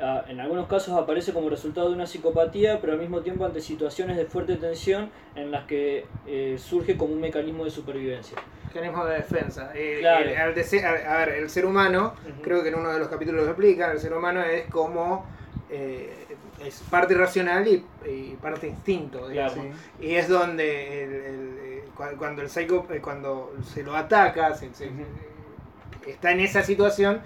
ah, 0.00 0.24
en 0.28 0.40
algunos 0.40 0.66
casos 0.68 0.96
aparece 0.98 1.32
como 1.32 1.48
resultado 1.50 1.88
de 1.88 1.94
una 1.94 2.06
psicopatía, 2.06 2.80
pero 2.80 2.92
al 2.94 2.98
mismo 2.98 3.20
tiempo 3.20 3.44
ante 3.44 3.60
situaciones 3.60 4.16
de 4.16 4.24
fuerte 4.26 4.56
tensión 4.56 5.10
en 5.34 5.50
las 5.50 5.64
que 5.64 6.06
eh, 6.26 6.56
surge 6.58 6.96
como 6.96 7.12
un 7.14 7.20
mecanismo 7.20 7.64
de 7.64 7.70
supervivencia. 7.70 8.36
Mecanismo 8.68 9.04
de 9.04 9.14
defensa. 9.16 9.70
Eh, 9.74 9.98
Claro. 10.00 10.28
eh, 10.30 10.36
al 10.36 10.54
dese- 10.54 10.84
a, 10.84 11.16
ver, 11.18 11.28
el 11.30 11.48
ser 11.50 11.64
humano, 11.66 12.14
Ujú. 12.28 12.42
creo 12.42 12.62
que 12.62 12.68
en 12.70 12.74
uno 12.76 12.92
de 12.92 12.98
los 12.98 13.08
capítulos 13.08 13.44
lo 13.44 13.50
explican, 13.50 13.90
el 13.92 13.98
ser 14.00 14.12
humano 14.12 14.42
es 14.42 14.66
como... 14.70 15.26
eh, 15.70 16.12
es 16.64 16.82
parte 16.88 17.12
irracional 17.14 17.66
y, 17.66 17.84
y 18.08 18.36
parte 18.40 18.68
instinto, 18.68 19.28
digamos. 19.28 19.54
Claro. 19.54 19.70
Y 20.00 20.14
es 20.14 20.28
donde 20.28 21.02
el, 21.04 21.12
el, 21.12 21.58
eh, 21.62 21.84
cua- 21.96 22.16
cuando 22.16 22.42
el 22.42 22.48
psycho, 22.48 22.86
eh, 22.90 23.00
cuando 23.02 23.52
se 23.74 23.82
lo 23.82 23.94
ataca, 23.94 24.54
se- 24.54 24.72
se- 24.72 24.86
Ujú. 24.86 25.00
eh, 25.02 26.10
está 26.10 26.30
en 26.30 26.40
esa 26.40 26.62
situación, 26.62 27.20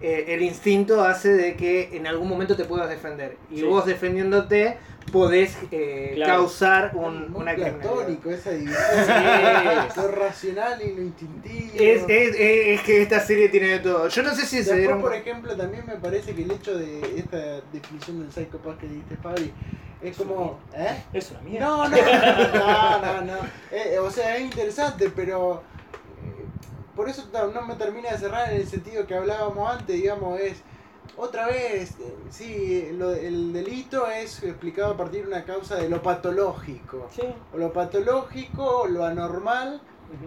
eh, 0.00 0.26
el 0.28 0.42
instinto 0.42 1.02
hace 1.02 1.32
de 1.32 1.56
que 1.56 1.96
en 1.96 2.06
algún 2.06 2.28
momento 2.28 2.56
te 2.56 2.64
puedas 2.64 2.88
defender. 2.88 3.36
Y 3.50 3.58
Sí. 3.58 3.62
vos 3.64 3.86
defendiéndote 3.86 4.76
podés 5.12 5.56
eh, 5.70 6.12
Claro. 6.16 6.32
causar 6.34 6.92
un, 6.94 7.30
Muy 7.30 7.42
una 7.42 7.52
criminalidad. 7.54 7.80
platónico 7.92 8.30
esa 8.30 8.50
división. 8.50 8.76
Sí. 9.06 10.00
Lo 10.00 10.08
racional 10.08 10.82
y 10.82 10.94
lo 10.94 11.02
instintivo. 11.02 11.72
Es, 11.74 12.02
es, 12.02 12.08
es- 12.08 12.36
es 12.38 12.80
que 12.82 13.02
esta 13.02 13.20
serie 13.20 13.48
tiene 13.50 13.68
de 13.68 13.78
todo. 13.80 14.08
Yo 14.08 14.22
no 14.22 14.30
sé 14.34 14.42
si 14.42 14.46
se 14.48 14.56
Después, 14.58 14.78
dieron 14.78 15.00
por 15.02 15.14
ejemplo, 15.14 15.56
también 15.56 15.84
me 15.86 15.96
parece 15.96 16.34
que 16.34 16.42
el 16.42 16.50
hecho 16.50 16.76
de 16.76 17.18
esta 17.18 17.60
definición 17.72 18.20
del 18.20 18.32
psychopath 18.32 18.78
que 18.78 18.88
dijiste, 18.88 19.16
Fabri, 19.18 19.52
es 20.02 20.16
como... 20.16 20.58
¿Eh? 20.76 21.02
Es 21.12 21.30
una 21.30 21.40
mierda. 21.40 21.66
No, 21.66 21.88
no, 21.88 21.96
no, 21.96 23.00
no, 23.00 23.20
no. 23.22 23.38
Eh, 23.70 23.98
o 23.98 24.10
sea, 24.10 24.36
es 24.36 24.42
interesante, 24.42 25.10
pero 25.14 25.62
por 26.94 27.08
eso 27.08 27.24
no, 27.32 27.62
me 27.66 27.76
termina 27.76 28.10
de 28.12 28.18
cerrar 28.18 28.50
en 28.52 28.60
el 28.60 28.66
sentido 28.66 29.06
que 29.06 29.14
hablábamos 29.14 29.68
antes, 29.70 29.96
digamos, 29.96 30.40
es 30.40 30.64
otra 31.16 31.46
vez, 31.46 31.98
eh, 32.00 32.26
sí, 32.30 32.90
lo- 32.92 33.12
el 33.14 33.52
delito 33.52 34.08
es 34.10 34.42
explicado 34.42 34.92
a 34.94 34.96
partir 34.96 35.22
de 35.22 35.28
una 35.28 35.44
causa 35.44 35.76
de 35.76 35.88
lo 35.88 36.02
patológico. 36.02 37.08
Sí. 37.12 37.22
O 37.52 37.58
lo 37.58 37.72
patológico, 37.72 38.86
lo 38.88 39.04
anormal, 39.04 39.82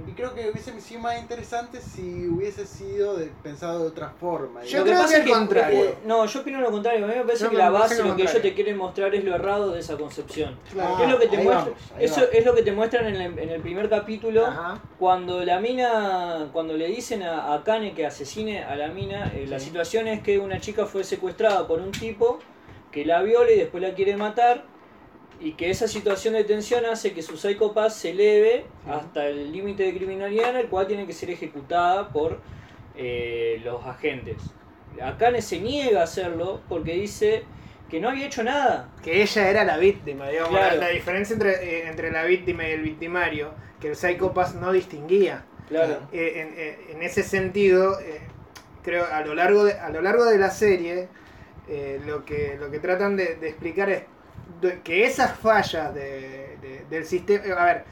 y 0.07 0.11
creo 0.11 0.33
que 0.33 0.49
hubiese 0.49 0.79
sido 0.81 1.01
más 1.01 1.19
interesante 1.19 1.79
si 1.81 2.27
hubiese 2.27 2.65
sido 2.65 3.17
de- 3.17 3.31
pensado 3.43 3.81
de 3.83 3.87
otra 3.87 4.09
forma. 4.09 4.63
Yo 4.63 4.79
Lo 4.79 4.85
creo 4.85 4.99
pasa 4.99 5.23
que 5.23 5.29
es 5.31 5.37
contrario. 5.37 5.83
eh, 5.85 5.97
no, 6.05 6.25
yo 6.25 6.39
opino 6.41 6.59
lo 6.61 6.71
contrario. 6.71 7.05
A 7.05 7.07
mí 7.07 7.15
me 7.15 7.23
parece 7.23 7.43
Yo 7.45 7.49
que 7.49 7.55
me 7.57 7.61
la 7.63 7.69
base, 7.69 7.97
lo 8.01 8.09
lo 8.09 8.15
que 8.15 8.21
ellos 8.23 8.41
te 8.41 8.53
quieren 8.53 8.77
mostrar 8.77 9.13
es 9.15 9.23
lo 9.23 9.35
errado 9.35 9.71
de 9.71 9.79
esa 9.79 9.97
concepción. 9.97 10.57
Claro. 10.71 11.03
es 11.03 11.09
lo 11.09 11.19
que 11.19 11.27
te 11.27 11.37
ahí 11.37 11.43
muestra, 11.43 11.65
vamos, 11.65 11.91
ahí 11.97 12.05
eso 12.05 12.21
es 12.31 12.45
lo 12.45 12.55
que 12.55 12.63
te 12.63 12.71
muestran 12.71 13.07
en 13.07 13.15
el, 13.15 13.39
en 13.39 13.49
el 13.49 13.61
primer 13.61 13.89
capítulo. 13.89 14.45
Ajá. 14.45 14.81
Cuando 14.99 15.43
la 15.43 15.59
mina, 15.59 16.49
cuando 16.53 16.73
le 16.75 16.87
dicen 16.87 17.23
a, 17.23 17.53
a 17.53 17.63
Kane 17.63 17.93
que 17.93 18.05
asesine 18.05 18.63
a 18.63 18.75
la 18.75 18.87
mina, 18.89 19.31
eh, 19.35 19.45
la 19.47 19.59
situación 19.59 20.07
es 20.07 20.21
que 20.21 20.39
una 20.39 20.59
chica 20.59 20.85
fue 20.85 21.03
secuestrada 21.03 21.67
por 21.67 21.79
un 21.79 21.91
tipo 21.91 22.39
que 22.91 23.05
la 23.05 23.21
viola 23.21 23.51
y 23.51 23.57
después 23.57 23.83
la 23.83 23.93
quiere 23.93 24.15
matar 24.15 24.63
y 25.39 25.53
que 25.53 25.69
esa 25.69 25.87
situación 25.87 26.33
de 26.33 26.43
tensión 26.43 26.85
hace 26.85 27.13
que 27.13 27.21
su 27.21 27.37
psicopaz 27.37 27.95
se 27.95 28.09
eleve 28.09 28.65
hasta 28.87 29.27
el 29.27 29.51
límite 29.51 29.83
de 29.83 29.95
criminalidad 29.95 30.49
en 30.49 30.55
el 30.57 30.67
cual 30.67 30.87
tiene 30.87 31.05
que 31.05 31.13
ser 31.13 31.29
ejecutada 31.29 32.09
por 32.09 32.39
eh, 32.95 33.61
los 33.63 33.85
agentes. 33.85 34.37
Akane 35.01 35.41
se 35.41 35.59
niega 35.59 36.01
a 36.01 36.03
hacerlo 36.05 36.61
porque 36.67 36.93
dice 36.93 37.43
que 37.87 37.99
no 37.99 38.09
había 38.09 38.25
hecho 38.25 38.43
nada. 38.43 38.89
Que 39.03 39.21
ella 39.21 39.49
era 39.49 39.63
la 39.63 39.77
víctima, 39.77 40.27
digamos. 40.27 40.49
Claro. 40.49 40.77
La, 40.77 40.87
la 40.87 40.89
diferencia 40.89 41.33
entre, 41.33 41.51
eh, 41.51 41.87
entre 41.87 42.11
la 42.11 42.23
víctima 42.23 42.67
y 42.67 42.71
el 42.71 42.81
victimario, 42.81 43.51
que 43.79 43.89
el 43.89 43.95
psychopath 43.95 44.55
no 44.55 44.71
distinguía. 44.71 45.45
Claro. 45.69 45.99
Eh, 46.11 46.79
en, 46.89 46.95
en 46.97 47.03
ese 47.03 47.21
sentido, 47.21 47.97
creo 48.81 49.05
a 49.05 49.21
lo 49.21 49.35
largo 49.35 49.65
de, 49.65 49.73
a 49.73 49.89
lo 49.89 50.01
largo 50.01 50.25
de 50.25 50.37
la 50.39 50.49
serie, 50.49 51.09
lo, 52.05 52.25
que, 52.25 52.55
lo 52.59 52.71
que 52.71 52.79
tratan 52.79 53.17
de, 53.17 53.35
de 53.35 53.49
explicar 53.49 53.89
es 53.89 54.03
que 54.83 55.05
esas 55.05 55.37
fallas 55.37 55.93
de- 55.93 56.57
de- 56.61 56.85
del 56.89 57.05
sistema. 57.05 57.43
A 57.61 57.65
ver, 57.65 57.83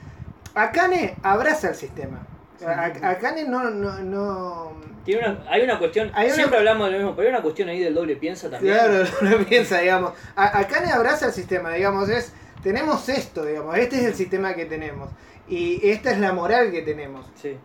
Akane 0.54 1.16
abraza 1.24 1.70
el 1.70 1.76
sistema. 1.76 2.26
A- 2.66 3.10
Akane 3.10 3.44
no. 3.46 3.70
no, 3.70 4.00
no 4.00 4.72
Tiene 5.04 5.28
una, 5.30 5.44
hay 5.50 5.62
una 5.64 5.78
cuestión, 5.78 6.10
Hay 6.16 6.28
una- 6.28 6.36
siempre 6.36 6.58
hablamos 6.58 6.88
de 6.88 6.92
lo 6.94 6.98
mismo, 7.00 7.16
pero 7.16 7.28
hay 7.28 7.34
una 7.34 7.42
cuestión 7.44 7.70
ahí 7.70 7.80
del 7.80 7.94
doble 7.94 8.16
piensa 8.16 8.50
también. 8.50 8.74
Claro, 8.76 9.04
no 9.22 9.38
piensa, 9.46 9.80
digamos. 9.80 10.14
Akane 10.36 10.92
abraza 10.92 11.28
el 11.28 11.34
sistema, 11.34 11.72
digamos, 11.72 12.10
es. 12.10 12.34
Tenemos 12.64 13.08
esto, 13.10 13.46
digamos, 13.46 13.78
este 13.78 13.98
es 13.98 14.06
el 14.06 14.16
sistema 14.16 14.56
que 14.56 14.66
tenemos. 14.66 15.10
Y 15.48 15.88
esta 15.88 16.10
es 16.12 16.18
la 16.20 16.34
moral 16.34 16.72
que 16.72 16.82
tenemos. 16.82 17.28
Sí. 17.40 17.56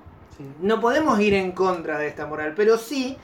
No 0.61 0.81
podemos 0.81 1.19
ir 1.21 1.33
en 1.35 1.53
contra 1.53 1.99
de 1.99 2.09
esta 2.09 2.27
moral, 2.27 2.53
pero 2.57 2.77
sí 2.77 3.17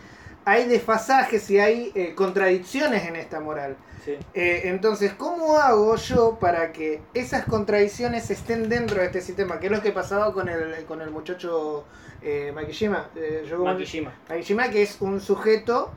hay 0.46 0.66
desfasajes 0.68 1.50
y 1.50 1.58
hay 1.58 1.92
eh, 1.96 2.14
contradicciones 2.14 3.04
en 3.04 3.16
esta 3.16 3.40
moral. 3.40 3.76
Sí. 4.04 4.16
Eh, 4.32 4.62
entonces, 4.66 5.12
¿cómo 5.12 5.58
hago 5.58 5.96
yo 5.96 6.38
para 6.40 6.72
que 6.72 7.02
esas 7.14 7.44
contradicciones 7.46 8.30
estén 8.30 8.68
dentro 8.68 9.00
de 9.00 9.06
este 9.06 9.20
sistema? 9.20 9.58
Que 9.58 9.66
es 9.66 9.72
lo 9.72 9.82
que 9.82 9.90
pasaba 9.90 10.32
con 10.32 10.48
el, 10.48 10.84
con 10.86 11.02
el 11.02 11.10
muchacho 11.10 11.84
eh, 12.22 12.52
Makishima. 12.54 13.10
eh, 13.16 13.44
yo 13.48 13.64
Makishima. 13.64 14.14
Makishima, 14.28 14.70
que 14.70 14.82
es 14.82 14.96
un 15.00 15.20
sujeto 15.20 15.90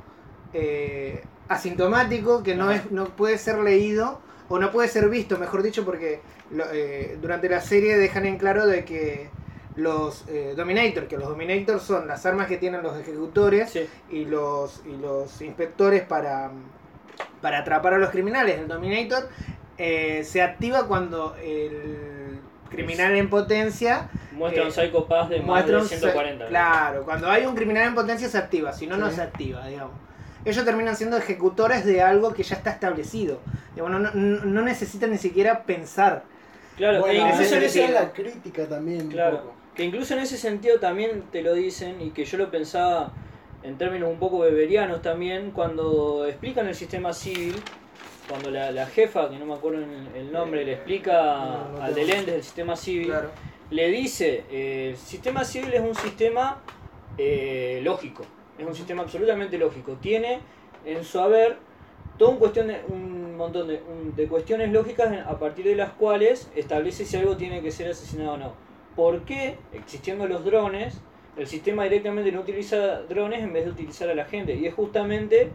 eh, 0.54 1.24
asintomático 1.48 2.42
que 2.42 2.56
no, 2.56 2.66
Ajá. 2.72 2.76
es, 2.78 2.92
no 2.92 3.06
puede 3.06 3.38
ser 3.38 3.60
leído 3.60 4.20
o 4.50 4.58
no 4.58 4.72
puede 4.72 4.88
ser 4.90 5.10
visto, 5.10 5.38
mejor 5.38 5.62
dicho, 5.62 5.86
porque 5.86 6.22
lo- 6.52 6.66
eh, 6.74 7.20
durante 7.22 7.48
la 7.50 7.62
serie 7.62 7.98
dejan 8.00 8.26
en 8.26 8.40
claro 8.40 8.66
de 8.66 8.84
que 8.84 9.30
los 9.80 10.26
eh, 10.28 10.54
Dominator, 10.56 11.08
que 11.08 11.18
los 11.18 11.30
Dominator 11.30 11.80
son 11.80 12.08
las 12.08 12.26
armas 12.26 12.48
que 12.48 12.58
tienen 12.58 12.84
los 12.84 12.98
ejecutores 13.00 13.72
Sí. 13.72 13.88
y 14.10 14.26
los, 14.26 14.82
y 14.86 14.96
los 14.98 15.42
inspectores 15.42 16.04
para, 16.04 16.52
para 17.42 17.60
atrapar 17.60 17.94
a 17.94 17.98
los 17.98 18.10
criminales. 18.10 18.60
El 18.60 18.68
Dominator 18.68 19.30
eh, 19.78 20.24
se 20.26 20.42
activa 20.42 20.88
cuando 20.88 21.36
el 21.42 22.40
criminal 22.70 23.16
en 23.16 23.30
potencia 23.30 24.10
Muestra 24.34 24.64
Eh, 24.64 24.66
un 24.68 24.72
Psycho 24.72 25.06
Pass 25.08 25.28
de 25.30 25.38
más 25.40 25.46
muestra 25.48 25.76
de 25.78 25.82
un 25.82 25.88
140. 25.88 26.46
se- 26.46 26.50
Claro, 26.50 27.04
cuando 27.04 27.30
hay 27.30 27.46
un 27.46 27.56
criminal 27.56 27.88
en 27.88 27.96
potencia 27.96 28.30
se 28.30 28.38
activa, 28.38 28.72
si 28.74 28.88
no, 28.88 28.96
no 28.98 29.10
se 29.12 29.22
activa, 29.22 29.66
digamos. 29.68 29.94
Ellos 30.46 30.64
terminan 30.64 30.96
siendo 30.96 31.18
ejecutores 31.18 31.84
de 31.86 32.02
algo 32.02 32.34
que 32.34 32.44
ya 32.44 32.56
está 32.56 32.70
establecido. 32.70 33.40
Digamos, 33.76 34.00
no, 34.00 34.12
no- 34.14 34.46
no 34.46 34.62
necesitan 34.62 35.12
ni 35.12 35.18
siquiera 35.18 35.64
pensar. 35.64 36.24
Claro, 36.78 37.02
Bueno, 37.02 37.26
e 37.28 37.30
incluso 37.32 37.56
esa 37.58 37.84
es 37.84 37.92
la 37.92 38.14
crítica 38.14 38.66
también. 38.66 39.02
un 39.08 39.12
claro, 39.12 39.38
poco. 39.40 39.54
Que 39.80 39.86
incluso 39.86 40.14
en 40.14 40.20
ese 40.20 40.36
sentido 40.36 40.78
también 40.78 41.24
te 41.32 41.42
lo 41.42 41.54
dicen 41.54 42.02
y 42.02 42.10
que 42.10 42.26
yo 42.26 42.38
lo 42.38 42.52
pensaba 42.52 43.14
en 43.64 43.78
términos 43.78 44.10
un 44.10 44.20
poco 44.20 44.40
beberianos 44.40 45.02
también 45.02 45.52
cuando 45.52 46.26
explican 46.28 46.68
el 46.68 46.76
sistema 46.76 47.14
civil 47.14 47.56
cuando 48.28 48.52
la, 48.52 48.72
la 48.72 48.86
jefa 48.88 49.30
que 49.30 49.38
no 49.38 49.46
me 49.46 49.54
acuerdo 49.54 49.80
el, 50.18 50.34
nombre 50.34 50.66
le 50.66 50.74
explica 50.74 51.14
No, 51.72 51.78
no 51.78 51.82
al 51.82 51.96
de 51.96 52.04
lentes 52.04 52.34
del 52.34 52.44
sistema 52.44 52.76
civil 52.76 53.08
Claro. 53.08 53.30
le 53.72 53.88
dice 53.88 54.44
eh, 54.52 54.90
el 54.92 54.98
sistema 54.98 55.46
civil 55.46 55.74
es 55.74 55.80
un 55.80 55.96
sistema 55.96 56.58
eh, 57.18 57.80
lógico 57.82 58.26
es 58.58 58.68
un 58.68 58.76
sistema 58.76 59.04
absolutamente 59.04 59.58
lógico 59.58 59.94
tiene 60.02 60.40
en 60.86 61.06
su 61.06 61.22
haber 61.22 61.56
todo 62.18 62.32
un, 62.32 62.38
cuestión 62.38 62.68
de, 62.68 62.82
un 62.90 63.38
montón 63.38 63.70
de, 63.70 63.82
un- 63.90 64.14
de 64.14 64.28
cuestiones 64.28 64.74
lógicas 64.74 65.08
a 65.26 65.40
partir 65.40 65.64
de 65.64 65.76
las 65.78 65.92
cuales 65.92 66.52
establece 66.54 67.06
si 67.06 67.16
algo 67.16 67.38
tiene 67.38 67.62
que 67.62 67.72
ser 67.72 67.90
asesinado 67.90 68.34
o 68.34 68.38
no. 68.38 68.69
¿Por 69.00 69.22
qué, 69.22 69.56
existiendo 69.72 70.28
los 70.28 70.44
drones, 70.44 71.00
el 71.38 71.48
sistema 71.48 71.86
directamente 71.86 72.34
no 72.34 72.42
utiliza 72.42 73.04
drones 73.04 73.42
en 73.42 73.54
vez 73.54 73.64
de 73.64 73.72
utilizar 73.72 74.10
a 74.10 74.14
la 74.14 74.26
gente? 74.26 74.56
Y 74.56 74.66
es 74.66 74.74
justamente 74.74 75.52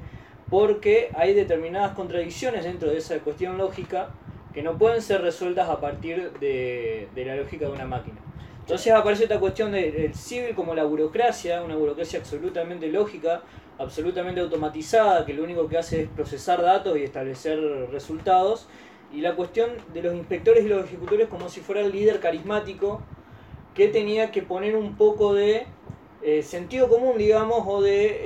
porque 0.49 1.11
hay 1.13 1.35
determinadas 1.35 1.93
contradicciones 1.93 2.65
dentro 2.65 2.89
de 2.89 2.97
esa 2.97 3.19
cuestión 3.19 3.59
lógica 3.59 4.09
que 4.55 4.63
no 4.63 4.79
pueden 4.79 5.03
ser 5.03 5.21
resueltas 5.21 5.69
a 5.69 5.79
partir 5.79 6.33
de, 6.41 7.07
de 7.15 7.25
la 7.27 7.37
lógica 7.37 7.67
de 7.67 7.73
una 7.73 7.85
máquina. 7.85 8.17
Entonces 8.61 8.91
aparece 8.95 9.25
esta 9.25 9.39
cuestión 9.39 9.73
de- 9.73 9.93
del 9.93 10.15
civil 10.15 10.55
como 10.55 10.75
la 10.75 10.85
burocracia, 10.85 11.63
una 11.63 11.77
burocracia 11.77 12.21
absolutamente 12.21 12.89
lógica, 12.89 13.43
absolutamente 13.79 14.41
automatizada, 14.41 15.27
que 15.27 15.35
lo 15.35 15.45
único 15.45 15.69
que 15.69 15.77
hace 15.77 16.05
es 16.05 16.09
procesar 16.09 16.63
datos 16.63 16.97
y 16.97 17.03
establecer 17.03 17.59
resultados, 17.93 18.69
y 19.13 19.21
la 19.21 19.37
cuestión 19.37 19.69
de 19.93 20.01
los 20.01 20.15
inspectores 20.15 20.65
y 20.65 20.69
los 20.69 20.87
ejecutores 20.87 21.29
como 21.29 21.51
si 21.51 21.61
fuera 21.61 21.83
el 21.83 21.93
líder 21.93 22.21
carismático 22.21 23.03
que 23.75 23.89
tenía 23.89 24.31
que 24.33 24.43
poner 24.43 24.77
un 24.77 24.97
poco 24.97 25.35
de 25.35 25.67
eh, 26.21 26.43
sentido 26.43 26.89
común, 26.89 27.19
digamos, 27.19 27.63
o 27.67 27.83
de 27.83 28.21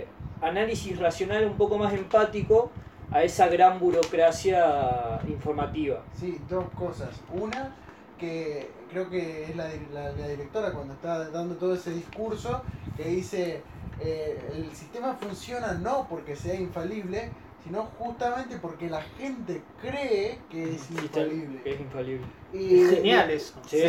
eh, 0.00 0.08
análisis 0.40 0.98
racional 0.98 1.44
un 1.46 1.56
poco 1.56 1.78
más 1.78 1.92
empático 1.94 2.72
a 3.10 3.22
esa 3.22 3.48
gran 3.48 3.78
burocracia 3.80 5.22
informativa. 5.26 6.06
Sí, 6.12 6.38
dos 6.48 6.70
cosas. 6.72 7.24
Una, 7.28 7.76
que 8.16 8.86
creo 8.88 9.08
que 9.10 9.44
es 9.44 9.56
la, 9.56 9.68
di- 9.68 9.86
la- 9.86 10.12
la 10.12 10.28
directora 10.28 10.72
cuando 10.72 10.94
está 10.94 11.30
dando 11.30 11.56
todo 11.56 11.74
ese 11.74 11.92
discurso, 11.92 12.64
que 12.94 13.04
dice, 13.04 13.64
eh, 13.98 14.50
el 14.52 14.74
sistema 14.74 15.14
funciona 15.16 15.74
no 15.74 16.06
porque 16.08 16.36
sea 16.36 16.54
infalible, 16.54 17.32
sino 17.66 17.82
justamente 17.98 18.58
porque 18.62 18.88
la 18.88 19.02
gente 19.18 19.60
cree 19.80 20.38
que 20.48 20.74
es 20.74 20.90
infalible. 20.90 21.60
Es 21.64 21.80
infalible. 21.80 22.26
Y, 22.52 22.80
Es 22.80 22.90
genial 22.90 23.30
eso. 23.30 23.54
Sí. 23.66 23.82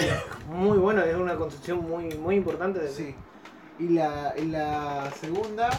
Muy 0.50 0.80
bueno, 0.80 1.04
es 1.04 1.16
una 1.16 1.36
concepción 1.36 1.88
muy, 1.88 2.10
muy 2.16 2.36
importante. 2.36 2.80
De... 2.80 2.90
Sí. 2.90 3.16
Y 3.78 3.90
la, 3.90 4.34
y 4.36 4.46
la 4.46 5.12
segunda 5.22 5.70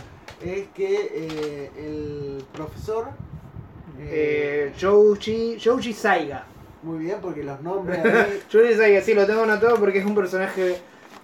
es 0.40 0.68
que 0.68 1.10
eh, 1.12 1.70
el 1.76 2.44
profesor... 2.52 3.08
Eh, 4.00 4.72
Jouji, 4.80 5.58
Jouji 5.58 5.92
Saiga. 5.92 6.46
muy 6.84 6.98
bien, 6.98 7.18
porque 7.20 7.42
los 7.42 7.60
nombres 7.62 7.98
ahí 8.04 8.40
Jouji 8.52 8.74
Saiga, 8.74 9.00
sí, 9.00 9.12
lo 9.12 9.26
tengo 9.26 9.42
anotado 9.42 9.76
porque 9.80 9.98
es 9.98 10.06
un 10.06 10.14
personaje, 10.14 10.78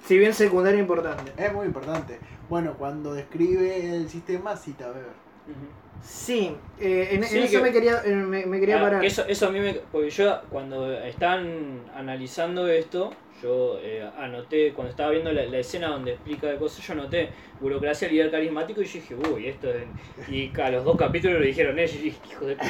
si 0.04 0.18
bien 0.18 0.34
secundario, 0.34 0.80
importante. 0.80 1.32
es 1.36 1.52
muy 1.52 1.66
importante. 1.66 2.18
Bueno, 2.48 2.74
cuando 2.76 3.14
describe 3.14 3.94
el 3.94 4.08
sistema, 4.10 4.56
cita 4.56 4.86
a 4.86 4.88
Weber. 4.88 5.04
Ujú. 5.46 5.83
Sí, 6.04 6.54
eh, 6.78 7.08
en, 7.12 7.24
eso 7.24 7.50
que- 7.50 7.62
me 7.62 7.72
quería, 7.72 8.02
eh, 8.04 8.14
me, 8.14 8.44
me 8.44 8.60
quería 8.60 8.78
Ah, 8.78 8.82
parar. 8.82 9.04
Eso, 9.04 9.24
eso 9.26 9.46
a 9.46 9.50
mí 9.50 9.58
me. 9.58 9.72
Porque 9.90 10.10
yo, 10.10 10.42
cuando 10.50 10.92
están 10.92 11.80
analizando 11.96 12.68
esto, 12.68 13.12
yo 13.44 13.78
eh, 13.82 14.02
anoté, 14.18 14.72
cuando 14.72 14.90
estaba 14.90 15.10
viendo 15.10 15.30
la, 15.30 15.44
la 15.44 15.58
escena 15.58 15.88
donde 15.88 16.12
explica 16.12 16.46
de 16.46 16.56
cosas, 16.56 16.82
yo 16.86 16.94
anoté 16.94 17.28
burocracia, 17.60 18.08
líder 18.08 18.30
carismático 18.30 18.80
y 18.80 18.86
yo 18.86 18.92
dije, 18.94 19.14
uy, 19.14 19.48
esto 19.48 19.68
es. 19.70 19.84
Y 20.30 20.50
a 20.60 20.70
los 20.70 20.84
dos 20.84 20.96
capítulos 20.96 21.40
lo 21.40 21.44
dijeron 21.46 21.78
ellos 21.78 21.94
y 21.96 22.04
dije, 22.04 22.18
hijo 22.30 22.46
de. 22.46 22.56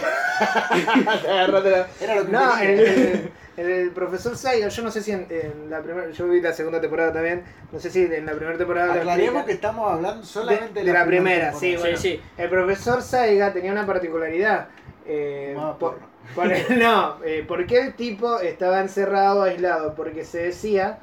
La- 1.27 1.87
Era 2.01 2.14
lo 2.16 2.27
que 2.27 2.33
No, 2.33 2.41
quería. 2.59 2.72
el, 2.72 2.81
el- 2.81 3.31
el 3.57 3.91
profesor 3.93 4.37
Saiga, 4.37 4.66
yo 4.68 4.83
no 4.83 4.91
sé 4.91 5.01
si 5.01 5.12
en, 5.12 5.29
en 5.31 5.70
la 5.70 5.81
primera, 5.81 6.11
yo 6.11 6.27
vi 6.29 6.41
la 6.41 6.53
segunda 6.53 6.81
temporada 6.81 7.12
también, 7.12 7.45
no 7.70 7.79
sé 7.79 7.89
si 7.89 8.03
en 8.03 8.27
la 8.27 8.33
primera 8.33 8.59
temporada... 8.59 8.95
Aclaremos 8.95 9.45
que 9.45 9.53
estamos 9.53 9.93
hablando 9.93 10.22
de, 10.22 10.27
solamente 10.27 10.83
de 10.83 10.93
la 10.93 11.07
primera, 11.07 11.53
sí, 11.53 11.77
bueno. 11.77 11.97
Sí, 11.97 12.16
sí. 12.16 12.20
El 12.37 12.49
profesor 12.51 13.01
Saiga 13.01 13.53
tenía 13.53 13.70
una 13.70 13.87
particularidad. 13.87 14.66
eh, 15.07 15.57
por- 15.79 15.99
por- 16.35 16.49
no, 16.79 17.18
eh, 17.25 17.45
porque 17.47 17.79
el 17.81 17.95
tipo 17.95 18.39
estaba 18.41 18.81
encerrado, 18.81 19.43
aislado, 19.43 19.95
porque 19.95 20.25
se 20.25 20.43
decía 20.45 20.99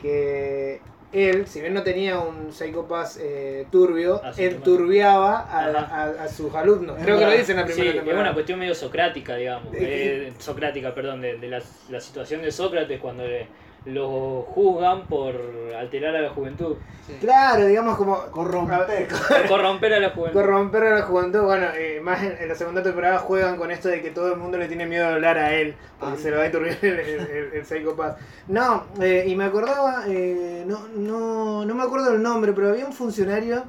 que 0.00 0.80
él, 1.12 1.46
si 1.46 1.60
bien 1.60 1.72
no 1.72 1.82
tenía 1.82 2.18
un 2.18 2.52
psicópata 2.52 3.10
eh, 3.20 3.66
turbio, 3.70 4.20
enturbiaba 4.36 5.38
a, 5.40 5.68
Ajá. 5.68 6.04
a- 6.20 6.24
a 6.24 6.28
sus 6.28 6.54
alumnos. 6.54 6.98
Es 6.98 7.04
Creo 7.04 7.16
que 7.16 7.22
lo 7.24 7.28
verdad. 7.30 7.40
dice 7.40 7.52
en 7.52 7.58
la 7.58 7.66
Sí, 7.66 7.72
primera 7.72 7.90
es 7.90 7.96
temporada. 7.96 8.22
una 8.22 8.34
cuestión 8.34 8.58
medio 8.58 8.74
socrática, 8.74 9.36
digamos. 9.36 9.72
Es 9.72 9.78
que- 9.78 10.28
eh, 10.28 10.32
socrática, 10.38 10.94
perdón, 10.94 11.20
de, 11.22 11.38
de 11.38 11.48
la, 11.48 11.62
la 11.90 12.00
situación 12.00 12.42
de 12.42 12.50
Sócrates 12.52 13.00
cuando 13.00 13.24
le- 13.26 13.46
lo 13.86 14.42
juzgan 14.42 15.06
por 15.06 15.34
alterar 15.78 16.14
a 16.16 16.20
la 16.20 16.30
juventud, 16.30 16.76
Sí. 17.06 17.12
Claro, 17.20 17.64
digamos 17.66 17.96
como 17.96 18.16
Corromper. 18.32 19.06
corromper 19.48 19.94
a 19.94 20.00
la 20.00 20.10
juventud. 20.10 20.40
corromper 20.40 20.82
a 20.82 20.90
la 20.98 21.02
juventud. 21.02 21.42
Bueno, 21.42 21.66
eh, 21.76 22.00
más 22.02 22.20
en, 22.20 22.36
en 22.40 22.48
la 22.48 22.56
segunda 22.56 22.82
temporada 22.82 23.18
juegan 23.18 23.56
con 23.56 23.70
esto 23.70 23.88
de 23.88 24.02
que 24.02 24.10
todo 24.10 24.32
el 24.32 24.40
mundo 24.40 24.58
le 24.58 24.66
tiene 24.66 24.86
miedo 24.86 25.06
de 25.06 25.14
hablar 25.14 25.38
a 25.38 25.54
él, 25.54 25.76
porque 26.00 26.14
Ah. 26.16 26.20
se 26.20 26.30
lo 26.32 26.38
va 26.38 26.42
a 26.42 26.46
enturbiar 26.46 26.76
el, 26.82 26.98
el, 26.98 27.50
el- 27.54 27.64
psicópata. 27.64 28.18
No, 28.48 28.86
eh, 29.00 29.24
y 29.28 29.36
me 29.36 29.44
acordaba, 29.44 30.02
eh, 30.08 30.64
no, 30.66 30.88
no, 30.96 31.64
no 31.64 31.74
me 31.76 31.82
acuerdo 31.84 32.12
el 32.12 32.20
nombre, 32.20 32.52
pero 32.52 32.70
había 32.70 32.86
un 32.86 32.92
funcionario 32.92 33.62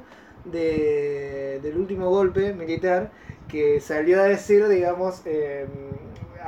de, 0.44 1.60
del 1.62 1.76
último 1.76 2.10
golpe 2.10 2.52
militar 2.54 3.10
que 3.48 3.80
salió 3.80 4.20
a 4.20 4.24
decir, 4.24 4.66
digamos, 4.68 5.22
eh, 5.26 5.66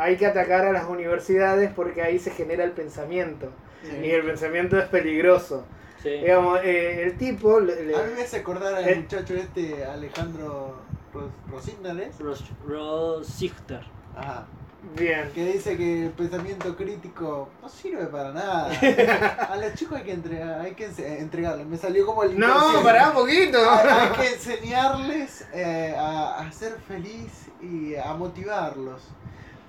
hay 0.01 0.17
que 0.17 0.27
atacar 0.27 0.65
a 0.67 0.73
las 0.73 0.85
universidades 0.89 1.71
porque 1.75 2.03
ahí 2.03 2.19
se 2.19 2.31
genera 2.31 2.65
el 2.65 2.73
pensamiento. 2.73 3.51
Sí. 3.83 3.97
Y 4.07 4.11
el 4.11 4.25
pensamiento 4.25 4.79
es 4.79 4.87
peligroso. 4.89 5.65
Sí. 6.03 6.11
Digamos, 6.11 6.61
eh, 6.65 7.03
el 7.05 7.17
tipo... 7.19 7.61
le- 7.61 7.85
le- 7.85 7.95
A 7.97 8.03
mí 8.05 8.13
me 8.17 8.23
hace 8.23 8.39
acordar 8.39 8.75
al 8.75 8.89
Eh. 8.89 8.97
muchacho 8.97 9.35
este 9.35 9.85
Alejandro 9.85 10.77
Ros- 11.13 11.31
Rosignales. 11.51 12.19
Ros- 12.19 12.45
Rosichter. 12.67 13.81
Ajá. 14.17 14.47
bien. 14.97 15.31
Que 15.35 15.45
dice 15.53 15.77
que 15.77 16.07
el 16.07 16.11
pensamiento 16.13 16.75
crítico 16.75 17.51
no 17.61 17.69
sirve 17.69 18.07
para 18.07 18.33
nada. 18.33 18.71
A 19.51 19.57
los 19.57 19.75
chicos 19.75 19.99
hay 19.99 20.05
que 20.05 20.13
entregar, 20.13 20.61
hay 20.61 20.73
que 20.73 20.87
entregarles. 21.19 21.67
Me 21.67 21.77
salió 21.77 22.07
como 22.07 22.23
el 22.25 22.39
No, 22.39 22.83
pará 22.83 23.09
un 23.09 23.15
poquito. 23.15 23.59
Hay, 23.59 23.89
hay 23.89 24.09
que 24.13 24.33
enseñarles 24.35 25.47
eh, 25.53 25.95
a, 25.99 26.39
a 26.41 26.53
ser 26.53 26.73
feliz 26.89 27.49
y 27.61 27.95
a 27.97 28.15
motivarlos. 28.15 29.03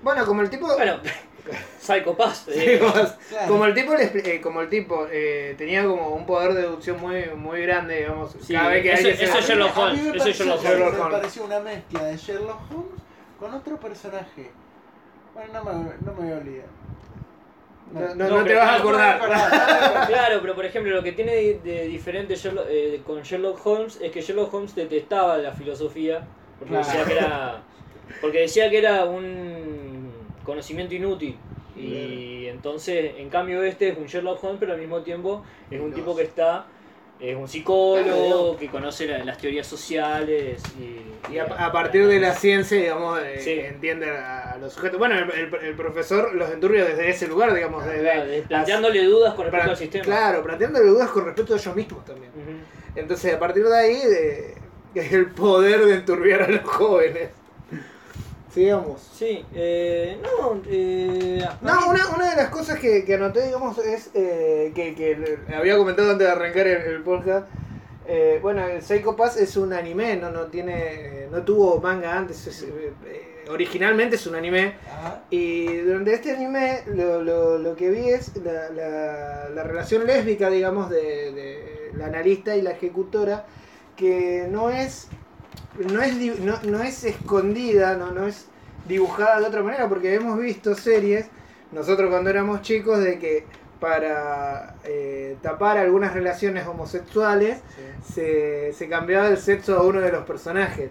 Bueno, 0.02 0.26
como 0.26 0.42
el 0.42 0.50
tipo... 0.50 0.66
Bueno, 0.66 0.98
Psycho 1.80 2.16
Pass. 2.16 2.46
Sí, 2.48 2.52
eh, 2.60 2.78
como, 2.78 2.92
Claro. 2.92 3.48
como 3.48 3.64
el 3.66 3.74
tipo, 3.74 3.94
eh, 3.96 4.40
como 4.42 4.60
el 4.60 4.68
tipo 4.68 5.06
eh, 5.10 5.54
tenía 5.58 5.84
como 5.84 6.10
un 6.10 6.24
poder 6.26 6.54
de 6.54 6.62
deducción 6.62 7.00
muy, 7.00 7.24
muy 7.36 7.62
grande, 7.62 7.98
digamos. 7.98 8.36
Sí, 8.40 8.52
cada 8.54 8.68
vez 8.68 8.82
que 8.82 8.88
eso- 8.92 8.98
alguien 9.08 9.16
se- 9.16 9.24
eso 9.24 9.38
es 9.38 9.48
Sherlock 9.48 9.70
A 9.70 9.74
mí 9.74 9.82
Holmes, 9.82 10.02
me 10.02 10.08
eso 10.08 10.16
es 10.16 10.22
pareció- 10.22 10.44
Sherlock 10.44 10.58
Holmes. 10.60 10.62
Me 10.62 10.70
Sherlock 10.84 11.00
Holmes. 11.06 11.18
pareció 11.20 11.44
una 11.44 11.60
mezcla 11.60 12.04
de 12.04 12.16
Sherlock 12.16 12.60
Holmes 12.70 13.02
con 13.40 13.54
otro 13.54 13.76
personaje. 13.80 14.50
Bueno, 15.34 15.52
no 15.52 15.64
me, 15.64 15.72
no 16.04 16.12
me 16.12 16.22
voy 16.24 16.32
a 16.32 16.36
olvidar. 16.36 16.66
No, 17.92 18.00
no- 18.00 18.14
No, 18.14 18.28
no 18.28 18.36
te 18.44 18.48
pero- 18.50 18.58
vas 18.60 18.68
a 18.68 18.78
No 18.78 18.84
me 18.84 18.92
voy 18.92 19.00
acordar. 19.02 20.06
Claro, 20.06 20.38
pero 20.40 20.54
por 20.54 20.64
ejemplo, 20.64 20.94
lo 20.94 21.02
que 21.02 21.12
tiene 21.12 21.34
de, 21.34 21.60
de 21.64 21.88
diferente 21.88 22.34
Sherlock- 22.34 22.66
eh, 22.68 23.02
con 23.04 23.20
Sherlock 23.22 23.66
Holmes 23.66 23.98
es 24.00 24.12
que 24.12 24.20
Sherlock 24.22 24.54
Holmes 24.54 24.74
detestaba 24.74 25.36
la 25.38 25.52
filosofía 25.52 26.26
porque 26.58 26.72
Claro. 26.74 26.86
decía 26.86 27.04
que 27.04 27.12
era 27.18 27.62
porque 28.20 28.40
decía 28.40 28.68
que 28.70 28.78
era 28.78 29.04
un 29.04 30.10
conocimiento 30.44 30.94
inútil 30.94 31.36
y 31.76 32.46
entonces 32.46 33.12
en 33.18 33.28
cambio 33.30 33.62
este 33.62 33.88
es 33.88 33.98
un 33.98 34.06
Sherlock 34.06 34.42
Holmes 34.44 34.58
pero 34.60 34.72
al 34.74 34.78
mismo 34.80 35.00
tiempo 35.02 35.44
es 35.70 35.80
un 35.80 35.92
tipo 35.92 36.14
que 36.16 36.22
está 36.24 36.66
es 37.20 37.36
un 37.36 37.46
psicólogo 37.46 38.56
que 38.56 38.66
conoce 38.68 39.06
la- 39.06 39.24
las 39.24 39.38
teorías 39.38 39.66
sociales 39.66 40.60
y, 40.78 41.32
Y 41.32 41.38
a, 41.38 41.44
a 41.44 41.70
partir 41.70 42.08
de 42.08 42.18
la 42.18 42.34
ciencia, 42.34 42.76
digamos, 42.76 43.20
eh, 43.22 43.38
Sí. 43.38 43.52
entiende 43.60 44.10
a, 44.10 44.56
los 44.60 44.72
sujetos. 44.72 44.98
Bueno, 44.98 45.14
el, 45.16 45.30
el- 45.30 45.54
el 45.66 45.74
profesor 45.76 46.34
los 46.34 46.50
enturbia 46.50 46.84
desde 46.84 47.08
ese 47.08 47.28
lugar, 47.28 47.54
digamos. 47.54 47.84
desde- 47.86 48.02
Claro, 48.02 48.44
planteándole 48.48 49.04
dudas 49.04 49.34
con 49.34 49.44
respecto 49.44 49.70
al 49.70 49.76
sistema 49.76 50.04
Claro, 50.04 50.42
planteándole 50.42 50.86
dudas 50.88 51.10
con 51.10 51.24
respecto 51.26 51.54
a 51.54 51.56
ellos 51.58 51.76
mismos 51.76 52.04
también. 52.04 52.32
Entonces, 52.96 53.32
a 53.34 53.38
partir 53.38 53.64
de 53.64 53.76
ahí, 53.78 53.94
de- 54.04 54.54
el 55.16 55.26
poder 55.30 55.84
de 55.84 55.94
enturbiar 55.94 56.42
a 56.42 56.48
los 56.48 56.62
jóvenes. 56.64 57.30
Sigamos. 58.52 59.00
Sí, 59.14 59.44
eh, 59.54 60.18
no, 60.22 60.60
eh, 60.68 61.42
No, 61.62 61.88
una, 61.88 62.08
una 62.14 62.30
de 62.30 62.36
las 62.36 62.50
cosas 62.50 62.78
que, 62.78 63.04
que 63.04 63.14
anoté, 63.14 63.46
digamos, 63.46 63.78
es 63.78 64.10
eh, 64.14 64.72
que, 64.74 64.94
que 64.94 65.38
había 65.54 65.76
comentado 65.78 66.10
antes 66.12 66.26
de 66.26 66.32
arrancar 66.32 66.66
el, 66.66 66.82
el 66.82 67.02
podcast. 67.02 67.48
eh, 68.06 68.38
bueno, 68.42 68.66
el 68.66 68.82
Psycho 68.82 69.16
Pass 69.16 69.38
es 69.38 69.56
un 69.56 69.72
anime, 69.72 70.16
no, 70.16 70.30
no 70.30 70.46
tiene, 70.48 71.28
no 71.30 71.42
tuvo 71.44 71.80
manga 71.80 72.14
antes. 72.18 72.46
es, 72.46 72.62
eh, 72.64 72.92
eh, 73.06 73.44
originalmente 73.48 74.16
es 74.16 74.26
un 74.26 74.34
anime. 74.34 74.74
Ajá. 74.86 75.22
Y 75.30 75.78
durante 75.78 76.12
este 76.12 76.32
anime 76.32 76.82
lo, 76.94 77.22
lo, 77.22 77.56
lo 77.58 77.74
que 77.74 77.88
vi 77.90 78.10
es 78.10 78.36
la, 78.36 78.68
la, 78.68 79.48
la 79.48 79.62
relación 79.62 80.06
lésbica, 80.06 80.50
digamos, 80.50 80.90
de, 80.90 81.32
de 81.32 81.90
la 81.96 82.06
analista 82.06 82.54
y 82.54 82.60
la 82.60 82.72
ejecutora, 82.72 83.46
que 83.96 84.46
no 84.50 84.68
es 84.68 85.08
no 85.74 86.02
es, 86.02 86.14
no, 86.40 86.58
no 86.62 86.82
es 86.82 87.04
escondida, 87.04 87.96
no, 87.96 88.10
no 88.12 88.26
es 88.26 88.46
dibujada 88.86 89.40
de 89.40 89.46
otra 89.46 89.62
manera, 89.62 89.88
porque 89.88 90.14
hemos 90.14 90.38
visto 90.38 90.74
series, 90.74 91.26
nosotros 91.70 92.10
cuando 92.10 92.30
éramos 92.30 92.62
chicos, 92.62 92.98
de 93.00 93.18
que 93.18 93.46
para 93.80 94.76
eh, 94.84 95.36
tapar 95.42 95.76
algunas 95.78 96.14
relaciones 96.14 96.66
homosexuales 96.66 97.58
Sí. 97.68 98.12
se, 98.14 98.72
se 98.72 98.88
cambiaba 98.88 99.28
el 99.28 99.38
sexo 99.38 99.76
a 99.76 99.82
uno 99.82 100.00
de 100.00 100.12
los 100.12 100.24
personajes. 100.24 100.90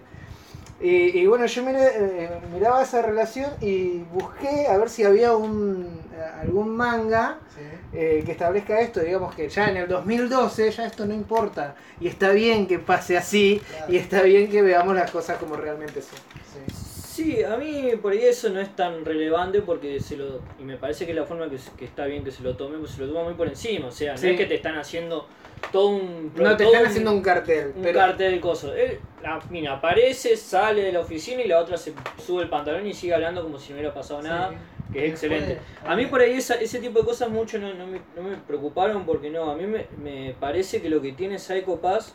Y, 0.82 1.20
y 1.20 1.26
bueno, 1.26 1.46
yo 1.46 1.62
miré, 1.62 1.86
eh, 2.24 2.28
miraba 2.52 2.82
esa 2.82 3.02
relación 3.02 3.50
y 3.60 3.98
busqué 4.12 4.66
a 4.66 4.76
ver 4.78 4.88
si 4.90 5.04
había 5.04 5.36
un, 5.36 6.00
eh, 6.12 6.20
algún 6.42 6.70
manga 6.76 7.38
Sí. 7.54 7.60
eh, 7.92 8.22
que 8.26 8.32
establezca 8.32 8.80
esto, 8.80 9.00
digamos 9.00 9.34
que 9.34 9.48
ya 9.48 9.68
en 9.70 9.76
el 9.76 9.86
2012 9.86 10.70
ya 10.72 10.86
esto 10.86 11.06
no 11.06 11.14
importa 11.14 11.76
y 12.00 12.08
está 12.08 12.30
bien 12.30 12.66
que 12.66 12.78
pase 12.80 13.16
así 13.16 13.62
Claro. 13.76 13.92
y 13.92 13.96
está 13.96 14.22
bien 14.22 14.50
que 14.50 14.62
veamos 14.62 14.94
las 14.96 15.10
cosas 15.10 15.36
como 15.38 15.54
realmente 15.56 16.00
son. 16.02 16.18
Sí. 16.52 16.74
Sí, 17.12 17.44
a 17.44 17.58
mí 17.58 17.90
por 18.00 18.12
ahí 18.12 18.22
eso 18.24 18.48
no 18.48 18.58
es 18.58 18.74
tan 18.74 19.04
relevante 19.04 19.60
porque 19.60 20.00
se 20.00 20.16
lo. 20.16 20.40
Y 20.58 20.62
me 20.64 20.78
parece 20.78 21.04
que 21.06 21.12
la 21.12 21.24
forma 21.26 21.48
que, 21.50 21.58
que 21.76 21.84
está 21.84 22.06
bien 22.06 22.24
que 22.24 22.30
se 22.30 22.42
lo 22.42 22.56
tome, 22.56 22.78
pues 22.78 22.92
se 22.92 23.02
lo 23.02 23.08
toma 23.12 23.24
muy 23.24 23.34
por 23.34 23.46
encima. 23.48 23.88
O 23.88 23.92
sea, 23.92 24.16
Sí. 24.16 24.24
no 24.26 24.32
es 24.32 24.38
que 24.38 24.46
te 24.46 24.54
están 24.54 24.78
haciendo 24.78 25.28
todo 25.70 25.88
un. 25.88 26.32
No 26.34 26.56
te 26.56 26.64
están 26.64 26.86
haciendo 26.86 27.12
un 27.12 27.22
cartel, 27.22 27.72
un 27.76 27.82
pero 27.82 27.98
cartel 27.98 28.40
coso. 28.40 28.74
Él, 28.74 28.98
la 29.22 29.38
mina 29.50 29.74
aparece, 29.74 30.36
sale 30.36 30.82
de 30.82 30.92
la 30.92 31.00
oficina 31.00 31.42
y 31.42 31.48
la 31.48 31.60
otra 31.60 31.76
se 31.76 31.92
sube 32.24 32.42
el 32.42 32.48
pantalón 32.48 32.86
y 32.86 32.92
sigue 32.94 33.14
hablando 33.14 33.42
como 33.42 33.58
si 33.58 33.70
no 33.70 33.76
hubiera 33.78 33.94
pasado 33.94 34.22
nada. 34.22 34.50
Sí. 34.50 34.56
Que 34.92 35.06
es 35.06 35.12
excelente. 35.12 35.58
A 35.86 35.96
mí 35.96 36.04
por 36.06 36.20
ahí 36.20 36.32
esa- 36.32 36.56
ese 36.56 36.78
tipo 36.78 36.98
de 36.98 37.04
cosas 37.06 37.30
mucho 37.30 37.58
no, 37.58 37.72
no 37.72 37.86
me, 37.86 38.00
no 38.14 38.22
me 38.22 38.36
preocuparon 38.36 39.06
porque 39.06 39.30
no, 39.30 39.50
a 39.50 39.54
mí 39.56 39.66
me, 39.66 39.86
me 40.02 40.34
parece 40.38 40.82
que 40.82 40.90
lo 40.90 41.00
que 41.00 41.12
tiene 41.12 41.38
Psycho 41.38 41.76
Pass 41.80 42.14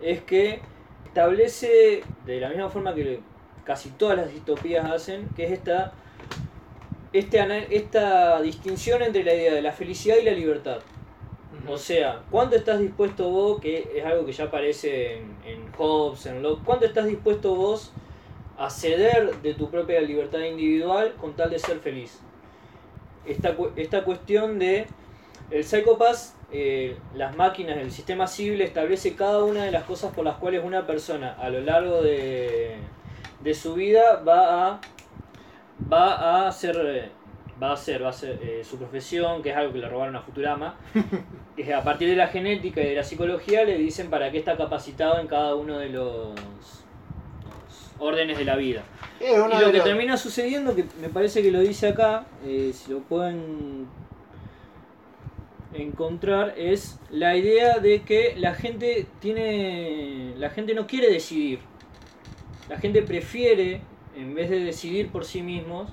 es 0.00 0.22
que 0.22 0.60
establece 1.06 2.02
de 2.24 2.40
la 2.40 2.48
misma 2.48 2.70
forma 2.70 2.94
que 2.94 3.20
casi 3.64 3.90
todas 3.90 4.16
las 4.16 4.30
distopías 4.32 4.84
hacen, 4.90 5.28
que 5.36 5.44
es 5.44 5.52
esta, 5.52 5.92
este, 7.12 7.66
esta 7.76 8.40
distinción 8.40 9.02
entre 9.02 9.24
la 9.24 9.34
idea 9.34 9.54
de 9.54 9.62
la 9.62 9.72
felicidad 9.72 10.16
y 10.16 10.24
la 10.24 10.32
libertad. 10.32 10.78
O 11.68 11.78
sea, 11.78 12.22
¿cuánto 12.30 12.56
estás 12.56 12.78
dispuesto 12.78 13.28
vos, 13.30 13.60
que 13.60 13.90
es 13.94 14.04
algo 14.04 14.24
que 14.24 14.32
ya 14.32 14.44
aparece 14.44 15.18
en, 15.18 15.36
en 15.44 15.72
Hobbes, 15.76 16.26
en 16.26 16.42
Locke, 16.42 16.62
cuánto 16.64 16.86
estás 16.86 17.06
dispuesto 17.06 17.54
vos 17.54 17.92
a 18.58 18.70
ceder 18.70 19.36
de 19.42 19.54
tu 19.54 19.70
propia 19.70 20.00
libertad 20.00 20.40
individual 20.40 21.14
con 21.20 21.34
tal 21.34 21.50
de 21.50 21.58
ser 21.58 21.80
feliz? 21.80 22.20
Esta, 23.24 23.56
esta 23.76 24.04
cuestión 24.04 24.58
de 24.58 24.86
el 25.50 25.64
Psychopath, 25.64 26.34
eh, 26.52 26.96
las 27.14 27.36
máquinas, 27.36 27.78
el 27.78 27.90
sistema 27.90 28.26
civil 28.26 28.60
establece 28.60 29.14
cada 29.14 29.44
una 29.44 29.64
de 29.64 29.70
las 29.70 29.84
cosas 29.84 30.12
por 30.14 30.24
las 30.24 30.36
cuales 30.36 30.64
una 30.64 30.86
persona 30.86 31.34
a 31.34 31.48
lo 31.50 31.60
largo 31.60 32.02
de, 32.02 32.76
de 33.42 33.54
su 33.54 33.74
vida 33.74 34.22
va 34.26 34.68
a 34.68 34.80
va 35.92 36.14
a 36.14 36.48
hacer 36.48 36.76
eh, 36.76 37.10
va 37.62 37.70
a 37.70 37.72
hacer 37.74 38.02
va 38.02 38.08
a 38.08 38.10
hacer 38.10 38.38
eh, 38.42 38.62
su 38.64 38.76
profesión 38.78 39.42
que 39.42 39.50
es 39.50 39.56
algo 39.56 39.72
que 39.72 39.78
le 39.78 39.88
robaron 39.88 40.14
a 40.16 40.20
Futurama 40.20 40.76
que 41.56 41.72
a 41.72 41.82
partir 41.82 42.08
de 42.08 42.16
la 42.16 42.28
genética 42.28 42.80
y 42.82 42.86
de 42.88 42.94
la 42.94 43.02
psicología 43.04 43.64
le 43.64 43.78
dicen 43.78 44.10
para 44.10 44.30
qué 44.30 44.38
está 44.38 44.56
capacitado 44.56 45.18
en 45.20 45.26
cada 45.26 45.54
uno 45.54 45.78
de 45.78 45.88
los, 45.88 46.28
los 46.34 47.94
órdenes 47.98 48.36
de 48.36 48.44
la 48.44 48.56
vida 48.56 48.82
y 49.56 49.58
lo 49.60 49.66
que 49.72 49.78
los- 49.78 49.84
termina 49.84 50.16
sucediendo, 50.18 50.74
que 50.74 50.84
me 51.00 51.08
parece 51.08 51.42
que 51.42 51.50
lo 51.50 51.60
dice 51.60 51.88
acá, 51.88 52.26
eh, 52.44 52.72
si 52.74 52.90
lo 52.92 52.98
pueden 53.00 53.86
encontrar, 55.74 56.54
es 56.56 56.98
la 57.10 57.36
idea 57.36 57.78
de 57.78 58.02
que 58.02 58.34
la 58.36 58.54
gente 58.54 59.06
tiene. 59.20 60.34
La 60.38 60.50
gente 60.50 60.74
no 60.74 60.86
quiere 60.86 61.10
decidir. 61.10 61.58
La 62.68 62.78
gente 62.78 63.02
prefiere, 63.02 63.80
en 64.16 64.34
vez 64.34 64.50
de 64.50 64.60
decidir 64.60 65.08
por 65.08 65.24
sí 65.24 65.42
mismos, 65.42 65.90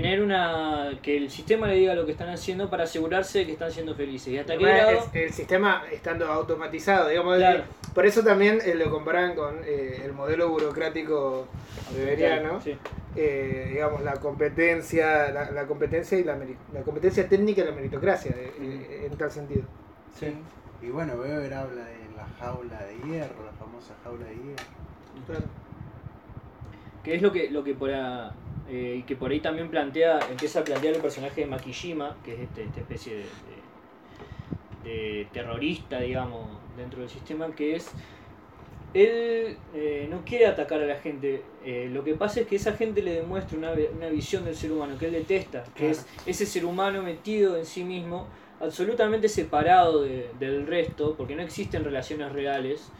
tener 0.00 0.22
una. 0.22 0.98
que 1.02 1.16
el 1.16 1.30
sistema 1.30 1.66
le 1.66 1.74
diga 1.74 1.94
lo 1.94 2.04
que 2.06 2.12
están 2.12 2.28
haciendo 2.30 2.70
para 2.70 2.84
asegurarse 2.84 3.40
de 3.40 3.46
que 3.46 3.52
están 3.52 3.70
siendo 3.70 3.94
felices. 3.94 4.28
Y 4.28 4.38
hasta 4.38 4.56
qué 4.56 4.64
grado. 4.64 5.08
el, 5.12 5.20
el 5.20 5.32
sistema 5.32 5.82
estando 5.92 6.26
automatizado, 6.26 7.08
digamos. 7.08 7.36
Claro. 7.36 7.64
Por 7.94 8.06
eso 8.06 8.22
también 8.22 8.58
eh, 8.64 8.74
lo 8.74 8.90
comparan 8.90 9.34
con 9.34 9.60
eh, 9.64 10.00
el 10.04 10.12
modelo 10.12 10.48
burocrático 10.48 11.46
beberiano. 11.94 12.60
Sí. 12.60 12.76
eh, 13.16 13.68
digamos, 13.72 14.02
la 14.02 14.14
competencia, 14.14 15.30
la, 15.30 15.50
la 15.50 15.66
competencia 15.66 16.18
y 16.18 16.24
la, 16.24 16.38
la 16.72 16.80
competencia 16.82 17.28
técnica 17.28 17.60
y 17.62 17.64
la 17.66 17.72
meritocracia, 17.72 18.34
en 18.60 19.14
tal 19.18 19.30
sentido. 19.30 19.62
Sí. 20.18 20.32
Y 20.80 20.88
bueno, 20.88 21.14
Weber 21.14 21.52
habla 21.54 21.84
de 21.84 21.96
la 22.16 22.26
jaula 22.40 22.78
de 22.84 22.94
hierro, 23.06 23.44
la 23.44 23.52
famosa 23.52 23.94
jaula 24.02 24.24
de 24.26 24.34
hierro. 24.34 25.44
Que 27.04 27.16
es 27.16 27.22
lo 27.22 27.32
que, 27.32 27.50
lo 27.50 27.64
que 27.64 27.74
por 27.74 27.90
a- 27.92 28.32
eh, 28.72 28.96
y 29.00 29.02
que 29.02 29.14
por 29.16 29.30
ahí 29.30 29.40
también 29.40 29.68
plantea, 29.68 30.18
empieza 30.30 30.60
a 30.60 30.64
plantear 30.64 30.94
el 30.94 31.00
personaje 31.02 31.42
de 31.42 31.46
Makishima, 31.46 32.16
que 32.24 32.32
es 32.34 32.40
este, 32.40 32.62
esta 32.64 32.80
especie 32.80 33.14
de, 33.16 33.22
de- 33.22 33.62
de 34.90 35.26
terrorista, 35.32 36.00
digamos, 36.00 36.48
dentro 36.76 37.00
del 37.00 37.08
sistema, 37.10 37.54
que 37.54 37.76
es 37.76 37.90
él 38.94 39.56
eh, 39.74 40.06
no 40.10 40.22
quiere 40.24 40.46
atacar 40.46 40.80
a 40.82 40.86
la 40.86 40.96
gente. 40.96 41.42
eh, 41.64 41.88
lo 41.92 42.02
que 42.04 42.14
pasa 42.14 42.40
es 42.40 42.46
que 42.46 42.56
esa 42.56 42.72
gente 42.74 43.00
le 43.02 43.14
demuestra 43.14 43.56
una, 43.56 43.72
una 43.72 44.08
visión 44.08 44.44
del 44.44 44.54
ser 44.56 44.72
humano 44.72 44.98
que 44.98 45.06
él 45.06 45.12
detesta, 45.12 45.64
que 45.74 45.90
Claro. 45.90 45.92
es 45.92 46.06
ese 46.26 46.46
ser 46.46 46.64
humano 46.64 47.02
metido 47.02 47.56
en 47.56 47.64
sí 47.64 47.84
mismo, 47.84 48.26
absolutamente 48.60 49.28
separado 49.28 50.02
de- 50.02 50.30
del 50.38 50.66
resto, 50.66 51.14
porque 51.16 51.34
no 51.36 51.42
existen 51.42 51.84
relaciones 51.84 52.32
reales 52.32 52.90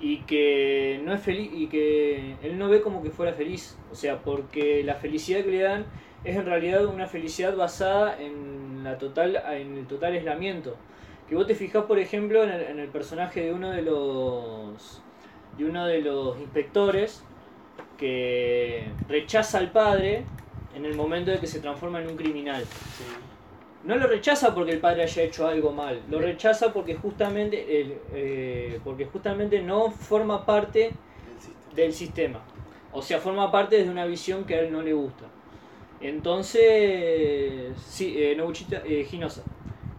y 0.00 0.18
que 0.22 1.00
no 1.04 1.12
es 1.12 1.20
feliz 1.20 1.50
y 1.52 1.66
que 1.66 2.36
él 2.42 2.58
no 2.58 2.68
ve 2.68 2.80
como 2.80 3.02
que 3.02 3.10
fuera 3.10 3.32
feliz, 3.32 3.76
o 3.90 3.94
sea, 3.94 4.18
porque 4.22 4.82
la 4.84 4.94
felicidad 4.94 5.42
que 5.44 5.50
le 5.50 5.62
dan 5.62 5.86
es 6.24 6.36
en 6.36 6.46
realidad 6.46 6.84
una 6.86 7.06
felicidad 7.06 7.56
basada 7.56 8.20
en 8.20 8.84
la 8.84 8.98
total 8.98 9.42
en 9.50 9.78
el 9.78 9.86
total 9.86 10.12
aislamiento. 10.12 10.76
Que 11.28 11.34
vos 11.34 11.46
te 11.46 11.54
fijás, 11.54 11.84
por 11.84 11.98
ejemplo, 11.98 12.42
en 12.42 12.50
el, 12.50 12.62
en 12.62 12.78
el 12.78 12.88
personaje 12.88 13.42
de 13.42 13.52
uno 13.52 13.70
de 13.70 13.82
los 13.82 15.02
de 15.58 15.64
uno 15.64 15.86
de 15.86 16.00
los 16.00 16.38
inspectores 16.38 17.24
que 17.98 18.84
rechaza 19.08 19.58
al 19.58 19.72
padre 19.72 20.24
en 20.74 20.84
el 20.84 20.94
momento 20.94 21.30
de 21.30 21.38
que 21.38 21.46
se 21.46 21.60
transforma 21.60 22.00
en 22.00 22.08
un 22.08 22.16
criminal. 22.16 22.64
No 23.84 23.96
lo 23.96 24.06
rechaza 24.06 24.54
porque 24.54 24.72
el 24.72 24.80
padre 24.80 25.04
haya 25.04 25.22
hecho 25.22 25.46
algo 25.46 25.72
mal, 25.72 26.02
lo 26.10 26.18
rechaza 26.18 26.72
porque 26.72 26.96
justamente, 26.96 27.80
el, 27.80 27.98
eh, 28.12 28.80
porque 28.84 29.06
justamente 29.06 29.62
no 29.62 29.90
forma 29.90 30.44
parte 30.44 30.92
sistema. 31.38 31.74
del 31.74 31.92
sistema. 31.92 32.40
O 32.92 33.02
sea, 33.02 33.20
forma 33.20 33.52
parte 33.52 33.76
desde 33.76 33.90
una 33.90 34.04
visión 34.06 34.44
que 34.44 34.56
a 34.56 34.60
él 34.60 34.72
no 34.72 34.82
le 34.82 34.92
gusta. 34.92 35.26
Entonces, 36.00 37.76
sí, 37.86 38.14
eh, 38.16 38.34
Nobuchita 38.36 38.82
eh, 38.84 39.06
Hinosa, 39.10 39.42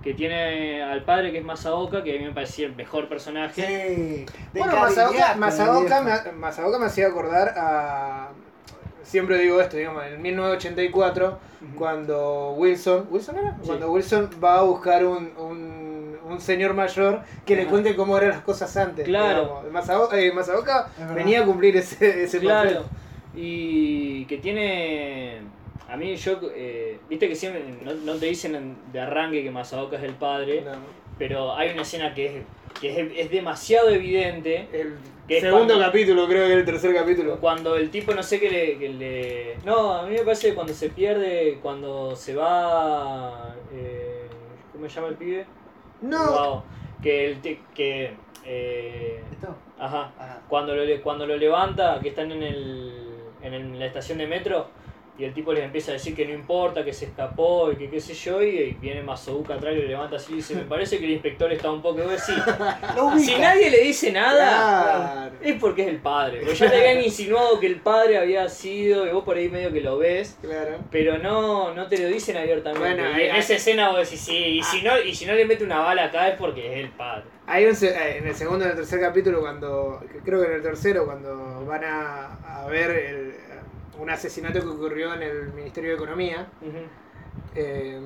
que 0.01 0.13
tiene 0.13 0.81
al 0.81 1.03
padre 1.03 1.31
que 1.31 1.39
es 1.39 1.43
Masaoka, 1.43 2.03
que 2.03 2.15
a 2.15 2.19
mí 2.19 2.25
me 2.25 2.33
parecía 2.33 2.67
el 2.67 2.75
mejor 2.75 3.09
personaje. 3.09 3.61
Sí. 3.61 4.25
De 4.53 4.59
Bueno, 4.59 4.79
Masaoka, 4.79 6.01
me, 6.01 6.31
Masaoka 6.33 6.79
me 6.79 6.85
hacía 6.85 7.07
acordar 7.07 7.53
a... 7.55 8.29
Siempre 9.09 9.39
digo 9.39 9.59
esto, 9.59 9.75
digamos, 9.75 10.03
en 10.05 10.21
1984, 10.21 11.39
cuando 11.75 12.51
Wilson... 12.51 13.07
¿Wilson 13.09 13.37
era? 13.39 13.51
Sí. 13.61 13.61
Cuando 13.65 13.91
Wilson 13.91 14.29
va 14.43 14.59
a 14.59 14.61
buscar 14.61 15.03
un, 15.03 15.31
un, 15.35 16.17
un 16.29 16.39
señor 16.39 16.75
mayor 16.75 17.21
que 17.43 17.55
le 17.55 17.65
cuente 17.65 17.95
cómo 17.95 18.15
eran 18.17 18.29
las 18.29 18.41
cosas 18.41 18.77
antes. 18.77 19.05
Claro. 19.05 19.63
Masaoka, 19.71 20.19
eh, 20.19 20.31
Masaoka 20.31 20.89
venía 21.15 21.41
a 21.41 21.45
cumplir 21.45 21.75
ese, 21.77 22.23
ese 22.25 22.39
Claro. 22.39 22.83
papel. 22.83 22.85
Y 23.35 24.25
que 24.25 24.37
tiene. 24.37 25.39
A 25.89 25.97
mí, 25.97 26.15
yo. 26.15 26.39
eh, 26.53 26.99
Viste 27.09 27.27
que 27.27 27.35
siempre. 27.35 27.63
No, 27.83 27.93
no 27.95 28.13
te 28.15 28.27
dicen 28.27 28.53
en- 28.55 28.77
de 28.93 28.99
arranque 29.01 29.41
que 29.43 29.49
Masaoka 29.49 29.97
es 29.97 30.03
el 30.03 30.13
padre. 30.13 30.61
No. 30.61 30.71
Pero 31.17 31.55
hay 31.55 31.71
una 31.71 31.81
escena 31.81 32.13
que 32.13 32.25
es, 32.27 32.33
que 32.79 32.91
es, 33.01 33.11
es 33.17 33.31
demasiado 33.31 33.89
evidente. 33.89 34.67
El 34.71 34.97
segundo 35.41 35.73
cuando- 35.73 35.79
capítulo, 35.85 36.27
creo 36.27 36.45
que 36.45 36.51
era 36.51 36.59
el 36.61 36.65
tercer 36.65 36.93
capítulo. 36.95 37.37
Cuando 37.39 37.75
el 37.75 37.89
tipo 37.91 38.13
no 38.13 38.23
sé 38.23 38.39
qué 38.39 38.49
le, 38.49 38.77
que 38.77 38.89
le. 38.89 39.57
No, 39.65 39.93
a 39.93 40.03
mí 40.05 40.15
me 40.15 40.23
parece 40.23 40.49
que 40.49 40.55
cuando 40.55 40.73
se 40.73 40.89
pierde. 40.89 41.59
Cuando 41.61 42.15
se 42.15 42.35
va. 42.35 43.55
eh, 43.73 44.27
¿Cómo 44.73 44.87
se 44.89 44.95
llama 44.95 45.07
el 45.09 45.15
pibe? 45.15 45.45
No, 46.01 46.31
Wow. 46.31 46.63
Que 47.01 47.25
el. 47.27 47.41
te- 47.41 47.61
que. 47.75 48.13
eh, 48.45 49.21
¿Esto? 49.31 49.55
ajá. 49.77 50.11
Ajá. 50.17 50.41
Cuando 50.49 50.75
lo, 50.75 50.83
le- 50.85 51.01
cuando 51.01 51.25
lo 51.27 51.35
levanta, 51.37 51.99
que 52.01 52.09
están 52.09 52.31
en, 52.31 52.43
el, 52.43 52.93
en 53.41 53.53
el- 53.53 53.79
la 53.79 53.85
estación 53.85 54.17
de 54.17 54.27
metro, 54.27 54.67
y 55.19 55.25
el 55.25 55.33
tipo 55.33 55.51
les 55.51 55.65
empieza 55.65 55.91
a 55.91 55.95
decir 55.95 56.15
que 56.15 56.25
no 56.25 56.33
importa, 56.33 56.83
que 56.85 56.93
se 56.93 57.05
escapó 57.05 57.71
y 57.71 57.75
que 57.75 57.89
qué 57.89 57.99
sé 57.99 58.13
yo, 58.13 58.41
y, 58.41 58.47
y 58.57 58.71
viene 58.79 59.03
Masouka 59.03 59.55
atrás 59.55 59.73
y 59.75 59.81
lo 59.81 59.87
levanta 59.87 60.15
así 60.15 60.31
y 60.33 60.35
dice, 60.37 60.55
me 60.55 60.61
parece 60.63 60.97
que 60.97 61.05
el 61.05 61.11
inspector 61.11 61.51
está 61.51 61.69
un 61.71 61.81
poco... 61.81 61.99
Y 61.99 62.03
vos 62.03 62.11
decís, 62.25 62.43
si 63.25 63.35
nadie 63.37 63.69
le 63.69 63.81
dice 63.81 64.11
nada, 64.11 65.29
Claro. 65.29 65.35
es 65.41 65.59
porque 65.59 65.81
es 65.83 65.87
el 65.89 65.97
padre. 65.97 66.39
Porque 66.39 66.55
ya 66.55 66.69
te 66.71 66.77
habían 66.77 67.03
insinuado 67.03 67.59
que 67.59 67.67
el 67.67 67.81
padre 67.81 68.17
había 68.17 68.47
sido, 68.49 69.05
y 69.05 69.11
vos 69.11 69.23
por 69.23 69.35
ahí 69.37 69.49
medio 69.49 69.71
que 69.73 69.81
lo 69.81 69.97
ves, 69.97 70.37
Claro. 70.41 70.77
pero 70.89 71.17
no, 71.17 71.73
no 71.73 71.87
te 71.87 71.97
lo 71.97 72.07
dicen 72.07 72.37
abiertamente. 72.37 72.79
Bueno, 72.79 73.03
y 73.19 73.23
en 73.23 73.31
ahí- 73.33 73.39
esa 73.39 73.55
escena 73.55 73.89
vos 73.89 73.99
decís, 73.99 74.21
sí, 74.21 74.35
y 74.37 74.63
si, 74.63 74.81
no, 74.81 74.99
y 75.01 75.13
si 75.13 75.25
no 75.25 75.33
le 75.33 75.45
mete 75.45 75.63
una 75.63 75.79
bala 75.79 76.05
acá 76.05 76.29
es 76.29 76.37
porque 76.37 76.71
es 76.73 76.79
el 76.85 76.91
padre. 76.91 77.23
Hay 77.45 77.65
un, 77.65 77.75
se- 77.75 77.89
eh, 77.89 78.17
en 78.19 78.27
el 78.27 78.35
segundo 78.35 78.63
y 78.63 78.67
en 78.67 78.71
el 78.71 78.77
tercer 78.77 78.99
capítulo, 79.01 79.41
cuando 79.41 80.01
creo 80.23 80.39
que 80.41 80.47
en 80.47 80.53
el 80.53 80.61
tercero, 80.61 81.05
cuando 81.05 81.65
van 81.65 81.83
a, 81.83 82.61
a 82.63 82.67
ver 82.67 82.91
el- 82.91 83.33
un 83.99 84.09
asesinato 84.09 84.59
que 84.61 84.67
ocurrió 84.67 85.13
en 85.13 85.21
el 85.23 85.53
Ministerio 85.53 85.91
de 85.91 85.95
Economía, 85.95 86.47
eh, 87.55 87.99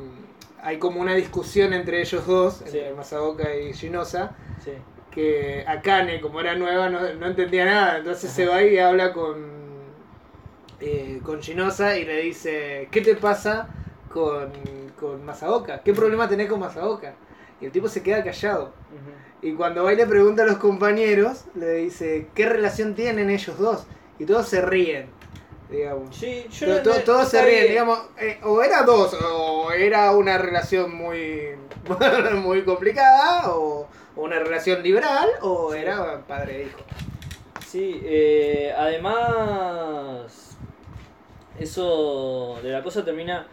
hay 0.61 0.78
como 0.78 1.02
una 1.02 1.14
discusión 1.15 1.74
entre 1.74 2.02
ellos 2.02 2.26
dos, 2.26 2.56
Sí. 2.65 2.78
entre 2.80 2.94
Masaoka 2.94 3.56
y 3.56 3.74
Shinosa, 3.74 4.36
Sí. 4.64 4.72
que 5.11 5.64
Akane, 5.68 6.22
como 6.22 6.40
era 6.40 6.56
nueva, 6.56 6.90
no, 6.90 7.14
no 7.14 7.28
entendía 7.28 7.65
nada, 7.65 7.98
entonces 7.98 8.32
se 8.32 8.45
va 8.45 8.64
y 8.64 8.78
habla 8.80 9.14
con, 9.14 9.36
eh, 10.80 11.20
con 11.24 11.40
Shinosa 11.40 11.98
y 11.98 12.06
le 12.06 12.22
dice, 12.22 12.88
¿qué 12.91 13.02
te 13.02 13.15
pasa 13.15 13.68
con, 14.11 14.52
con 14.99 15.24
Masaoka? 15.26 15.82
¿Qué 15.84 15.94
problema 15.94 16.28
tenés 16.28 16.49
con 16.49 16.60
Masaoka? 16.60 17.14
Y 17.61 17.65
el 17.65 17.72
tipo 17.72 17.88
se 17.88 18.02
queda 18.03 18.24
callado. 18.24 18.74
Y 19.41 19.53
cuando 19.53 19.84
va 19.84 19.94
y 19.94 19.98
le 19.98 20.06
pregunta 20.07 20.44
a 20.44 20.45
los 20.45 20.57
compañeros, 20.57 21.45
le 21.56 21.74
dice, 21.76 22.28
¿qué 22.34 22.48
relación 22.48 22.95
tienen 22.95 23.30
ellos 23.30 23.57
dos? 23.57 23.86
Y 24.20 24.26
todos 24.26 24.48
se 24.48 24.61
ríen, 24.61 25.07
digamos. 25.69 26.15
Sí, 26.15 26.45
yo 26.52 26.68
no- 26.68 26.81
todos 27.03 27.27
se 27.30 27.44
ríen, 27.44 27.68
digamos, 27.68 27.99
eh, 28.19 28.40
o 28.44 28.61
era 28.61 28.84
dos, 28.84 29.14
o 29.14 29.72
era 29.72 30.11
una 30.11 30.38
relación 30.38 30.95
muy, 30.95 31.49
muy 32.35 32.64
complicada, 32.64 33.52
o, 33.53 33.88
o 34.15 34.22
una 34.22 34.40
relación 34.40 34.84
liberal, 34.84 35.30
o 35.41 35.72
Sí. 35.73 35.80
era 35.80 36.22
padre 36.27 36.61
e 36.61 36.65
hijo. 36.68 36.80
Sí, 37.68 38.02
eh, 38.03 38.72
además, 38.77 40.57
eso 41.60 42.60
de 42.61 42.69
la 42.72 42.84
cosa 42.84 43.03
termina 43.06 43.48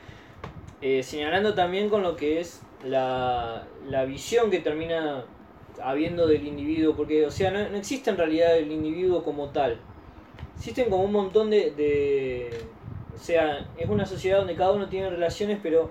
eh, 0.82 1.02
señalando 1.02 1.54
también 1.54 1.88
con 1.90 2.02
lo 2.02 2.16
que 2.16 2.40
es 2.40 2.60
la, 2.84 3.66
la 3.88 4.04
visión 4.04 4.50
que 4.50 4.60
termina 4.60 5.24
habiendo 5.82 6.26
del 6.26 6.46
individuo, 6.46 6.94
porque, 6.96 7.24
o 7.26 7.30
sea, 7.30 7.50
no, 7.50 7.68
no 7.68 7.76
existe 7.76 8.10
en 8.10 8.16
realidad 8.18 8.56
el 8.56 8.70
individuo 8.70 9.22
como 9.22 9.48
tal, 9.50 9.78
existen 10.60 10.90
como 10.90 11.04
un 11.04 11.12
montón 11.12 11.48
de, 11.50 11.70
de- 11.72 12.50
O 13.14 13.18
sea, 13.18 13.66
es 13.78 13.88
una 13.88 14.04
sociedad 14.06 14.38
donde 14.38 14.54
cada 14.54 14.72
uno 14.72 14.88
tiene 14.88 15.08
relaciones, 15.10 15.58
pero 15.62 15.88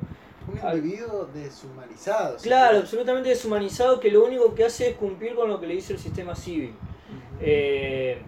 Un 0.51 0.57
Al- 0.59 0.77
individuo 0.77 1.27
deshumanizado. 1.33 2.37
¿sí? 2.39 2.47
claro, 2.47 2.77
absolutamente 2.79 3.29
deshumanizado, 3.29 3.99
que 3.99 4.09
lo 4.11 4.23
único 4.25 4.53
que 4.55 4.65
hace 4.65 4.89
es 4.89 4.95
cumplir 4.95 5.35
con 5.35 5.49
lo 5.49 5.59
que 5.59 5.67
le 5.67 5.73
dice 5.75 5.93
el 5.93 5.99
sistema 5.99 6.35
civil. 6.35 6.73
Eh, 7.41 8.19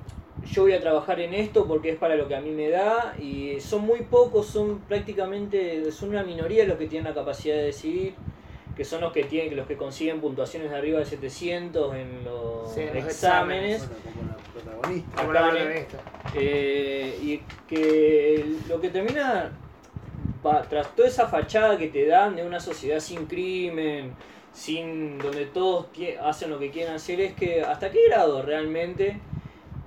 yo 0.52 0.64
voy 0.64 0.74
a 0.74 0.80
trabajar 0.80 1.20
en 1.20 1.34
esto 1.34 1.68
porque 1.68 1.92
es 1.92 1.98
para 1.98 2.16
lo 2.16 2.28
que 2.28 2.36
a 2.36 2.42
mí 2.42 2.50
me 2.52 2.70
da 2.70 3.16
y 3.20 3.60
son 3.60 3.82
muy 3.82 4.02
pocos, 4.02 4.48
son 4.48 4.80
prácticamente, 4.88 5.92
son 5.92 6.10
una 6.10 6.24
minoría 6.24 6.66
los 6.66 6.78
que 6.78 6.88
tienen 6.88 7.08
la 7.10 7.14
capacidad 7.16 7.56
de 7.56 7.64
decidir, 7.64 8.16
que 8.76 8.86
son 8.86 9.02
los 9.02 9.12
que 9.12 9.24
tienen, 9.24 9.56
los 9.56 9.68
que 9.68 9.78
consiguen 9.78 10.22
puntuaciones 10.22 10.72
de 10.72 10.78
arriba 10.78 11.00
de 11.00 11.06
700 11.06 11.96
en 11.96 12.24
los 12.24 12.74
Sí, 12.74 12.82
en 12.82 12.96
los 12.96 13.06
exámenes. 13.06 13.88
Bueno, 13.88 14.36
como 15.16 15.34
la 15.34 15.50
protagonista. 15.50 15.98
Como. 15.98 16.36
Eh, 16.36 17.20
y 17.22 17.42
que 17.68 18.46
lo 18.68 18.80
que 18.80 18.90
termina, 18.90 19.52
tras 20.70 20.96
toda 20.96 21.08
esa 21.08 21.28
fachada 21.28 21.78
que 21.78 21.88
te 21.88 22.06
dan 22.06 22.36
de 22.36 22.46
una 22.46 22.60
sociedad 22.60 23.00
sin 23.00 23.26
crimen, 23.26 24.14
sin 24.54 25.18
donde 25.18 25.46
todos 25.46 25.88
hacen 26.24 26.50
lo 26.50 26.60
que 26.60 26.72
quieren 26.72 26.94
hacer, 26.94 27.22
es 27.22 27.34
que 27.34 27.62
hasta 27.62 27.92
qué 27.92 28.08
grado 28.08 28.42
realmente 28.42 29.20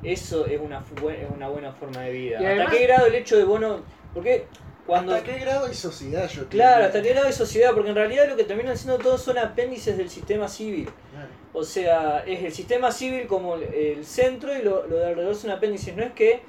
eso 0.03 0.47
es 0.47 0.61
una, 0.61 0.79
es 0.81 1.31
una 1.35 1.49
buena 1.49 1.73
forma 1.73 2.03
de 2.03 2.13
vida. 2.13 2.39
Hasta 2.39 2.71
qué 2.71 2.87
grado 2.87 3.07
el 3.07 3.15
hecho 3.15 3.37
de, 3.37 3.45
bueno, 3.45 3.81
porque 4.13 4.47
cuando... 4.87 5.15
¿Hasta 5.15 5.33
qué 5.33 5.39
grado 5.39 5.67
hay 5.67 5.75
sociedad? 5.75 6.29
Yo 6.29 6.47
Claro, 6.49 6.75
creo? 6.77 6.87
hasta 6.87 7.03
qué 7.03 7.09
grado 7.11 7.27
de 7.27 7.33
sociedad, 7.33 7.71
porque 7.75 7.89
en 7.91 7.95
realidad 7.97 8.29
lo 8.29 8.37
que 8.37 8.45
terminan 8.45 8.77
siendo 8.77 8.99
todos 8.99 9.23
son 9.23 9.39
apéndices 9.39 9.97
del 9.97 10.11
sistema 10.11 10.49
civil. 10.49 10.89
Claro. 11.13 11.29
O 11.53 11.65
sea, 11.65 12.25
es 12.27 12.43
el 12.43 12.53
sistema 12.53 12.91
civil 12.93 13.27
como 13.27 13.55
el- 13.57 14.05
centro 14.05 14.57
y 14.57 14.63
lo, 14.63 14.87
lo 14.87 14.97
de 14.97 15.07
alrededor 15.07 15.35
son 15.37 15.51
apéndices. 15.51 15.97
No 15.97 16.03
es 16.03 16.13
que 16.13 16.41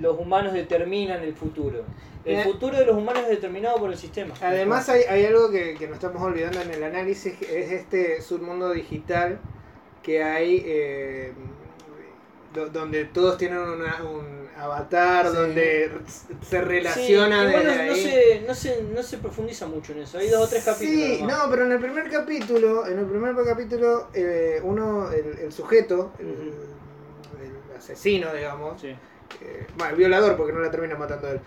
los 0.00 0.18
humanos 0.18 0.52
determinan 0.52 1.22
el 1.22 1.34
futuro. 1.34 1.84
El 2.24 2.36
Eh. 2.40 2.42
futuro 2.42 2.76
de 2.78 2.84
los 2.84 2.96
humanos 2.96 3.22
es 3.24 3.28
determinado 3.30 3.78
por 3.78 3.90
el 3.90 3.96
sistema. 3.98 4.34
Además 4.42 4.88
hay, 4.88 5.02
hay 5.02 5.24
algo 5.24 5.50
que, 5.50 5.74
que 5.74 5.86
nos 5.86 5.94
estamos 5.96 6.22
olvidando 6.22 6.60
en 6.60 6.70
el 6.70 6.82
análisis, 6.82 7.34
es 7.42 7.70
este 7.72 8.20
submundo 8.22 8.70
digital 8.72 9.38
que 10.02 10.22
hay 10.22 10.62
eh, 10.66 11.32
do- 12.54 12.68
donde 12.70 13.04
todos 13.06 13.38
tienen 13.38 13.58
una- 13.58 14.02
un 14.04 14.37
avatar, 14.58 15.28
Sí. 15.28 15.36
donde 15.36 15.90
se 16.42 16.58
Sí, 16.58 16.62
relacionan 16.64 17.48
igual 17.48 17.64
no, 17.64 17.70
ahí. 17.70 18.02
se, 18.02 18.40
no, 18.46 18.54
se, 18.54 18.82
no 18.82 19.02
se 19.02 19.18
profundiza 19.18 19.66
mucho 19.66 19.92
en 19.92 20.00
eso. 20.02 20.18
Hay 20.18 20.28
dos 20.28 20.46
o 20.46 20.48
tres 20.48 20.64
capítulos. 20.64 20.94
Sí, 21.06 21.18
nomás. 21.22 21.38
no, 21.44 21.50
pero 21.50 21.64
en 21.66 21.72
el 21.72 21.78
primer 21.80 22.10
capítulo, 22.10 22.86
en 22.86 22.98
el 22.98 23.06
primer 23.06 23.34
capítulo, 23.44 24.08
eh, 24.14 24.60
uno, 24.62 25.10
el, 25.12 25.38
el 25.38 25.52
sujeto, 25.52 26.12
el, 26.18 26.52
asesino, 27.76 28.32
digamos, 28.34 28.80
Sí, 28.80 28.88
eh, 28.88 29.66
bueno, 29.76 29.90
el 29.92 29.96
violador, 29.98 30.36
porque 30.36 30.52
no 30.52 30.60
la 30.60 30.70
termina 30.70 30.96
matando 30.96 31.28
él. 31.28 31.40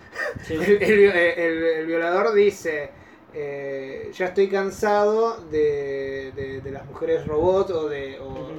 El, 0.81 1.85
violador 1.87 2.33
dice, 2.33 2.89
eh, 3.33 4.11
ya 4.13 4.27
estoy 4.27 4.47
cansado 4.49 5.41
de, 5.51 6.31
de- 6.35 6.61
de 6.61 6.71
las 6.71 6.85
mujeres 6.85 7.25
robot 7.27 7.69
o 7.71 7.89
de... 7.89 8.19
o. 8.19 8.49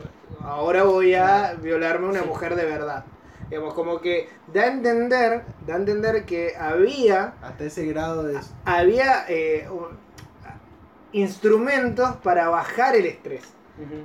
Ahora 0.45 0.83
voy 0.83 1.15
a 1.15 1.55
violarme 1.61 2.07
a 2.07 2.11
una 2.11 2.23
Sí. 2.23 2.27
mujer 2.29 2.57
de 2.57 2.65
verdad. 2.65 3.05
Digamos, 3.53 3.75
como 3.75 4.01
que 4.01 4.31
da 4.51 4.63
a 4.63 4.67
entender, 4.69 5.43
da 5.67 5.75
a 5.75 5.77
entender 5.77 6.25
que 6.25 6.57
había, 6.57 7.35
Hasta 7.43 7.65
ese 7.65 7.85
grado 7.85 8.23
de. 8.23 8.41
había 8.65 9.27
eh, 9.29 9.69
un- 9.71 9.99
instrumentos 11.13 12.17
para 12.23 12.49
bajar 12.49 12.97
el 12.97 13.05
estrés. 13.05 13.43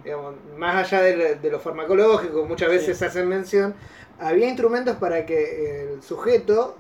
Digamos, 0.03 0.35
más 0.57 0.75
allá 0.75 1.01
de, 1.01 1.15
lo- 1.15 1.35
de 1.41 1.49
lo 1.49 1.61
farmacológico, 1.61 2.43
muchas 2.43 2.67
veces 2.67 2.97
Sí. 2.97 3.05
hacen 3.05 3.29
mención, 3.29 3.73
había 4.19 4.47
instrumentos 4.49 4.97
para 4.97 5.25
que 5.25 5.93
el 5.93 6.03
sujeto 6.03 6.75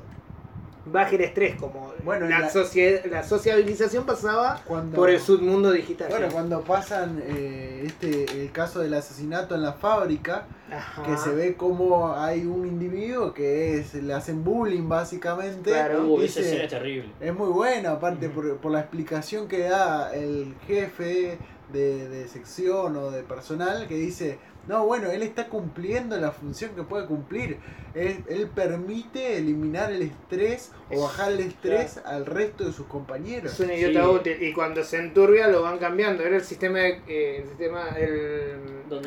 baje 0.91 1.15
el 1.15 1.21
estrés, 1.23 1.55
como 1.55 1.93
Bueno, 2.03 2.27
la, 2.27 2.39
la- 2.39 2.49
socie- 2.51 3.03
la 3.09 3.23
sociabilización 3.23 4.05
pasaba 4.05 4.61
Cuando, 4.65 4.95
por 4.95 5.09
el 5.09 5.19
submundo 5.19 5.71
digital. 5.71 6.07
Bueno, 6.09 6.27
cuando 6.31 6.61
pasan 6.61 7.21
eh, 7.23 7.83
este 7.85 8.25
el 8.41 8.51
caso 8.51 8.79
del 8.79 8.93
asesinato 8.93 9.55
en 9.55 9.61
la 9.63 9.73
fábrica, 9.73 10.45
Ajá. 10.71 11.03
que 11.03 11.17
se 11.17 11.29
ve 11.33 11.55
como 11.55 12.13
hay 12.15 12.45
un 12.45 12.65
individuo 12.67 13.33
que 13.33 13.77
es 13.79 13.93
le 13.93 14.13
hacen 14.13 14.43
bullying 14.43 14.87
básicamente. 14.87 15.71
Claro. 15.71 16.05
Uh, 16.05 16.21
esa 16.21 16.39
escena 16.41 16.63
es 16.63 16.69
terrible. 16.69 17.09
Es 17.19 17.33
muy 17.33 17.49
bueno, 17.49 17.89
aparte 17.89 18.29
por, 18.29 18.57
por 18.57 18.71
la 18.71 18.79
explicación 18.81 19.47
que 19.47 19.59
da 19.59 20.13
el 20.13 20.55
jefe 20.67 21.37
de, 21.71 22.07
de 22.09 22.27
sección 22.27 22.95
o 22.97 23.11
de 23.11 23.23
personal 23.23 23.87
que 23.87 23.95
dice, 23.95 24.39
no, 24.67 24.85
bueno, 24.85 25.09
él 25.11 25.23
está 25.23 25.47
cumpliendo 25.47 26.17
la 26.17 26.31
función 26.31 26.71
que 26.75 26.83
puede 26.83 27.05
cumplir. 27.05 27.57
Él, 27.95 28.23
él 28.29 28.47
permite 28.53 29.37
eliminar 29.37 29.91
el 29.93 30.01
estrés 30.01 30.71
o 30.91 31.03
bajar 31.03 31.31
el 31.31 31.39
estrés 31.39 31.97
al 32.05 32.25
resto 32.25 32.65
de 32.65 32.73
sus 32.73 32.85
compañeros. 32.87 33.53
Es 33.53 33.59
un 33.61 33.71
idiota 33.71 34.01
Sí. 34.03 34.07
útil. 34.09 34.43
Y 34.43 34.53
cuando 34.53 34.83
se 34.83 34.97
enturbia 34.97 35.47
lo 35.47 35.61
van 35.61 35.77
cambiando. 35.77 36.23
Era 36.23 36.35
el 36.35 36.43
sistema, 36.43 36.79
de- 36.79 37.01
eh, 37.07 37.37
el, 37.43 37.47
sistema 37.49 37.89
el 37.97 38.59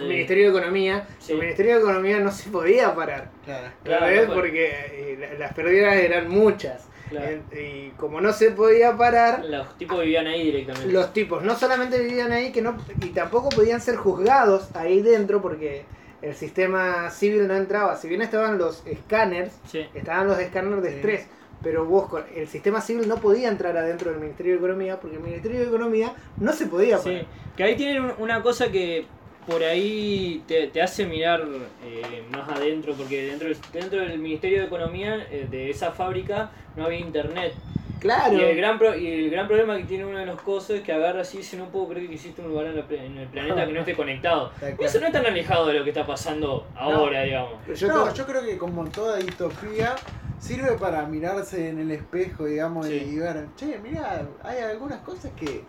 Ministerio 0.09 0.45
de 0.53 0.59
Economía. 0.59 1.07
Sí. 1.19 1.33
El 1.33 1.39
Ministerio 1.41 1.75
de 1.77 1.81
Economía 1.83 2.21
no 2.21 2.31
se 2.33 2.49
podía 2.51 2.95
parar. 2.95 3.31
Claro. 3.45 3.69
Claro, 3.85 4.35
Porque 4.35 4.71
eh, 4.71 5.17
la- 5.21 5.35
las 5.39 5.55
pérdidas 5.55 5.95
eran 5.97 6.29
muchas. 6.29 6.89
Claro. 7.11 7.27
En- 7.29 7.43
y 7.59 7.91
como 7.97 8.21
no 8.21 8.33
se 8.33 8.51
podía 8.53 8.97
parar, 8.97 9.45
Los 9.45 9.77
tipos 9.77 10.01
vivían 10.01 10.27
ahí 10.27 10.45
directamente. 10.45 10.93
los 10.93 11.13
tipos 11.13 11.43
no 11.43 11.57
solamente 11.57 11.99
vivían 11.99 12.33
ahí, 12.33 12.53
que 12.53 12.63
no, 12.63 12.77
y 13.03 13.09
tampoco 13.11 13.49
podían 13.51 13.81
ser 13.81 13.97
juzgados 13.97 14.69
ahí 14.75 15.03
dentro 15.03 15.43
porque 15.43 15.85
el 16.23 16.35
sistema 16.35 17.11
civil 17.11 17.49
no 17.49 17.55
entraba. 17.57 17.97
Si 17.97 18.09
bien 18.09 18.23
estaban 18.23 18.59
los 18.59 18.87
escáneres, 18.87 19.53
Sí. 19.67 19.85
estaban 19.95 20.29
los 20.29 20.39
escáneres 20.39 20.83
de 20.83 20.89
Sí. 20.91 20.95
estrés, 20.97 21.27
pero 21.63 21.85
vos 21.85 22.09
el 22.35 22.47
sistema 22.49 22.81
civil 22.81 23.09
no 23.09 23.17
podía 23.17 23.49
entrar 23.49 23.77
adentro 23.77 24.11
del 24.11 24.21
Ministerio 24.21 24.53
de 24.53 24.59
Economía 24.59 25.01
porque 25.01 25.17
el 25.17 25.23
Ministerio 25.23 25.61
de 25.61 25.67
Economía 25.67 26.15
no 26.39 26.53
se 26.53 26.67
podía 26.67 26.99
Sí, 26.99 27.09
parar. 27.11 27.27
que 27.57 27.63
ahí 27.65 27.77
tienen 27.77 28.05
un- 28.05 28.13
una 28.19 28.43
cosa 28.43 28.71
que 28.71 29.05
por 29.47 29.63
ahí 29.65 30.43
te, 30.47 30.69
te 30.69 30.83
hace 30.83 31.07
mirar 31.07 31.43
eh, 31.85 32.23
más 32.31 32.49
adentro, 32.49 32.95
porque 32.95 33.25
dentro 33.27 33.49
del, 33.49 33.57
dentro 33.73 34.01
del 34.01 34.19
Ministerio 34.19 34.61
de 34.61 34.67
Economía 34.67 35.27
eh, 35.31 35.47
de 35.51 35.71
esa 35.71 35.93
fábrica 35.93 36.51
no 36.77 36.85
había 36.85 36.99
internet. 37.01 37.55
Claro. 37.99 38.35
Y 38.35 38.41
el, 38.41 38.57
gran 38.57 38.79
pro- 38.79 38.97
y 38.97 39.07
el 39.07 39.31
gran 39.31 39.47
problema 39.47 39.77
que 39.77 39.85
tiene 39.85 40.07
uno 40.07 40.19
de 40.19 40.25
los 40.25 40.41
cosas 40.41 40.71
es 40.77 40.81
que 40.83 40.93
agarra 40.93 41.21
así 41.21 41.37
y 41.37 41.41
dice 41.41 41.59
no 41.59 41.67
puedo 41.67 41.89
creer 41.89 42.09
que 42.09 42.15
existe 42.15 42.41
un 42.41 42.49
lugar 42.49 42.67
en, 42.67 42.77
la 42.77 42.87
en 42.89 43.19
el 43.19 43.29
planeta 43.29 43.67
que 43.67 43.73
no 43.73 43.81
esté 43.81 43.95
conectado. 43.97 44.53
Cual. 44.59 44.77
Eso 44.81 45.01
no 45.01 45.07
es 45.09 45.13
tan 45.13 45.27
alejado 45.27 45.67
de 45.67 45.75
lo 45.75 45.85
que 45.85 45.91
está 45.91 46.07
pasando 46.07 46.67
ahora, 46.77 47.23
digamos. 47.25 47.53
Yo 47.79 47.89
no, 47.89 48.05
to- 48.05 48.15
yo 48.15 48.27
creo 48.27 48.43
que 48.43 48.57
como 48.57 48.89
toda 48.89 49.19
distopía 49.19 49.97
sirve 50.39 50.73
para 50.79 51.05
mirarse 51.07 51.69
en 51.69 51.79
el 51.81 51.91
espejo, 51.91 52.47
digamos, 52.47 52.87
Sí. 52.87 52.95
y 53.13 53.19
ver, 53.19 53.45
che, 53.57 53.79
mira, 53.83 54.27
hay 54.43 54.59
algunas 54.61 55.01
cosas 55.03 55.31
que 55.39 55.63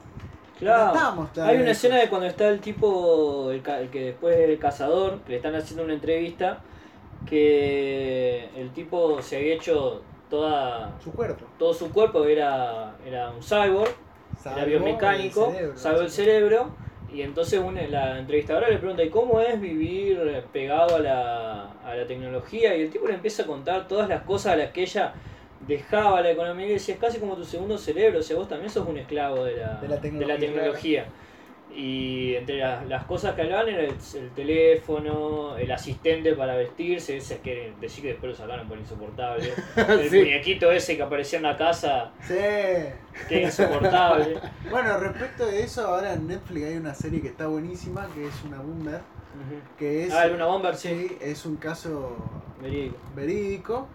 Claro. 0.62 0.94
estamos 0.96 1.30
Hay 1.38 1.42
una 1.44 1.52
lejos". 1.54 1.70
escena 1.72 1.96
de 1.98 2.08
cuando 2.10 2.28
está 2.28 2.48
el 2.48 2.60
tipo, 2.60 3.52
el, 3.52 3.62
que 3.90 4.00
después 4.06 4.38
es 4.38 4.50
el 4.50 4.60
cazador, 4.60 5.20
que 5.22 5.32
le 5.32 5.36
están 5.38 5.56
haciendo 5.56 5.84
una 5.84 5.94
entrevista, 5.94 6.60
que 7.28 8.50
el 8.56 8.72
tipo 8.72 9.22
se 9.22 9.38
había 9.38 9.56
hecho 9.56 10.02
toda 10.30 10.92
su 11.04 11.12
cuerpo. 11.12 11.46
todo 11.58 11.74
su 11.74 11.92
cuerpo 11.92 12.24
era, 12.26 12.96
era 13.06 13.30
un 13.32 13.42
cyborg, 13.42 13.90
era 13.90 14.56
Salvo 14.56 14.66
biomecánico, 14.66 15.48
el 15.48 15.54
cerebro, 15.54 15.78
salvo 15.78 16.02
el 16.02 16.10
cerebro, 16.12 16.70
y 17.14 17.22
entonces 17.22 17.60
una- 17.60 17.86
la 17.88 18.20
entrevistadora 18.20 18.70
le 18.70 18.78
pregunta, 18.78 19.04
¿y 19.04 19.10
cómo 19.10 19.40
es 19.42 19.60
vivir 19.60 20.44
pegado 20.54 20.96
a 20.96 21.00
la, 21.00 21.72
a 21.86 21.96
la 21.96 22.08
tecnología? 22.08 22.76
Y 22.78 22.84
el 22.84 22.90
tipo 22.90 23.08
le 23.08 23.16
empieza 23.16 23.44
a 23.44 23.46
contar 23.46 23.88
todas 23.88 24.08
las 24.08 24.22
cosas 24.22 24.54
a 24.54 24.56
las 24.56 24.72
que 24.72 24.84
ella 24.84 25.14
dejaba 25.68 26.22
la 26.22 26.32
economía 26.32 26.68
decía, 26.68 26.96
es 26.96 27.00
casi 27.02 27.20
como 27.20 27.36
tu 27.36 27.44
segundo 27.46 27.78
cerebro, 27.78 28.20
o 28.20 28.24
sea, 28.24 28.36
vos 28.38 28.48
también 28.50 28.70
sos 28.70 28.88
un 28.88 28.98
esclavo 28.98 29.44
de 29.46 29.58
la, 29.58 29.80
De 29.82 29.88
la 29.88 30.00
tecnología, 30.02 30.38
tecnología. 30.40 31.06
Y 31.74 32.36
entre 32.36 32.58
las, 32.58 32.86
las 32.88 33.06
cosas 33.06 33.34
que 33.34 33.44
hablaban 33.44 33.70
era 33.70 33.84
el, 33.84 33.92
el 34.16 34.30
teléfono, 34.36 35.56
el 35.58 35.72
asistente 35.72 36.34
para 36.36 36.56
vestirse, 36.58 37.16
ese 37.16 37.40
que 37.40 37.72
decir 37.80 38.02
que 38.04 38.10
después 38.10 38.32
lo 38.32 38.36
sacaron 38.38 38.68
por 38.68 38.78
insoportable. 38.78 39.54
El 39.88 40.10
Sí. 40.10 40.18
muñequito 40.18 40.70
ese 40.70 40.98
que 40.98 41.04
aparecía 41.04 41.38
en 41.38 41.44
la 41.44 41.56
casa, 41.56 42.12
Sí. 42.28 42.34
que 43.30 43.42
insoportable. 43.44 44.38
Bueno, 44.70 44.98
respecto 44.98 45.46
de 45.46 45.64
eso, 45.64 45.88
ahora 45.88 46.14
en 46.14 46.28
Netflix 46.28 46.66
hay 46.66 46.76
una 46.78 46.94
serie 46.94 47.22
que 47.22 47.30
está 47.30 47.48
buenísima, 47.48 48.06
que 48.14 48.28
es 48.28 48.44
una 48.44 48.58
Boomer, 48.58 48.96
Ujú. 49.00 49.62
que 49.80 50.06
es, 50.08 50.14
Ah, 50.14 50.28
Luna 50.28 50.48
Bomber, 50.48 50.76
sí. 50.76 50.90
sí, 51.08 51.18
es 51.22 51.46
un 51.46 51.56
caso 51.56 52.18
Verídico. 52.62 52.98
verídico 53.16 53.88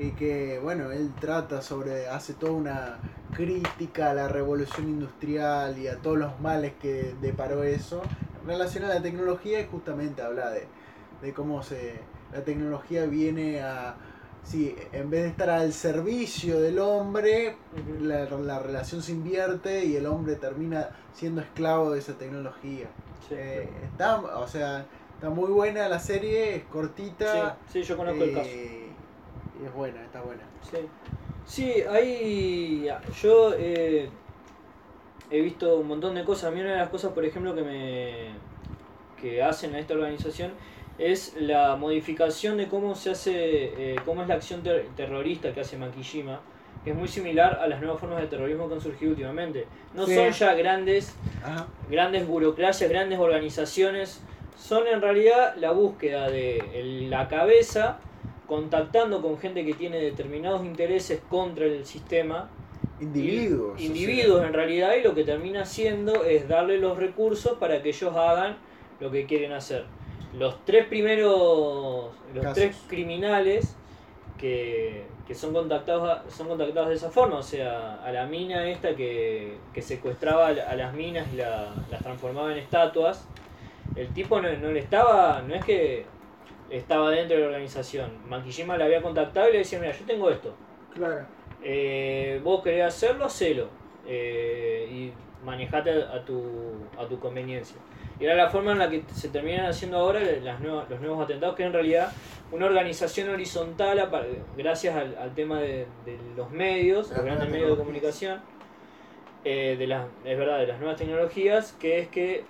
y 0.00 0.12
que, 0.12 0.58
bueno, 0.60 0.90
él 0.92 1.12
trata 1.20 1.60
sobre, 1.60 2.08
hace 2.08 2.32
toda 2.32 2.52
una 2.52 2.98
crítica 3.36 4.10
a 4.10 4.14
la 4.14 4.28
revolución 4.28 4.88
industrial 4.88 5.78
y 5.78 5.88
a 5.88 5.96
todos 5.96 6.18
los 6.18 6.40
males 6.40 6.72
que 6.80 7.14
deparó 7.20 7.62
eso 7.62 8.02
en 8.40 8.48
relación 8.48 8.84
a 8.84 8.88
la 8.88 9.02
tecnología 9.02 9.60
y 9.60 9.66
justamente 9.66 10.22
habla 10.22 10.50
de, 10.50 10.66
de 11.20 11.32
cómo 11.34 11.62
se 11.62 12.00
la 12.32 12.42
tecnología 12.42 13.04
viene 13.06 13.60
a, 13.60 13.94
sí, 14.42 14.74
en 14.92 15.10
vez 15.10 15.24
de 15.24 15.28
estar 15.28 15.50
al 15.50 15.72
servicio 15.72 16.60
del 16.60 16.78
hombre, 16.78 17.56
la, 18.00 18.24
la 18.24 18.58
relación 18.58 19.02
se 19.02 19.12
invierte 19.12 19.84
y 19.84 19.96
el 19.96 20.06
hombre 20.06 20.36
termina 20.36 20.90
siendo 21.12 21.42
esclavo 21.42 21.90
de 21.90 21.98
esa 21.98 22.14
tecnología. 22.14 22.86
Sí. 23.28 23.34
Eh, 23.36 23.68
está, 23.84 24.18
o 24.20 24.48
sea, 24.48 24.86
está 25.14 25.28
muy 25.28 25.50
buena 25.50 25.88
la 25.88 25.98
serie, 25.98 26.56
es 26.56 26.64
cortita. 26.64 27.58
Sí, 27.66 27.80
sí, 27.80 27.82
yo 27.82 27.96
conozco 27.96 28.24
el 28.24 28.34
caso. 28.34 28.50
Y 29.62 29.66
es 29.66 29.72
buena, 29.74 30.02
está 30.04 30.20
buena. 30.22 30.42
Sí, 30.70 30.78
sí 31.46 31.74
hay. 31.90 32.88
Yo 33.22 33.52
eh, 33.56 34.08
he 35.30 35.40
visto 35.40 35.76
un 35.78 35.88
montón 35.88 36.14
de 36.14 36.24
cosas. 36.24 36.50
A 36.50 36.50
mí 36.54 36.60
una 36.60 36.72
de 36.72 36.78
las 36.78 36.88
cosas, 36.88 37.12
por 37.12 37.24
ejemplo, 37.24 37.54
que 37.54 37.62
me 37.62 38.50
que 39.20 39.42
hacen 39.42 39.74
a 39.74 39.78
esta 39.78 39.92
organización 39.94 40.52
es 40.98 41.34
la 41.38 41.76
modificación 41.76 42.56
de 42.56 42.68
cómo 42.68 42.94
se 42.94 43.10
hace, 43.10 43.92
eh, 43.92 43.96
cómo 44.06 44.22
es 44.22 44.28
la 44.28 44.34
acción 44.34 44.62
ter- 44.62 44.86
terrorista 44.96 45.52
que 45.52 45.60
hace 45.60 45.76
Makijima, 45.76 46.40
que 46.84 46.90
es 46.90 46.96
muy 46.96 47.06
similar 47.08 47.58
a 47.62 47.66
las 47.68 47.80
nuevas 47.80 48.00
formas 48.00 48.20
de 48.22 48.28
terrorismo 48.28 48.66
que 48.68 48.74
han 48.74 48.80
surgido 48.80 49.10
últimamente. 49.12 49.66
No 49.94 50.06
Sí. 50.06 50.14
son 50.14 50.30
ya 50.30 50.54
grandes, 50.54 51.14
Ajá. 51.44 51.66
grandes 51.90 52.26
burocracias, 52.26 52.88
grandes 52.90 53.18
organizaciones, 53.18 54.22
son 54.58 54.86
en 54.86 55.00
realidad 55.02 55.54
la 55.56 55.70
búsqueda 55.72 56.30
de 56.30 57.06
la 57.10 57.28
cabeza 57.28 57.98
contactando 58.50 59.22
con 59.22 59.38
gente 59.38 59.64
que 59.64 59.74
tiene 59.74 59.98
determinados 60.00 60.64
intereses 60.66 61.20
contra 61.28 61.64
el 61.66 61.86
sistema 61.86 62.50
Individuos. 62.98 63.74
o 63.74 63.76
sea. 63.78 63.86
individuos 63.86 64.44
en 64.44 64.52
realidad 64.52 64.94
y 64.98 65.02
lo 65.02 65.14
que 65.14 65.24
termina 65.24 65.62
haciendo 65.62 66.24
es 66.24 66.48
darle 66.48 66.76
los 66.78 66.98
recursos 66.98 67.56
para 67.58 67.80
que 67.82 67.90
ellos 67.90 68.14
hagan 68.14 68.56
lo 69.00 69.10
que 69.10 69.24
quieren 69.24 69.52
hacer. 69.52 69.84
Los 70.32 70.64
tres 70.64 70.84
primeros, 70.86 72.10
los 72.34 72.42
Casos. 72.42 72.54
tres 72.54 72.76
criminales 72.88 73.76
que, 74.36 75.04
que 75.26 75.34
son 75.34 75.52
contactados 75.52 76.32
son 76.34 76.48
contactados 76.48 76.88
de 76.88 76.96
esa 76.96 77.10
forma, 77.10 77.36
o 77.38 77.42
sea, 77.42 78.02
a 78.04 78.10
la 78.12 78.26
mina 78.26 78.68
esta 78.68 78.94
que, 78.96 79.58
que 79.72 79.82
secuestraba 79.82 80.48
a, 80.48 80.52
la- 80.52 80.70
a 80.70 80.74
las 80.74 80.92
minas 80.94 81.26
y 81.32 81.36
la- 81.36 81.74
las 81.90 82.02
transformaba 82.02 82.50
en 82.52 82.58
estatuas, 82.58 83.28
el 83.94 84.08
tipo 84.12 84.40
no, 84.40 84.50
no 84.58 84.70
le 84.72 84.80
estaba, 84.80 85.42
no 85.46 85.54
es 85.54 85.64
que 85.64 86.04
estaba 86.70 87.10
dentro 87.10 87.36
de 87.36 87.42
la 87.42 87.48
organización, 87.48 88.10
Makijima 88.28 88.76
le 88.76 88.84
había 88.84 89.02
contactado 89.02 89.48
y 89.48 89.52
le 89.52 89.58
decía, 89.58 89.78
mira, 89.80 89.92
yo 89.92 90.04
tengo 90.06 90.30
esto, 90.30 90.54
Claro. 90.94 91.26
eh, 91.62 92.40
vos 92.42 92.62
querés 92.62 92.84
hacerlo, 92.84 93.24
hacelo. 93.26 93.68
Eh, 94.06 94.88
y 94.90 95.12
manejate 95.44 95.90
a, 95.90 96.24
tu, 96.24 96.42
a 96.98 97.06
tu 97.06 97.18
conveniencia. 97.20 97.76
Y 98.18 98.24
era 98.24 98.34
la 98.34 98.50
forma 98.50 98.72
en 98.72 98.78
la 98.78 98.90
que 98.90 99.02
se 99.14 99.28
terminan 99.28 99.66
haciendo 99.66 99.98
ahora 99.98 100.20
las 100.42 100.60
nuevas, 100.60 100.88
los 100.90 101.00
nuevos 101.00 101.22
atentados, 101.24 101.54
que 101.56 101.62
en 101.64 101.72
realidad 101.72 102.12
una 102.52 102.66
organización 102.66 103.30
horizontal, 103.30 104.10
gracias 104.56 104.94
al, 104.96 105.16
al 105.16 105.34
tema 105.34 105.60
de, 105.60 105.86
de 106.04 106.18
los 106.36 106.50
medios, 106.50 107.10
los 107.10 107.24
grandes 107.24 107.48
medios 107.48 107.70
de 107.70 107.76
comunicación, 107.76 108.40
eh, 109.44 109.76
de 109.78 109.86
las, 109.86 110.06
es 110.24 110.38
verdad, 110.38 110.58
de 110.58 110.66
las 110.66 110.78
nuevas 110.78 110.98
tecnologías, 110.98 111.72
que 111.80 112.00
es 112.00 112.08
que 112.08 112.44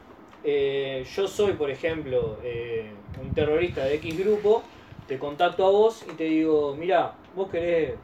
eh, 0.45 1.05
yo 1.15 1.27
soy, 1.29 1.53
por 1.55 1.71
ejemplo, 1.71 2.39
eh, 2.43 2.91
un 3.21 3.33
terrorista 3.35 3.85
de 3.85 3.95
X 3.97 4.19
grupo, 4.19 4.63
te 5.07 5.19
contacto 5.19 5.67
a 5.67 5.71
vos 5.71 6.05
y 6.11 6.15
te 6.15 6.25
digo, 6.25 6.75
mira, 6.77 7.15
vos 7.35 7.51
querés 7.51 7.95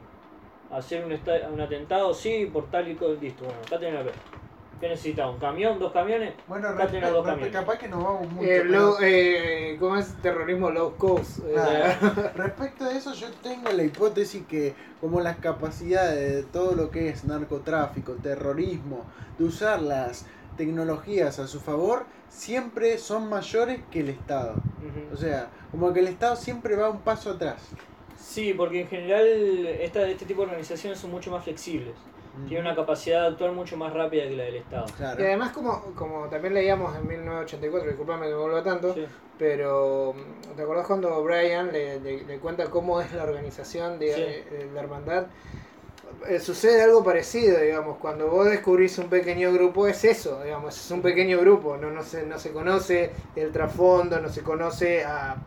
hacer 0.71 1.05
un, 1.05 1.11
esta- 1.13 1.49
un 1.51 1.59
atentado, 1.61 2.13
sí, 2.13 2.49
por 2.51 2.69
tal 2.69 2.87
y 2.89 2.95
cual, 2.95 3.17
listo, 3.21 3.45
bueno, 3.45 3.59
acá 3.65 3.79
tenés 3.79 3.93
la 3.95 4.03
plata. 4.03 4.17
¿Qué 4.79 4.89
necesitas? 4.89 5.27
¿Un 5.27 5.39
camión? 5.39 5.79
¿Dos 5.79 5.91
camiones? 5.91 6.35
Bueno, 6.47 6.67
Acá 6.67 6.85
tenés 6.85 7.09
dos 7.11 7.25
camiones. 7.25 7.51
capaz 7.51 7.79
que 7.79 7.87
nos 7.87 8.03
vamos 8.03 8.31
mucho. 8.31 8.47
Eh, 8.47 8.63
low- 8.63 8.97
eh, 9.01 9.75
¿Cómo 9.79 9.97
es 9.97 10.13
terrorismo 10.21 10.69
low 10.69 10.95
cost? 10.97 11.39
Eh. 11.47 11.53
Respecto 12.35 12.85
a 12.85 12.91
eso, 12.95 13.11
yo 13.15 13.31
tengo 13.41 13.71
la 13.71 13.83
hipótesis 13.83 14.43
que 14.47 14.75
como 15.01 15.19
las 15.19 15.37
capacidades 15.37 16.35
de 16.35 16.43
todo 16.43 16.75
lo 16.75 16.91
que 16.91 17.09
es 17.09 17.23
narcotráfico, 17.25 18.17
terrorismo, 18.21 19.03
de 19.39 19.45
usar 19.45 19.81
las 19.81 20.27
tecnologías 20.57 21.39
a 21.39 21.47
su 21.47 21.59
favor, 21.59 22.05
siempre 22.29 22.97
son 22.97 23.29
mayores 23.29 23.79
que 23.91 24.01
el 24.01 24.09
Estado. 24.09 24.55
O 25.13 25.17
sea, 25.17 25.49
como 25.71 25.91
que 25.93 25.99
el 25.99 26.07
Estado 26.07 26.35
siempre 26.35 26.75
va 26.75 26.89
un 26.89 26.99
paso 27.01 27.31
atrás. 27.31 27.61
Sí, 28.17 28.53
porque 28.53 28.81
en 28.81 28.87
general 28.87 29.25
esta, 29.81 30.07
este 30.07 30.25
tipo 30.25 30.41
de 30.41 30.47
organizaciones 30.47 30.99
son 30.99 31.11
mucho 31.11 31.31
más 31.31 31.43
flexibles. 31.43 31.95
Tienen 32.47 32.67
una 32.67 32.75
capacidad 32.75 33.21
de 33.23 33.27
actuar 33.29 33.51
mucho 33.51 33.77
más 33.77 33.91
rápida 33.93 34.27
que 34.27 34.35
la 34.37 34.43
del 34.43 34.57
Estado. 34.57 34.85
Claro. 34.95 35.19
Y 35.19 35.25
además, 35.25 35.51
como, 35.53 35.81
como 35.95 36.27
también 36.29 36.53
leíamos 36.53 36.95
en 36.95 37.07
1984, 37.07 37.87
disculpame 37.89 38.27
que 38.27 38.33
me 38.33 38.37
vuelva 38.39 38.61
tanto, 38.63 38.93
Sí. 38.93 39.05
pero 39.39 40.13
mm, 40.13 40.55
¿te 40.55 40.61
acordás 40.61 40.85
cuando 40.85 41.23
Brian 41.23 41.71
le, 41.71 41.99
le- 41.99 42.23
le 42.25 42.37
cuenta 42.37 42.69
cómo 42.69 43.01
es 43.01 43.11
la 43.13 43.23
organización 43.23 43.97
de, 43.97 44.13
Sí. 44.13 44.21
eh, 44.21 44.69
la 44.71 44.81
hermandad? 44.81 45.25
Eh, 46.27 46.39
sucede 46.39 46.81
algo 46.81 47.03
parecido, 47.03 47.59
digamos, 47.59 47.97
cuando 47.97 48.27
vos 48.27 48.49
descubrís 48.49 48.97
un 48.97 49.07
pequeño 49.07 49.53
grupo 49.53 49.87
es 49.87 50.03
eso, 50.03 50.43
digamos, 50.43 50.75
es 50.75 50.91
un 50.91 51.01
pequeño 51.01 51.39
grupo, 51.39 51.77
no, 51.77 51.91
no, 51.91 52.03
se, 52.03 52.25
no 52.25 52.37
se 52.37 52.51
conoce 52.51 53.11
el 53.35 53.51
trasfondo, 53.51 54.19
no 54.19 54.29
se 54.29 54.41
conoce 54.41 55.05
a, 55.05 55.37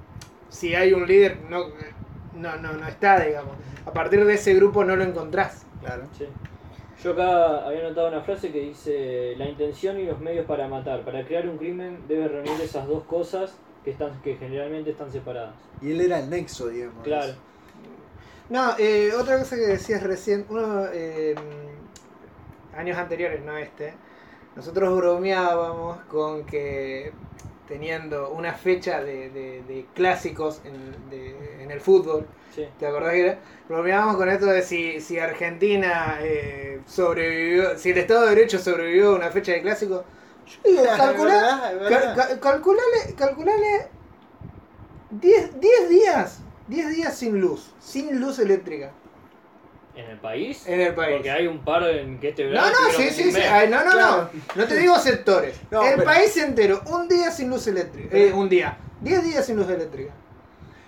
si 0.49 0.75
hay 0.75 0.93
un 0.93 1.07
líder, 1.07 1.39
no, 1.49 1.67
no, 2.35 2.57
no, 2.57 2.73
no 2.73 2.89
está, 2.89 3.21
digamos, 3.21 3.57
a 3.85 3.93
partir 3.93 4.25
de 4.25 4.35
ese 4.35 4.55
grupo 4.55 4.85
no 4.85 4.97
lo 4.97 5.05
encontrás. 5.05 5.67
Claro. 5.81 6.05
Sí. 6.17 6.27
Yo 7.03 7.13
acá 7.13 7.67
había 7.67 7.83
notado 7.83 8.09
una 8.09 8.21
frase 8.21 8.53
que 8.53 8.61
dice 8.61 9.35
la 9.39 9.49
intención 9.49 9.99
y 9.99 10.05
los 10.05 10.21
medios 10.21 10.45
para 10.45 10.69
matar. 10.69 11.03
Para 11.03 11.25
crear 11.25 11.49
un 11.49 11.57
crimen 11.57 11.99
debe 12.07 12.29
reunir 12.29 12.61
esas 12.61 12.87
dos 12.87 13.05
cosas 13.05 13.55
que 13.85 13.91
están 13.91 14.21
que 14.23 14.37
generalmente 14.37 14.91
están 14.91 15.11
separadas. 15.11 15.55
Y 15.81 15.93
él 15.93 16.03
era 16.03 16.21
el 16.21 16.29
nexo, 16.29 16.69
digamos. 16.69 17.03
Claro. 17.03 17.33
No, 18.51 18.75
eh, 18.79 19.13
otra 19.15 19.39
cosa 19.39 19.57
que 19.57 19.63
decías 19.67 20.03
recién, 20.03 20.45
uno, 20.49 20.87
eh, 20.93 21.35
años 22.77 22.99
anteriores, 22.99 23.43
no 23.45 23.57
este, 23.57 23.95
nosotros 24.57 24.97
bromeábamos 24.97 26.01
con 26.07 26.45
que 26.45 27.13
teniendo 27.69 28.31
una 28.31 28.53
fecha 28.55 29.01
de, 29.03 29.31
de- 29.31 29.63
de 29.63 29.87
clásicos 29.95 30.61
en, 30.65 31.09
de- 31.11 31.63
en 31.63 31.71
el 31.71 31.81
fútbol, 31.81 32.27
Sí. 32.55 32.67
¿te 32.81 32.87
acordás 32.89 33.13
que 33.13 33.21
era? 33.21 33.39
Bromeábamos 33.69 34.17
con 34.17 34.29
esto 34.29 34.47
de 34.47 34.63
si, 34.63 35.01
si 35.01 35.21
Argentina 35.21 36.19
eh, 36.21 36.81
sobrevivió, 36.87 37.79
si 37.79 37.91
el 37.91 37.99
Estado 37.99 38.23
de 38.23 38.31
Derecho 38.35 38.59
sobrevivió 38.59 39.11
a 39.13 39.15
una 39.17 39.31
fecha 39.31 39.53
de 39.53 39.63
clásicos. 39.63 40.05
Yo 40.65 40.71
digo, 40.71 40.83
cal- 41.89 42.15
cal- 42.17 42.41
calculale, 42.41 43.15
calculale 43.17 43.87
10 45.11 45.61
10 45.61 45.89
días, 45.89 46.41
10 46.71 46.91
días 46.97 47.17
sin 47.17 47.41
luz, 47.41 47.73
sin 47.81 48.21
luz 48.21 48.39
eléctrica 48.39 48.93
¿En 49.97 50.07
el 50.09 50.19
país? 50.19 50.67
en 50.67 50.81
el 50.81 50.95
país. 50.95 51.17
Porque 51.17 51.31
hay 51.31 51.47
un 51.49 51.59
par 51.65 51.83
en 51.83 52.19
que 52.21 52.29
este 52.29 52.45
No, 52.45 52.51
verano. 52.51 52.71
no, 52.71 52.89
tuvieron 52.95 53.15
sí, 53.15 53.23
sí, 53.25 53.33
sí. 53.33 53.41
Ay, 53.41 53.69
no, 53.69 53.85
no, 53.85 53.91
Claro. 53.91 54.31
no. 54.33 54.63
No 54.63 54.67
te 54.69 54.77
digo 54.77 54.97
sectores. 54.99 55.61
No, 55.71 55.83
el 55.85 55.95
pero- 55.95 56.05
país 56.05 56.37
entero, 56.37 56.81
un 56.87 57.09
día 57.09 57.31
sin 57.33 57.51
luz 57.51 57.67
eléctrica. 57.67 58.17
Eh, 58.17 58.33
un 58.33 58.49
día. 58.49 58.79
10 59.01 59.25
días 59.25 59.45
sin 59.45 59.57
luz 59.57 59.69
eléctrica. 59.69 60.13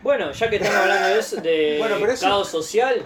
Bueno, 0.02 0.30
ya 0.32 0.48
que 0.48 0.56
estamos 0.56 0.76
hablando 0.78 1.08
de, 1.08 1.18
eso, 1.18 1.36
de 1.40 1.76
Bueno, 1.80 1.96
pero 2.00 2.12
eso- 2.12 2.26
caos 2.26 2.48
social, 2.48 3.04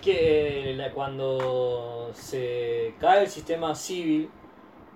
que 0.00 0.72
la- 0.76 0.90
cuando 0.92 2.10
se 2.14 2.94
cae 2.98 3.22
el 3.24 3.28
sistema 3.30 3.74
civil, 3.74 4.30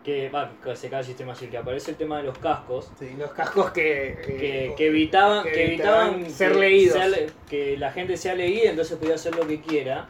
que 0.04 0.28
va, 0.28 0.52
que 0.62 0.76
se 0.76 0.90
cae 0.90 1.00
el 1.00 1.06
sistema 1.06 1.34
civil, 1.34 1.50
que 1.52 1.56
aparece 1.56 1.92
el 1.92 1.96
tema 1.96 2.18
de 2.18 2.24
los 2.24 2.38
cascos, 2.38 2.92
Sí. 2.98 3.14
Los 3.18 3.30
cascos 3.32 3.70
que, 3.70 4.08
eh, 4.08 4.16
que, 4.26 4.74
que 4.76 4.86
evitaban, 4.88 5.42
que 5.44 5.66
evitaban 5.66 6.30
ser 6.30 6.52
que 6.52 6.58
leídos. 6.58 6.94
sea 6.94 7.26
que 7.48 7.78
la 7.78 7.90
gente 7.90 8.16
sea 8.18 8.34
leída, 8.34 8.70
entonces 8.70 8.98
podía 8.98 9.14
hacer 9.14 9.34
lo 9.34 9.46
que 9.46 9.60
quiera. 9.62 10.06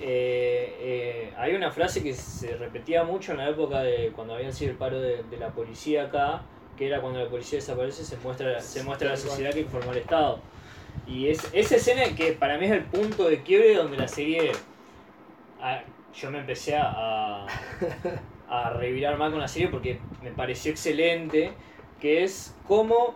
Eh, 0.00 0.76
eh, 0.78 1.32
hay 1.36 1.54
una 1.54 1.70
frase 1.72 2.02
que 2.02 2.14
se 2.14 2.56
repetía 2.56 3.02
mucho 3.02 3.32
en 3.32 3.38
la 3.38 3.48
época 3.48 3.80
de 3.80 4.12
cuando 4.14 4.34
habían 4.34 4.52
sido 4.52 4.70
el 4.70 4.76
paro 4.76 5.00
de, 5.00 5.24
de 5.24 5.36
la 5.38 5.48
policía 5.48 6.04
acá, 6.04 6.42
que 6.76 6.86
era 6.86 7.00
cuando 7.00 7.18
la 7.18 7.28
policía 7.28 7.58
desaparece 7.58 8.04
se 8.04 8.16
muestra 8.18 8.60
se 8.60 8.84
muestra 8.84 9.08
a 9.08 9.12
la 9.12 9.16
sociedad 9.16 9.52
que 9.52 9.60
informó 9.60 9.90
el 9.90 9.98
Estado. 9.98 10.38
Y 11.06 11.28
es, 11.28 11.48
esa 11.52 11.76
escena 11.76 12.02
que 12.14 12.32
para 12.32 12.58
mí 12.58 12.66
es 12.66 12.72
el 12.72 12.84
punto 12.84 13.28
de 13.28 13.42
quiebre 13.42 13.74
donde 13.74 13.96
la 13.96 14.08
serie... 14.08 14.52
yo 16.14 16.30
me 16.30 16.38
empecé 16.38 16.76
a, 16.76 17.46
a 18.48 18.70
revirar 18.70 19.18
más 19.18 19.30
con 19.30 19.40
la 19.40 19.48
serie 19.48 19.68
porque 19.68 19.98
me 20.22 20.30
pareció 20.30 20.70
excelente, 20.70 21.52
que 22.00 22.22
es 22.24 22.54
cómo... 22.66 23.14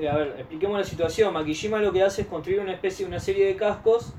eh, 0.00 0.08
A 0.08 0.16
ver, 0.16 0.34
expliquemos 0.38 0.78
la 0.78 0.84
situación. 0.84 1.32
Makijima 1.32 1.78
lo 1.80 1.92
que 1.92 2.02
hace 2.02 2.22
es 2.22 2.28
construir 2.28 2.60
una 2.60 2.72
especie, 2.72 3.06
una 3.06 3.20
serie 3.20 3.46
de 3.46 3.56
cascos, 3.56 4.14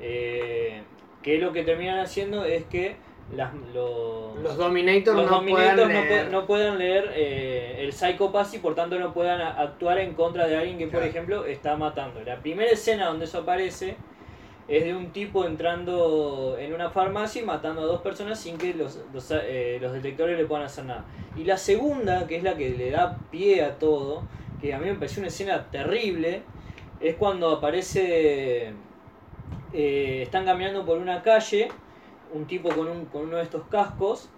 eh, 0.00 0.82
que 1.22 1.38
lo 1.38 1.52
que 1.52 1.62
terminan 1.62 1.98
haciendo 2.00 2.44
es 2.44 2.64
que 2.64 2.96
las, 3.34 3.54
los, 3.72 4.36
Los 4.42 4.58
Dominators 4.58 5.16
los 5.16 5.30
no 5.30 5.36
Dominators 5.38 5.74
puedan 5.76 5.88
no, 5.94 6.02
leer. 6.04 6.30
no 6.30 6.46
puedan 6.46 6.78
leer 6.78 7.10
eh, 7.14 7.76
el 7.78 7.92
Psychopath 7.94 8.52
y 8.52 8.58
por 8.58 8.74
tanto 8.74 8.98
no 8.98 9.14
puedan 9.14 9.40
actuar 9.40 9.98
en 9.98 10.12
contra 10.12 10.46
de 10.46 10.56
alguien 10.58 10.76
que, 10.76 10.88
por 10.88 11.02
ejemplo, 11.02 11.46
está 11.46 11.74
matando. 11.76 12.20
La 12.20 12.36
primera 12.40 12.70
escena 12.70 13.06
donde 13.06 13.24
eso 13.24 13.38
aparece 13.38 13.96
es 14.66 14.84
de 14.84 14.94
un 14.94 15.10
tipo 15.10 15.44
entrando 15.44 16.56
en 16.58 16.72
una 16.72 16.90
farmacia 16.90 17.42
y 17.42 17.44
matando 17.44 17.82
a 17.82 17.84
dos 17.84 18.00
personas 18.00 18.38
sin 18.38 18.56
que 18.56 18.74
los, 18.74 18.98
los, 19.12 19.30
eh, 19.30 19.78
los 19.80 19.92
detectores 19.92 20.38
le 20.38 20.46
puedan 20.46 20.64
hacer 20.64 20.84
nada. 20.84 21.04
Y 21.36 21.44
la 21.44 21.56
segunda, 21.56 22.26
que 22.26 22.36
es 22.36 22.42
la 22.42 22.56
que 22.56 22.70
le 22.70 22.90
da 22.90 23.18
pie 23.30 23.62
a 23.62 23.78
todo, 23.78 24.22
que 24.60 24.72
a 24.72 24.78
mí 24.78 24.86
me 24.86 24.94
pareció 24.94 25.20
una 25.20 25.28
escena 25.28 25.70
terrible, 25.70 26.42
es 27.00 27.16
cuando 27.16 27.50
aparece... 27.50 28.72
eh, 29.74 30.22
están 30.22 30.44
caminando 30.44 30.86
por 30.86 30.98
una 30.98 31.20
calle, 31.22 31.68
un 32.32 32.46
tipo 32.46 32.70
con, 32.70 32.88
un, 32.88 33.04
con 33.06 33.22
uno 33.22 33.36
de 33.36 33.42
estos 33.42 33.64
cascos, 33.68 34.30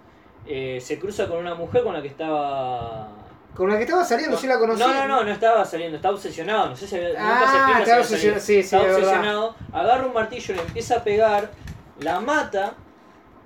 eh, 0.46 0.78
se 0.80 0.98
cruza 0.98 1.28
con 1.28 1.38
una 1.38 1.54
mujer 1.54 1.84
con 1.84 1.92
la 1.92 2.02
que 2.02 2.08
estaba 2.08 3.15
Con 3.56 3.70
la 3.70 3.76
que 3.78 3.84
estaba 3.84 4.04
saliendo, 4.04 4.36
sí 4.36 4.46
la 4.46 4.58
conocí. 4.58 4.80
No, 4.80 4.92
no, 4.92 5.08
no, 5.08 5.24
no 5.24 5.30
estaba 5.32 5.64
saliendo, 5.64 5.96
estaba 5.96 6.14
obsesionado. 6.14 6.68
No 6.70 6.76
sé 6.76 6.86
si 6.86 6.96
había, 6.96 7.08
nunca 7.10 7.22
Ah, 7.42 7.46
se 7.50 7.56
explica 7.56 7.76
si 7.76 7.82
estaba 7.82 8.00
obsesionado, 8.00 8.40
sí, 8.40 8.52
sí, 8.54 8.58
Estaba 8.60 8.82
es 8.82 8.88
verdad. 8.88 9.08
obsesionado, 9.08 9.56
agarra 9.72 10.06
un 10.06 10.12
martillo, 10.12 10.54
le 10.54 10.60
empieza 10.62 10.96
a 10.98 11.04
pegar, 11.04 11.50
la 12.00 12.20
mata. 12.20 12.74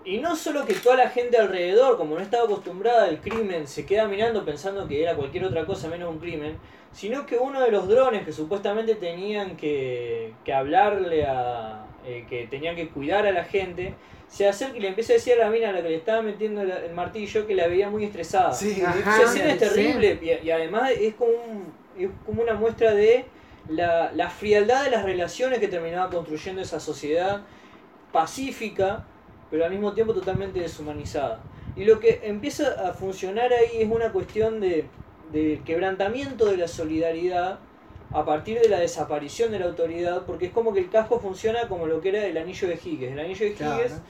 Y 0.04 0.18
no 0.18 0.34
solo 0.34 0.64
que 0.64 0.74
toda 0.74 0.96
la 0.96 1.10
gente 1.10 1.36
alrededor, 1.36 1.96
como 1.98 2.14
no 2.16 2.20
estaba 2.22 2.44
acostumbrada 2.44 3.04
al 3.04 3.20
crimen, 3.20 3.68
se 3.68 3.84
queda 3.84 4.08
mirando 4.08 4.44
pensando 4.44 4.88
que 4.88 5.02
era 5.02 5.14
cualquier 5.14 5.44
otra 5.44 5.66
cosa 5.66 5.88
menos 5.88 6.08
un 6.08 6.18
crimen, 6.18 6.58
sino 6.90 7.26
que 7.26 7.36
uno 7.36 7.60
de 7.60 7.70
los 7.70 7.86
drones 7.86 8.24
que 8.24 8.32
supuestamente 8.32 8.94
tenían 8.96 9.56
que, 9.56 10.32
que 10.44 10.52
hablarle 10.54 11.26
a. 11.26 11.84
eh, 12.06 12.24
que 12.28 12.46
tenían 12.46 12.74
que 12.76 12.88
cuidar 12.88 13.26
a 13.26 13.32
la 13.32 13.44
gente, 13.44 13.94
se 14.31 14.48
acerca 14.48 14.77
y 14.77 14.81
le 14.81 14.89
empieza 14.89 15.12
a 15.12 15.16
decir 15.16 15.35
a 15.35 15.44
la 15.44 15.51
mina 15.51 15.69
a 15.69 15.73
la 15.73 15.82
que 15.82 15.89
le 15.90 15.97
estaba 15.97 16.23
metiendo 16.23 16.62
el, 16.62 16.70
el 16.70 16.94
martillo 16.94 17.47
que 17.47 17.55
la 17.55 17.66
veía 17.66 17.90
muy 17.90 18.05
estresada. 18.05 18.52
Sí, 18.55 18.81
Ajá. 18.81 18.98
Esa 19.20 19.24
escena 19.32 19.52
es 19.55 19.59
sí. 19.61 19.69
terrible 19.69 20.19
y, 20.23 20.47
y 20.47 20.51
además 20.52 20.93
es 20.98 21.15
como, 21.15 21.32
un- 21.32 21.73
es 21.98 22.09
como 22.24 22.40
una 22.43 22.55
muestra 22.55 22.94
de 22.94 23.24
la, 23.69 24.12
la 24.15 24.31
frialdad 24.31 24.85
de 24.85 24.90
las 24.93 25.05
relaciones 25.05 25.59
que 25.59 25.69
terminaba 25.69 26.09
construyendo 26.11 26.62
esa 26.62 26.78
sociedad 26.81 27.43
pacífica, 28.12 29.05
pero 29.51 29.65
al 29.65 29.70
mismo 29.70 29.93
tiempo 29.93 30.15
totalmente 30.15 30.61
deshumanizada. 30.61 31.40
Y 31.77 31.85
lo 31.85 32.01
que 32.01 32.20
empieza 32.24 32.89
a 32.89 32.93
funcionar 32.94 33.52
ahí 33.52 33.82
es 33.82 33.90
una 33.90 34.11
cuestión 34.12 34.61
de, 34.61 34.86
de 35.32 35.61
quebrantamiento 35.65 36.47
de 36.47 36.57
la 36.57 36.69
solidaridad 36.69 37.59
a 38.12 38.24
partir 38.24 38.61
de 38.61 38.69
la 38.69 38.81
desaparición 38.81 39.52
de 39.52 39.61
la 39.61 39.66
autoridad, 39.66 40.23
porque 40.27 40.47
es 40.47 40.52
como 40.52 40.73
que 40.74 40.81
el 40.81 40.90
casco 40.90 41.20
funciona 41.20 41.69
como 41.69 41.86
lo 41.86 42.01
que 42.01 42.09
era 42.09 42.27
el 42.27 42.36
anillo 42.36 42.66
de 42.66 42.74
Higgins. 42.74 43.12
El 43.12 43.20
anillo 43.20 43.44
de 43.47 43.52
Claro. 43.55 43.77
Higgins 43.85 44.01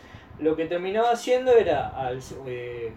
lo 0.41 0.57
que 0.57 0.67
terminaba 0.67 1.11
haciendo 1.11 1.53
era 1.53 1.89
al, 1.89 2.21
eh, 2.47 2.93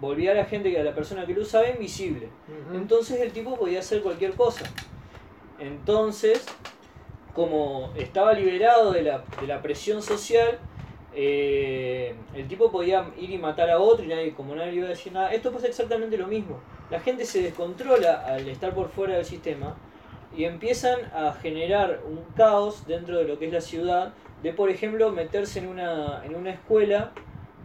volvía 0.00 0.32
a 0.32 0.34
la 0.34 0.44
gente, 0.44 0.70
que 0.70 0.78
a 0.78 0.84
la 0.84 0.94
persona 0.94 1.26
que 1.26 1.34
lo 1.34 1.42
usaba 1.42 1.68
invisible. 1.68 2.28
Entonces 2.72 3.20
el 3.20 3.32
tipo 3.32 3.56
podía 3.56 3.80
hacer 3.80 4.02
cualquier 4.02 4.34
cosa. 4.34 4.64
Entonces, 5.58 6.44
como 7.34 7.92
estaba 7.96 8.32
liberado 8.34 8.92
de 8.92 9.02
la, 9.02 9.24
de 9.40 9.46
la 9.46 9.62
presión 9.62 10.02
social, 10.02 10.58
eh, 11.14 12.14
el 12.34 12.48
tipo 12.48 12.70
podía 12.70 13.10
ir 13.18 13.30
y 13.30 13.38
matar 13.38 13.70
a 13.70 13.78
otro 13.78 14.04
y 14.04 14.08
nadie, 14.08 14.32
como 14.34 14.54
nadie 14.54 14.72
le 14.72 14.78
iba 14.78 14.86
a 14.86 14.90
decir 14.90 15.12
nada. 15.12 15.32
Esto 15.32 15.52
pasa 15.52 15.66
exactamente 15.68 16.16
lo 16.16 16.26
mismo. 16.26 16.60
La 16.90 17.00
gente 17.00 17.24
se 17.24 17.42
descontrola 17.42 18.24
al 18.26 18.48
estar 18.48 18.74
por 18.74 18.90
fuera 18.90 19.14
del 19.14 19.24
sistema 19.24 19.76
y 20.36 20.44
empiezan 20.44 20.98
a 21.14 21.32
generar 21.40 22.00
un 22.08 22.20
caos 22.36 22.86
dentro 22.86 23.18
de 23.18 23.24
lo 23.24 23.38
que 23.38 23.46
es 23.46 23.52
la 23.52 23.60
ciudad, 23.60 24.12
de 24.42 24.52
por 24.52 24.70
ejemplo 24.70 25.10
meterse 25.10 25.58
en 25.60 25.68
una, 25.68 26.22
en 26.24 26.34
una 26.34 26.50
escuela 26.50 27.12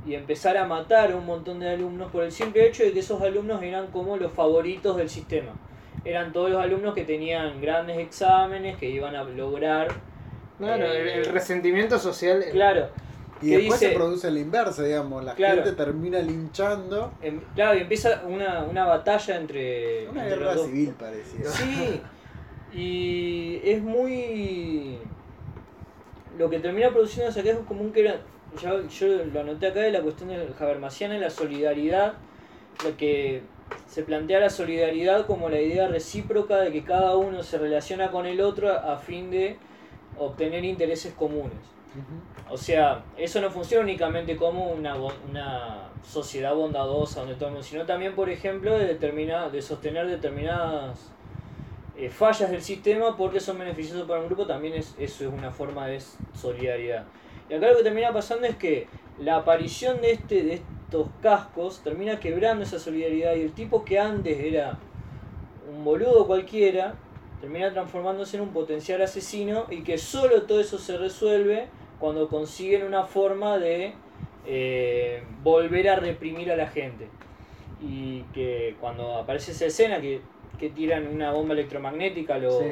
y 0.06 0.16
empezar 0.16 0.58
a 0.58 0.66
matar 0.66 1.12
a 1.12 1.16
un 1.16 1.26
montón 1.26 1.60
de 1.60 1.70
alumnos 1.70 2.12
por 2.12 2.24
el 2.24 2.32
simple 2.32 2.68
hecho 2.68 2.84
de 2.84 2.92
que 2.94 3.00
esos 3.00 3.22
alumnos 3.22 3.62
eran 3.64 3.88
como 3.88 4.18
los 4.18 4.32
favoritos 4.32 4.96
del 4.98 5.10
sistema. 5.10 5.52
Eran 6.06 6.32
todos 6.32 6.50
los 6.52 6.62
alumnos 6.62 6.94
que 6.94 7.04
tenían 7.04 7.60
grandes 7.62 7.98
exámenes, 7.98 8.78
que 8.78 8.90
iban 8.90 9.16
a 9.16 9.24
lograr... 9.24 9.88
Claro, 10.58 10.86
eh, 10.86 11.02
el, 11.02 11.08
el 11.20 11.26
resentimiento 11.26 12.00
social. 12.00 12.44
Claro, 12.52 12.90
Y 13.42 13.50
¿Qué 13.50 13.58
después 13.58 13.80
dice? 13.80 13.92
se 13.92 13.96
produce 13.98 14.32
la 14.32 14.40
inversa, 14.40 14.84
digamos. 14.84 15.24
La 15.24 15.34
Claro. 15.36 15.64
gente 15.64 15.74
termina 15.74 16.20
linchando. 16.20 17.12
em- 17.22 17.42
claro, 17.56 17.78
y 17.78 17.82
empieza 17.82 18.24
una, 18.28 18.64
una 18.64 18.86
batalla 18.86 19.36
entre, 19.36 20.08
Una 20.10 20.24
entre 20.24 20.38
guerra 20.38 20.46
los 20.54 20.56
dos. 20.56 20.66
civil 20.68 20.96
parecía. 20.98 21.46
Sí, 21.50 22.02
y 22.74 23.60
es 23.64 23.82
muy... 23.82 24.98
Lo 26.38 26.50
que 26.50 26.60
termina 26.60 26.92
produciendo 26.92 27.30
esa 27.30 27.42
es 27.42 27.58
común 27.68 27.92
que 27.92 28.02
era, 28.02 28.16
ya, 28.62 28.82
yo 28.88 29.08
lo 29.08 29.40
anoté 29.40 29.68
acá, 29.68 29.80
de 29.82 29.92
la 29.92 30.02
cuestión 30.02 30.30
de 30.30 30.48
Habermasiana 30.60 31.18
y 31.18 31.20
la 31.20 31.30
solidaridad, 31.30 32.14
la 32.84 32.92
que 32.98 33.42
se 33.90 34.04
plantea 34.04 34.40
la 34.40 34.50
solidaridad 34.50 35.26
como 35.26 35.50
la 35.50 35.60
idea 35.60 35.88
recíproca 35.88 36.58
de 36.58 36.72
que 36.72 36.84
cada 36.84 37.16
uno 37.16 37.42
se 37.42 37.58
relaciona 37.58 38.12
con 38.12 38.26
el 38.26 38.42
otro 38.42 38.70
a, 38.72 38.98
fin 38.98 39.32
de 39.32 39.58
obtener 40.20 40.64
intereses 40.64 41.14
comunes. 41.14 41.58
O 42.50 42.58
sea, 42.58 43.04
eso 43.18 43.42
no 43.42 43.50
funciona 43.50 43.84
únicamente 43.84 44.36
como 44.36 44.72
una, 44.72 44.96
una 44.96 45.90
sociedad 46.04 46.54
bondadosa 46.54 47.22
donde 47.22 47.36
todo 47.36 47.48
el 47.48 47.54
mundo, 47.54 47.68
sino 47.68 47.86
también, 47.86 48.14
por 48.16 48.30
ejemplo, 48.30 48.78
de, 48.78 48.86
determina- 48.86 49.50
de 49.50 49.62
sostener 49.62 50.08
determinadas 50.08 51.17
eh, 51.98 52.10
fallas 52.10 52.52
del 52.52 52.62
sistema 52.62 53.18
porque 53.18 53.40
son 53.40 53.60
beneficiosos 53.60 54.08
para 54.08 54.22
un 54.22 54.28
grupo, 54.28 54.46
también 54.46 54.76
es, 54.76 54.96
eso 55.00 55.28
es 55.28 55.34
una 55.34 55.52
forma 55.52 55.88
de 55.88 56.00
solidaridad. 56.34 57.06
Y 57.50 57.54
acá 57.54 57.68
lo 57.70 57.78
que 57.78 57.84
termina 57.84 58.14
pasando 58.14 58.46
es 58.46 58.56
que 58.56 58.88
la 59.20 59.38
aparición 59.38 60.02
de, 60.02 60.12
este, 60.12 60.44
de 60.44 60.54
estos 60.56 61.08
cascos 61.22 61.82
termina 61.84 62.20
quebrando 62.20 62.64
esa 62.64 62.80
solidaridad 62.80 63.36
y 63.36 63.42
el 63.42 63.54
tipo 63.54 63.84
que 63.84 64.00
antes 64.00 64.38
era 64.40 64.78
un 65.70 65.84
boludo 65.84 66.28
cualquiera 66.28 66.96
termina 67.42 67.72
transformándose 67.72 68.38
en 68.38 68.44
un 68.44 68.50
potencial 68.50 69.02
asesino 69.02 69.66
y 69.70 69.84
que 69.84 69.98
solo 69.98 70.44
todo 70.44 70.60
eso 70.60 70.78
se 70.78 70.98
resuelve 70.98 71.68
cuando 72.00 72.28
consiguen 72.30 72.84
una 72.84 73.04
forma 73.04 73.58
de 73.58 73.94
eh, 74.46 75.24
volver 75.44 75.90
a 75.90 75.96
reprimir 75.96 76.52
a 76.52 76.56
la 76.56 76.68
gente. 76.68 77.10
Y 77.82 78.22
que 78.34 78.76
cuando 78.80 79.18
aparece 79.18 79.52
esa 79.52 79.66
escena 79.66 80.02
que, 80.02 80.22
que 80.58 80.70
tiran 80.70 81.08
una 81.08 81.32
bomba 81.32 81.54
electromagnética 81.54 82.38
los, 82.38 82.58
Sí. 82.58 82.66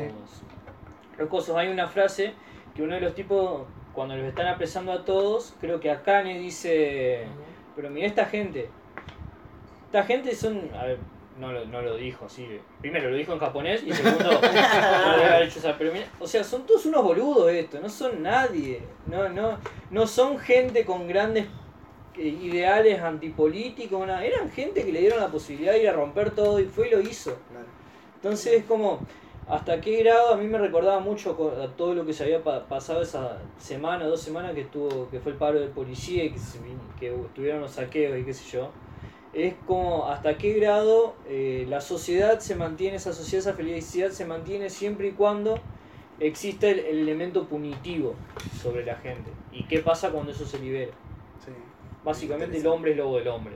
los 1.17 1.29
cosos, 1.29 1.55
hay 1.55 1.67
una 1.69 1.87
frase 1.87 2.33
que 2.75 2.83
uno 2.83 2.95
de 2.95 3.01
los 3.01 3.15
tipos, 3.15 3.63
cuando 3.93 4.15
los 4.15 4.25
están 4.25 4.47
apresando 4.47 4.91
a 4.91 5.05
todos, 5.05 5.53
creo 5.61 5.79
que 5.79 5.89
Akane 5.91 6.39
dice, 6.39 7.25
pero 7.75 7.89
mira 7.89 8.07
esta 8.07 8.25
gente, 8.25 8.69
esta 9.85 10.03
gente 10.03 10.35
son, 10.35 10.69
a 10.77 10.85
ver, 10.85 10.97
no 11.39 11.51
lo, 11.51 11.65
no 11.65 11.81
lo 11.81 11.95
dijo 11.95 12.25
así, 12.25 12.47
primero 12.81 13.09
lo 13.09 13.15
dijo 13.15 13.33
en 13.33 13.39
japonés 13.39 13.83
y 13.83 13.91
segundo, 13.93 14.41
no 14.41 15.37
hecho 15.41 15.59
esa, 15.59 15.77
pero 15.77 15.93
mira, 15.93 16.05
o 16.19 16.27
sea, 16.27 16.43
son 16.43 16.65
todos 16.65 16.85
unos 16.85 17.03
boludos 17.03 17.51
estos, 17.51 17.81
no 17.81 17.89
son 17.89 18.23
nadie, 18.23 18.81
no, 19.07 19.29
no, 19.29 19.57
no 19.91 20.07
son 20.07 20.37
gente 20.37 20.85
con 20.85 21.07
grandes 21.07 21.45
eh, 22.17 22.27
ideales 22.27 23.01
antipolíticos, 23.01 24.07
nada. 24.07 24.23
eran 24.25 24.49
gente 24.51 24.85
que 24.85 24.91
le 24.91 25.01
dieron 25.01 25.19
la 25.19 25.27
posibilidad 25.27 25.73
de 25.73 25.83
ir 25.83 25.89
a 25.89 25.93
romper 25.93 26.31
todo 26.31 26.59
y 26.59 26.65
fue 26.65 26.87
y 26.87 26.91
lo 26.91 27.01
hizo. 27.01 27.37
Entonces 28.25 28.53
es 28.53 28.65
como, 28.65 29.03
hasta 29.47 29.79
qué 29.81 30.01
grado 30.01 30.33
a 30.33 30.37
mí 30.37 30.47
me 30.47 30.57
recordaba 30.57 30.99
mucho 30.99 31.37
a 31.61 31.67
todo 31.77 31.93
lo 31.93 32.07
que 32.07 32.13
se 32.13 32.23
había 32.23 32.43
pa- 32.43 32.67
pasado 32.67 33.03
esa 33.03 33.37
semana, 33.59 34.07
dos 34.07 34.19
semanas 34.19 34.55
que 34.55 34.61
estuvo, 34.61 35.11
que 35.11 35.19
fue 35.19 35.33
el 35.33 35.37
paro 35.37 35.59
de 35.59 35.67
policía 35.67 36.23
y 36.23 36.31
que, 36.31 36.39
se 36.39 36.59
que 36.97 37.11
tuvieron 37.35 37.61
los 37.61 37.73
saqueos 37.73 38.17
y 38.17 38.23
qué 38.25 38.33
sé 38.33 38.43
yo. 38.49 38.71
Es 39.31 39.53
como 39.67 40.07
hasta 40.09 40.39
qué 40.39 40.53
grado 40.53 41.13
eh, 41.27 41.67
la 41.69 41.81
sociedad 41.81 42.39
se 42.39 42.55
mantiene, 42.55 42.95
esa 42.95 43.13
sociedad, 43.13 43.41
esa 43.47 43.53
felicidad 43.53 44.09
se 44.09 44.25
mantiene 44.25 44.71
siempre 44.71 45.09
y 45.09 45.11
cuando 45.11 45.59
exista 46.19 46.67
el, 46.67 46.79
el 46.79 46.97
elemento 46.97 47.43
punitivo 47.43 48.15
sobre 48.59 48.83
la 48.85 48.95
gente. 48.95 49.33
¿Y 49.51 49.65
qué 49.65 49.81
pasa 49.81 50.09
cuando 50.09 50.31
eso 50.31 50.47
se 50.47 50.57
libera? 50.57 50.93
Sí. 51.45 51.51
Básicamente 52.03 52.57
el 52.57 52.65
hombre 52.65 52.93
es 52.93 52.97
lobo 52.97 53.19
del 53.19 53.27
hombre. 53.27 53.55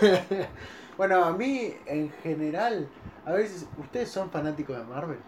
Bueno, 0.96 1.22
a 1.24 1.32
mí 1.36 1.74
en 1.84 2.10
general, 2.22 2.88
a 3.26 3.32
veces, 3.32 3.66
¿ustedes 3.78 4.08
son 4.08 4.30
fanáticos 4.30 4.76
de 4.78 4.84
Marvel? 4.84 5.18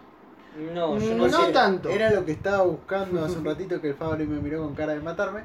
No, 0.73 0.97
yo 0.97 1.13
No, 1.15 1.27
no, 1.27 1.45
sé. 1.45 1.51
tanto. 1.51 1.89
Era 1.89 2.09
lo 2.11 2.25
que 2.25 2.31
estaba 2.31 2.63
buscando 2.63 3.23
hace 3.23 3.37
un 3.37 3.45
ratito 3.45 3.79
que 3.79 3.89
el 3.89 3.93
Fabri 3.95 4.25
me 4.25 4.39
miró 4.41 4.63
con 4.63 4.73
cara 4.73 4.93
de 4.93 4.99
matarme. 4.99 5.41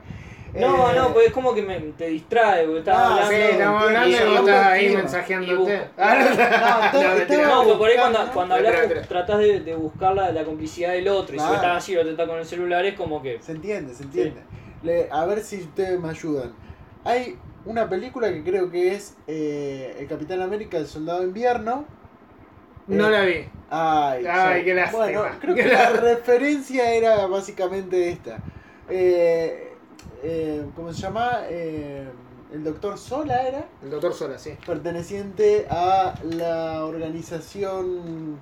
No, 0.54 0.88
Eh, 0.90 0.94
no, 0.96 1.12
pues 1.12 1.26
es 1.26 1.32
como 1.32 1.52
que 1.52 1.62
me, 1.62 1.78
te 1.80 2.06
distrae, 2.06 2.64
porque 2.64 2.78
estaba 2.78 2.98
Ah, 3.00 3.10
hablando. 3.10 3.30
Sí, 3.30 3.36
estamos 3.42 3.82
hablando 3.82 4.08
y 4.08 4.14
estás 4.14 4.66
ahí 4.66 4.96
mensajeándote. 4.96 5.88
Ah, 5.98 6.14
No, 6.94 7.02
no, 7.02 7.12
estaba- 7.14 7.44
No, 7.48 7.62
pero 7.64 7.78
por 7.78 7.88
ahí 7.90 7.96
cuando, 7.98 8.18
cuando 8.32 8.54
hablas 8.54 9.08
tratás 9.08 9.38
de, 9.40 9.60
de 9.60 9.74
buscar 9.74 10.14
la, 10.14 10.30
la 10.32 10.44
complicidad 10.44 10.92
del 10.92 11.08
otro. 11.08 11.34
Y 11.34 11.38
si 11.38 11.44
Claro. 11.44 11.50
vos 11.54 11.56
estás 11.64 11.76
así 11.78 11.96
o 11.96 12.02
te 12.04 12.10
estás 12.12 12.28
con 12.28 12.38
el 12.38 12.46
celular, 12.46 12.84
es 12.84 12.94
como 12.94 13.20
que. 13.20 13.42
Se 13.42 13.52
entiende, 13.52 13.94
se 13.94 14.04
entiende. 14.04 14.40
Le- 14.84 15.08
a 15.10 15.24
ver 15.26 15.40
si 15.40 15.60
ustedes 15.60 15.98
me 16.00 16.08
ayudan. 16.10 16.52
Hay 17.04 17.36
una 17.66 17.88
película 17.88 18.28
que 18.32 18.44
creo 18.44 18.70
que 18.70 18.94
es 18.94 19.16
eh, 19.26 19.96
El 19.98 20.06
Capitán 20.06 20.40
América, 20.40 20.78
el 20.78 20.86
Soldado 20.86 21.20
de 21.20 21.26
Invierno. 21.26 21.84
No 22.86 23.08
Eh, 23.08 23.10
la 23.10 23.20
vi. 23.22 23.48
Ay, 23.70 24.26
Ay, 24.26 24.64
qué 24.64 24.74
lástima. 24.74 25.04
Bueno, 25.06 25.22
creo 25.40 25.54
que 25.54 25.66
la 25.66 25.90
referencia 25.90 26.92
era 26.92 27.26
básicamente 27.26 28.10
esta. 28.10 28.38
Eh, 28.88 29.72
eh, 30.22 30.64
¿Cómo 30.76 30.92
se 30.92 31.00
llama? 31.02 31.40
Eh, 31.48 32.06
el 32.52 32.62
Doctor 32.62 32.96
Sola 32.98 33.42
era 33.48 33.64
El 33.82 33.90
doctor 33.90 34.12
Sola, 34.14 34.38
sí. 34.38 34.56
perteneciente 34.66 35.66
a 35.70 36.14
la 36.24 36.84
organización. 36.84 38.38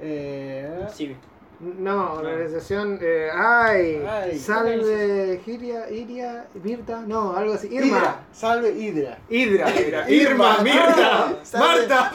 eh, 0.00 0.86
Sí. 0.94 1.16
No, 1.60 2.14
organización. 2.14 2.98
Eh, 3.02 3.28
ay, 3.34 4.02
Ay, 4.08 4.38
Salve, 4.38 5.38
Giria, 5.44 5.90
Iria, 5.90 6.46
Mirta. 6.54 7.02
No, 7.06 7.36
algo 7.36 7.52
así. 7.52 7.68
Irma. 7.70 8.20
salve 8.32 8.70
Hydra. 8.72 9.18
Hidra. 9.28 9.68
Irma, 9.70 10.08
Irma, 10.10 10.58
Mirta. 10.62 11.26
ah, 11.26 11.32
Marta. 11.58 12.10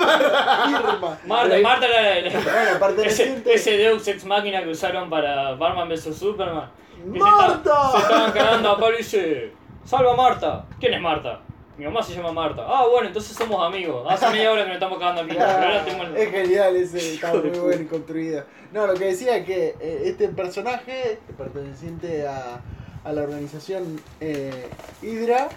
Irma. 0.70 1.18
Marta, 1.28 1.56
Marta 1.62 1.86
era 1.86 2.22
la- 2.22 2.30
la- 2.74 2.78
Bueno, 2.80 3.04
ese, 3.04 3.44
ese 3.46 3.72
Deus 3.78 4.08
Ex 4.08 4.26
Máquina 4.26 4.64
que 4.64 4.70
usaron 4.70 5.10
para 5.12 5.54
Batman 5.54 5.90
vs 5.90 6.16
Superman. 6.18 6.72
Que 6.96 7.12
se 7.12 7.20
¡Marta! 7.20 7.54
estaban- 7.58 7.92
Se 7.92 7.98
estaban 8.00 8.32
cagando 8.32 8.70
a 8.72 8.80
Pablo 8.80 8.96
y 8.96 8.98
dice: 8.98 9.54
Salva 9.84 10.14
a 10.14 10.16
Marta. 10.16 10.66
¿Quién 10.80 10.96
es 10.96 11.02
Marta? 11.02 11.42
Mi 11.78 11.84
mamá 11.86 12.02
se 12.02 12.14
llama 12.14 12.32
Marta. 12.32 12.64
Ah, 12.66 12.86
bueno, 12.90 13.08
entonces 13.08 13.36
somos 13.36 13.62
amigos. 13.66 14.06
Hace 14.10 14.30
media 14.30 14.52
hora 14.52 14.62
que 14.64 14.68
nos 14.70 14.76
estamos 14.76 14.98
cagando 14.98 15.22
aquí. 15.24 15.36
El- 15.36 16.16
Es 16.18 16.32
genial 16.32 16.76
ese, 16.78 17.14
está 17.16 17.34
muy 17.34 17.50
bueno 17.50 17.90
construido. 17.90 18.46
No, 18.72 18.88
lo 18.88 18.94
que 18.94 19.06
decía 19.06 19.36
es 19.38 19.46
que 19.46 19.76
eh, 19.80 20.02
este 20.06 20.30
personaje, 20.30 21.20
perteneciente 21.38 22.26
a, 22.28 22.62
a 23.04 23.12
la 23.14 23.22
organización 23.24 24.00
eh, 24.22 24.70
Hydra, 25.02 25.50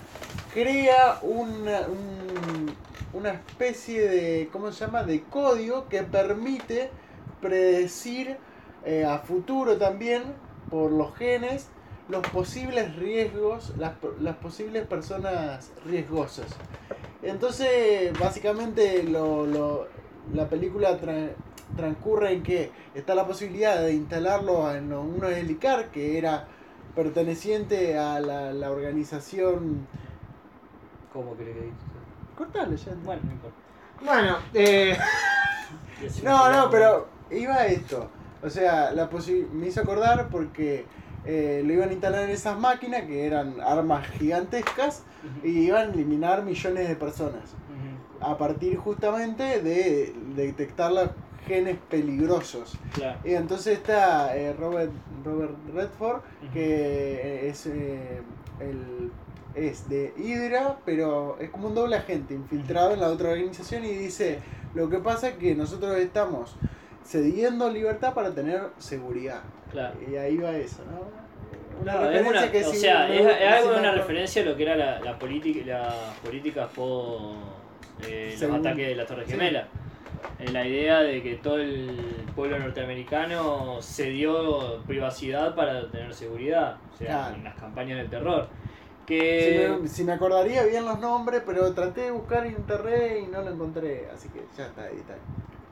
crea 0.53 1.19
una, 1.23 1.82
un- 1.82 2.74
una 3.12 3.31
especie 3.31 4.09
de, 4.09 4.49
¿cómo 4.53 4.73
se 4.73 4.85
llama?, 4.86 5.05
de 5.05 5.23
código 5.23 5.86
que 5.89 6.03
permite 6.03 6.90
predecir 7.40 8.36
eh, 8.85 9.05
a 9.05 9.19
futuro 9.20 9.77
también, 9.77 10.24
por 10.69 10.90
los 10.90 11.15
genes, 11.16 11.69
los 12.09 12.26
posibles 12.28 12.97
riesgos, 12.97 13.72
las, 13.76 13.93
las 14.20 14.36
posibles 14.36 14.86
personas 14.86 15.70
riesgosas. 15.85 16.47
Entonces, 17.22 18.12
básicamente, 18.18 19.02
lo, 19.02 19.47
lo- 19.47 19.89
la 20.35 20.47
película 20.48 20.98
tra- 21.01 21.32
transcurre 21.76 22.32
en 22.32 22.43
que 22.43 22.70
está 22.94 23.14
la 23.14 23.26
posibilidad 23.26 23.80
de 23.80 23.94
instalarlo 23.94 24.72
en 24.74 24.93
uno 24.93 25.28
helicar 25.28 25.90
que 25.90 26.18
era 26.18 26.47
perteneciente 26.94 27.98
a 27.98 28.20
la, 28.20 28.52
la 28.52 28.70
organización. 28.70 29.86
¿Cómo 31.12 31.32
cree 31.35 31.52
que 31.55 31.60
dice? 31.60 31.76
Cortalo 32.36 32.76
ya. 32.76 32.93
Bueno, 33.05 33.22
no 33.24 33.32
importa. 33.32 33.56
Bueno, 34.05 34.39
eh, 34.55 34.97
No, 36.22 36.51
no, 36.51 36.70
pero 36.70 37.09
iba 37.30 37.55
a 37.55 37.66
esto. 37.66 38.09
O 38.43 38.48
sea, 38.48 38.93
la 38.93 39.09
me 39.52 39.66
hizo 39.66 39.80
acordar 39.80 40.28
porque 40.28 40.85
eh, 41.30 41.62
lo 41.62 41.74
iban 41.74 41.90
a 41.90 41.92
instalar 41.92 42.24
en 42.24 42.30
esas 42.30 42.59
máquinas 42.59 43.02
que 43.02 43.26
eran 43.26 43.60
armas 43.60 44.09
gigantescas 44.12 45.02
y 45.44 45.66
iban 45.66 45.90
a 45.90 45.92
eliminar 45.92 46.42
millones 46.42 46.88
de 46.88 46.96
personas. 46.96 47.42
A 48.20 48.38
partir 48.38 48.78
justamente 48.78 49.60
de 49.60 50.14
detectar 50.34 50.90
los 50.90 51.10
genes 51.46 51.76
peligrosos. 51.90 52.78
Claro. 52.94 53.18
Y 53.24 53.34
entonces 53.34 53.76
está 53.76 54.34
eh, 54.38 54.55
Robert, 54.55 54.90
Robert 55.22 55.55
Redford, 55.74 56.22
que 56.55 57.46
es, 57.46 57.66
eh, 57.66 58.22
el, 58.60 59.12
es 59.55 59.86
de 59.86 60.14
Hydra, 60.16 60.78
pero 60.86 61.36
es 61.40 61.50
como 61.50 61.68
un 61.68 61.74
doble 61.74 61.96
agente 61.96 62.32
infiltrado 62.32 62.94
en 62.94 63.00
la 63.00 63.09
otra 63.09 63.32
organización 63.32 63.84
y 63.84 63.88
dice, 63.90 64.38
lo 64.74 64.88
que 64.88 64.96
pasa 64.96 65.28
es 65.28 65.34
que 65.34 65.55
nosotros 65.55 65.94
estamos 65.98 66.56
cediendo 67.09 67.70
libertad 67.70 68.12
para 68.14 68.30
tener 68.35 68.60
seguridad. 68.78 69.40
Claro. 69.72 69.94
Y 70.10 70.16
ahí 70.16 70.36
va 70.36 70.52
eso, 70.56 70.82
¿no? 70.90 71.01
Una 71.80 71.93
Claro, 71.93 72.10
es 72.10 72.18
referencia 72.26 72.43
una- 72.43 72.52
que 72.52 72.64
o 72.66 72.70
sí 72.70 72.76
sea, 72.76 73.09
es, 73.14 73.20
algo 73.59 73.68
de 73.70 73.74
sí 73.76 73.80
una 73.80 73.93
referencia 73.93 74.43
a 74.43 74.44
lo 74.47 74.56
que 74.56 74.62
era 74.64 74.76
la, 74.76 75.01
la 75.01 75.18
política, 75.18 75.60
las 75.64 75.94
políticas 76.24 76.68
post 76.74 77.36
eh, 78.06 78.36
los 78.40 78.51
ataques 78.52 78.89
de 78.89 78.94
la 78.94 79.06
Torre 79.06 79.24
sí. 79.24 79.32
Gemela. 79.32 79.66
Eh, 80.40 80.48
la 80.52 80.66
idea 80.66 81.01
de 81.01 81.22
que 81.22 81.36
todo 81.36 81.59
el 81.59 81.97
pueblo 82.35 82.59
norteamericano 82.59 83.80
cedió 83.80 84.82
privacidad 84.86 85.55
para 85.55 85.89
tener 85.90 86.12
seguridad, 86.14 86.76
o 86.93 86.97
sea, 86.97 87.06
Claro. 87.06 87.35
en 87.36 87.44
las 87.44 87.55
campañas 87.55 87.98
del 87.98 88.10
terror. 88.10 88.48
Si 89.06 89.14
Que 89.14 89.76
me, 89.80 89.89
si 89.89 90.05
me 90.05 90.12
acordaría 90.12 90.64
bien 90.64 90.85
los 90.85 90.98
nombres, 91.01 91.43
pero 91.47 91.72
traté 91.72 92.02
de 92.02 92.10
buscar 92.10 92.44
en 92.44 92.52
internet 92.52 93.20
y 93.24 93.30
no 93.30 93.40
lo 93.43 93.51
encontré, 93.52 94.09
así 94.14 94.28
que 94.28 94.40
ya 94.56 94.66
está 94.66 94.82
ahí. 94.85 94.97
Está. 94.97 95.14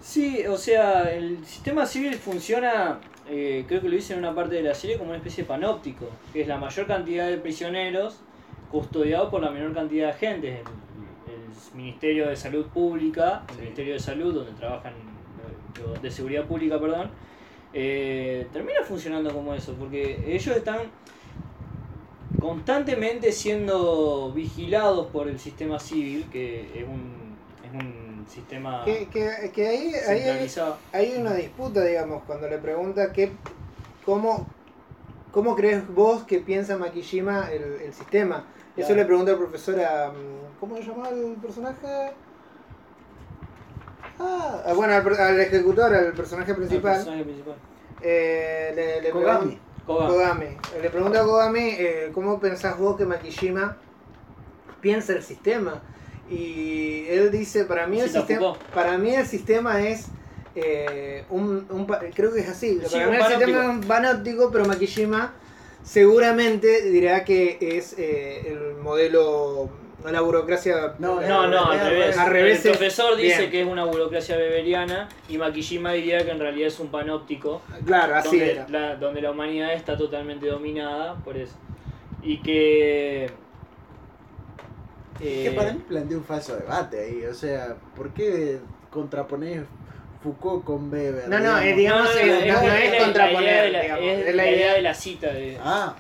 Sí, 0.01 0.45
o 0.47 0.57
sea, 0.57 1.11
el 1.13 1.45
sistema 1.45 1.85
civil 1.87 2.15
funciona, 2.15 3.01
eh, 3.29 3.65
creo 3.67 3.81
que 3.81 3.89
lo 3.89 3.97
hice 3.97 4.13
en 4.13 4.21
una 4.21 4.35
parte 4.35 4.57
de 4.57 4.63
la 4.63 4.75
serie, 4.75 4.99
como 4.99 5.11
una 5.11 5.19
especie 5.19 5.43
de 5.45 5.49
panóptico, 5.49 6.07
que 6.33 6.43
es 6.43 6.49
la 6.49 6.59
mayor 6.59 6.87
cantidad 6.87 7.29
de 7.29 7.39
prisioneros 7.39 8.21
custodiados 8.71 9.31
por 9.31 9.43
la 9.43 9.51
menor 9.51 9.75
cantidad 9.75 10.07
de 10.09 10.13
agentes. 10.13 10.61
El, 10.61 11.33
el 11.33 11.77
Ministerio 11.77 12.29
de 12.29 12.37
Salud 12.37 12.67
Pública, 12.67 13.43
el 13.49 13.55
Sí. 13.55 13.61
Ministerio 13.63 13.95
de 13.95 14.01
Salud, 14.01 14.35
donde 14.35 14.53
trabajan, 14.53 14.93
eh, 14.93 15.99
de 16.01 16.11
Seguridad 16.11 16.45
Pública, 16.45 16.79
perdón, 16.79 17.11
eh, 17.73 18.47
termina 18.53 18.83
funcionando 18.83 19.33
como 19.33 19.55
eso, 19.55 19.75
porque 19.75 20.23
ellos 20.27 20.57
están 20.57 20.79
constantemente 22.41 23.33
siendo 23.33 24.33
vigilados 24.33 25.07
por 25.09 25.29
el 25.29 25.39
sistema 25.39 25.79
civil, 25.79 26.27
que 26.31 26.61
es 26.81 26.85
un 26.85 27.26
sistema 28.29 28.85
que, 28.85 29.09
que, 29.09 29.51
que 29.55 29.69
ahí, 29.69 29.95
ahí 30.09 30.51
hay, 30.93 31.17
una 31.17 31.35
disputa, 31.35 31.83
digamos, 31.85 32.23
cuando 32.25 32.49
le 32.49 32.59
pregunta 32.59 33.13
qué, 33.13 33.33
cómo, 34.05 34.47
cómo 35.33 35.55
crees 35.57 35.87
vos 35.89 36.25
que 36.25 36.39
piensa 36.41 36.77
Makishima 36.77 37.51
el, 37.53 37.63
el 37.83 37.93
sistema. 37.95 38.45
Eso 38.77 38.95
le 38.95 39.05
pregunta 39.07 39.31
el 39.33 39.39
profesor 39.39 39.81
a... 39.81 40.09
mm, 40.11 40.59
¿Cómo 40.61 40.77
se 40.77 40.83
llama 40.85 41.09
el 41.09 41.35
personaje? 41.37 42.13
Ah, 44.19 44.73
bueno, 44.75 44.95
al, 44.95 45.41
ejecutor, 45.41 45.95
al 45.95 46.13
personaje 46.13 46.51
El 46.53 46.57
principal. 46.57 46.95
personaje 46.97 47.25
principal. 47.25 47.55
eh, 48.03 48.73
le, 48.75 49.03
le 49.03 49.11
Kogami. 49.11 49.59
Kogami. 49.87 50.57
Le 50.83 50.91
pregunta 50.91 51.21
a 51.21 51.25
Kogami, 51.25 51.69
eh, 51.79 52.11
¿cómo 52.15 52.41
pensás 52.41 52.79
vos 52.79 52.97
que 52.97 53.05
Makishima 53.07 53.77
piensa 54.81 55.13
el 55.13 55.23
sistema? 55.23 55.83
Y 56.31 57.07
él 57.09 57.31
dice, 57.31 57.65
para 57.65 57.87
mí 57.87 58.01
el, 58.01 58.11
sistema, 58.11 58.55
para 58.75 58.99
mí 58.99 59.15
el 59.15 59.27
sistema 59.27 59.81
es 59.87 60.07
eh, 60.55 61.25
un, 61.31 61.67
un 61.71 61.87
creo 62.15 62.33
que 62.33 62.41
es 62.41 62.49
así. 62.49 62.81
Sí, 62.85 62.93
para 62.93 63.05
un 63.07 63.11
mí 63.13 63.17
el 63.17 63.27
sistema 63.27 63.63
es 63.63 63.69
un 63.69 63.81
panóptico, 63.83 64.51
pero 64.51 64.65
Makishima 64.65 65.35
seguramente 65.85 66.83
dirá 66.91 67.25
que 67.25 67.59
es 67.61 67.95
eh, 67.99 68.49
el 68.53 68.75
modelo, 68.83 69.71
la 70.05 70.21
burocracia. 70.21 70.95
No, 70.99 71.23
eh, 71.23 71.29
No, 71.29 71.47
no, 71.47 71.67
al 71.71 71.79
revés. 71.91 72.19
al 72.19 72.31
revés 72.31 72.65
el 72.65 72.73
es- 72.73 72.77
profesor 72.77 73.17
dice 73.17 73.39
bien. 73.39 73.51
que 73.53 73.61
es 73.63 73.67
una 73.69 73.85
burocracia 73.85 74.37
beberiana 74.37 75.09
y 75.29 75.39
Makishima 75.39 75.93
diría 75.93 76.25
que 76.25 76.33
en 76.33 76.41
realidad 76.41 76.69
es 76.69 76.81
un 76.81 76.89
panóptico 76.89 77.63
Claro, 77.85 78.17
así 78.17 78.37
donde 78.39 78.53
era. 78.53 78.67
la, 78.69 78.97
donde 78.97 79.21
la 79.23 79.31
humanidad 79.31 79.73
está 79.75 79.97
totalmente 79.97 80.47
dominada 80.47 81.15
por 81.25 81.37
eso. 81.37 81.55
Y 82.23 82.39
que... 82.43 83.31
que 85.19 85.47
eh, 85.49 85.51
para 85.53 85.73
mí 85.73 85.81
plantea 85.89 86.19
un 86.19 86.25
falso 86.25 86.57
debate 86.57 87.01
ahí, 87.01 87.25
o 87.25 87.35
sea, 87.35 87.77
¿por 87.97 88.13
qué 88.13 88.59
contraponer 88.91 89.67
Foucault 90.23 90.65
con 90.65 90.93
Weber? 90.93 91.29
No, 91.29 91.39
no, 91.39 91.59
digamos? 91.61 91.65
eh, 91.65 91.75
digamos, 91.75 92.05
no, 92.07 92.13
no, 92.15 92.19
eh, 92.21 92.27
no, 92.27 92.33
no, 92.33 92.39
es, 92.39 92.63
no 92.63 92.69
la- 92.69 92.79
es 92.79 92.85
es 92.85 92.93
la- 92.93 92.99
contraponer, 93.05 93.43
la 93.43 93.43
idea 93.51 93.63
de 93.63 93.71
la, 93.73 93.83
digamos, 93.83 94.05
es 94.05 94.19
es 94.19 94.27
la 94.27 94.43
la 94.43 94.51
idea 94.51 94.57
idea- 94.61 94.75
de 94.75 94.83
la 94.83 94.95
cita. 94.95 95.27
De, 95.33 95.59
Ah, 95.63 95.95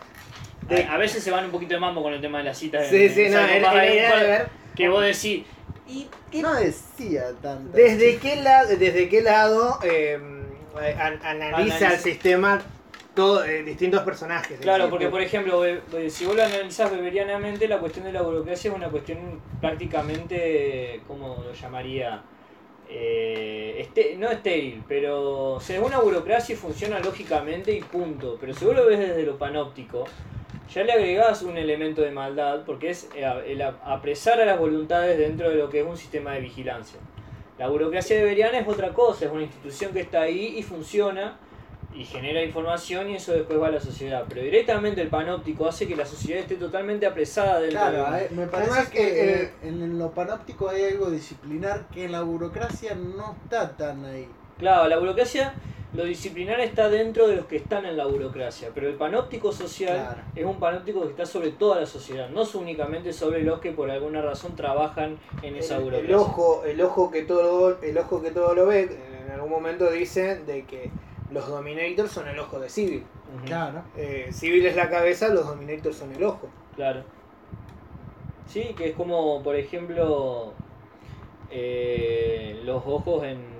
de- 0.68 0.84
a, 0.84 0.94
a 0.94 0.98
veces 0.98 1.22
se 1.22 1.30
van 1.30 1.44
un 1.44 1.50
poquito 1.50 1.74
de 1.74 1.80
mambo 1.80 2.02
con 2.02 2.12
el 2.12 2.20
tema 2.20 2.38
de 2.38 2.44
las 2.44 2.58
citas. 2.58 2.86
Sí, 2.88 3.04
en- 3.06 3.14
sí, 3.14 3.28
no, 3.28 3.38
es 3.40 3.62
Pass. 3.64 3.74
la 3.74 3.86
idea 3.86 4.16
de 4.18 4.26
ver 4.26 4.48
Que 4.74 4.88
vos 4.88 5.02
decís... 5.02 5.44
¿Y 5.88 6.08
qué 6.32 6.42
no 6.42 6.52
decía 6.54 7.26
tanto. 7.40 7.76
desde 7.76 8.16
qué 8.18 8.36
lado, 8.42 8.68
desde 8.76 9.08
qué 9.08 9.22
lado 9.22 9.78
eh, 9.84 10.18
an- 10.98 11.20
analiza 11.22 11.56
Analiza. 11.56 11.92
el 11.94 11.98
sistema 12.00 12.60
todo, 13.16 13.44
eh, 13.44 13.64
distintos 13.64 14.02
personajes. 14.02 14.60
Claro, 14.60 14.84
Es 14.84 14.90
porque 14.90 15.08
por 15.08 15.20
ejemplo, 15.20 15.62
si 16.08 16.24
vos 16.24 16.36
lo 16.36 16.44
analizás 16.44 16.92
beberianamente, 16.92 17.66
la 17.66 17.78
cuestión 17.80 18.04
de 18.04 18.12
la 18.12 18.22
burocracia 18.22 18.70
es 18.70 18.76
una 18.76 18.88
cuestión 18.90 19.40
prácticamente, 19.60 21.00
¿cómo 21.08 21.42
lo 21.44 21.52
llamaría? 21.52 22.22
Eh, 22.88 23.78
este- 23.80 24.14
no 24.16 24.30
estéril, 24.30 24.84
pero 24.86 25.54
o 25.54 25.58
es 25.60 25.70
una 25.80 25.98
burocracia 25.98 26.52
y 26.52 26.56
funciona 26.56 27.00
lógicamente 27.00 27.72
y 27.72 27.80
punto. 27.80 28.36
Pero 28.40 28.54
si 28.54 28.64
vos 28.64 28.76
lo 28.76 28.86
ves 28.86 29.00
desde 29.00 29.24
lo 29.24 29.36
panóptico, 29.38 30.04
ya 30.72 30.84
le 30.84 30.92
agregás 30.92 31.42
un 31.42 31.56
elemento 31.56 32.02
de 32.02 32.12
maldad, 32.12 32.62
porque 32.64 32.90
es 32.90 33.08
eh, 33.16 33.24
el 33.48 33.62
apresar 33.62 34.40
a 34.40 34.44
las 34.44 34.58
voluntades 34.58 35.18
dentro 35.18 35.50
de 35.50 35.56
lo 35.56 35.68
que 35.68 35.80
es 35.80 35.86
un 35.86 35.96
sistema 35.96 36.34
de 36.34 36.40
vigilancia. 36.40 37.00
La 37.58 37.68
burocracia 37.68 38.16
beberiana 38.18 38.58
es 38.58 38.68
otra 38.68 38.90
cosa, 38.90 39.24
es 39.24 39.32
una 39.32 39.42
institución 39.42 39.92
que 39.92 40.00
está 40.00 40.20
ahí 40.20 40.54
y 40.58 40.62
funciona 40.62 41.38
y 41.96 42.04
genera 42.04 42.42
información 42.42 43.08
y 43.10 43.16
eso 43.16 43.32
después 43.32 43.60
va 43.60 43.68
a 43.68 43.70
la 43.70 43.80
sociedad. 43.80 44.24
Pero 44.28 44.42
directamente 44.42 45.00
el 45.00 45.08
panóptico 45.08 45.66
hace 45.66 45.86
que 45.88 45.96
la 45.96 46.04
sociedad 46.06 46.40
esté 46.42 46.56
totalmente 46.56 47.06
apresada 47.06 47.60
dentro 47.60 47.80
Claro, 47.80 48.12
de... 48.12 48.24
eh, 48.24 48.28
me 48.32 48.46
parece 48.46 48.70
Además, 48.70 48.90
que 48.90 49.02
eh, 49.08 49.42
eh, 49.42 49.50
en 49.62 49.98
lo 49.98 50.10
panóptico 50.10 50.68
hay 50.68 50.84
algo 50.84 51.10
disciplinar 51.10 51.86
que 51.92 52.04
en 52.04 52.12
la 52.12 52.22
burocracia 52.22 52.94
no 52.94 53.34
está 53.44 53.76
tan 53.76 54.04
ahí. 54.04 54.28
Claro, 54.58 54.88
la 54.88 54.98
burocracia, 54.98 55.54
lo 55.94 56.04
disciplinar 56.04 56.60
está 56.60 56.88
dentro 56.90 57.28
de 57.28 57.36
los 57.36 57.46
que 57.46 57.56
están 57.56 57.86
en 57.86 57.96
la 57.96 58.04
burocracia, 58.06 58.70
pero 58.74 58.88
el 58.88 58.94
panóptico 58.96 59.52
social 59.52 59.96
Claro. 59.96 60.20
es 60.34 60.44
un 60.44 60.58
panóptico 60.58 61.02
que 61.02 61.08
está 61.08 61.24
sobre 61.26 61.50
toda 61.50 61.80
la 61.80 61.86
sociedad, 61.86 62.28
no 62.30 62.42
únicamente 62.54 63.12
sobre 63.12 63.42
los 63.42 63.60
que 63.60 63.72
por 63.72 63.90
alguna 63.90 64.20
razón 64.22 64.54
trabajan 64.56 65.18
en 65.42 65.56
esa 65.56 65.76
el, 65.76 65.84
burocracia. 65.84 66.08
el 66.08 66.14
ojo, 66.14 66.64
el 66.66 66.80
ojo 66.82 67.10
que 67.10 67.22
todo, 67.22 67.78
el 67.82 67.96
ojo 67.98 68.22
que 68.22 68.30
todo 68.30 68.54
lo 68.54 68.66
ve, 68.66 68.82
en 69.26 69.32
algún 69.32 69.50
momento 69.50 69.90
dice 69.90 70.36
de 70.46 70.64
que 70.64 70.90
los 71.30 71.48
Dominators 71.48 72.10
son 72.10 72.28
el 72.28 72.38
ojo 72.38 72.58
de 72.58 72.68
Civil. 72.68 73.04
Claro. 73.44 73.82
Eh, 73.96 74.28
Civil 74.30 74.66
es 74.66 74.76
la 74.76 74.88
cabeza, 74.88 75.28
los 75.28 75.46
Dominators 75.46 75.96
son 75.96 76.12
el 76.12 76.22
ojo. 76.24 76.48
Claro. 76.74 77.02
Sí, 78.46 78.74
que 78.76 78.90
es 78.90 78.94
como, 78.94 79.42
por 79.42 79.56
ejemplo, 79.56 80.52
eh, 81.50 82.60
los 82.64 82.82
ojos 82.86 83.24
en... 83.24 83.56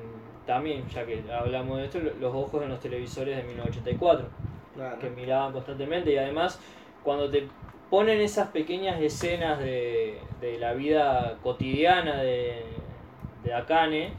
También, 0.47 0.89
ya 0.89 1.05
que 1.05 1.25
hablamos 1.33 1.79
de 1.79 1.87
esto, 1.87 1.99
los 1.99 2.33
ojos 2.33 2.63
en 2.63 2.69
los 2.69 2.79
televisores 2.79 3.37
de 3.37 3.43
1984. 3.43 4.29
Claro. 4.77 4.99
que 4.99 5.09
miraban 5.09 5.55
constantemente 5.55 6.13
y 6.13 6.19
además 6.19 6.61
cuando 7.03 7.31
te 7.31 7.49
ponen 7.89 8.21
esas 8.21 8.49
pequeñas 8.49 9.01
escenas 9.01 9.59
de, 9.59 10.21
de 10.41 10.59
la 10.59 10.75
vida 10.75 11.39
cotidiana 11.43 12.21
de, 12.23 12.63
de 13.43 13.55
Akane, 13.55 14.13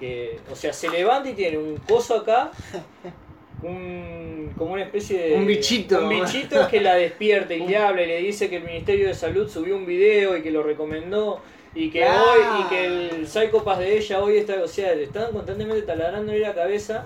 que, 0.00 0.40
o 0.50 0.56
sea, 0.56 0.72
se 0.72 0.88
levanta 0.88 1.28
y 1.28 1.34
tiene 1.34 1.58
un 1.58 1.76
coso 1.76 2.16
acá, 2.16 2.50
un, 3.62 4.52
como 4.56 4.72
una 4.72 4.82
especie 4.84 5.20
de... 5.20 5.34
Un 5.36 5.46
bichito. 5.46 6.02
Un 6.02 6.08
bichito 6.08 6.66
que 6.68 6.80
la 6.80 6.94
despierta 6.94 7.54
y 7.54 7.66
le 7.66 7.76
habla 7.76 8.02
y 8.02 8.06
le 8.06 8.16
dice 8.18 8.48
que 8.48 8.56
el 8.56 8.64
Ministerio 8.64 9.06
de 9.08 9.14
Salud 9.14 9.48
subió 9.48 9.76
un 9.76 9.86
video 9.86 10.36
y 10.36 10.42
que 10.42 10.50
lo 10.50 10.62
recomendó. 10.62 11.40
Y 11.74 11.90
que 11.90 12.02
Ah. 12.04 12.20
hoy, 12.20 12.62
y 12.62 12.68
que 12.68 12.86
el 12.86 13.28
Psychopath 13.28 13.78
de 13.78 13.98
ella 13.98 14.20
hoy 14.24 14.38
está, 14.38 14.60
o 14.62 14.66
sea, 14.66 14.92
le 14.94 15.04
están 15.04 15.30
constantemente 15.32 15.82
taladrándole 15.82 16.40
la 16.40 16.54
cabeza. 16.54 17.04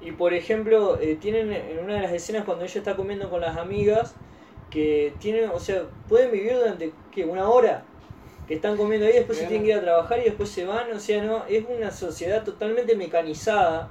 Y 0.00 0.12
por 0.12 0.32
ejemplo, 0.32 0.98
eh, 1.00 1.18
tienen 1.20 1.52
en 1.52 1.80
una 1.84 1.96
de 1.96 2.02
las 2.02 2.12
escenas 2.12 2.44
cuando 2.44 2.64
ella 2.64 2.78
está 2.78 2.96
comiendo 2.96 3.28
con 3.28 3.42
las 3.42 3.58
amigas, 3.58 4.14
que 4.70 5.12
tienen, 5.18 5.50
o 5.50 5.58
sea, 5.58 5.82
pueden 6.08 6.30
vivir 6.30 6.54
durante 6.54 6.92
¿qué? 7.12 7.24
una 7.24 7.50
hora. 7.50 7.84
Que 8.50 8.56
están 8.56 8.76
comiendo 8.76 9.06
ahí, 9.06 9.12
después 9.12 9.38
se 9.38 9.46
tienen 9.46 9.62
que 9.62 9.68
ir 9.70 9.76
a 9.76 9.80
trabajar 9.80 10.18
y 10.18 10.24
después 10.24 10.48
se 10.48 10.64
van, 10.64 10.90
o 10.90 10.98
sea, 10.98 11.22
no, 11.22 11.44
es 11.46 11.64
una 11.68 11.92
sociedad 11.92 12.42
totalmente 12.42 12.96
mecanizada, 12.96 13.88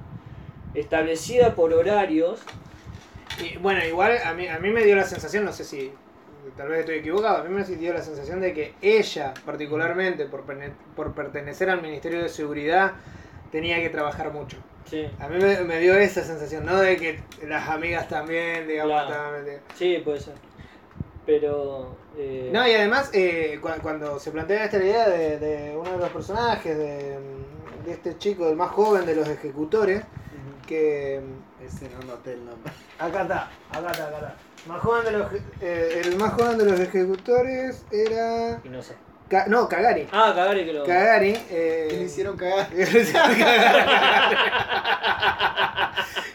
establecida 0.74 1.56
por 1.56 1.72
horarios. 1.74 2.42
Y 3.42 3.58
bueno, 3.60 3.80
igual 3.86 4.18
a 4.22 4.34
mí, 4.34 4.50
a 4.50 4.60
mí 4.60 4.70
me 4.72 4.84
dio 4.84 4.98
la 4.98 5.06
sensación, 5.06 5.46
no 5.46 5.54
sé 5.54 5.64
si 5.64 5.94
tal 6.58 6.68
vez 6.68 6.82
estoy 6.82 6.96
equivocado, 6.96 7.38
a 7.38 7.44
mí 7.46 7.50
me 7.56 7.64
dio 7.64 7.94
la 7.94 8.02
sensación 8.02 8.42
de 8.42 8.54
que 8.54 8.74
ella, 8.82 9.34
particularmente 9.46 10.26
por, 10.26 10.44
por 10.94 11.14
pertenecer 11.14 11.70
al 11.70 11.82
Ministerio 11.82 12.22
de 12.22 12.28
Seguridad, 12.28 12.96
tenía 13.54 13.78
que 13.78 13.90
trabajar 13.90 14.34
mucho. 14.34 14.58
Sí, 14.90 15.08
A 15.22 15.30
mí 15.30 15.38
me, 15.42 15.62
me 15.62 15.80
dio 15.80 15.94
esa 15.96 16.22
sensación, 16.22 16.66
no 16.66 16.82
de 16.82 16.98
que 16.98 17.22
las 17.48 17.70
amigas 17.70 18.10
también, 18.10 18.68
digamos, 18.68 19.06
Claro. 19.06 19.38
sí, 19.76 20.02
puede 20.04 20.20
ser. 20.20 20.34
Pero... 21.30 21.96
eh, 22.18 22.50
No, 22.52 22.68
y 22.68 22.74
además, 22.74 23.12
eh, 23.14 23.60
cu- 23.62 23.70
cuando 23.84 24.20
se 24.20 24.32
plantea 24.32 24.66
esta 24.66 24.78
idea 24.78 25.08
de, 25.08 25.38
de 25.38 25.78
uno 25.78 25.92
de 25.92 25.98
los 26.00 26.10
personajes, 26.10 26.76
de, 26.78 27.20
de 27.86 27.92
este 27.92 28.18
chico, 28.18 28.50
el 28.50 28.56
más 28.56 28.72
joven 28.72 29.06
de 29.06 29.14
los 29.16 29.28
ejecutores, 29.28 30.02
que... 30.68 31.22
Ese 31.64 31.88
no 31.90 32.00
noté 32.08 32.34
el 32.34 32.44
nombre. 32.46 32.72
Acá 32.98 33.22
está, 33.24 33.50
acá 33.70 33.92
está, 33.92 34.08
acá 34.08 34.18
está. 34.18 34.36
Más 34.68 34.82
joven 34.82 35.06
de 35.06 35.12
los, 35.12 35.28
eh, 35.62 36.02
el 36.06 36.16
más 36.18 36.34
joven 36.34 36.58
de 36.58 36.66
los 36.66 36.80
ejecutores 36.80 37.86
era... 37.92 38.60
y 38.64 38.70
no 38.70 38.82
sé. 38.82 38.96
No, 39.48 39.70
Kagari. 39.70 40.08
Ah, 40.12 40.34
cagare 40.36 40.66
que 40.66 40.74
lo... 40.74 40.84
Kagari. 40.86 41.38
Eh, 41.52 41.88
le 41.92 42.04
hicieron 42.06 42.36
cagar. 42.36 42.68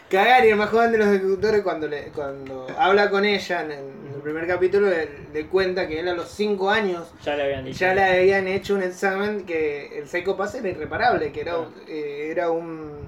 Kagari, 0.09 0.49
el 0.49 0.55
más 0.55 0.69
joven 0.69 0.91
de 0.93 0.97
los 0.99 1.07
ejecutores, 1.07 1.61
cuando, 1.63 1.87
le, 1.87 2.09
cuando 2.11 2.67
habla 2.77 3.09
con 3.09 3.25
ella 3.25 3.61
en 3.61 3.71
en 3.71 3.79
el 3.79 4.04
primer 4.25 4.47
capítulo, 4.47 4.89
le, 4.89 5.07
le 5.33 5.47
cuenta 5.47 5.87
que 5.87 5.99
él 5.99 6.07
a 6.09 6.13
los 6.13 6.29
5 6.29 6.69
años 6.69 7.07
Ya 7.23 7.35
le 7.35 7.43
habían 7.43 7.63
dicho. 7.65 7.79
ya 7.79 7.93
le 7.93 8.03
habían 8.03 8.47
hecho 8.47 8.75
un 8.75 8.83
examen 8.83 9.45
que 9.45 9.97
el 9.99 10.07
Psychopath 10.07 10.55
era 10.55 10.69
irreparable, 10.69 11.31
que 11.31 11.41
era, 11.41 11.57
un- 11.57 11.67
Ah. 11.73 11.81
eh, 11.87 12.27
era 12.31 12.49
un 12.51 13.05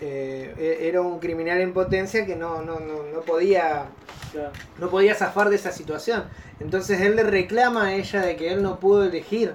eh, 0.00 0.54
e- 0.58 0.88
era 0.88 1.00
un 1.00 1.18
criminal 1.18 1.60
en 1.60 1.72
potencia 1.72 2.26
que 2.26 2.36
no, 2.36 2.60
no, 2.62 2.78
no, 2.80 3.02
no 3.12 3.20
podía 3.22 3.86
Claro. 4.32 4.50
no 4.78 4.90
podía 4.90 5.14
zafar 5.14 5.48
de 5.48 5.56
esa 5.56 5.72
situación. 5.72 6.24
Entonces 6.60 7.00
él 7.00 7.16
le 7.16 7.22
reclama 7.22 7.86
a 7.86 7.94
ella 7.94 8.20
de 8.20 8.36
que 8.36 8.52
él 8.52 8.62
no 8.62 8.78
pudo 8.78 9.04
elegir. 9.04 9.54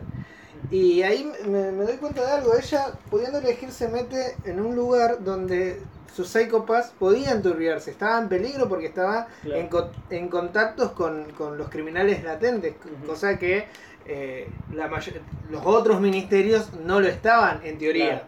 Y 0.72 1.04
ahí 1.04 1.30
me, 1.46 1.72
me 1.72 1.84
doy 1.84 1.98
cuenta 1.98 2.26
de 2.26 2.32
algo. 2.32 2.56
Ella, 2.58 2.88
pudiendo 3.10 3.38
elegir, 3.40 3.72
se 3.72 3.88
mete 3.90 4.36
en 4.46 4.60
un 4.60 4.76
lugar 4.76 5.24
donde 5.24 5.80
sus 6.14 6.28
psicópatas 6.28 6.92
podían 7.00 7.42
turbiarse. 7.42 7.92
Estaba 7.92 8.20
en 8.20 8.28
peligro 8.30 8.68
porque 8.68 8.88
estaba 8.88 9.28
Claro. 9.44 9.60
en, 9.62 9.68
co- 9.68 9.92
en 10.10 10.28
contactos 10.28 10.92
con, 10.92 11.24
con 11.38 11.58
los 11.58 11.70
criminales 11.70 12.24
latentes. 12.24 12.74
Cosa 13.08 13.38
que 13.40 13.66
eh, 14.06 14.48
la 14.74 14.88
mayor- 14.88 15.22
los 15.50 15.62
otros 15.66 16.02
ministerios 16.02 16.74
no 16.86 17.00
lo 17.00 17.08
estaban, 17.08 17.62
en 17.64 17.78
teoría. 17.78 18.24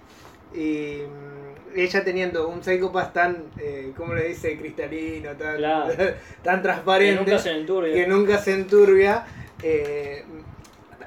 Y 0.53 0.99
mm, 1.01 1.77
ella 1.79 2.03
teniendo 2.03 2.47
un 2.47 2.63
psicópata 2.63 3.11
tan, 3.13 3.37
eh, 3.57 3.91
¿cómo 3.97 4.13
le 4.13 4.29
dice? 4.29 4.57
Cristalino, 4.57 5.31
tan, 5.31 5.57
Claro. 5.57 5.93
tan 6.43 6.57
Que 6.57 6.61
transparente 6.63 7.19
nunca 7.19 7.39
se 7.39 7.51
enturbia. 7.51 7.93
que 7.95 8.07
nunca 8.07 8.37
se 8.37 8.53
enturbia, 8.53 9.25
eh, 9.63 10.23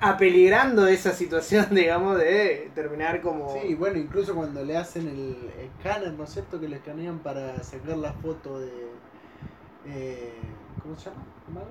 apeligrando 0.00 0.86
esa 0.86 1.12
situación, 1.12 1.66
digamos, 1.70 2.18
de 2.18 2.70
terminar 2.74 3.20
como... 3.20 3.52
Sí, 3.60 3.74
bueno, 3.74 3.98
incluso 3.98 4.34
cuando 4.34 4.64
le 4.64 4.76
hacen 4.76 5.08
el 5.08 5.50
escáner, 5.78 6.12
¿no 6.12 6.24
es 6.24 6.30
cierto? 6.30 6.60
Que 6.60 6.68
le 6.68 6.76
escanean 6.76 7.18
para 7.20 7.62
sacar 7.62 7.96
la 7.96 8.12
foto 8.12 8.60
de. 8.60 8.70
eh, 9.86 10.32
¿Cómo 10.82 10.96
se 10.96 11.10
llama? 11.10 11.22
¿Malo? 11.52 11.66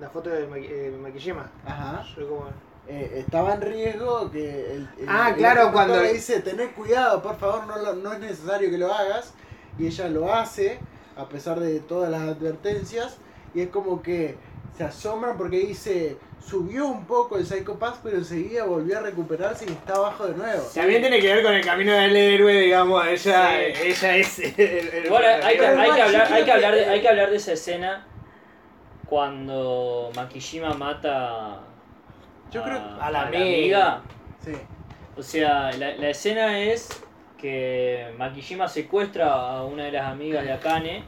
La 0.00 0.08
foto 0.10 0.30
de 0.30 0.48
Maki- 0.48 0.68
eh, 0.70 0.98
Makishima. 1.00 1.50
Ajá. 1.64 2.04
Yo 2.16 2.28
como- 2.28 2.46
Eh, 2.90 3.18
estaba 3.18 3.52
en 3.54 3.60
riesgo 3.60 4.30
que 4.30 4.72
el, 4.76 4.88
el- 4.98 5.08
Ah, 5.08 5.28
el 5.30 5.36
claro, 5.36 5.72
cuando- 5.72 6.00
le 6.00 6.14
dice, 6.14 6.40
tenés 6.40 6.70
cuidado, 6.72 7.20
por 7.20 7.36
favor, 7.36 7.66
no, 7.66 7.76
lo- 7.76 7.94
no 7.96 8.12
es 8.14 8.20
necesario 8.20 8.70
que 8.70 8.78
lo 8.78 8.92
hagas. 8.94 9.34
Y 9.78 9.86
ella 9.88 10.08
lo 10.08 10.32
hace, 10.32 10.78
a 11.16 11.28
pesar 11.28 11.60
de 11.60 11.80
todas 11.80 12.10
las 12.10 12.22
advertencias. 12.22 13.18
Y 13.54 13.60
es 13.60 13.68
como 13.68 14.00
que 14.02 14.36
se 14.76 14.84
asombran 14.84 15.36
porque 15.36 15.58
dice, 15.58 16.16
subió 16.44 16.86
un 16.86 17.04
poco 17.04 17.36
el 17.36 17.44
Psychopath, 17.46 17.96
pero 18.02 18.18
enseguida 18.18 18.64
volvió 18.64 18.98
a 18.98 19.02
recuperarse 19.02 19.64
y 19.66 19.72
está 19.72 19.94
abajo 19.96 20.26
de 20.26 20.34
nuevo. 20.36 20.62
También 20.74 21.00
tiene 21.00 21.20
que 21.20 21.34
ver 21.34 21.42
con 21.44 21.52
el 21.54 21.64
camino 21.64 21.92
del 21.92 22.16
héroe, 22.16 22.60
digamos, 22.60 23.06
ella, 23.06 23.50
Sí. 23.74 23.88
ella 23.88 24.16
es 24.16 24.38
el, 24.38 24.54
el- 24.60 25.06
Igual 25.06 25.24
hay, 25.24 25.56
que, 25.58 25.66
hay 25.66 25.90
que 25.92 26.02
hablar, 26.02 26.32
hay 26.32 26.44
que 26.44 26.52
hablar 26.52 26.74
de, 26.74 26.84
hay 26.86 27.00
que 27.00 27.08
hablar 27.08 27.30
de 27.30 27.36
esa 27.36 27.52
escena 27.52 28.06
cuando 29.06 30.10
Makishima 30.14 30.74
mata 30.74 31.60
Yo 32.50 32.62
creo- 32.62 32.80
a 33.00 33.10
la 33.10 33.22
amiga. 33.22 34.02
Sí. 34.44 34.52
O 35.16 35.22
sea, 35.22 35.72
la, 35.72 35.96
la 35.96 36.10
escena 36.10 36.58
es 36.60 36.88
que 37.36 38.12
Makishima 38.18 38.68
secuestra 38.68 39.32
a 39.32 39.64
una 39.64 39.84
de 39.84 39.92
las 39.92 40.06
amigas 40.06 40.44
de 40.44 40.52
Akane, 40.52 41.04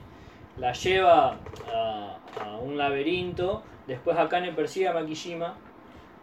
la 0.57 0.73
lleva 0.73 1.37
a, 1.73 2.19
a 2.39 2.57
un 2.59 2.77
laberinto, 2.77 3.63
después 3.87 4.17
Akane 4.17 4.53
persigue 4.53 4.89
a 4.89 4.93
Makishima. 4.93 5.55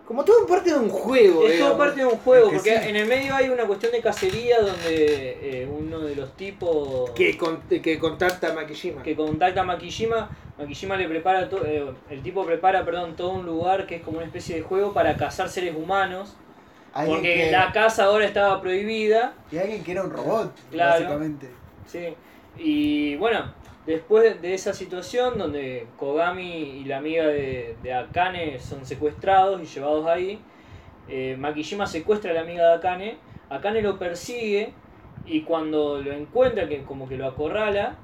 Como 0.08 0.24
todo 0.24 0.48
parte 0.48 0.70
de 0.72 0.80
un 0.80 0.90
juego, 0.90 1.46
Es 1.46 1.60
todo 1.60 1.78
parte 1.78 2.00
de 2.00 2.06
un 2.06 2.18
juego, 2.18 2.46
Es 2.52 2.64
que 2.64 2.72
porque 2.72 2.84
sí. 2.84 2.90
en 2.90 2.96
el 2.96 3.08
medio 3.08 3.36
hay 3.36 3.50
una 3.50 3.66
cuestión 3.66 3.92
de 3.92 4.00
cacería 4.02 4.62
donde 4.62 5.64
eh, 5.64 5.68
uno 5.70 6.00
de 6.00 6.16
los 6.16 6.32
tipos 6.38 7.10
que, 7.12 7.38
con- 7.38 7.60
que 7.64 8.00
contacta 8.00 8.52
a 8.52 8.54
Makishima. 8.54 9.04
que 9.04 9.16
contacta 9.18 9.62
a 9.62 9.64
Makishima, 9.66 10.30
Makishima 10.58 10.96
le 10.96 11.10
prepara, 11.10 11.50
to- 11.50 11.66
eh, 11.66 11.86
el 12.10 12.24
tipo 12.24 12.46
prepara, 12.46 12.86
perdón, 12.86 13.18
todo 13.18 13.32
un 13.32 13.46
lugar 13.46 13.86
que 13.86 13.96
es 13.98 14.02
como 14.02 14.18
una 14.18 14.26
especie 14.28 14.56
de 14.56 14.62
juego 14.62 14.94
para 14.94 15.18
cazar 15.18 15.50
seres 15.50 15.76
humanos, 15.76 16.36
porque 17.06 17.34
que, 17.34 17.52
la 17.52 17.74
caza 17.74 18.06
ahora 18.06 18.26
estaba 18.26 18.62
prohibida, 18.62 19.34
y 19.52 19.58
alguien 19.58 19.84
que 19.84 19.92
era 19.92 20.04
un 20.04 20.12
robot, 20.12 20.54
Claro. 20.72 21.04
básicamente. 21.04 21.50
sí, 21.86 22.14
y 22.58 23.16
bueno, 23.18 23.46
después 23.88 24.40
de 24.42 24.54
esa 24.54 24.74
situación 24.74 25.38
donde 25.38 25.88
Kogami 25.98 26.44
y 26.44 26.84
la 26.84 26.98
amiga 26.98 27.26
de, 27.26 27.94
Akane 27.94 28.60
son 28.60 28.86
secuestrados 28.86 29.62
y 29.62 29.66
llevados 29.66 30.06
ahí, 30.06 30.40
eh, 31.08 31.38
Makishima 31.40 31.88
secuestra 31.88 32.32
a 32.32 32.34
la 32.34 32.42
amiga 32.42 32.68
de 32.68 32.76
Akane, 32.76 33.18
Akane 33.50 33.82
lo 33.82 33.98
persigue 33.98 34.74
y 35.26 35.42
cuando 35.42 36.02
lo 36.02 36.12
encuentra, 36.12 36.68
que 36.68 36.84
como 36.84 37.08
que 37.08 37.18
lo 37.18 37.26
acorrala, 37.28 37.96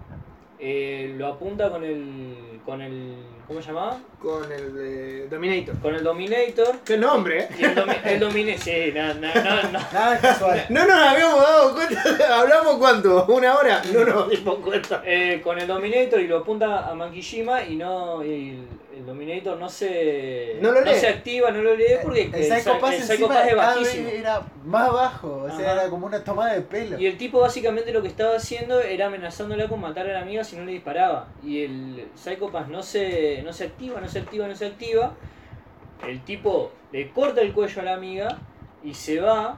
eh, 0.57 1.14
lo 1.18 1.27
apunta 1.27 1.69
con 1.69 1.84
el, 1.84 2.52
con 2.65 2.81
el, 2.81 3.15
¿cómo 3.48 3.61
se 3.61 3.68
llamaba? 3.68 3.98
Con 4.22 4.52
el 4.52 4.73
de 4.76 5.27
Dominator. 5.27 5.80
Con 5.80 5.95
el 5.95 6.03
Dominator. 6.03 6.80
¡Qué 6.85 6.98
nombre, 6.98 7.40
eh! 7.44 7.49
Y 7.60 7.64
el, 7.65 7.76
domi 7.76 7.94
el 8.06 8.19
Domine- 8.19 8.57
sí, 8.57 8.91
no, 8.95 9.14
no, 9.15 9.34
no, 9.34 9.64
no. 9.72 9.80
Nada 9.94 10.19
casual. 10.19 10.65
No 10.69 10.85
nos 10.85 10.95
habíamos 10.95 11.41
dado 11.41 11.73
cuenta. 11.76 12.03
¿Hablamos 12.40 12.77
cuánto? 12.77 13.26
¿Una 13.26 13.56
hora? 13.57 13.81
No 13.94 14.06
nos 14.06 14.30
dimos 14.30 14.56
cuenta. 14.60 15.02
Eh, 15.06 15.41
con 15.44 15.60
el 15.60 15.68
Dominator 15.68 16.19
y 16.22 16.27
lo 16.27 16.38
apunta 16.40 16.90
a 16.90 16.94
Makishima 16.95 17.64
y 17.64 17.76
no 17.76 18.23
y 18.23 18.57
el, 18.95 19.06
Dominator 19.06 19.60
no 19.60 19.70
se 19.70 20.57
No 20.61 20.72
lo 20.72 20.94
se 20.94 21.07
activa, 21.07 21.52
no 21.52 21.61
lo 21.61 21.76
lee 21.76 21.98
porque 22.02 22.30
el 22.34 22.44
Psycho 22.44 22.80
Pass 22.80 22.94
el 22.94 23.02
encima 23.02 23.15
Psycho 23.15 23.28
Pass 23.28 23.48
es 23.48 23.56
cada 23.56 23.76
vez 23.76 23.76
bajísimo. 23.78 24.10
era 24.10 24.41
más 24.64 24.91
bajo, 24.91 25.44
o 25.44 25.57
sea, 25.57 25.74
era 25.74 25.90
como 25.90 26.06
una 26.06 26.24
tomada 26.24 26.53
de 26.53 26.61
pelo. 26.61 26.99
Y 26.99 27.06
el 27.06 27.18
tipo 27.18 27.40
básicamente 27.40 27.91
lo 27.91 28.02
que 28.02 28.07
estaba 28.07 28.36
haciendo 28.36 28.82
era 28.82 29.07
amenazándola 29.07 29.68
con 29.68 29.82
matar 29.82 30.10
a 30.10 30.14
la 30.14 30.22
amiga 30.22 30.44
si 30.44 30.56
no 30.56 30.65
le 30.65 30.72
disparaba. 30.74 31.28
Y 31.44 31.64
el 31.64 32.07
Psycho 32.15 32.52
Pass 32.52 32.68
no 32.68 32.84
se, 32.84 33.41
no 33.44 33.53
se 33.53 33.65
activa, 33.65 33.99
no 33.99 34.07
se 34.07 34.20
activa, 34.20 34.48
no 34.48 34.56
se 34.56 34.65
activa. 34.65 35.14
El 36.07 36.24
tipo 36.24 36.72
le 36.91 37.11
corta 37.11 37.41
el 37.41 37.53
cuello 37.53 37.82
a 37.82 37.86
la 37.86 37.94
amiga 37.94 38.40
y 38.84 38.94
se 38.94 39.20
va. 39.20 39.57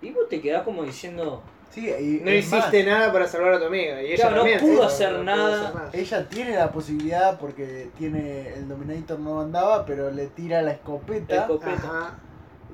Y 0.00 0.10
vos 0.10 0.28
te 0.28 0.40
quedás 0.40 0.62
como 0.62 0.84
diciendo, 0.84 1.42
Sí, 1.70 1.88
y 1.88 2.20
No 2.24 2.30
hiciste 2.32 2.84
más, 2.84 2.86
nada 2.98 3.12
para 3.12 3.26
salvar 3.28 3.54
a 3.54 3.58
tu 3.58 3.66
amiga. 3.66 4.02
Y 4.02 4.06
ella 4.12 4.16
Claro, 4.16 4.30
no 4.30 4.36
también, 4.42 4.60
pudo 4.60 4.88
sí, 4.88 4.94
hacer 4.94 5.10
pudo 5.12 5.24
nada. 5.24 5.72
nada. 5.74 5.90
Ella 5.92 6.28
tiene 6.28 6.56
la 6.56 6.70
posibilidad 6.72 7.38
porque 7.38 7.90
tiene 7.98 8.48
el 8.54 8.68
Dominator 8.68 9.18
no 9.20 9.40
andaba, 9.42 9.84
pero 9.84 10.10
le 10.10 10.26
tira 10.28 10.62
la 10.62 10.72
escopeta, 10.72 11.34
La 11.34 11.40
escopeta. 11.42 11.72
Ajá. 11.74 12.18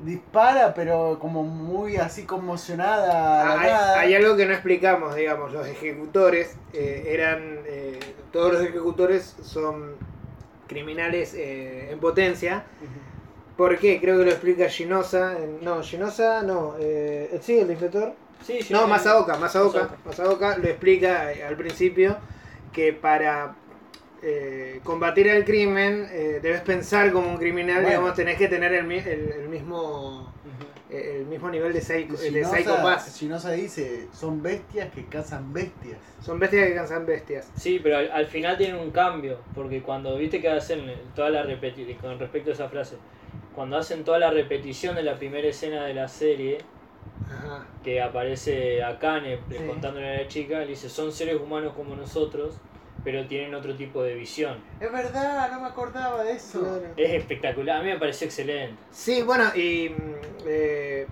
dispara, 0.04 0.74
pero 0.74 1.18
como 1.20 1.42
muy 1.42 1.96
así 1.96 2.24
conmocionada. 2.24 3.42
Ah, 3.54 3.60
hay, 3.60 3.70
nada. 3.70 4.00
hay 4.00 4.14
algo 4.14 4.36
que 4.36 4.46
no 4.46 4.52
explicamos, 4.52 5.14
digamos, 5.16 5.52
los 5.52 5.66
ejecutores 5.66 6.56
eh, 6.72 7.04
eran, 7.08 7.60
eh, 7.66 7.98
todos 8.32 8.52
los 8.54 8.62
ejecutores 8.62 9.34
son 9.42 9.94
criminales 10.68 11.34
eh, 11.34 11.90
en 11.90 11.98
potencia. 12.00 12.64
¿Por 13.56 13.78
qué? 13.78 14.00
Creo 14.00 14.18
que 14.18 14.24
lo 14.24 14.30
explica 14.30 14.68
Ginosa. 14.68 15.36
en- 15.38 15.64
No, 15.64 15.80
Ginosa, 15.82 16.42
no. 16.42 16.74
Eh, 16.80 17.38
¿Sí, 17.40 17.58
el 17.58 17.70
inspector? 17.70 18.14
Sí, 18.44 18.60
sí, 18.62 18.72
No, 18.72 18.82
sí. 18.84 18.88
Masaoka, 18.90 19.36
Masaoka, 19.38 19.90
Masaoka. 20.04 20.58
Lo 20.58 20.68
explica 20.68 21.32
eh, 21.32 21.42
al 21.44 21.56
principio 21.56 22.18
que 22.72 22.92
para 22.92 23.56
eh, 24.22 24.80
combatir 24.84 25.28
el 25.28 25.44
crimen 25.44 26.06
eh, 26.10 26.40
debes 26.42 26.60
pensar 26.62 27.12
como 27.12 27.28
un 27.28 27.36
criminal, 27.36 27.76
Bueno. 27.82 27.88
digamos, 27.88 28.14
tenés 28.14 28.36
que 28.38 28.48
tener 28.48 28.72
el, 28.72 28.84
mi- 28.84 28.98
el- 28.98 29.32
el 29.32 29.48
mismo 29.48 30.30
el 30.90 31.24
mismo 31.26 31.50
nivel 31.50 31.72
de, 31.72 31.80
psycho, 31.80 32.12
de 32.12 32.30
Shinoza, 32.30 32.56
psychopath. 32.56 33.08
Shinoza 33.16 33.50
dice, 33.52 34.08
son 34.12 34.42
bestias 34.42 34.92
que 34.92 35.04
cazan 35.06 35.52
bestias. 35.52 35.98
Son 36.20 36.38
bestias 36.38 36.68
que 36.68 36.74
cansan 36.74 37.06
bestias. 37.06 37.50
Sí, 37.56 37.80
pero 37.82 37.96
al, 37.98 38.10
al 38.12 38.26
final 38.26 38.56
tienen 38.56 38.76
un 38.76 38.90
cambio, 38.90 39.38
porque 39.54 39.82
cuando 39.82 40.16
viste 40.16 40.40
que 40.40 40.48
hacen 40.48 40.84
toda 41.14 41.30
la 41.30 41.42
repetición, 41.42 41.98
con 42.00 42.18
respecto 42.18 42.50
a 42.50 42.52
esa 42.52 42.68
frase, 42.68 42.96
cuando 43.54 43.76
hacen 43.76 44.04
toda 44.04 44.18
la 44.18 44.30
repetición 44.30 44.94
de 44.94 45.02
la 45.02 45.16
primera 45.16 45.48
escena 45.48 45.84
de 45.86 45.94
la 45.94 46.06
serie, 46.08 46.58
Ajá. 47.30 47.66
que 47.82 48.00
aparece 48.02 48.82
Akane 48.82 49.38
Sí. 49.48 49.56
contándole 49.66 50.08
a 50.16 50.22
la 50.22 50.28
chica, 50.28 50.58
le 50.60 50.66
dice, 50.68 50.88
son 50.88 51.12
seres 51.12 51.36
humanos 51.40 51.72
como 51.76 51.94
nosotros, 51.96 52.54
pero 53.02 53.26
tienen 53.26 53.54
otro 53.54 53.74
tipo 53.76 54.02
de 54.02 54.14
visión. 54.14 54.58
Es 54.80 54.90
verdad, 54.90 55.50
no 55.52 55.60
me 55.60 55.66
acordaba 55.68 56.22
de 56.24 56.32
eso. 56.32 56.60
Claro. 56.60 56.82
Es 56.96 57.12
espectacular, 57.12 57.80
a 57.80 57.82
mí 57.82 57.88
me 57.90 57.98
pareció 57.98 58.26
excelente. 58.26 58.76
Sí, 58.90 59.22
bueno, 59.22 59.44
y 59.54 59.90
mm, 59.90 60.14
eh, 60.46 61.06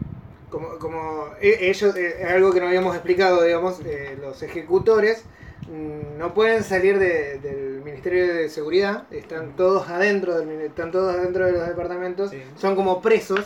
como, 0.48 0.78
como 0.78 1.27
e- 1.40 1.69
ellos, 1.70 1.94
eh, 1.97 2.23
es 2.23 2.31
algo 2.31 2.52
que 2.52 2.60
no 2.60 2.66
habíamos 2.69 2.94
explicado, 2.94 3.43
digamos, 3.43 3.81
eh, 3.85 4.16
los 4.20 4.43
ejecutores 4.43 5.24
mm, 5.69 6.19
no 6.19 6.35
pueden 6.35 6.62
salir 6.64 6.98
de- 6.98 7.39
del 7.39 7.82
Ministerio 7.85 8.35
de 8.35 8.48
Seguridad, 8.48 9.05
están 9.12 9.55
todos 9.56 9.89
adentro 9.89 10.39
del, 10.39 10.51
están 10.62 10.90
todos 10.90 11.14
adentro 11.14 11.44
de 11.47 11.52
los 11.52 11.66
departamentos, 11.66 12.31
Sí. 12.31 12.43
son 12.56 12.74
como 12.77 13.01
presos, 13.02 13.40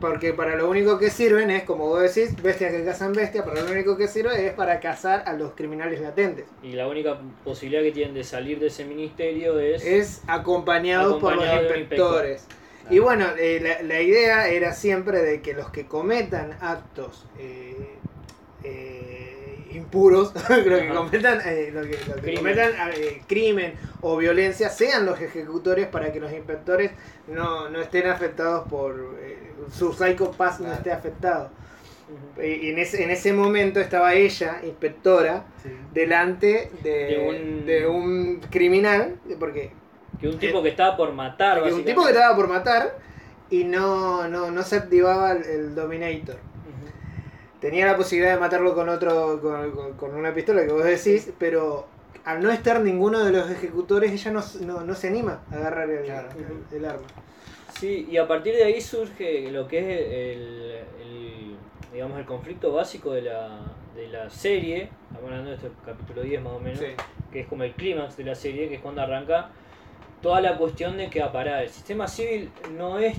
porque 0.00 0.32
para 0.32 0.56
lo 0.56 0.68
único 0.68 0.98
que 0.98 1.10
sirven 1.10 1.50
es, 1.50 1.64
como 1.64 1.86
vos 1.86 2.02
decís, 2.02 2.40
bestias 2.42 2.72
que 2.72 2.84
cazan 2.84 3.12
bestias, 3.12 3.44
para 3.44 3.62
lo 3.62 3.70
único 3.70 3.96
que 3.96 4.08
sirve 4.08 4.46
es 4.46 4.52
para 4.52 4.80
cazar 4.80 5.24
a 5.26 5.32
los 5.34 5.52
criminales 5.52 6.00
latentes. 6.00 6.46
Y 6.62 6.72
la 6.72 6.88
única 6.88 7.18
posibilidad 7.44 7.82
que 7.82 7.92
tienen 7.92 8.14
de 8.14 8.24
salir 8.24 8.58
de 8.58 8.66
ese 8.66 8.84
ministerio 8.84 9.58
es... 9.58 9.84
Es 9.84 10.22
acompañados 10.26 11.20
por 11.20 11.36
los 11.36 11.46
inspectores. 11.46 12.46
Y 12.90 12.98
bueno, 12.98 13.26
eh, 13.38 13.60
la, 13.62 13.82
la 13.82 14.00
idea 14.02 14.48
era 14.48 14.72
siempre 14.72 15.22
de 15.22 15.40
que 15.40 15.54
los 15.54 15.70
que 15.70 15.86
cometan 15.86 16.56
actos 16.60 17.26
eh, 17.38 17.96
eh, 18.62 18.93
impuros, 19.74 20.32
los 20.48 20.80
que 20.80 20.88
cometan, 20.94 21.40
eh, 21.44 21.70
lo 21.72 21.82
que, 21.82 21.98
lo 22.32 22.36
cometan 22.38 22.72
eh, 22.96 23.22
crimen 23.26 23.74
o 24.00 24.16
violencia 24.16 24.68
sean 24.68 25.06
los 25.06 25.20
ejecutores 25.20 25.86
para 25.88 26.12
que 26.12 26.20
los 26.20 26.32
inspectores 26.32 26.90
no, 27.28 27.68
no 27.70 27.80
estén 27.80 28.06
afectados 28.06 28.68
por 28.68 29.16
eh, 29.20 29.52
su 29.72 29.92
psychopath 29.92 30.58
no 30.58 30.64
Claro. 30.66 30.76
esté 30.78 30.92
afectado. 30.92 31.50
Ujú. 32.36 32.42
Y 32.42 32.68
en 32.70 32.78
ese, 32.78 33.02
en 33.02 33.10
ese 33.10 33.32
momento 33.32 33.80
estaba 33.80 34.14
ella, 34.14 34.60
inspectora, 34.64 35.44
Sí. 35.62 35.70
delante 35.92 36.70
de, 36.82 36.90
De 36.90 37.18
un- 37.28 37.66
de 37.66 37.86
un 37.86 38.40
criminal, 38.50 39.16
porque 39.40 39.72
Que 40.20 40.28
un 40.28 40.38
tipo 40.38 40.62
que 40.62 40.68
estaba 40.68 40.96
por 40.96 41.12
matar, 41.12 41.62
un 41.62 41.84
tipo 41.84 42.04
que 42.04 42.10
estaba 42.12 42.36
por 42.36 42.46
matar 42.48 42.98
y 43.50 43.64
no, 43.64 44.28
no, 44.28 44.50
no 44.50 44.62
se 44.62 44.76
activaba 44.76 45.32
el, 45.32 45.42
el 45.44 45.74
Dominator. 45.74 46.36
Tenía 47.64 47.86
la 47.86 47.96
posibilidad 47.96 48.34
de 48.34 48.40
matarlo 48.40 48.74
con 48.74 48.90
otro 48.90 49.40
con, 49.40 49.70
con- 49.70 49.92
con 49.94 50.14
una 50.14 50.34
pistola 50.34 50.66
que 50.66 50.72
vos 50.74 50.84
decís, 50.84 51.32
pero 51.38 51.86
al 52.26 52.42
no 52.42 52.50
estar 52.50 52.78
ninguno 52.82 53.24
de 53.24 53.32
los 53.32 53.50
ejecutores, 53.50 54.12
ella 54.12 54.32
no, 54.32 54.42
no, 54.66 54.82
no 54.82 54.94
se 54.94 55.08
anima 55.08 55.40
a 55.50 55.54
agarrar 55.56 55.88
el, 55.88 56.04
Claro. 56.04 56.28
el- 56.70 56.76
el 56.76 56.84
arma. 56.84 57.06
Sí, 57.80 58.06
y 58.10 58.18
a 58.18 58.28
partir 58.28 58.54
de 58.54 58.64
ahí 58.64 58.82
surge 58.82 59.50
lo 59.50 59.66
que 59.66 59.78
es 59.78 59.86
el, 59.86 60.72
el, 61.00 61.56
digamos, 61.90 62.18
el 62.18 62.26
conflicto 62.26 62.70
básico 62.70 63.12
de 63.12 63.22
la, 63.22 63.60
de 63.96 64.08
la 64.08 64.28
serie, 64.28 64.90
estamos 65.08 65.24
hablando 65.30 65.48
de 65.48 65.56
este 65.56 65.70
capítulo 65.86 66.20
10 66.20 66.42
más 66.42 66.52
o 66.52 66.60
menos, 66.60 66.80
que 67.32 67.40
es 67.40 67.46
como 67.46 67.62
el 67.64 67.72
clímax 67.72 68.18
de 68.18 68.24
la 68.24 68.34
serie, 68.34 68.68
que 68.68 68.74
es 68.74 68.80
cuando 68.82 69.00
arranca 69.00 69.48
toda 70.20 70.42
la 70.42 70.58
cuestión 70.58 70.98
de 70.98 71.08
que 71.08 71.22
apará, 71.22 71.62
el 71.62 71.70
sistema 71.70 72.08
civil 72.08 72.50
no 72.76 72.98
es 72.98 73.16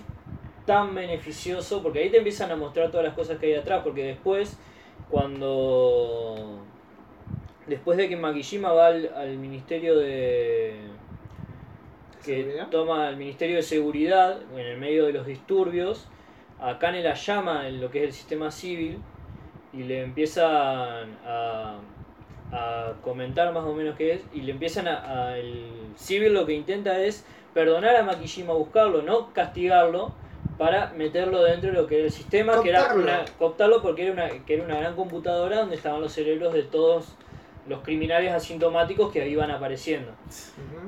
tan 0.65 0.95
beneficioso, 0.95 1.81
porque 1.83 1.99
ahí 1.99 2.09
te 2.09 2.17
empiezan 2.17 2.51
a 2.51 2.55
mostrar 2.55 2.89
todas 2.91 3.05
las 3.05 3.13
cosas 3.15 3.37
que 3.37 3.47
hay 3.47 3.53
atrás, 3.55 3.81
porque 3.83 4.03
después, 4.03 4.57
cuando... 5.09 6.59
Después 7.67 7.97
de 7.97 8.07
que 8.09 8.15
Makishima 8.15 8.71
va 8.73 8.87
al, 8.87 9.11
al 9.15 9.37
Ministerio 9.37 9.97
de... 9.97 10.75
que 12.23 12.37
¿Seguridad? 12.43 12.67
toma 12.69 13.09
el 13.09 13.17
Ministerio 13.17 13.55
de 13.55 13.63
Seguridad, 13.63 14.39
en 14.53 14.59
el 14.59 14.77
medio 14.77 15.05
de 15.05 15.13
los 15.13 15.25
disturbios, 15.25 16.07
a 16.59 16.77
Kane 16.79 17.01
la 17.03 17.15
llama 17.15 17.67
en 17.67 17.81
lo 17.81 17.89
que 17.89 17.99
es 18.03 18.05
el 18.05 18.13
sistema 18.13 18.51
civil, 18.51 18.99
y 19.73 19.83
le 19.83 20.03
empiezan 20.03 21.17
a, 21.25 21.77
a 22.51 22.93
comentar 23.03 23.51
más 23.53 23.63
o 23.65 23.73
menos 23.73 23.95
qué 23.97 24.13
es, 24.13 24.21
y 24.33 24.41
le 24.41 24.51
empiezan 24.51 24.87
a, 24.87 25.29
a- 25.31 25.37
el 25.37 25.65
civil 25.95 26.33
lo 26.33 26.45
que 26.45 26.53
intenta 26.53 26.99
es 26.99 27.25
perdonar 27.53 27.95
a 27.95 28.03
Makishima, 28.03 28.53
buscarlo, 28.53 29.01
no 29.01 29.33
castigarlo, 29.33 30.13
para 30.57 30.91
meterlo 30.93 31.43
dentro 31.43 31.71
de 31.71 31.75
lo 31.77 31.87
que 31.87 31.95
era 31.97 32.05
el 32.05 32.11
sistema, 32.11 32.61
que 32.61 32.69
era 32.69 32.93
una, 32.95 33.25
cooptarlo 33.37 33.81
porque 33.81 34.03
era 34.03 34.13
una, 34.13 34.29
que 34.45 34.53
era 34.55 34.63
una 34.63 34.77
gran 34.79 34.95
computadora 34.95 35.59
donde 35.59 35.75
estaban 35.75 36.01
los 36.01 36.11
cerebros 36.13 36.53
de 36.53 36.63
todos 36.63 37.15
los 37.67 37.81
criminales 37.81 38.31
asintomáticos 38.31 39.11
que 39.11 39.27
iban 39.27 39.51
apareciendo. 39.51 40.11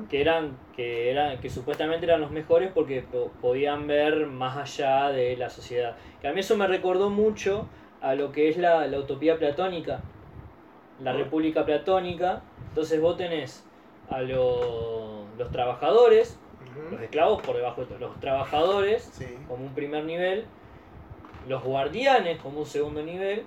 Que 0.08 0.20
eran 0.20 0.56
que 0.76 1.10
eran 1.10 1.38
que 1.40 1.50
supuestamente 1.50 2.06
eran 2.06 2.20
los 2.20 2.30
mejores 2.30 2.70
porque 2.72 3.02
po- 3.02 3.30
podían 3.40 3.86
ver 3.86 4.26
más 4.26 4.56
allá 4.56 5.10
de 5.10 5.36
la 5.36 5.50
sociedad. 5.50 5.96
Que 6.20 6.28
a 6.28 6.32
mí 6.32 6.40
eso 6.40 6.56
me 6.56 6.66
recordó 6.66 7.10
mucho 7.10 7.66
a 8.00 8.14
lo 8.14 8.30
que 8.32 8.48
es 8.48 8.56
la, 8.56 8.86
la 8.86 8.98
utopía 8.98 9.36
platónica 9.38 10.00
la 11.02 11.12
república 11.12 11.64
platónica. 11.64 12.42
Entonces 12.70 13.00
vos 13.00 13.16
tenés 13.16 13.64
a 14.08 14.20
lo- 14.22 15.26
los 15.36 15.50
trabajadores 15.50 16.38
Los 16.90 17.00
esclavos 17.02 17.42
por 17.42 17.56
debajo 17.56 17.84
de 17.84 17.98
los 17.98 18.18
trabajadores 18.20 19.02
Sí. 19.12 19.26
como 19.46 19.64
un 19.64 19.74
primer 19.74 20.04
nivel 20.04 20.44
los 21.48 21.62
guardianes 21.62 22.38
como 22.40 22.60
un 22.60 22.66
segundo 22.66 23.02
nivel 23.02 23.44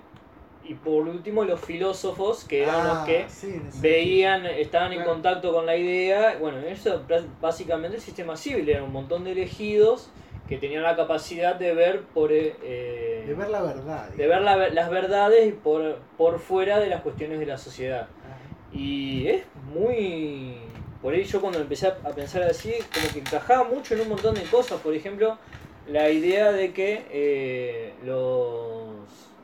y 0.64 0.74
por 0.74 1.06
último 1.08 1.44
los 1.44 1.60
filósofos 1.60 2.44
que 2.44 2.62
eran 2.62 2.84
los 2.86 2.98
Ah, 2.98 3.04
que 3.06 3.26
sí, 3.28 3.60
veían, 3.80 4.46
estaban 4.46 4.92
en 4.92 5.02
contacto 5.04 5.52
con 5.52 5.66
la 5.66 5.76
idea. 5.76 6.36
Bueno, 6.40 6.58
eso 6.58 7.02
básicamente 7.40 7.96
el 7.96 8.02
sistema 8.02 8.36
civil 8.36 8.68
era 8.68 8.82
un 8.82 8.92
montón 8.92 9.24
de 9.24 9.32
elegidos 9.32 10.10
que 10.48 10.58
tenían 10.58 10.82
la 10.82 10.96
capacidad 10.96 11.54
de 11.56 11.74
ver 11.74 12.02
por 12.14 12.32
eh, 12.32 12.54
eh, 12.62 13.24
De 13.26 13.34
ver 13.34 13.50
la 13.50 13.62
verdad. 13.62 14.08
de 14.10 14.26
ver 14.26 14.40
la 14.42 14.56
ver- 14.56 14.74
las 14.74 14.90
verdades 14.90 15.54
por, 15.62 15.98
por 16.16 16.38
fuera 16.38 16.78
de 16.78 16.88
las 16.88 17.02
cuestiones 17.02 17.38
de 17.40 17.46
la 17.46 17.58
sociedad. 17.58 18.02
Ajá. 18.02 18.38
Y 18.76 19.26
es 19.28 19.44
muy... 19.74 20.56
Por 21.02 21.14
ahí 21.14 21.24
yo 21.24 21.40
cuando 21.42 21.60
empecé 21.60 21.88
a 21.88 22.14
pensar 22.14 22.42
así, 22.44 22.72
como 22.94 23.12
que 23.12 23.20
encajaba 23.20 23.64
mucho 23.68 23.94
en 23.94 24.02
un 24.02 24.08
montón 24.08 24.36
de 24.36 24.48
cosas. 24.48 24.80
Por 24.80 24.94
ejemplo, 24.94 25.38
la 25.84 26.10
idea 26.10 26.52
de 26.52 26.72
que 26.72 27.06
eh, 27.10 27.94
los, 28.04 29.36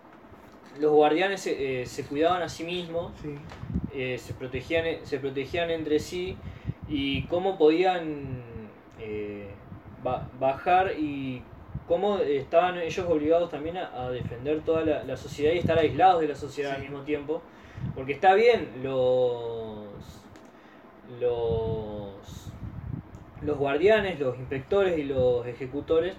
los 0.78 0.93
guardianes 0.93 1.40
se- 1.43 1.82
eh, 1.82 1.86
se 1.86 2.06
cuidaban 2.06 2.43
a 2.43 2.48
sí 2.48 2.64
mismos 2.64 3.12
Sí. 3.20 3.36
eh, 3.93 4.18
se, 4.18 4.35
protegían, 4.35 4.85
se 5.05 5.18
protegían 5.18 5.70
entre 5.70 5.98
sí 5.98 6.36
y 6.86 7.26
cómo 7.26 7.59
podían 7.59 8.68
ba- 10.02 10.28
bajar 10.39 10.93
y 10.98 11.43
cómo 11.86 12.18
estaban 12.18 12.78
ellos 12.78 13.06
obligados 13.09 13.51
también 13.51 13.76
a, 13.78 14.05
a 14.06 14.10
defender 14.10 14.60
toda 14.64 14.85
la, 14.85 15.05
la 15.05 15.16
sociedad 15.16 15.52
y 15.55 15.59
estar 15.59 15.78
aislados 15.78 16.20
de 16.20 16.28
la 16.28 16.35
sociedad 16.35 16.72
al 16.74 16.82
mismo 16.82 17.02
tiempo. 17.02 17.43
Porque 17.94 18.12
está 18.12 18.35
bien, 18.35 18.82
los, 18.82 19.67
los, 21.20 22.12
los 23.43 23.56
guardianes, 23.56 24.18
los 24.20 24.39
inspectores 24.39 24.98
y 24.98 25.05
los 25.05 25.47
ejecutores 25.47 26.14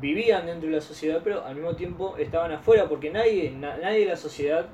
vivían 0.00 0.46
dentro 0.46 0.68
de 0.68 0.76
la 0.76 0.80
sociedad, 0.80 1.20
pero 1.22 1.44
al 1.44 1.54
mismo 1.56 1.74
tiempo 1.76 2.16
estaban 2.16 2.52
afuera, 2.52 2.88
porque 2.88 3.10
nadie, 3.10 3.50
na- 3.50 3.76
nadie 3.76 4.00
de 4.00 4.06
la 4.06 4.16
sociedad 4.16 4.66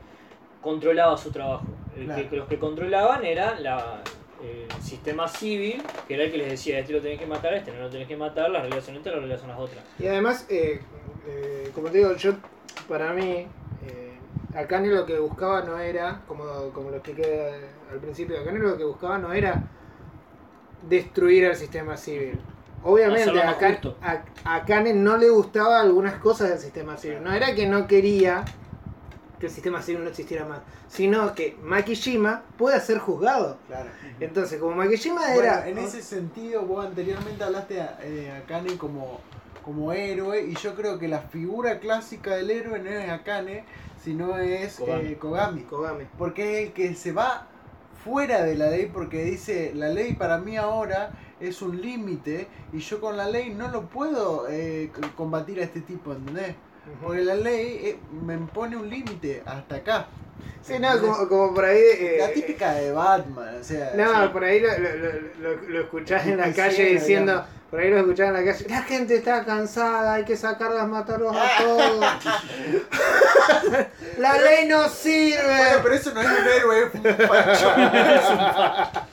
controlaba 0.62 1.16
su 1.16 1.31
trabajo. 1.31 1.66
El 1.97 2.05
Claro. 2.05 2.28
que, 2.31 2.37
los 2.37 2.49
que 2.49 2.59
controlaban 2.59 3.24
era 3.24 3.59
la, 3.59 4.03
el 4.43 4.70
sistema 4.83 5.27
civil, 5.27 5.83
que 6.07 6.15
era 6.15 6.24
el 6.24 6.31
que 6.33 6.39
les 6.39 6.51
decía, 6.51 6.78
este 6.78 6.93
lo 6.93 7.01
tenés 7.01 7.19
que 7.19 7.27
matar, 7.27 7.55
este 7.55 7.73
no 7.73 7.81
lo 7.81 7.91
tenés 7.91 8.07
que 8.07 8.16
matar, 8.16 8.51
las 8.51 8.62
reglas 8.62 8.85
son 8.85 8.97
estas, 8.97 9.15
las 9.15 9.23
reglas 9.23 9.41
son 9.41 9.49
las 9.51 9.59
otras. 9.59 9.83
Y 9.99 10.07
además, 10.07 10.47
eh, 10.51 10.81
eh, 11.27 11.70
como 11.74 11.89
te 11.89 11.99
digo, 11.99 12.15
yo, 12.15 12.35
para 12.89 13.12
mí, 13.12 13.47
eh, 13.87 14.12
Akane 14.55 14.89
lo 14.89 15.07
que 15.07 15.19
buscaba 15.19 15.62
no 15.62 15.78
era, 15.78 16.20
como, 16.28 16.45
como 16.73 16.91
lo 16.91 16.97
expliqué 16.97 17.53
al 17.91 17.99
principio, 17.99 18.41
Akane 18.41 18.59
lo 18.59 18.77
que 18.77 18.85
buscaba 18.85 19.19
no 19.19 19.33
era 19.33 19.63
destruir 20.89 21.47
al 21.47 21.57
sistema 21.57 21.97
civil. 21.97 22.39
Obviamente 22.83 23.41
a 23.43 24.25
Akane 24.45 24.95
no 24.95 25.17
le 25.17 25.29
gustaba 25.31 25.81
algunas 25.81 26.15
cosas 26.15 26.51
del 26.51 26.59
sistema 26.59 26.97
civil. 26.97 27.19
No 27.23 27.33
era 27.33 27.55
que 27.55 27.67
no 27.67 27.87
quería 27.87 28.45
que 29.41 29.47
el 29.47 29.53
sistema 29.53 29.83
civil 29.83 30.03
no 30.03 30.11
existiera 30.11 30.47
más, 30.47 30.61
sino 30.89 31.35
que 31.35 31.57
Makishima 31.63 32.43
pueda 32.57 32.81
ser 32.81 32.99
juzgado. 32.99 33.59
Claro. 33.67 33.91
Entonces, 34.21 34.59
como 34.59 34.77
Makishima 34.77 35.21
Bueno, 35.21 35.41
era... 35.41 35.69
en 35.69 35.79
ese 35.79 36.01
sentido, 36.01 36.63
vos 36.63 36.87
anteriormente 36.87 37.45
hablaste 37.45 37.81
a, 37.83 37.99
eh, 38.03 38.33
a 38.33 38.47
Kane 38.47 38.79
como, 38.79 39.21
como 39.63 39.93
héroe, 39.93 40.47
y 40.47 40.55
yo 40.55 40.75
creo 40.75 40.99
que 40.99 41.09
la 41.09 41.21
figura 41.21 41.81
clásica 41.81 42.37
del 42.37 42.51
héroe 42.51 42.79
no 42.79 42.89
es 42.89 43.11
Akane, 43.11 43.65
sino 44.03 44.39
es 44.39 44.77
Kogami. 44.77 45.09
eh, 45.09 45.17
Kogami. 45.19 45.63
Kogami. 45.63 46.05
Porque 46.17 46.63
es 46.63 46.67
el 46.69 46.73
que 46.73 46.95
se 46.95 47.13
va 47.13 47.47
fuera 48.07 48.45
de 48.45 48.55
la 48.55 48.70
ley, 48.70 48.89
porque 48.93 49.24
dice, 49.24 49.73
la 49.74 49.89
ley 49.89 50.15
para 50.15 50.39
mí 50.39 50.57
ahora 50.57 51.11
es 51.41 51.61
un 51.61 51.83
límite, 51.83 52.47
y 52.73 52.78
yo 52.78 53.01
con 53.01 53.16
la 53.16 53.28
ley 53.28 53.53
no 53.53 53.66
lo 53.66 53.89
puedo 53.89 54.47
eh, 54.49 54.93
combatir 55.16 55.59
a 55.59 55.65
este 55.65 55.81
tipo, 55.81 56.12
¿entendés? 56.12 56.55
Porque 57.03 57.23
la 57.23 57.35
ley 57.35 57.81
eh, 57.85 57.99
me 58.23 58.35
impone 58.35 58.77
un 58.77 58.89
límite 58.89 59.43
hasta 59.45 59.77
acá. 59.77 60.07
Sí, 60.63 60.79
no, 60.81 61.01
como, 61.01 61.29
como 61.29 61.55
por 61.55 61.65
ahí... 61.65 61.79
eh, 61.81 62.17
La 62.21 62.31
típica 62.33 62.73
de 62.75 62.91
Batman, 62.93 63.57
o 63.61 63.65
sea... 63.65 63.93
No, 63.95 64.33
por 64.33 64.43
ahí 64.45 64.61
lo, 64.61 64.69
lo, 64.79 64.89
lo- 64.97 65.21
lo- 65.57 65.63
lo 65.69 65.81
escuchás 65.83 66.27
en 66.27 66.39
la 66.39 66.53
calle 66.53 66.85
diciendo, 66.87 67.33
digamos. 67.33 67.51
por 67.71 67.81
ahí 67.81 67.91
lo 67.91 67.99
escuchás 67.99 68.29
en 68.29 68.35
la 68.35 68.45
calle, 68.53 68.67
la 68.69 68.83
gente 68.83 69.15
está 69.17 69.45
cansada, 69.45 70.15
hay 70.15 70.25
que 70.25 70.37
sacarlas, 70.37 70.89
matarlos 70.89 71.37
a 71.37 71.49
todos. 71.63 72.05
la 74.19 74.33
ley 74.39 74.67
no 74.67 74.79
Bueno, 74.79 74.89
sirve, 74.93 75.61
pero 75.83 75.95
eso 75.95 76.13
no 76.13 76.21
es 76.21 76.27
un 76.29 76.35
héroe, 76.49 76.83
es 76.83 76.95
un 76.95 77.29
facho. 77.29 77.73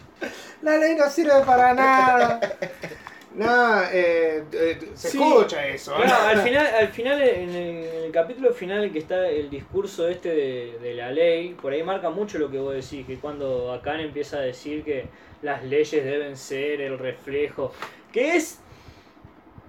la 0.64 0.78
ley 0.78 0.95
no 0.95 1.10
sirve 1.10 1.40
para 1.45 1.74
nada. 1.74 2.40
No, 3.35 3.81
eh, 3.91 4.43
eh, 4.51 4.77
se 4.93 5.10
Sí. 5.10 5.18
escucha 5.22 5.68
eso. 5.68 5.97
¿no? 5.97 6.03
Claro, 6.03 6.23
al 6.27 6.41
final, 6.41 6.68
al 6.68 6.88
final 6.89 7.22
en, 7.22 7.49
el, 7.49 7.55
en 7.85 8.03
el 8.05 8.11
capítulo 8.11 8.53
final 8.53 8.91
que 8.91 8.99
está 8.99 9.27
el 9.27 9.49
discurso 9.49 10.07
este 10.07 10.30
de, 10.30 10.77
de 10.80 10.93
la 10.93 11.11
ley, 11.11 11.55
por 11.60 11.73
ahí 11.73 11.81
marca 11.81 12.11
mucho 12.11 12.38
lo 12.38 12.51
que 12.51 12.60
vos 12.60 12.73
decís, 12.76 13.07
que 13.07 13.18
cuando 13.18 13.73
Akane 13.73 14.03
empieza 14.03 14.38
a 14.38 14.41
decir 14.41 14.84
que 14.84 15.05
las 15.41 15.64
leyes 15.64 16.03
deben 16.05 16.38
ser 16.38 16.80
el 16.81 16.99
reflejo, 16.99 17.73
que 18.11 18.35
es 18.35 18.60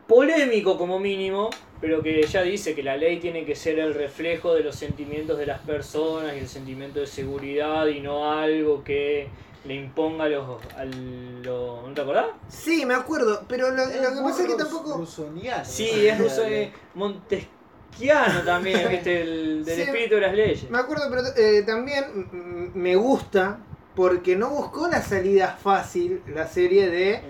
polémico 0.07 0.77
como 0.77 0.99
mínimo, 0.99 1.49
pero 1.81 2.03
que 2.03 2.23
ya 2.23 2.43
dice 2.43 2.75
que 2.75 2.83
la 2.83 2.97
ley 2.97 3.19
tiene 3.19 3.45
que 3.45 3.55
ser 3.55 3.79
el 3.79 3.95
reflejo 3.95 4.55
de 4.55 4.63
los 4.63 4.77
sentimientos 4.77 5.39
de 5.39 5.47
las 5.47 5.61
personas 5.61 6.35
y 6.37 6.41
el 6.41 6.49
sentimiento 6.49 7.01
de 7.01 7.07
seguridad 7.07 7.87
y 7.87 8.01
no 8.01 8.31
algo 8.31 8.85
que 8.85 9.29
le 9.65 9.75
imponga 9.75 10.25
a 10.25 10.29
los... 10.29 10.63
A 10.77 10.85
los 10.85 11.89
¿No 11.89 11.93
te 11.95 12.01
acordás? 12.01 12.27
Sí, 12.49 12.85
me 12.87 12.95
acuerdo, 12.95 13.43
pero 13.49 13.71
lo, 13.71 13.85
lo 13.87 13.91
que 13.91 14.23
pasa 14.23 14.43
es 14.43 14.49
que 14.49 14.55
tampoco... 14.57 14.97
rusoniano, 14.99 15.65
Sí, 15.65 16.07
es 16.07 16.19
ruso, 16.19 16.45
eh, 16.45 16.73
montesquiano 16.95 18.41
también, 18.45 18.89
¿viste? 18.91 19.23
El, 19.23 19.65
del 19.65 19.75
Sí. 19.77 19.83
espíritu 19.83 20.17
de 20.17 20.21
las 20.21 20.35
leyes. 20.35 20.71
Me 20.71 20.79
acuerdo, 20.79 21.05
pero 21.11 21.23
eh, 21.37 21.63
también 21.63 22.71
me 22.75 22.97
gusta 22.97 23.59
porque 23.95 24.35
no 24.35 24.51
buscó 24.51 24.89
la 24.89 25.01
salida 25.01 25.57
fácil 25.63 26.21
la 26.27 26.49
serie 26.49 26.91
de 26.91 27.23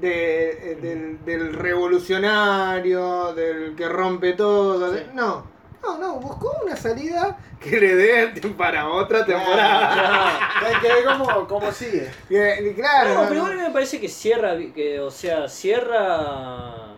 de, 0.00 0.50
eh, 0.72 0.76
del, 0.80 1.24
del 1.24 1.52
revolucionario, 1.52 3.34
del 3.34 3.74
que 3.74 3.88
rompe 3.88 4.34
todo. 4.34 4.90
de- 4.92 5.08
no, 5.14 5.44
no, 5.86 5.98
no, 5.98 6.14
buscó 6.20 6.56
una 6.64 6.76
salida 6.76 7.38
que 7.60 7.78
le 7.80 7.94
dé 7.96 8.26
para 8.56 8.88
otra 8.88 9.24
temporada. 9.24 9.92
Claro. 9.94 10.66
Hay 10.66 10.80
que 10.80 10.88
ver 10.88 11.04
cómo, 11.04 11.46
cómo 11.48 11.72
sigue. 11.72 12.10
Que- 12.28 12.74
claro, 12.76 13.14
No, 13.14 13.22
no, 13.22 13.28
pero 13.28 13.34
igual 13.40 13.56
me 13.56 13.70
parece 13.70 14.00
que 14.00 14.08
cierra, 14.08 14.56
que, 14.74 15.00
o 15.00 15.10
sea, 15.10 15.48
cierra... 15.48 16.94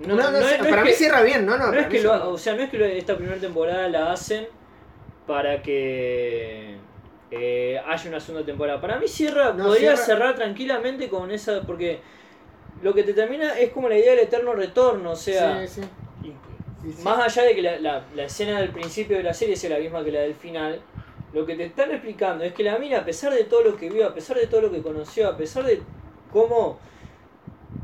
No, 0.00 0.16
no, 0.16 0.36
es- 0.38 0.58
para 0.58 0.78
es 0.78 0.82
mí 0.84 0.90
que- 0.90 0.96
cierra 0.96 1.22
bien, 1.22 1.46
¿no? 1.46 1.56
No, 1.56 1.70
No 1.70 1.78
es 1.78 1.86
que 1.86 2.00
lo, 2.02 2.30
o 2.30 2.38
sea, 2.38 2.54
no 2.54 2.62
es 2.62 2.70
que 2.70 2.78
lo- 2.78 2.84
esta 2.86 3.16
primera 3.16 3.38
temporada 3.40 3.88
la 3.88 4.12
hacen 4.12 4.48
para 5.26 5.62
que 5.62 6.76
eh, 7.30 7.80
haya 7.86 8.08
una 8.10 8.18
segunda 8.20 8.44
temporada. 8.44 8.80
Para 8.80 8.98
mí 8.98 9.06
cierra, 9.06 9.52
No, 9.52 9.64
podría 9.66 9.96
cierra- 9.96 10.04
cerrar 10.04 10.34
tranquilamente 10.34 11.08
con 11.08 11.30
esa, 11.30 11.62
porque 11.62 12.00
lo 12.82 12.92
que 12.94 13.04
te 13.04 13.14
termina 13.14 13.56
es 13.58 13.70
como 13.70 13.88
la 13.88 13.96
idea 13.96 14.10
del 14.10 14.20
eterno 14.24 14.54
retorno, 14.54 15.12
o 15.12 15.16
sea, 15.16 15.60
Sí, 15.66 15.80
sí. 15.80 15.88
Sí. 16.82 17.02
más 17.02 17.18
allá 17.36 17.46
de 17.48 17.54
que 17.54 17.62
la, 17.62 17.78
la- 17.78 18.04
la 18.14 18.24
escena 18.24 18.60
del 18.60 18.70
principio 18.70 19.16
de 19.16 19.22
la 19.22 19.34
serie 19.34 19.56
sea 19.56 19.70
la 19.70 19.78
misma 19.78 20.04
que 20.04 20.12
la 20.12 20.20
del 20.20 20.34
final, 20.34 20.80
lo 21.32 21.46
que 21.46 21.54
te 21.56 21.64
están 21.64 21.90
explicando 21.90 22.44
es 22.44 22.52
que 22.52 22.62
la 22.62 22.78
mina, 22.78 22.98
a 22.98 23.04
pesar 23.04 23.32
de 23.32 23.44
todo 23.44 23.62
lo 23.62 23.76
que 23.76 23.88
vio, 23.90 24.06
a 24.06 24.14
pesar 24.14 24.36
de 24.36 24.46
todo 24.46 24.60
lo 24.62 24.70
que 24.70 24.82
conoció, 24.82 25.28
a 25.28 25.36
pesar 25.36 25.64
de 25.64 25.80
cómo 26.32 26.78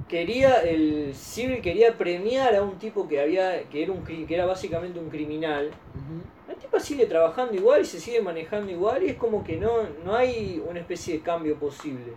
quería 0.09 0.62
el 0.62 1.15
civil 1.15 1.61
quería 1.61 1.97
premiar 1.97 2.55
a 2.55 2.62
un 2.62 2.79
tipo 2.79 3.07
que 3.09 3.20
había 3.20 3.62
que 3.65 3.83
era 3.83 3.93
un 3.93 4.05
que 4.05 4.27
era 4.35 4.47
básicamente 4.47 4.99
un 4.99 5.11
criminal 5.11 5.66
Ujú. 5.66 6.23
la 6.49 6.55
tipa 6.55 6.81
sigue 6.81 7.07
trabajando 7.07 7.55
igual 7.55 7.83
y 7.83 7.85
se 7.85 8.01
sigue 8.01 8.23
manejando 8.23 8.70
igual 8.73 9.03
y 9.03 9.11
es 9.11 9.16
como 9.16 9.45
que 9.45 9.57
no 9.57 9.70
no 10.05 10.15
hay 10.16 10.62
una 10.66 10.81
especie 10.81 11.15
de 11.15 11.20
cambio 11.20 11.57
posible 11.57 12.12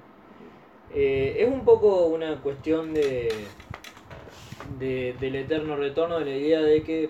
Eh, 0.94 1.36
es 1.40 1.48
un 1.48 1.64
poco 1.64 2.08
una 2.08 2.42
cuestión 2.42 2.94
de, 2.94 3.30
de 4.80 5.16
del 5.20 5.36
eterno 5.36 5.76
retorno 5.76 6.20
de 6.20 6.26
la 6.26 6.38
idea 6.38 6.62
de 6.62 6.84
que 6.84 7.10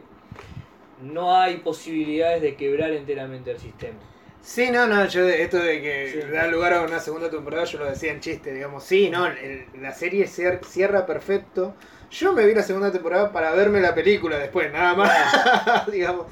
no 1.01 1.35
hay 1.35 1.57
posibilidades 1.57 2.41
de 2.41 2.55
quebrar 2.55 2.91
enteramente 2.91 3.51
el 3.51 3.59
sistema 3.59 3.99
Sí, 4.43 4.71
no, 4.71 4.87
no, 4.87 5.05
yo 5.07 5.27
esto 5.27 5.57
de 5.57 5.81
que 5.81 6.07
Sí. 6.13 6.19
da 6.31 6.47
lugar 6.47 6.73
a 6.73 6.81
una 6.81 6.99
segunda 6.99 7.29
temporada, 7.29 7.63
yo 7.65 7.77
lo 7.77 7.85
decía 7.85 8.11
en 8.11 8.19
chiste, 8.21 8.51
digamos, 8.53 8.83
sí, 8.83 9.09
no, 9.09 9.27
el- 9.27 9.69
la 9.73 9.93
serie 9.93 10.25
cier- 10.25 10.63
cierra 10.63 11.05
perfecto. 11.05 11.75
Yo 12.09 12.33
me 12.33 12.45
vi 12.45 12.53
la 12.55 12.63
segunda 12.63 12.91
temporada 12.91 13.31
para 13.31 13.53
verme 13.53 13.79
la 13.79 13.93
película 13.93 14.37
después, 14.39 14.71
nada 14.71 14.95
más, 14.95 15.11
digamos, 15.91 16.27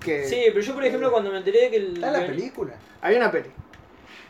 que 0.00 0.28
sí 0.28 0.42
pero 0.48 0.60
yo 0.60 0.74
por 0.74 0.84
ejemplo 0.84 1.10
cuando 1.12 1.30
me 1.30 1.38
enteré 1.38 1.62
de 1.62 1.70
que 1.70 1.76
el 1.76 1.94
¿Está 1.94 2.10
la 2.10 2.26
película? 2.26 2.74
hay 3.00 3.16
una 3.16 3.30
peli. 3.30 3.50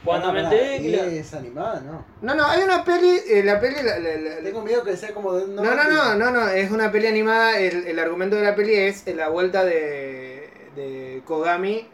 Cuando 0.05 0.32
me 0.32 0.40
enteré 0.40 0.78
que 0.81 1.18
es 1.20 1.35
animada, 1.35 1.81
¿no? 1.81 2.05
No, 2.22 2.35
no, 2.35 2.47
hay 2.47 2.62
una 2.62 2.85
peli, 2.85 3.20
eh, 3.28 3.43
la 3.43 3.59
peli, 3.60 3.76
la- 3.82 3.98
la- 3.98 4.16
la- 4.16 4.36
Tengo 4.43 4.62
miedo 4.62 4.85
que 4.85 4.97
sea 4.97 5.12
como 5.14 5.32
de... 5.32 5.47
no, 5.48 5.62
no, 5.62 5.85
no, 5.90 6.14
no, 6.14 6.31
no, 6.31 6.48
es 6.48 6.70
una 6.70 6.93
peli 6.93 7.06
animada, 7.06 7.59
el, 7.59 7.86
el 7.86 7.98
argumento 7.98 8.36
de 8.36 8.43
la 8.43 8.55
peli 8.55 8.74
es 8.74 9.06
la 9.14 9.28
vuelta 9.28 9.64
de, 9.64 10.51
de 10.76 11.22
Kogami 11.24 11.89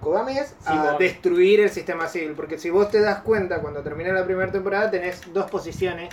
Kogami 0.00 0.38
es 0.38 0.54
a 0.64 0.96
destruir 0.98 1.58
el 1.60 1.70
sistema 1.70 2.06
civil, 2.06 2.34
porque 2.36 2.56
si 2.58 2.70
vos 2.70 2.88
te 2.90 3.00
das 3.00 3.20
cuenta, 3.22 3.60
cuando 3.60 3.82
termina 3.82 4.12
la 4.12 4.24
primera 4.24 4.50
temporada 4.52 4.90
tenés 4.90 5.20
dos 5.32 5.50
posiciones, 5.50 6.10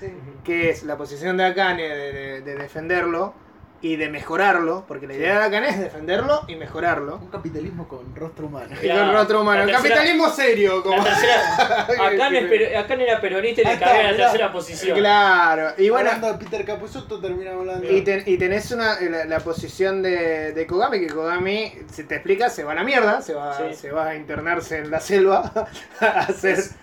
Sí. 0.00 0.08
que 0.42 0.70
es 0.70 0.82
la 0.82 0.96
posición 0.96 1.36
de 1.36 1.44
Akane 1.44 1.82
de, 1.88 2.12
de- 2.12 2.40
de 2.40 2.54
defenderlo 2.56 3.34
y 3.82 3.96
de 3.96 4.08
mejorarlo, 4.08 4.84
porque 4.86 5.08
la 5.08 5.14
idea 5.14 5.40
de 5.40 5.44
Akane 5.46 5.68
es 5.70 5.78
defenderlo 5.80 6.42
y 6.46 6.54
mejorarlo. 6.54 7.16
Un 7.16 7.28
capitalismo 7.28 7.88
con 7.88 8.14
rostro 8.14 8.46
humano. 8.46 8.74
Y 8.80 8.88
con 8.88 9.12
rostro 9.12 9.40
humano, 9.42 9.62
el 9.64 9.70
tercera- 9.70 9.82
capitalismo 9.96 10.30
serio, 10.30 10.82
como... 10.84 11.02
Acá, 11.02 12.28
era 13.00 13.20
peronista 13.20 13.60
y 13.60 13.64
le 13.64 13.72
está, 13.72 13.86
cagué 13.86 14.00
en 14.00 14.10
la 14.12 14.16
tercera 14.16 14.52
posición. 14.52 14.96
Claro, 14.98 15.74
y 15.78 15.90
bueno, 15.90 16.10
Hablando 16.10 16.32
de 16.38 16.44
Peter 16.44 16.64
Capusotto, 16.64 17.20
terminamos 17.20 17.60
hablando... 17.60 17.90
y, 17.90 18.02
ten- 18.02 18.22
y 18.24 18.38
tenés 18.38 18.70
una, 18.70 19.00
la, 19.00 19.24
la 19.24 19.40
posición 19.40 20.00
de, 20.02 20.52
de 20.52 20.66
Kogami, 20.66 21.00
que 21.00 21.08
Kogami, 21.08 21.72
si 21.90 22.04
te 22.04 22.14
explica, 22.14 22.50
se 22.50 22.62
va 22.64 22.72
a 22.72 22.74
la 22.76 22.84
mierda, 22.84 23.20
se 23.20 23.34
va, 23.34 23.56
Sí. 23.58 23.74
se 23.74 23.90
va 23.90 24.08
a 24.08 24.14
internarse 24.14 24.78
en 24.78 24.90
la 24.90 25.00
selva 25.00 25.52
a 26.00 26.06
hacer... 26.20 26.58
Es- 26.58 26.76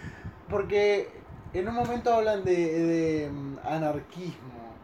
Porque 0.49 1.07
en 1.53 1.67
un 1.67 1.75
momento 1.75 2.13
hablan 2.13 2.43
de, 2.43 2.55
de, 2.55 3.29
mm, 3.31 3.57
anarquismo 3.65 4.75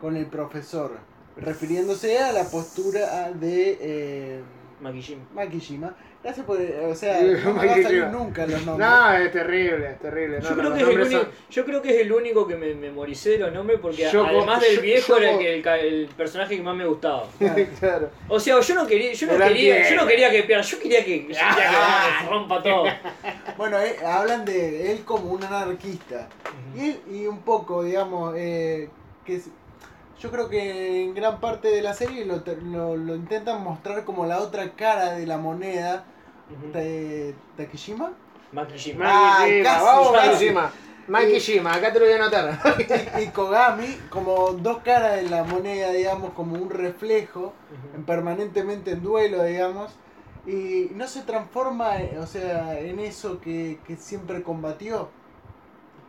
con 0.00 0.16
el 0.16 0.26
profesor, 0.26 0.92
refiriéndose 1.36 2.18
a 2.18 2.32
la 2.32 2.44
postura 2.44 3.30
de 3.32 3.78
eh, 3.80 4.40
Makishima. 4.80 5.22
Makishima. 5.34 5.94
Gracias 6.22 6.44
por... 6.44 6.58
O 6.60 6.94
sea, 6.94 7.22
no 7.22 7.54
me 7.54 7.66
va 7.66 7.72
a 7.72 7.82
salir 7.82 8.04
nunca 8.08 8.46
los 8.46 8.62
nombres. 8.66 8.86
No, 8.90 9.12
es 9.14 9.32
terrible, 9.32 9.90
es 9.92 9.98
terrible. 10.00 10.40
no, 10.40 10.48
Yo, 10.50 10.54
creo 10.54 10.74
que 10.74 10.82
es 10.82 10.88
el 10.88 11.00
único, 11.00 11.20
son- 11.22 11.28
yo 11.50 11.64
creo 11.64 11.82
que 11.82 11.88
es 11.94 12.00
el 12.02 12.12
único 12.12 12.46
que 12.46 12.56
me 12.56 12.74
memoricé 12.74 13.30
de 13.30 13.38
los 13.38 13.52
nombres 13.54 13.78
porque 13.80 14.06
Yo- 14.12 14.26
además 14.26 14.60
del 14.60 14.76
yo- 14.76 14.82
viejo 14.82 15.12
yo- 15.12 15.16
era 15.18 15.30
el, 15.30 15.62
que- 15.62 15.88
el, 15.88 16.06
personaje 16.08 16.56
que 16.58 16.62
más 16.62 16.76
me 16.76 16.84
gustaba. 16.84 17.24
claro. 17.80 18.10
O 18.28 18.38
sea, 18.38 18.60
yo 18.60 18.74
no 18.74 18.86
quería, 18.86 19.14
yo 19.14 19.26
no 19.28 19.38
quería, 19.38 19.76
bien. 19.76 19.86
yo 19.88 19.96
no 19.96 20.06
quería 20.06 20.30
que 20.30 20.42
pierda, 20.42 20.62
yo 20.62 20.78
quería 20.78 21.04
que, 21.06 21.18
yo 21.22 21.26
quería 21.28 21.56
que 22.20 22.28
rompa 22.28 22.62
todo. 22.62 22.84
Bueno, 23.56 23.78
eh, 23.78 23.96
hablan 24.04 24.44
de 24.46 24.92
él 24.92 25.04
como 25.04 25.32
un 25.32 25.42
anarquista. 25.44 26.28
Y, 26.76 26.96
y 27.14 27.26
un 27.26 27.40
poco, 27.40 27.82
digamos, 27.82 28.34
eh, 28.36 28.88
que 29.24 29.40
yo 30.20 30.30
creo 30.30 30.48
que 30.48 31.02
en 31.02 31.14
gran 31.14 31.40
parte 31.40 31.68
de 31.68 31.82
la 31.82 31.94
serie 31.94 32.24
lo, 32.26 32.42
lo, 32.62 32.96
lo 32.96 33.16
intentan 33.16 33.62
mostrar 33.64 34.04
como 34.04 34.26
la 34.26 34.40
otra 34.40 34.70
cara 34.72 35.12
de 35.12 35.26
la 35.26 35.38
moneda 35.38 36.04
de 36.72 37.34
Takeshima. 37.56 38.12
Makishima. 38.52 39.04
Ah, 39.06 39.38
Makishima, 39.40 39.64
casi, 39.64 39.84
vamos. 39.84 40.12
Makishima. 40.12 40.70
Makishima, 41.08 41.74
acá 41.74 41.92
te 41.92 41.98
lo 41.98 42.04
voy 42.04 42.14
a 42.14 42.16
anotar. 42.16 42.60
Y, 43.18 43.22
y 43.22 43.26
Kogami 43.28 43.98
como 44.10 44.52
dos 44.52 44.78
caras 44.78 45.16
de 45.16 45.28
la 45.28 45.42
moneda, 45.44 45.90
digamos, 45.90 46.32
como 46.34 46.54
un 46.56 46.70
reflejo, 46.70 47.52
en 47.94 48.04
permanentemente 48.04 48.92
en 48.92 49.02
duelo, 49.02 49.42
digamos. 49.42 49.92
Y 50.46 50.90
no 50.94 51.06
se 51.06 51.22
transforma, 51.22 51.98
eh, 51.98 52.18
o 52.18 52.26
sea, 52.26 52.78
en 52.78 52.98
eso 53.00 53.40
que, 53.40 53.78
que 53.86 53.96
siempre 53.96 54.42
combatió. 54.42 55.08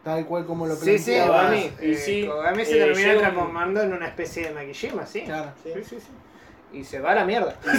Tal 0.03 0.25
cual 0.25 0.45
como 0.45 0.65
lo 0.65 0.75
Sí, 0.75 0.97
sí, 0.97 1.11
planteaba. 1.11 1.37
Kogami, 1.49 1.71
y 1.81 1.91
eh, 1.91 1.95
sí, 1.95 2.25
Kogami 2.25 2.65
se 2.65 2.75
eh, 2.81 2.85
termina 2.85 3.17
transformando 3.19 3.81
en 3.81 3.93
una 3.93 4.07
especie 4.07 4.47
de 4.47 4.53
Makishima, 4.53 5.05
sí. 5.05 5.21
Claro. 5.23 5.51
Sí, 5.63 5.71
sí, 5.83 5.99
sí. 5.99 6.77
y 6.79 6.83
se 6.83 6.99
va 6.99 7.11
a 7.11 7.15
la 7.15 7.25
mierda. 7.25 7.55
Y 7.63 7.77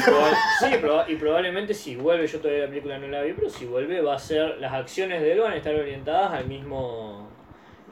sí, 0.65 0.79
y 1.09 1.17
probablemente 1.17 1.75
si 1.75 1.97
vuelve, 1.97 2.27
yo 2.29 2.39
todavía 2.39 2.63
la 2.65 2.69
película 2.69 2.99
no 2.99 3.09
la 3.09 3.23
vi, 3.23 3.33
pero 3.33 3.51
si 3.51 3.65
vuelve 3.67 4.01
va 4.03 4.15
a 4.15 4.19
ser, 4.19 4.59
las 4.59 4.73
acciones 4.73 5.21
de 5.21 5.33
él 5.33 5.41
van 5.41 5.53
a 5.53 5.57
estar 5.57 5.75
orientadas 5.75 6.33
al 6.33 6.47
mismo 6.47 7.22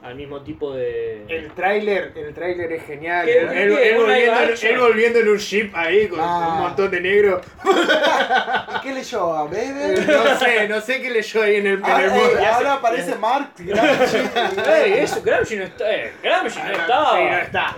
al 0.03 0.15
mismo 0.15 0.41
tipo 0.41 0.73
de... 0.73 1.25
El 1.29 1.51
tráiler, 1.51 2.11
el 2.15 2.33
tráiler 2.33 2.71
es 2.71 2.83
genial. 2.85 3.25
¿Qué- 3.25 3.39
Él, 3.39 3.49
él- 3.77 3.97
volviendo, 3.97 4.39
él 4.63 4.79
volviendo 4.79 5.19
en 5.19 5.29
un 5.29 5.37
ship 5.37 5.71
ahí 5.75 6.07
con 6.07 6.19
Ah. 6.19 6.53
un 6.55 6.59
montón 6.63 6.89
de 6.89 7.01
negros. 7.01 7.45
¿Y 7.63 8.79
qué 8.81 8.93
leyó? 8.93 9.33
¿A 9.33 9.43
Weber? 9.45 10.07
No 10.07 10.39
sé, 10.39 10.67
no 10.67 10.81
sé 10.81 11.01
qué 11.01 11.09
leyó 11.11 11.43
ahí 11.43 11.55
en 11.57 11.67
el, 11.67 11.73
en 11.77 11.85
Ah, 11.85 12.01
el 12.01 12.05
eh, 12.09 12.13
mundo. 12.13 12.39
ahora 12.51 12.73
aparece 12.73 13.15
Mark 13.15 13.49
Gramsci. 13.59 14.17
¡Ey, 14.83 14.93
eso! 14.93 15.21
Gramsci 15.23 15.55
no 15.57 15.63
está... 15.65 15.93
Eh, 15.95 16.13
Gramsci 16.23 16.59
no 16.61 16.71
estaba. 16.71 17.17
Sí, 17.17 17.23
no 17.23 17.37
está. 17.37 17.75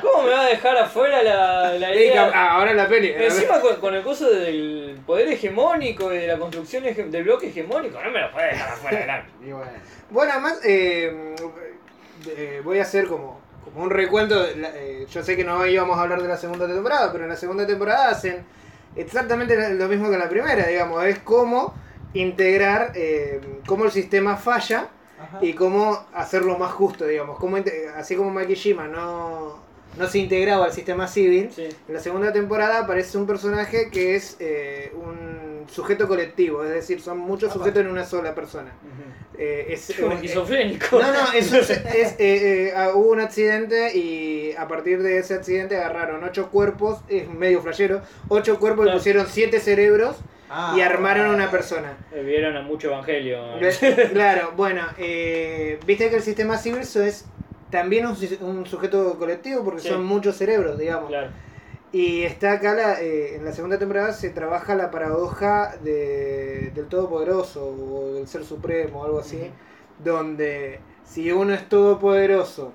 ¿Cómo 0.00 0.22
me 0.24 0.30
va 0.30 0.40
a 0.42 0.46
dejar 0.48 0.76
afuera 0.78 1.22
la, 1.22 1.94
idea? 1.94 2.30
ah, 2.34 2.52
ahora 2.56 2.70
en 2.70 2.76
la 2.78 2.88
peli. 2.88 3.12
Encima 3.16 3.60
con, 3.60 3.76
con 3.76 3.94
el 3.94 4.02
coso 4.02 4.30
del 4.30 4.98
poder 5.06 5.28
hegemónico 5.28 6.12
y 6.12 6.18
de 6.18 6.26
la 6.28 6.36
construcción 6.38 6.84
del 6.84 7.22
bloque 7.24 7.48
hegemónico, 7.48 8.00
no 8.02 8.10
me 8.10 8.20
lo 8.20 8.30
puedes 8.32 8.52
dejar 8.52 8.72
afuera. 8.72 9.26
Y 9.46 9.50
bueno. 9.52 9.70
Bueno, 10.10 10.32
además, 10.32 10.60
eh, 10.64 11.34
eh, 12.28 12.60
voy 12.64 12.78
a 12.78 12.82
hacer 12.82 13.06
como, 13.08 13.40
como 13.64 13.84
un 13.84 13.90
recuento. 13.90 14.44
eh, 14.46 15.06
yo 15.10 15.22
sé 15.22 15.36
que 15.36 15.44
no 15.44 15.66
íbamos 15.66 15.98
a 15.98 16.02
hablar 16.02 16.22
de 16.22 16.28
la 16.28 16.36
segunda 16.36 16.66
temporada, 16.66 17.10
pero 17.12 17.24
en 17.24 17.30
la 17.30 17.36
segunda 17.36 17.66
temporada 17.66 18.10
hacen 18.10 18.44
exactamente 18.94 19.74
lo 19.74 19.88
mismo 19.88 20.08
que 20.08 20.14
en 20.14 20.20
la 20.20 20.28
primera, 20.28 20.66
digamos. 20.66 21.04
Es 21.04 21.18
cómo 21.20 21.74
integrar, 22.14 22.92
eh, 22.94 23.40
cómo 23.66 23.84
el 23.84 23.90
sistema 23.90 24.36
falla 24.36 24.88
Ajá. 25.20 25.38
y 25.42 25.52
cómo 25.54 26.06
hacerlo 26.14 26.56
más 26.58 26.72
justo, 26.72 27.04
digamos. 27.06 27.38
Cómo, 27.38 27.58
así 27.96 28.16
como 28.16 28.30
Makishima 28.30 28.86
no, 28.88 29.58
no 29.98 30.06
se 30.06 30.18
integraba 30.18 30.66
al 30.66 30.72
sistema 30.72 31.08
civil, 31.08 31.50
Sí. 31.52 31.68
en 31.88 31.94
la 31.94 32.00
segunda 32.00 32.32
temporada 32.32 32.80
aparece 32.80 33.18
un 33.18 33.26
personaje 33.26 33.90
que 33.90 34.14
es 34.14 34.36
eh, 34.40 34.92
un 34.94 35.45
sujeto 35.68 36.06
colectivo, 36.08 36.64
es 36.64 36.70
decir, 36.70 37.00
son 37.00 37.18
muchos 37.18 37.52
sujetos 37.52 37.82
en 37.82 37.88
una 37.88 38.04
sola 38.04 38.34
persona. 38.34 38.70
Eh, 39.38 39.66
es, 39.70 39.94
Como 40.00 40.12
eh, 40.12 40.14
esquizofrénico. 40.16 40.98
no, 41.00 41.12
no, 41.12 41.32
es, 41.32 41.52
es- 41.52 41.70
es, 41.70 41.80
eh, 41.80 42.16
eh, 42.18 42.72
ah, 42.76 42.90
hubo 42.94 43.10
un 43.12 43.20
accidente 43.20 43.96
y 43.96 44.52
a 44.56 44.66
partir 44.68 45.02
de 45.02 45.18
ese 45.18 45.34
accidente 45.34 45.76
agarraron 45.76 46.22
ocho 46.24 46.48
cuerpos, 46.50 47.00
es 47.08 47.28
medio 47.28 47.60
flashero, 47.62 48.00
ocho 48.28 48.58
cuerpos 48.58 48.88
y 48.88 48.90
pusieron 48.92 49.26
siete 49.28 49.60
cerebros 49.60 50.16
Ah, 50.48 50.74
y 50.76 50.80
armaron 50.80 51.34
una 51.34 51.50
persona. 51.50 51.96
Vieron 52.24 52.56
a 52.56 52.62
mucho 52.62 52.86
evangelio. 52.86 53.40
Claro, 54.12 54.52
bueno, 54.56 54.82
eh, 54.96 55.78
viste 55.86 56.08
que 56.08 56.16
el 56.16 56.22
sistema 56.22 56.56
civil 56.56 56.82
es 56.82 57.24
también 57.70 58.06
un, 58.06 58.16
un 58.42 58.64
sujeto 58.64 59.18
colectivo 59.18 59.64
porque 59.64 59.80
Sí. 59.80 59.88
son 59.88 60.04
muchos 60.04 60.36
cerebros, 60.36 60.78
digamos. 60.78 61.08
Claro. 61.08 61.30
Y 61.92 62.22
está 62.24 62.52
acá, 62.52 62.74
la, 62.74 63.00
eh, 63.00 63.36
en 63.36 63.44
la 63.44 63.52
segunda 63.52 63.78
temporada 63.78 64.12
se 64.12 64.30
trabaja 64.30 64.74
la 64.74 64.90
paradoja 64.90 65.76
de, 65.82 66.70
del 66.74 66.88
Todopoderoso 66.88 67.64
o 67.66 68.12
del 68.14 68.26
Ser 68.26 68.44
Supremo 68.44 69.00
o 69.00 69.04
algo 69.04 69.18
así, 69.20 69.50
donde 70.04 70.80
si 71.04 71.30
uno 71.32 71.54
es 71.54 71.68
todopoderoso, 71.68 72.72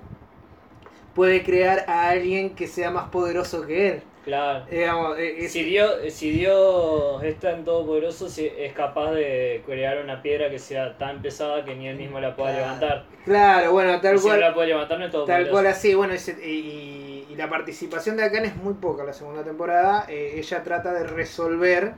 puede 1.14 1.42
crear 1.44 1.84
a 1.88 2.08
alguien 2.08 2.54
que 2.54 2.66
sea 2.66 2.90
más 2.90 3.10
poderoso 3.10 3.66
que 3.66 3.88
él. 3.88 4.02
Claro. 4.24 4.64
Digamos, 4.70 5.18
eh, 5.18 5.44
es- 5.44 5.52
Si 5.52 5.62
Dios, 5.64 5.92
si 6.10 6.30
Dios 6.30 7.22
es 7.24 7.38
tan 7.40 7.64
todopoderoso, 7.64 8.28
si 8.28 8.46
es 8.46 8.72
capaz 8.72 9.10
de 9.12 9.62
crear 9.66 9.98
una 10.02 10.22
piedra 10.22 10.48
que 10.48 10.58
sea 10.60 10.96
tan 10.96 11.20
pesada 11.22 11.64
que 11.64 11.74
ni 11.74 11.88
él 11.88 11.96
mismo 11.96 12.18
la 12.20 12.34
pueda 12.34 12.50
Claro. 12.52 12.64
levantar. 12.66 13.06
claro, 13.24 13.72
bueno, 13.72 13.94
Y 13.96 14.00
tal 14.00 14.18
si 14.18 14.24
no 14.24 14.30
cual. 14.30 14.40
la 14.40 14.54
puede 14.54 14.68
levantar, 14.68 14.98
no 14.98 15.04
es 15.04 15.10
Tal 15.10 15.18
todopoderoso. 15.20 15.50
cual 15.52 15.66
así, 15.66 15.94
bueno, 15.94 16.14
y, 16.14 16.40
y- 16.48 17.11
y 17.32 17.36
la 17.36 17.48
participación 17.48 18.16
de 18.16 18.24
Akan 18.24 18.44
es 18.44 18.56
muy 18.56 18.74
poca 18.74 19.04
la 19.04 19.12
segunda 19.12 19.42
temporada. 19.42 20.04
eh, 20.08 20.34
ella 20.36 20.62
trata 20.62 20.92
de 20.92 21.04
resolver 21.04 21.94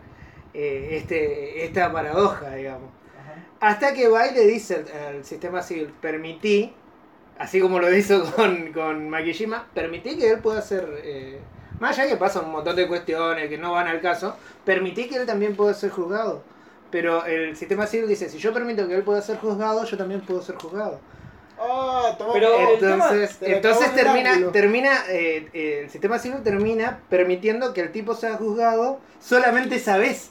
eh, 0.55 0.89
este, 0.93 1.65
esta 1.65 1.93
paradoja, 1.93 2.55
digamos. 2.55 2.91
Ajá. 3.19 3.35
Hasta 3.61 3.95
que 3.95 4.09
va 4.09 4.27
y 4.29 4.35
le 4.35 4.47
dice 4.47 4.77
al, 4.77 5.17
al 5.17 5.25
sistema 5.25 5.63
civil, 5.63 5.93
permití, 6.01 6.73
así 7.39 7.61
como 7.61 7.79
lo 7.81 7.93
hizo 7.93 8.25
con, 8.37 8.73
con 8.73 9.09
Makishima, 9.09 9.67
permití 9.75 10.17
que 10.17 10.31
él 10.31 10.39
pueda 10.41 10.63
ser, 10.63 10.87
eh, 11.03 11.41
más 11.81 11.99
allá 11.99 12.09
que 12.09 12.17
pasan 12.17 12.45
un 12.47 12.53
montón 12.53 12.77
de 12.77 12.87
cuestiones 12.87 13.49
que 13.49 13.59
no 13.59 13.73
van 13.73 13.89
al 13.89 14.01
caso, 14.01 14.37
permití 14.65 15.09
que 15.09 15.17
él 15.17 15.27
también 15.27 15.57
pueda 15.57 15.75
ser 15.75 15.91
juzgado. 15.91 16.43
Pero 16.91 17.25
el 17.27 17.57
sistema 17.57 17.87
civil 17.87 18.07
dice, 18.09 18.29
si 18.29 18.39
yo 18.39 18.53
permito 18.53 18.87
que 18.87 18.95
él 18.95 19.03
pueda 19.03 19.21
ser 19.21 19.39
juzgado, 19.39 19.85
yo 19.85 19.97
también 19.97 20.21
puedo 20.21 20.41
ser 20.43 20.55
juzgado. 20.57 21.01
Ah, 21.59 22.15
toma- 22.19 22.33
Pero 22.33 22.55
el 22.59 22.75
Entonces, 22.75 23.39
entonces 23.43 23.95
termina, 23.95 24.53
termina 24.53 25.05
eh, 25.09 25.49
eh, 25.53 25.81
el 25.85 25.91
sistema 25.91 26.19
civil 26.19 26.43
termina 26.43 27.01
permitiendo 27.09 27.73
que 27.73 27.81
el 27.83 27.93
tipo 27.93 28.15
sea 28.15 28.35
juzgado 28.37 29.01
solamente 29.21 29.77
esa 29.77 29.97
vez 29.97 30.31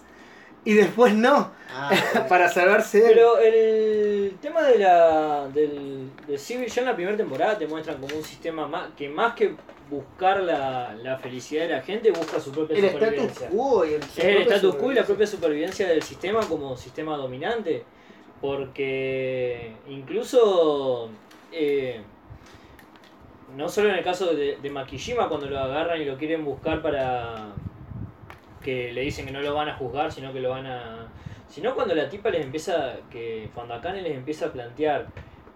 y 0.66 0.74
después 0.76 1.14
no, 1.14 1.52
Ah, 1.76 1.91
para 2.30 2.50
salvarse 2.50 3.00
de 3.00 3.08
él. 3.08 3.14
Pero 3.16 3.40
el 3.40 4.38
tema 4.41 4.62
de 4.64 4.78
la 4.80 5.48
del, 5.48 6.10
del 6.28 6.40
Civil 6.40 6.68
ya 6.68 6.82
en 6.82 6.88
la 6.88 6.95
primera 6.95 7.18
temporada 7.18 7.58
te 7.58 7.68
muestran 7.68 7.98
como 8.00 8.16
un 8.16 8.24
sistema 8.24 8.68
más 8.68 8.90
que 8.95 9.10
más 9.10 9.34
que 9.34 9.56
buscar 9.90 10.40
la, 10.41 10.94
la 11.02 11.18
felicidad 11.18 11.64
de 11.64 11.70
la 11.70 11.82
gente 11.82 12.12
busca 12.12 12.40
su 12.40 12.52
propia 12.52 12.78
el 12.78 12.86
status 12.86 13.00
supervivencia. 13.02 13.50
quo 13.50 13.86
y 13.86 13.94
el, 13.94 14.02
el 14.18 14.41
status 14.44 14.76
quo 14.76 14.91
y 14.91 14.95
la 14.95 15.04
propia 15.04 15.28
supervivencia 15.28 15.88
del 15.88 16.02
sistema 16.04 16.41
como 16.41 16.78
sistema 16.78 17.18
dominante. 17.18 17.84
Porque 18.44 19.72
incluso, 19.88 21.10
eh, 21.53 22.02
no 23.56 23.70
solo 23.70 23.88
en 23.88 23.95
el 23.95 24.03
caso 24.03 24.36
de, 24.36 24.57
de 24.57 24.70
cuando 25.30 25.45
lo 25.45 25.57
agarran 25.57 26.02
y 26.02 26.03
lo 26.03 26.18
quieren 26.18 26.44
buscar 26.44 26.82
para 26.82 27.53
que 28.61 28.91
le 28.91 28.99
dicen 28.99 29.28
que 29.28 29.32
no 29.32 29.40
lo 29.40 29.53
van 29.53 29.70
a 29.70 29.78
juzgar, 29.78 30.11
sino 30.11 30.34
que 30.34 30.41
lo 30.41 30.49
van 30.49 30.65
a... 30.65 31.07
Sino 31.48 31.74
cuando 31.74 31.95
la 31.95 32.10
tipa 32.10 32.32
les 32.32 32.41
empieza, 32.41 32.98
que 33.10 33.49
cuando 33.56 33.76
Akane 33.76 34.02
les 34.02 34.18
empieza 34.18 34.48
a 34.48 34.52
plantear 34.52 35.07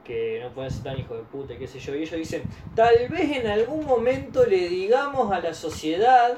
que 0.06 0.40
no 0.42 0.52
pueden 0.52 0.72
ser 0.72 0.84
tan 0.84 0.98
hijos 0.98 1.18
de 1.18 1.24
puta, 1.26 1.56
y 1.56 1.58
qué 1.58 1.68
sé 1.68 1.80
yo, 1.80 1.94
y 1.94 2.04
ellos 2.04 2.16
dicen, 2.16 2.44
tal 2.74 3.10
vez 3.10 3.36
en 3.36 3.48
algún 3.48 3.86
momento 3.86 4.46
le 4.46 4.70
digamos 4.70 5.30
a 5.34 5.42
la 5.42 5.54
sociedad 5.54 6.38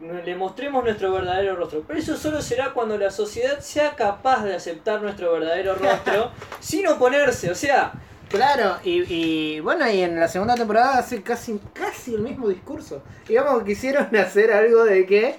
le 0.00 0.34
mostremos 0.36 0.84
nuestro 0.84 1.12
verdadero 1.12 1.56
rostro. 1.56 1.82
Pero 1.86 1.98
eso 1.98 2.16
solo 2.16 2.42
será 2.42 2.72
cuando 2.72 2.98
la 2.98 3.10
sociedad 3.10 3.60
sea 3.60 3.94
capaz 3.94 4.44
de 4.44 4.54
aceptar 4.54 5.02
nuestro 5.02 5.32
verdadero 5.32 5.74
rostro 5.74 6.30
sin 6.60 6.86
oponerse. 6.86 7.50
O 7.50 7.54
sea, 7.54 7.92
Claro, 8.28 8.78
y, 8.82 9.04
y 9.12 9.60
bueno, 9.60 9.88
y 9.88 10.00
en 10.00 10.18
la 10.18 10.26
segunda 10.26 10.56
temporada 10.56 10.98
hace 10.98 11.22
casi, 11.22 11.60
casi 11.72 12.14
el 12.14 12.22
mismo 12.22 12.48
discurso. 12.48 13.02
Digamos 13.28 13.60
que 13.60 13.66
quisieron 13.66 14.14
hacer 14.16 14.52
algo 14.52 14.84
de 14.84 15.06
que 15.06 15.36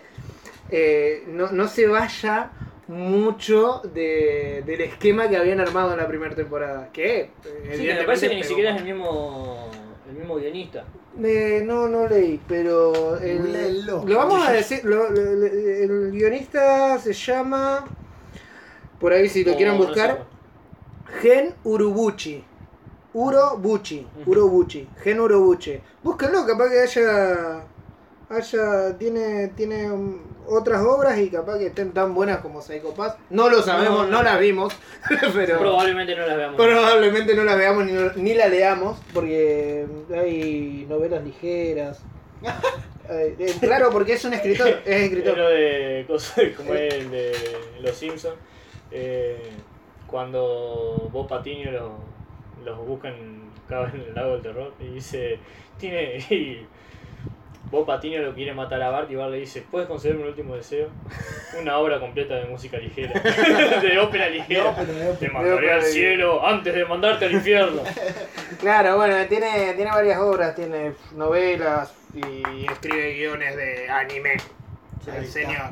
eh, 0.69 1.23
no, 1.27 1.51
no 1.51 1.67
se 1.67 1.87
vaya 1.87 2.51
mucho 2.87 3.81
de, 3.93 4.63
del 4.65 4.81
esquema 4.81 5.27
que 5.27 5.37
habían 5.37 5.59
armado 5.59 5.91
en 5.91 5.97
la 5.97 6.07
primera 6.07 6.35
temporada. 6.35 6.89
Que, 6.93 7.31
eh, 7.43 7.73
sí, 7.75 7.85
que 7.85 7.93
me 7.95 8.03
parece 8.03 8.29
que 8.29 8.35
ni 8.35 8.43
siquiera 8.43 8.71
es 8.71 8.77
el 8.77 8.85
mismo, 8.85 9.69
el 10.09 10.15
mismo 10.15 10.35
guionista. 10.35 10.85
Eh, 11.23 11.63
no, 11.65 11.87
no 11.87 12.07
leí, 12.07 12.39
pero 12.47 13.17
el- 13.17 13.85
lo 13.85 14.03
vamos 14.03 14.47
a 14.47 14.51
decir. 14.59 14.83
lo- 14.83 15.09
lo- 15.09 15.33
lo- 15.33 15.45
el 15.45 16.11
guionista 16.11 16.97
se 16.99 17.13
llama. 17.13 17.85
Por 18.99 19.13
ahí, 19.13 19.27
si 19.29 19.43
lo 19.43 19.51
No, 19.51 19.57
quieren 19.57 19.77
no 19.77 19.85
buscar. 19.85 20.25
Gen 21.21 21.53
Urobuchi. 21.63 22.43
Urobuchi. 23.13 24.07
Urobuchi. 24.25 24.87
Gen 25.03 25.19
Urobuchi. 25.19 25.79
Búsquenlo, 26.03 26.45
capaz 26.45 26.69
que 26.69 26.79
haya. 26.81 27.63
haya 28.29 28.97
tiene, 28.97 29.49
tiene 29.49 29.91
um, 29.91 30.17
otras 30.49 30.81
obras 30.83 31.17
y 31.19 31.29
capaz 31.29 31.57
que 31.59 31.67
estén 31.67 31.91
tan 31.93 32.13
buenas 32.13 32.39
como 32.39 32.61
Psycho 32.61 32.93
Pass. 32.93 33.15
No 33.29 33.49
lo 33.49 33.61
sabemos, 33.61 34.05
No, 34.05 34.11
no, 34.11 34.17
no. 34.17 34.23
las 34.23 34.39
vimos. 34.39 34.73
pero. 35.33 35.59
Probablemente 35.59 36.15
no 36.15 36.25
las 36.25 36.37
veamos. 36.37 36.55
Probablemente 36.61 37.35
no 37.35 37.43
la 37.43 37.55
veamos 37.55 37.85
ni, 37.85 37.93
ni 38.21 38.33
la 38.33 38.47
leamos 38.47 38.97
porque 39.13 39.85
hay 40.15 40.85
novelas 40.89 41.23
ligeras. 41.23 42.01
Eh, 43.07 43.35
eh, 43.37 43.53
claro, 43.59 43.91
porque 43.91 44.13
es 44.13 44.25
un 44.25 44.33
escritor, 44.33 44.67
es 44.67 44.81
Es 44.87 45.01
escritor. 45.03 45.37
lo 45.37 45.47
de 45.49 46.05
cosas 46.07 46.43
como 46.57 46.73
el 46.73 47.11
de 47.11 47.33
Los 47.79 47.95
Simpsons. 47.95 48.33
eh, 48.89 49.51
cuando 50.07 51.07
Bob 51.11 51.27
Patiño 51.27 51.69
los, 51.71 51.91
los 52.65 52.87
buscan 52.87 53.13
cada 53.69 53.89
en 53.91 54.01
el 54.01 54.15
lago 54.15 54.31
del 54.33 54.41
terror 54.41 54.73
y 54.79 54.85
dice, 54.95 55.37
tiene... 55.77 56.17
Y 56.31 56.65
Bob 57.75 57.85
Patiño 57.85 58.21
lo 58.21 58.33
quiere 58.33 58.53
matar 58.53 58.81
a 58.81 58.89
Bart 58.89 59.11
y 59.11 59.15
Bart 59.15 59.31
le 59.31 59.39
dice, 59.39 59.61
¿puedes 59.69 59.85
concederme 59.89 60.21
un 60.21 60.29
último 60.29 60.55
deseo? 60.55 60.87
Una 61.59 61.77
obra 61.77 61.99
completa 61.99 62.35
de 62.35 62.45
música 62.45 62.77
ligera, 62.77 63.19
de 63.81 63.99
ópera 63.99 64.29
ligera. 64.29 64.63
No, 64.63 64.75
pero 64.77 65.11
Te 65.17 65.29
mandaré 65.29 65.73
al 65.73 65.83
cielo 65.83 66.45
antes 66.47 66.73
de 66.73 66.85
mandarte 66.85 67.25
al 67.25 67.33
infierno. 67.33 67.81
Claro, 68.59 68.95
bueno, 68.95 69.15
tiene, 69.27 69.73
tiene 69.73 69.91
varias 69.91 70.19
obras, 70.19 70.55
tiene 70.55 70.93
novelas 71.15 71.91
y 72.13 72.65
escribe 72.71 73.13
guiones 73.13 73.55
de 73.57 73.89
anime. 73.89 74.37
El 75.13 75.27
señor. 75.27 75.71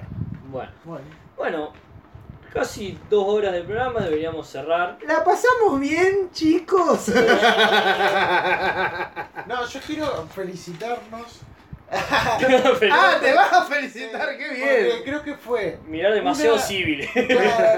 Bueno, 0.50 0.72
Bueno. 0.84 1.06
bueno, 1.38 1.74
casi 2.52 2.98
dos 3.10 3.26
horas 3.28 3.54
del 3.54 3.64
programa, 3.64 4.02
deberíamos 4.02 4.48
cerrar. 4.50 4.98
¿La 5.08 5.24
pasamos 5.24 5.80
bien, 5.80 6.30
chicos? 6.34 7.10
No, 9.48 9.66
yo 9.68 9.80
quiero 9.86 10.28
felicitarnos 10.34 11.42
Ah, 12.92 13.18
te 13.22 13.34
vas 13.34 13.54
a 13.54 13.64
felicitar, 13.66 14.38
qué 14.38 14.46
Porque 14.48 14.84
bien. 14.84 15.04
creo 15.04 15.24
que 15.24 15.36
fue. 15.36 15.80
Mirar 15.88 16.14
demasiado 16.14 16.56
Una- 16.56 16.64
civil. 16.64 17.08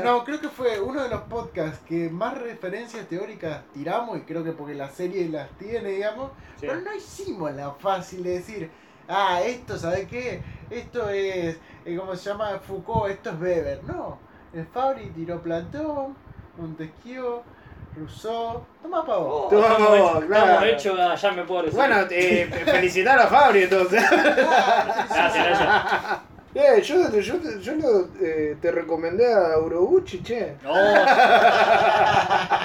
No, 0.04 0.24
creo 0.24 0.40
que 0.40 0.50
fue 0.50 0.80
uno 0.80 1.04
de 1.04 1.10
los 1.10 1.22
podcasts 1.24 1.80
que 1.88 2.10
más 2.10 2.38
referencias 2.38 3.08
teóricas 3.08 3.64
tiramos, 3.74 4.18
y 4.18 4.22
creo 4.22 4.44
que 4.44 4.52
porque 4.52 4.74
la 4.76 4.90
serie 4.90 5.28
las 5.30 5.50
tiene, 5.58 5.90
digamos, 5.90 6.32
Sí. 6.60 6.68
pero 6.68 6.82
no 6.82 6.94
hicimos 6.96 7.54
la 7.54 7.72
fácil 7.72 8.24
de 8.24 8.30
decir, 8.32 8.70
ah, 9.10 9.42
esto, 9.44 9.78
¿sabes 9.78 10.08
qué? 10.08 10.42
Esto 10.70 11.10
es, 11.10 11.58
eh, 11.86 11.96
¿cómo 11.98 12.16
se 12.16 12.30
llama? 12.30 12.60
Foucault, 12.60 13.12
esto 13.12 13.32
es 13.32 13.40
Weber. 13.42 13.84
No, 13.84 14.18
el 14.54 14.66
Fabri 14.68 15.10
tiró 15.10 15.42
Platón, 15.42 16.16
Montesquieu, 16.58 17.42
Rousseau, 17.98 18.66
toma 18.82 19.06
pa' 19.06 19.18
vos. 19.18 19.46
Oh, 19.46 19.50
Toma, 19.50 19.68
estamos 19.68 19.96
hechos, 19.96 20.26
claro. 20.26 20.46
estamos 20.46 20.64
hechos, 20.70 21.00
ah, 21.00 21.16
ya 21.16 21.32
me 21.32 21.44
puedo 21.44 21.62
decir. 21.64 21.78
Bueno, 21.80 21.96
eh, 22.12 22.50
felicitar 22.66 23.20
a 23.20 23.28
Fabri 23.28 23.64
entonces. 23.64 24.04
gracias, 24.12 25.34
gracias. 25.34 26.20
Eh, 26.58 26.82
yo, 26.82 27.12
yo, 27.20 27.36
yo 27.60 27.74
lo, 27.76 28.08
eh, 28.26 28.56
te 28.62 28.72
recomendé 28.72 29.26
a 29.34 29.60
Urobuchi, 29.60 30.24
che. 30.24 30.56
No. 30.64 30.72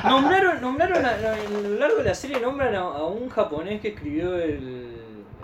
nombraron, 0.09 0.61
nombraron 0.61 1.05
a, 1.05 1.09
a- 1.09 1.33
a 1.35 1.61
lo 1.69 1.75
largo 1.77 1.97
de 1.97 2.05
la 2.05 2.15
serie 2.15 2.39
nombran 2.39 2.73
a, 2.77 2.83
a 2.83 3.05
un 3.07 3.29
japonés 3.29 3.81
que 3.81 3.89
escribió 3.89 4.37
el, 4.37 4.97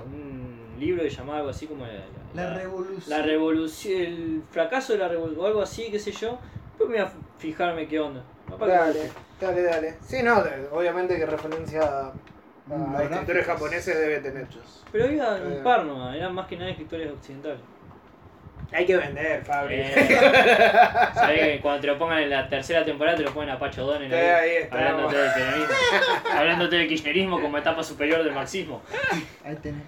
un 0.05 0.69
libro 0.79 1.03
que 1.03 1.11
llamaba 1.11 1.39
algo 1.39 1.51
así 1.51 1.67
como 1.67 1.85
la, 1.87 2.05
La 2.35 2.55
revolución. 2.55 3.03
la 3.19 3.23
revolución, 3.27 4.01
el 4.01 4.43
fracaso 4.49 4.93
de 4.93 5.01
la 5.01 5.09
revolución, 5.09 5.45
o 5.45 5.49
algo 5.49 5.63
así, 5.63 5.89
qué 5.91 5.99
sé 5.99 6.13
yo. 6.13 6.39
Pero 6.79 6.89
me 6.89 6.99
voy 7.01 7.05
a 7.05 7.13
fijarme 7.39 7.89
qué 7.89 7.99
onda. 7.99 8.23
Dale, 8.59 9.11
dale, 9.41 9.63
dale. 9.63 9.95
Sí, 10.03 10.23
no, 10.23 10.43
de- 10.43 10.69
obviamente 10.73 11.17
que 11.19 11.27
referencia 11.27 11.83
a, 11.83 12.13
a 12.97 13.03
escritores 13.03 13.47
japoneses 13.47 13.99
debe 13.99 14.21
tener. 14.21 14.47
Pero 14.93 15.05
había 15.05 15.39
Eh. 15.39 15.59
un 15.59 15.63
par 15.65 15.85
nomás, 15.85 16.17
eran 16.17 16.35
más 16.35 16.47
que 16.47 16.57
nada 16.57 16.71
escritores 16.71 17.13
occidentales. 17.13 17.61
Hay 18.73 18.85
que 18.85 18.97
vender, 18.97 19.45
Fabri. 19.45 19.77
Eh, 19.79 20.19
Sabés 21.15 21.41
que 21.41 21.61
cuando 21.63 21.81
te 21.81 21.87
lo 21.87 21.97
pongan 21.99 22.19
en 22.19 22.31
la 22.31 22.49
tercera 22.49 22.85
temporada 22.85 23.17
te 23.17 23.23
lo 23.23 23.33
ponen 23.33 23.51
a 23.51 23.59
Pacho 23.59 23.85
Donel 23.87 24.11
Sí, 24.11 24.15
ahí 24.17 24.51
estamos. 24.57 24.85
hablándote 25.15 25.17
del 25.17 25.33
peronismo, 25.33 25.75
hablándote 26.37 26.77
del 26.77 26.89
kirchnerismo 26.89 27.41
como 27.41 27.59
etapa 27.59 27.83
superior 27.85 28.23
del 28.25 28.33
marxismo. 28.35 28.83
Ahí 29.45 29.55
tenés. 29.63 29.83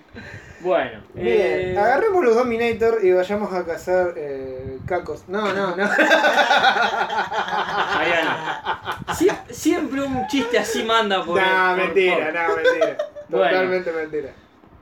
Bueno, 0.61 1.01
Bien, 1.15 1.75
eh, 1.75 1.77
agarremos 1.79 2.25
los 2.25 2.35
Dominator 2.37 2.99
y 3.05 3.13
vayamos 3.13 3.53
a 3.53 3.65
cazar 3.67 4.15
eh, 4.17 4.79
cacos. 4.87 5.25
No, 5.29 5.53
no, 5.53 5.77
no. 5.77 5.89
Mariano. 7.95 8.31
Sie- 9.15 9.33
siempre 9.51 10.03
un 10.03 10.27
chiste 10.29 10.59
así 10.59 10.83
manda 10.85 11.25
por. 11.25 11.41
No, 11.41 11.77
mentira, 11.77 12.15
por- 12.17 12.35
no, 12.35 12.57
mentira. 12.57 12.97
Bueno. 13.29 13.47
Totalmente 13.51 13.93
mentira. 13.93 14.31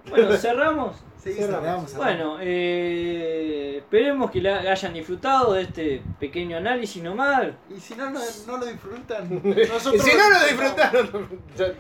Bueno, 0.09 0.37
cerramos. 0.37 0.97
Sí. 1.35 1.97
Bueno, 1.97 2.39
eh, 2.41 3.79
esperemos 3.79 4.31
que 4.31 4.41
la 4.41 4.59
hayan 4.59 4.95
disfrutado 4.95 5.55
de 5.55 5.63
este 5.63 6.03
pequeño 6.21 6.57
análisis 6.57 7.03
nomás. 7.03 7.49
Y 7.75 7.81
si 7.81 7.95
no, 7.97 8.11
no, 8.11 8.21
no 8.47 8.59
lo 8.59 8.67
disfrutan. 8.67 9.27
Y 9.45 9.69
Nosotros 9.69 10.03
si 10.03 10.17
no 10.17 10.31
lo 10.31 10.39
disfrutaron, 10.47 11.29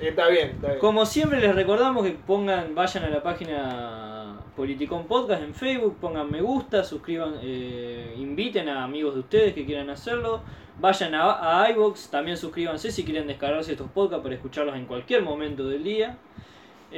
está 0.00 0.28
bien, 0.28 0.50
está 0.50 0.68
bien. 0.68 0.78
Como 0.80 1.06
siempre 1.06 1.40
les 1.40 1.54
recordamos 1.54 2.04
que 2.04 2.12
pongan, 2.12 2.74
vayan 2.74 3.04
a 3.04 3.10
la 3.10 3.22
página 3.22 4.40
Politicón 4.56 5.06
Podcast 5.06 5.42
en 5.42 5.54
Facebook, 5.54 5.98
pongan 6.00 6.30
me 6.30 6.40
gusta, 6.40 6.82
suscriban, 6.82 7.34
eh, 7.42 8.14
inviten 8.18 8.68
a 8.68 8.84
amigos 8.84 9.14
de 9.14 9.20
ustedes 9.20 9.54
que 9.54 9.66
quieran 9.66 9.90
hacerlo, 9.90 10.40
vayan 10.80 11.14
a, 11.14 11.62
a 11.62 11.70
iVoox, 11.70 12.08
también 12.08 12.36
suscríbanse 12.36 12.90
si 12.90 13.04
quieren 13.04 13.26
descargarse 13.26 13.72
estos 13.72 13.90
podcasts 13.90 14.22
para 14.22 14.34
escucharlos 14.34 14.74
en 14.76 14.86
cualquier 14.86 15.22
momento 15.22 15.68
del 15.68 15.84
día. 15.84 16.18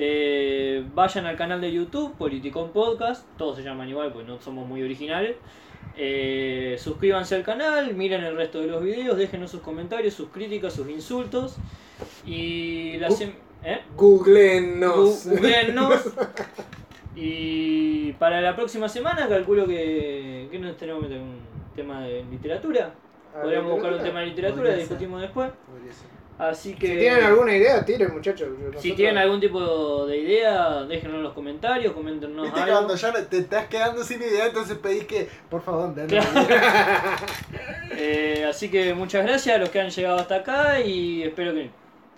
Eh, 0.00 0.84
vayan 0.94 1.26
al 1.26 1.36
canal 1.36 1.60
de 1.60 1.72
YouTube, 1.72 2.14
Politicón 2.16 2.70
Podcast, 2.70 3.26
todos 3.36 3.56
se 3.56 3.64
llaman 3.64 3.88
igual 3.88 4.12
porque 4.12 4.28
no 4.28 4.40
somos 4.40 4.64
muy 4.64 4.80
originales. 4.80 5.34
Eh, 5.96 6.76
suscríbanse 6.78 7.34
al 7.34 7.42
canal, 7.42 7.94
miren 7.94 8.22
el 8.22 8.36
resto 8.36 8.60
de 8.60 8.68
los 8.68 8.80
videos, 8.80 9.16
déjenos 9.18 9.50
sus 9.50 9.60
comentarios, 9.60 10.14
sus 10.14 10.28
críticas, 10.28 10.72
sus 10.72 10.88
insultos. 10.88 11.56
Y 12.24 12.96
la 12.98 13.08
sem- 13.08 13.34
¿eh? 13.64 13.80
Googleennos. 15.26 16.14
Y 17.16 18.12
para 18.12 18.40
la 18.40 18.54
próxima 18.54 18.88
semana 18.88 19.28
calculo 19.28 19.66
que, 19.66 20.46
que 20.48 20.58
nos 20.60 20.76
tenemos 20.76 21.02
que 21.02 21.08
meter 21.08 21.20
un 21.22 21.40
tema 21.74 22.02
de 22.02 22.22
literatura. 22.30 22.94
Ah, 23.34 23.40
Podríamos 23.42 23.72
buscar 23.72 23.94
un 23.94 24.02
tema 24.02 24.20
de 24.20 24.26
literatura, 24.26 24.70
discutimos 24.74 25.20
después. 25.20 25.50
Podría 25.68 25.92
ser. 25.92 26.17
Así 26.38 26.74
que 26.74 26.86
Si 26.86 26.96
tienen 26.98 27.24
alguna 27.24 27.52
idea, 27.56 27.84
tiren, 27.84 28.12
muchachos. 28.14 28.48
si 28.78 28.92
tienen 28.92 29.18
algún 29.18 29.40
tipo 29.40 30.06
de 30.06 30.18
idea, 30.18 30.84
déjenlo 30.84 31.16
en 31.16 31.22
los 31.24 31.32
comentarios, 31.32 31.92
coméntenos 31.92 32.44
Viste 32.44 32.60
algo. 32.60 32.74
cuando 32.76 32.94
ya 32.94 33.12
te 33.28 33.38
estás 33.38 33.66
quedando 33.66 34.04
sin 34.04 34.22
idea, 34.22 34.46
entonces 34.46 34.78
pedís 34.78 35.04
que, 35.04 35.28
por 35.50 35.60
favor, 35.62 35.92
idea. 35.96 36.22
Eh, 38.00 38.46
así 38.48 38.70
que 38.70 38.94
muchas 38.94 39.24
gracias 39.26 39.56
a 39.56 39.58
los 39.58 39.70
que 39.70 39.80
han 39.80 39.90
llegado 39.90 40.18
hasta 40.18 40.36
acá 40.36 40.80
y 40.80 41.24
espero 41.24 41.52
que 41.52 41.70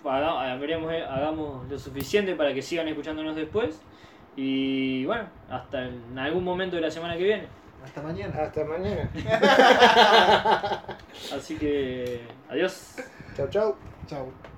haga- 0.05 0.55
veremos, 0.57 0.93
eh, 0.93 1.03
hagamos 1.03 1.67
lo 1.67 1.79
suficiente 1.79 2.35
para 2.35 2.53
que 2.53 2.61
sigan 2.61 2.87
escuchándonos 2.87 3.35
después. 3.35 3.81
Y 4.35 5.03
bueno, 5.05 5.23
hasta 5.49 5.83
en 5.87 6.19
algún 6.19 6.43
momento 6.43 6.75
de 6.75 6.83
la 6.83 6.91
semana 6.91 7.17
que 7.17 7.23
viene. 7.23 7.47
Hasta 7.83 8.01
mañana. 8.03 8.35
Hasta 8.39 8.63
mañana. 8.63 9.09
Así 11.35 11.55
que 11.55 12.21
adiós. 12.47 12.95
Chau, 13.35 13.49
chau. 13.49 13.75
Chau. 14.07 14.50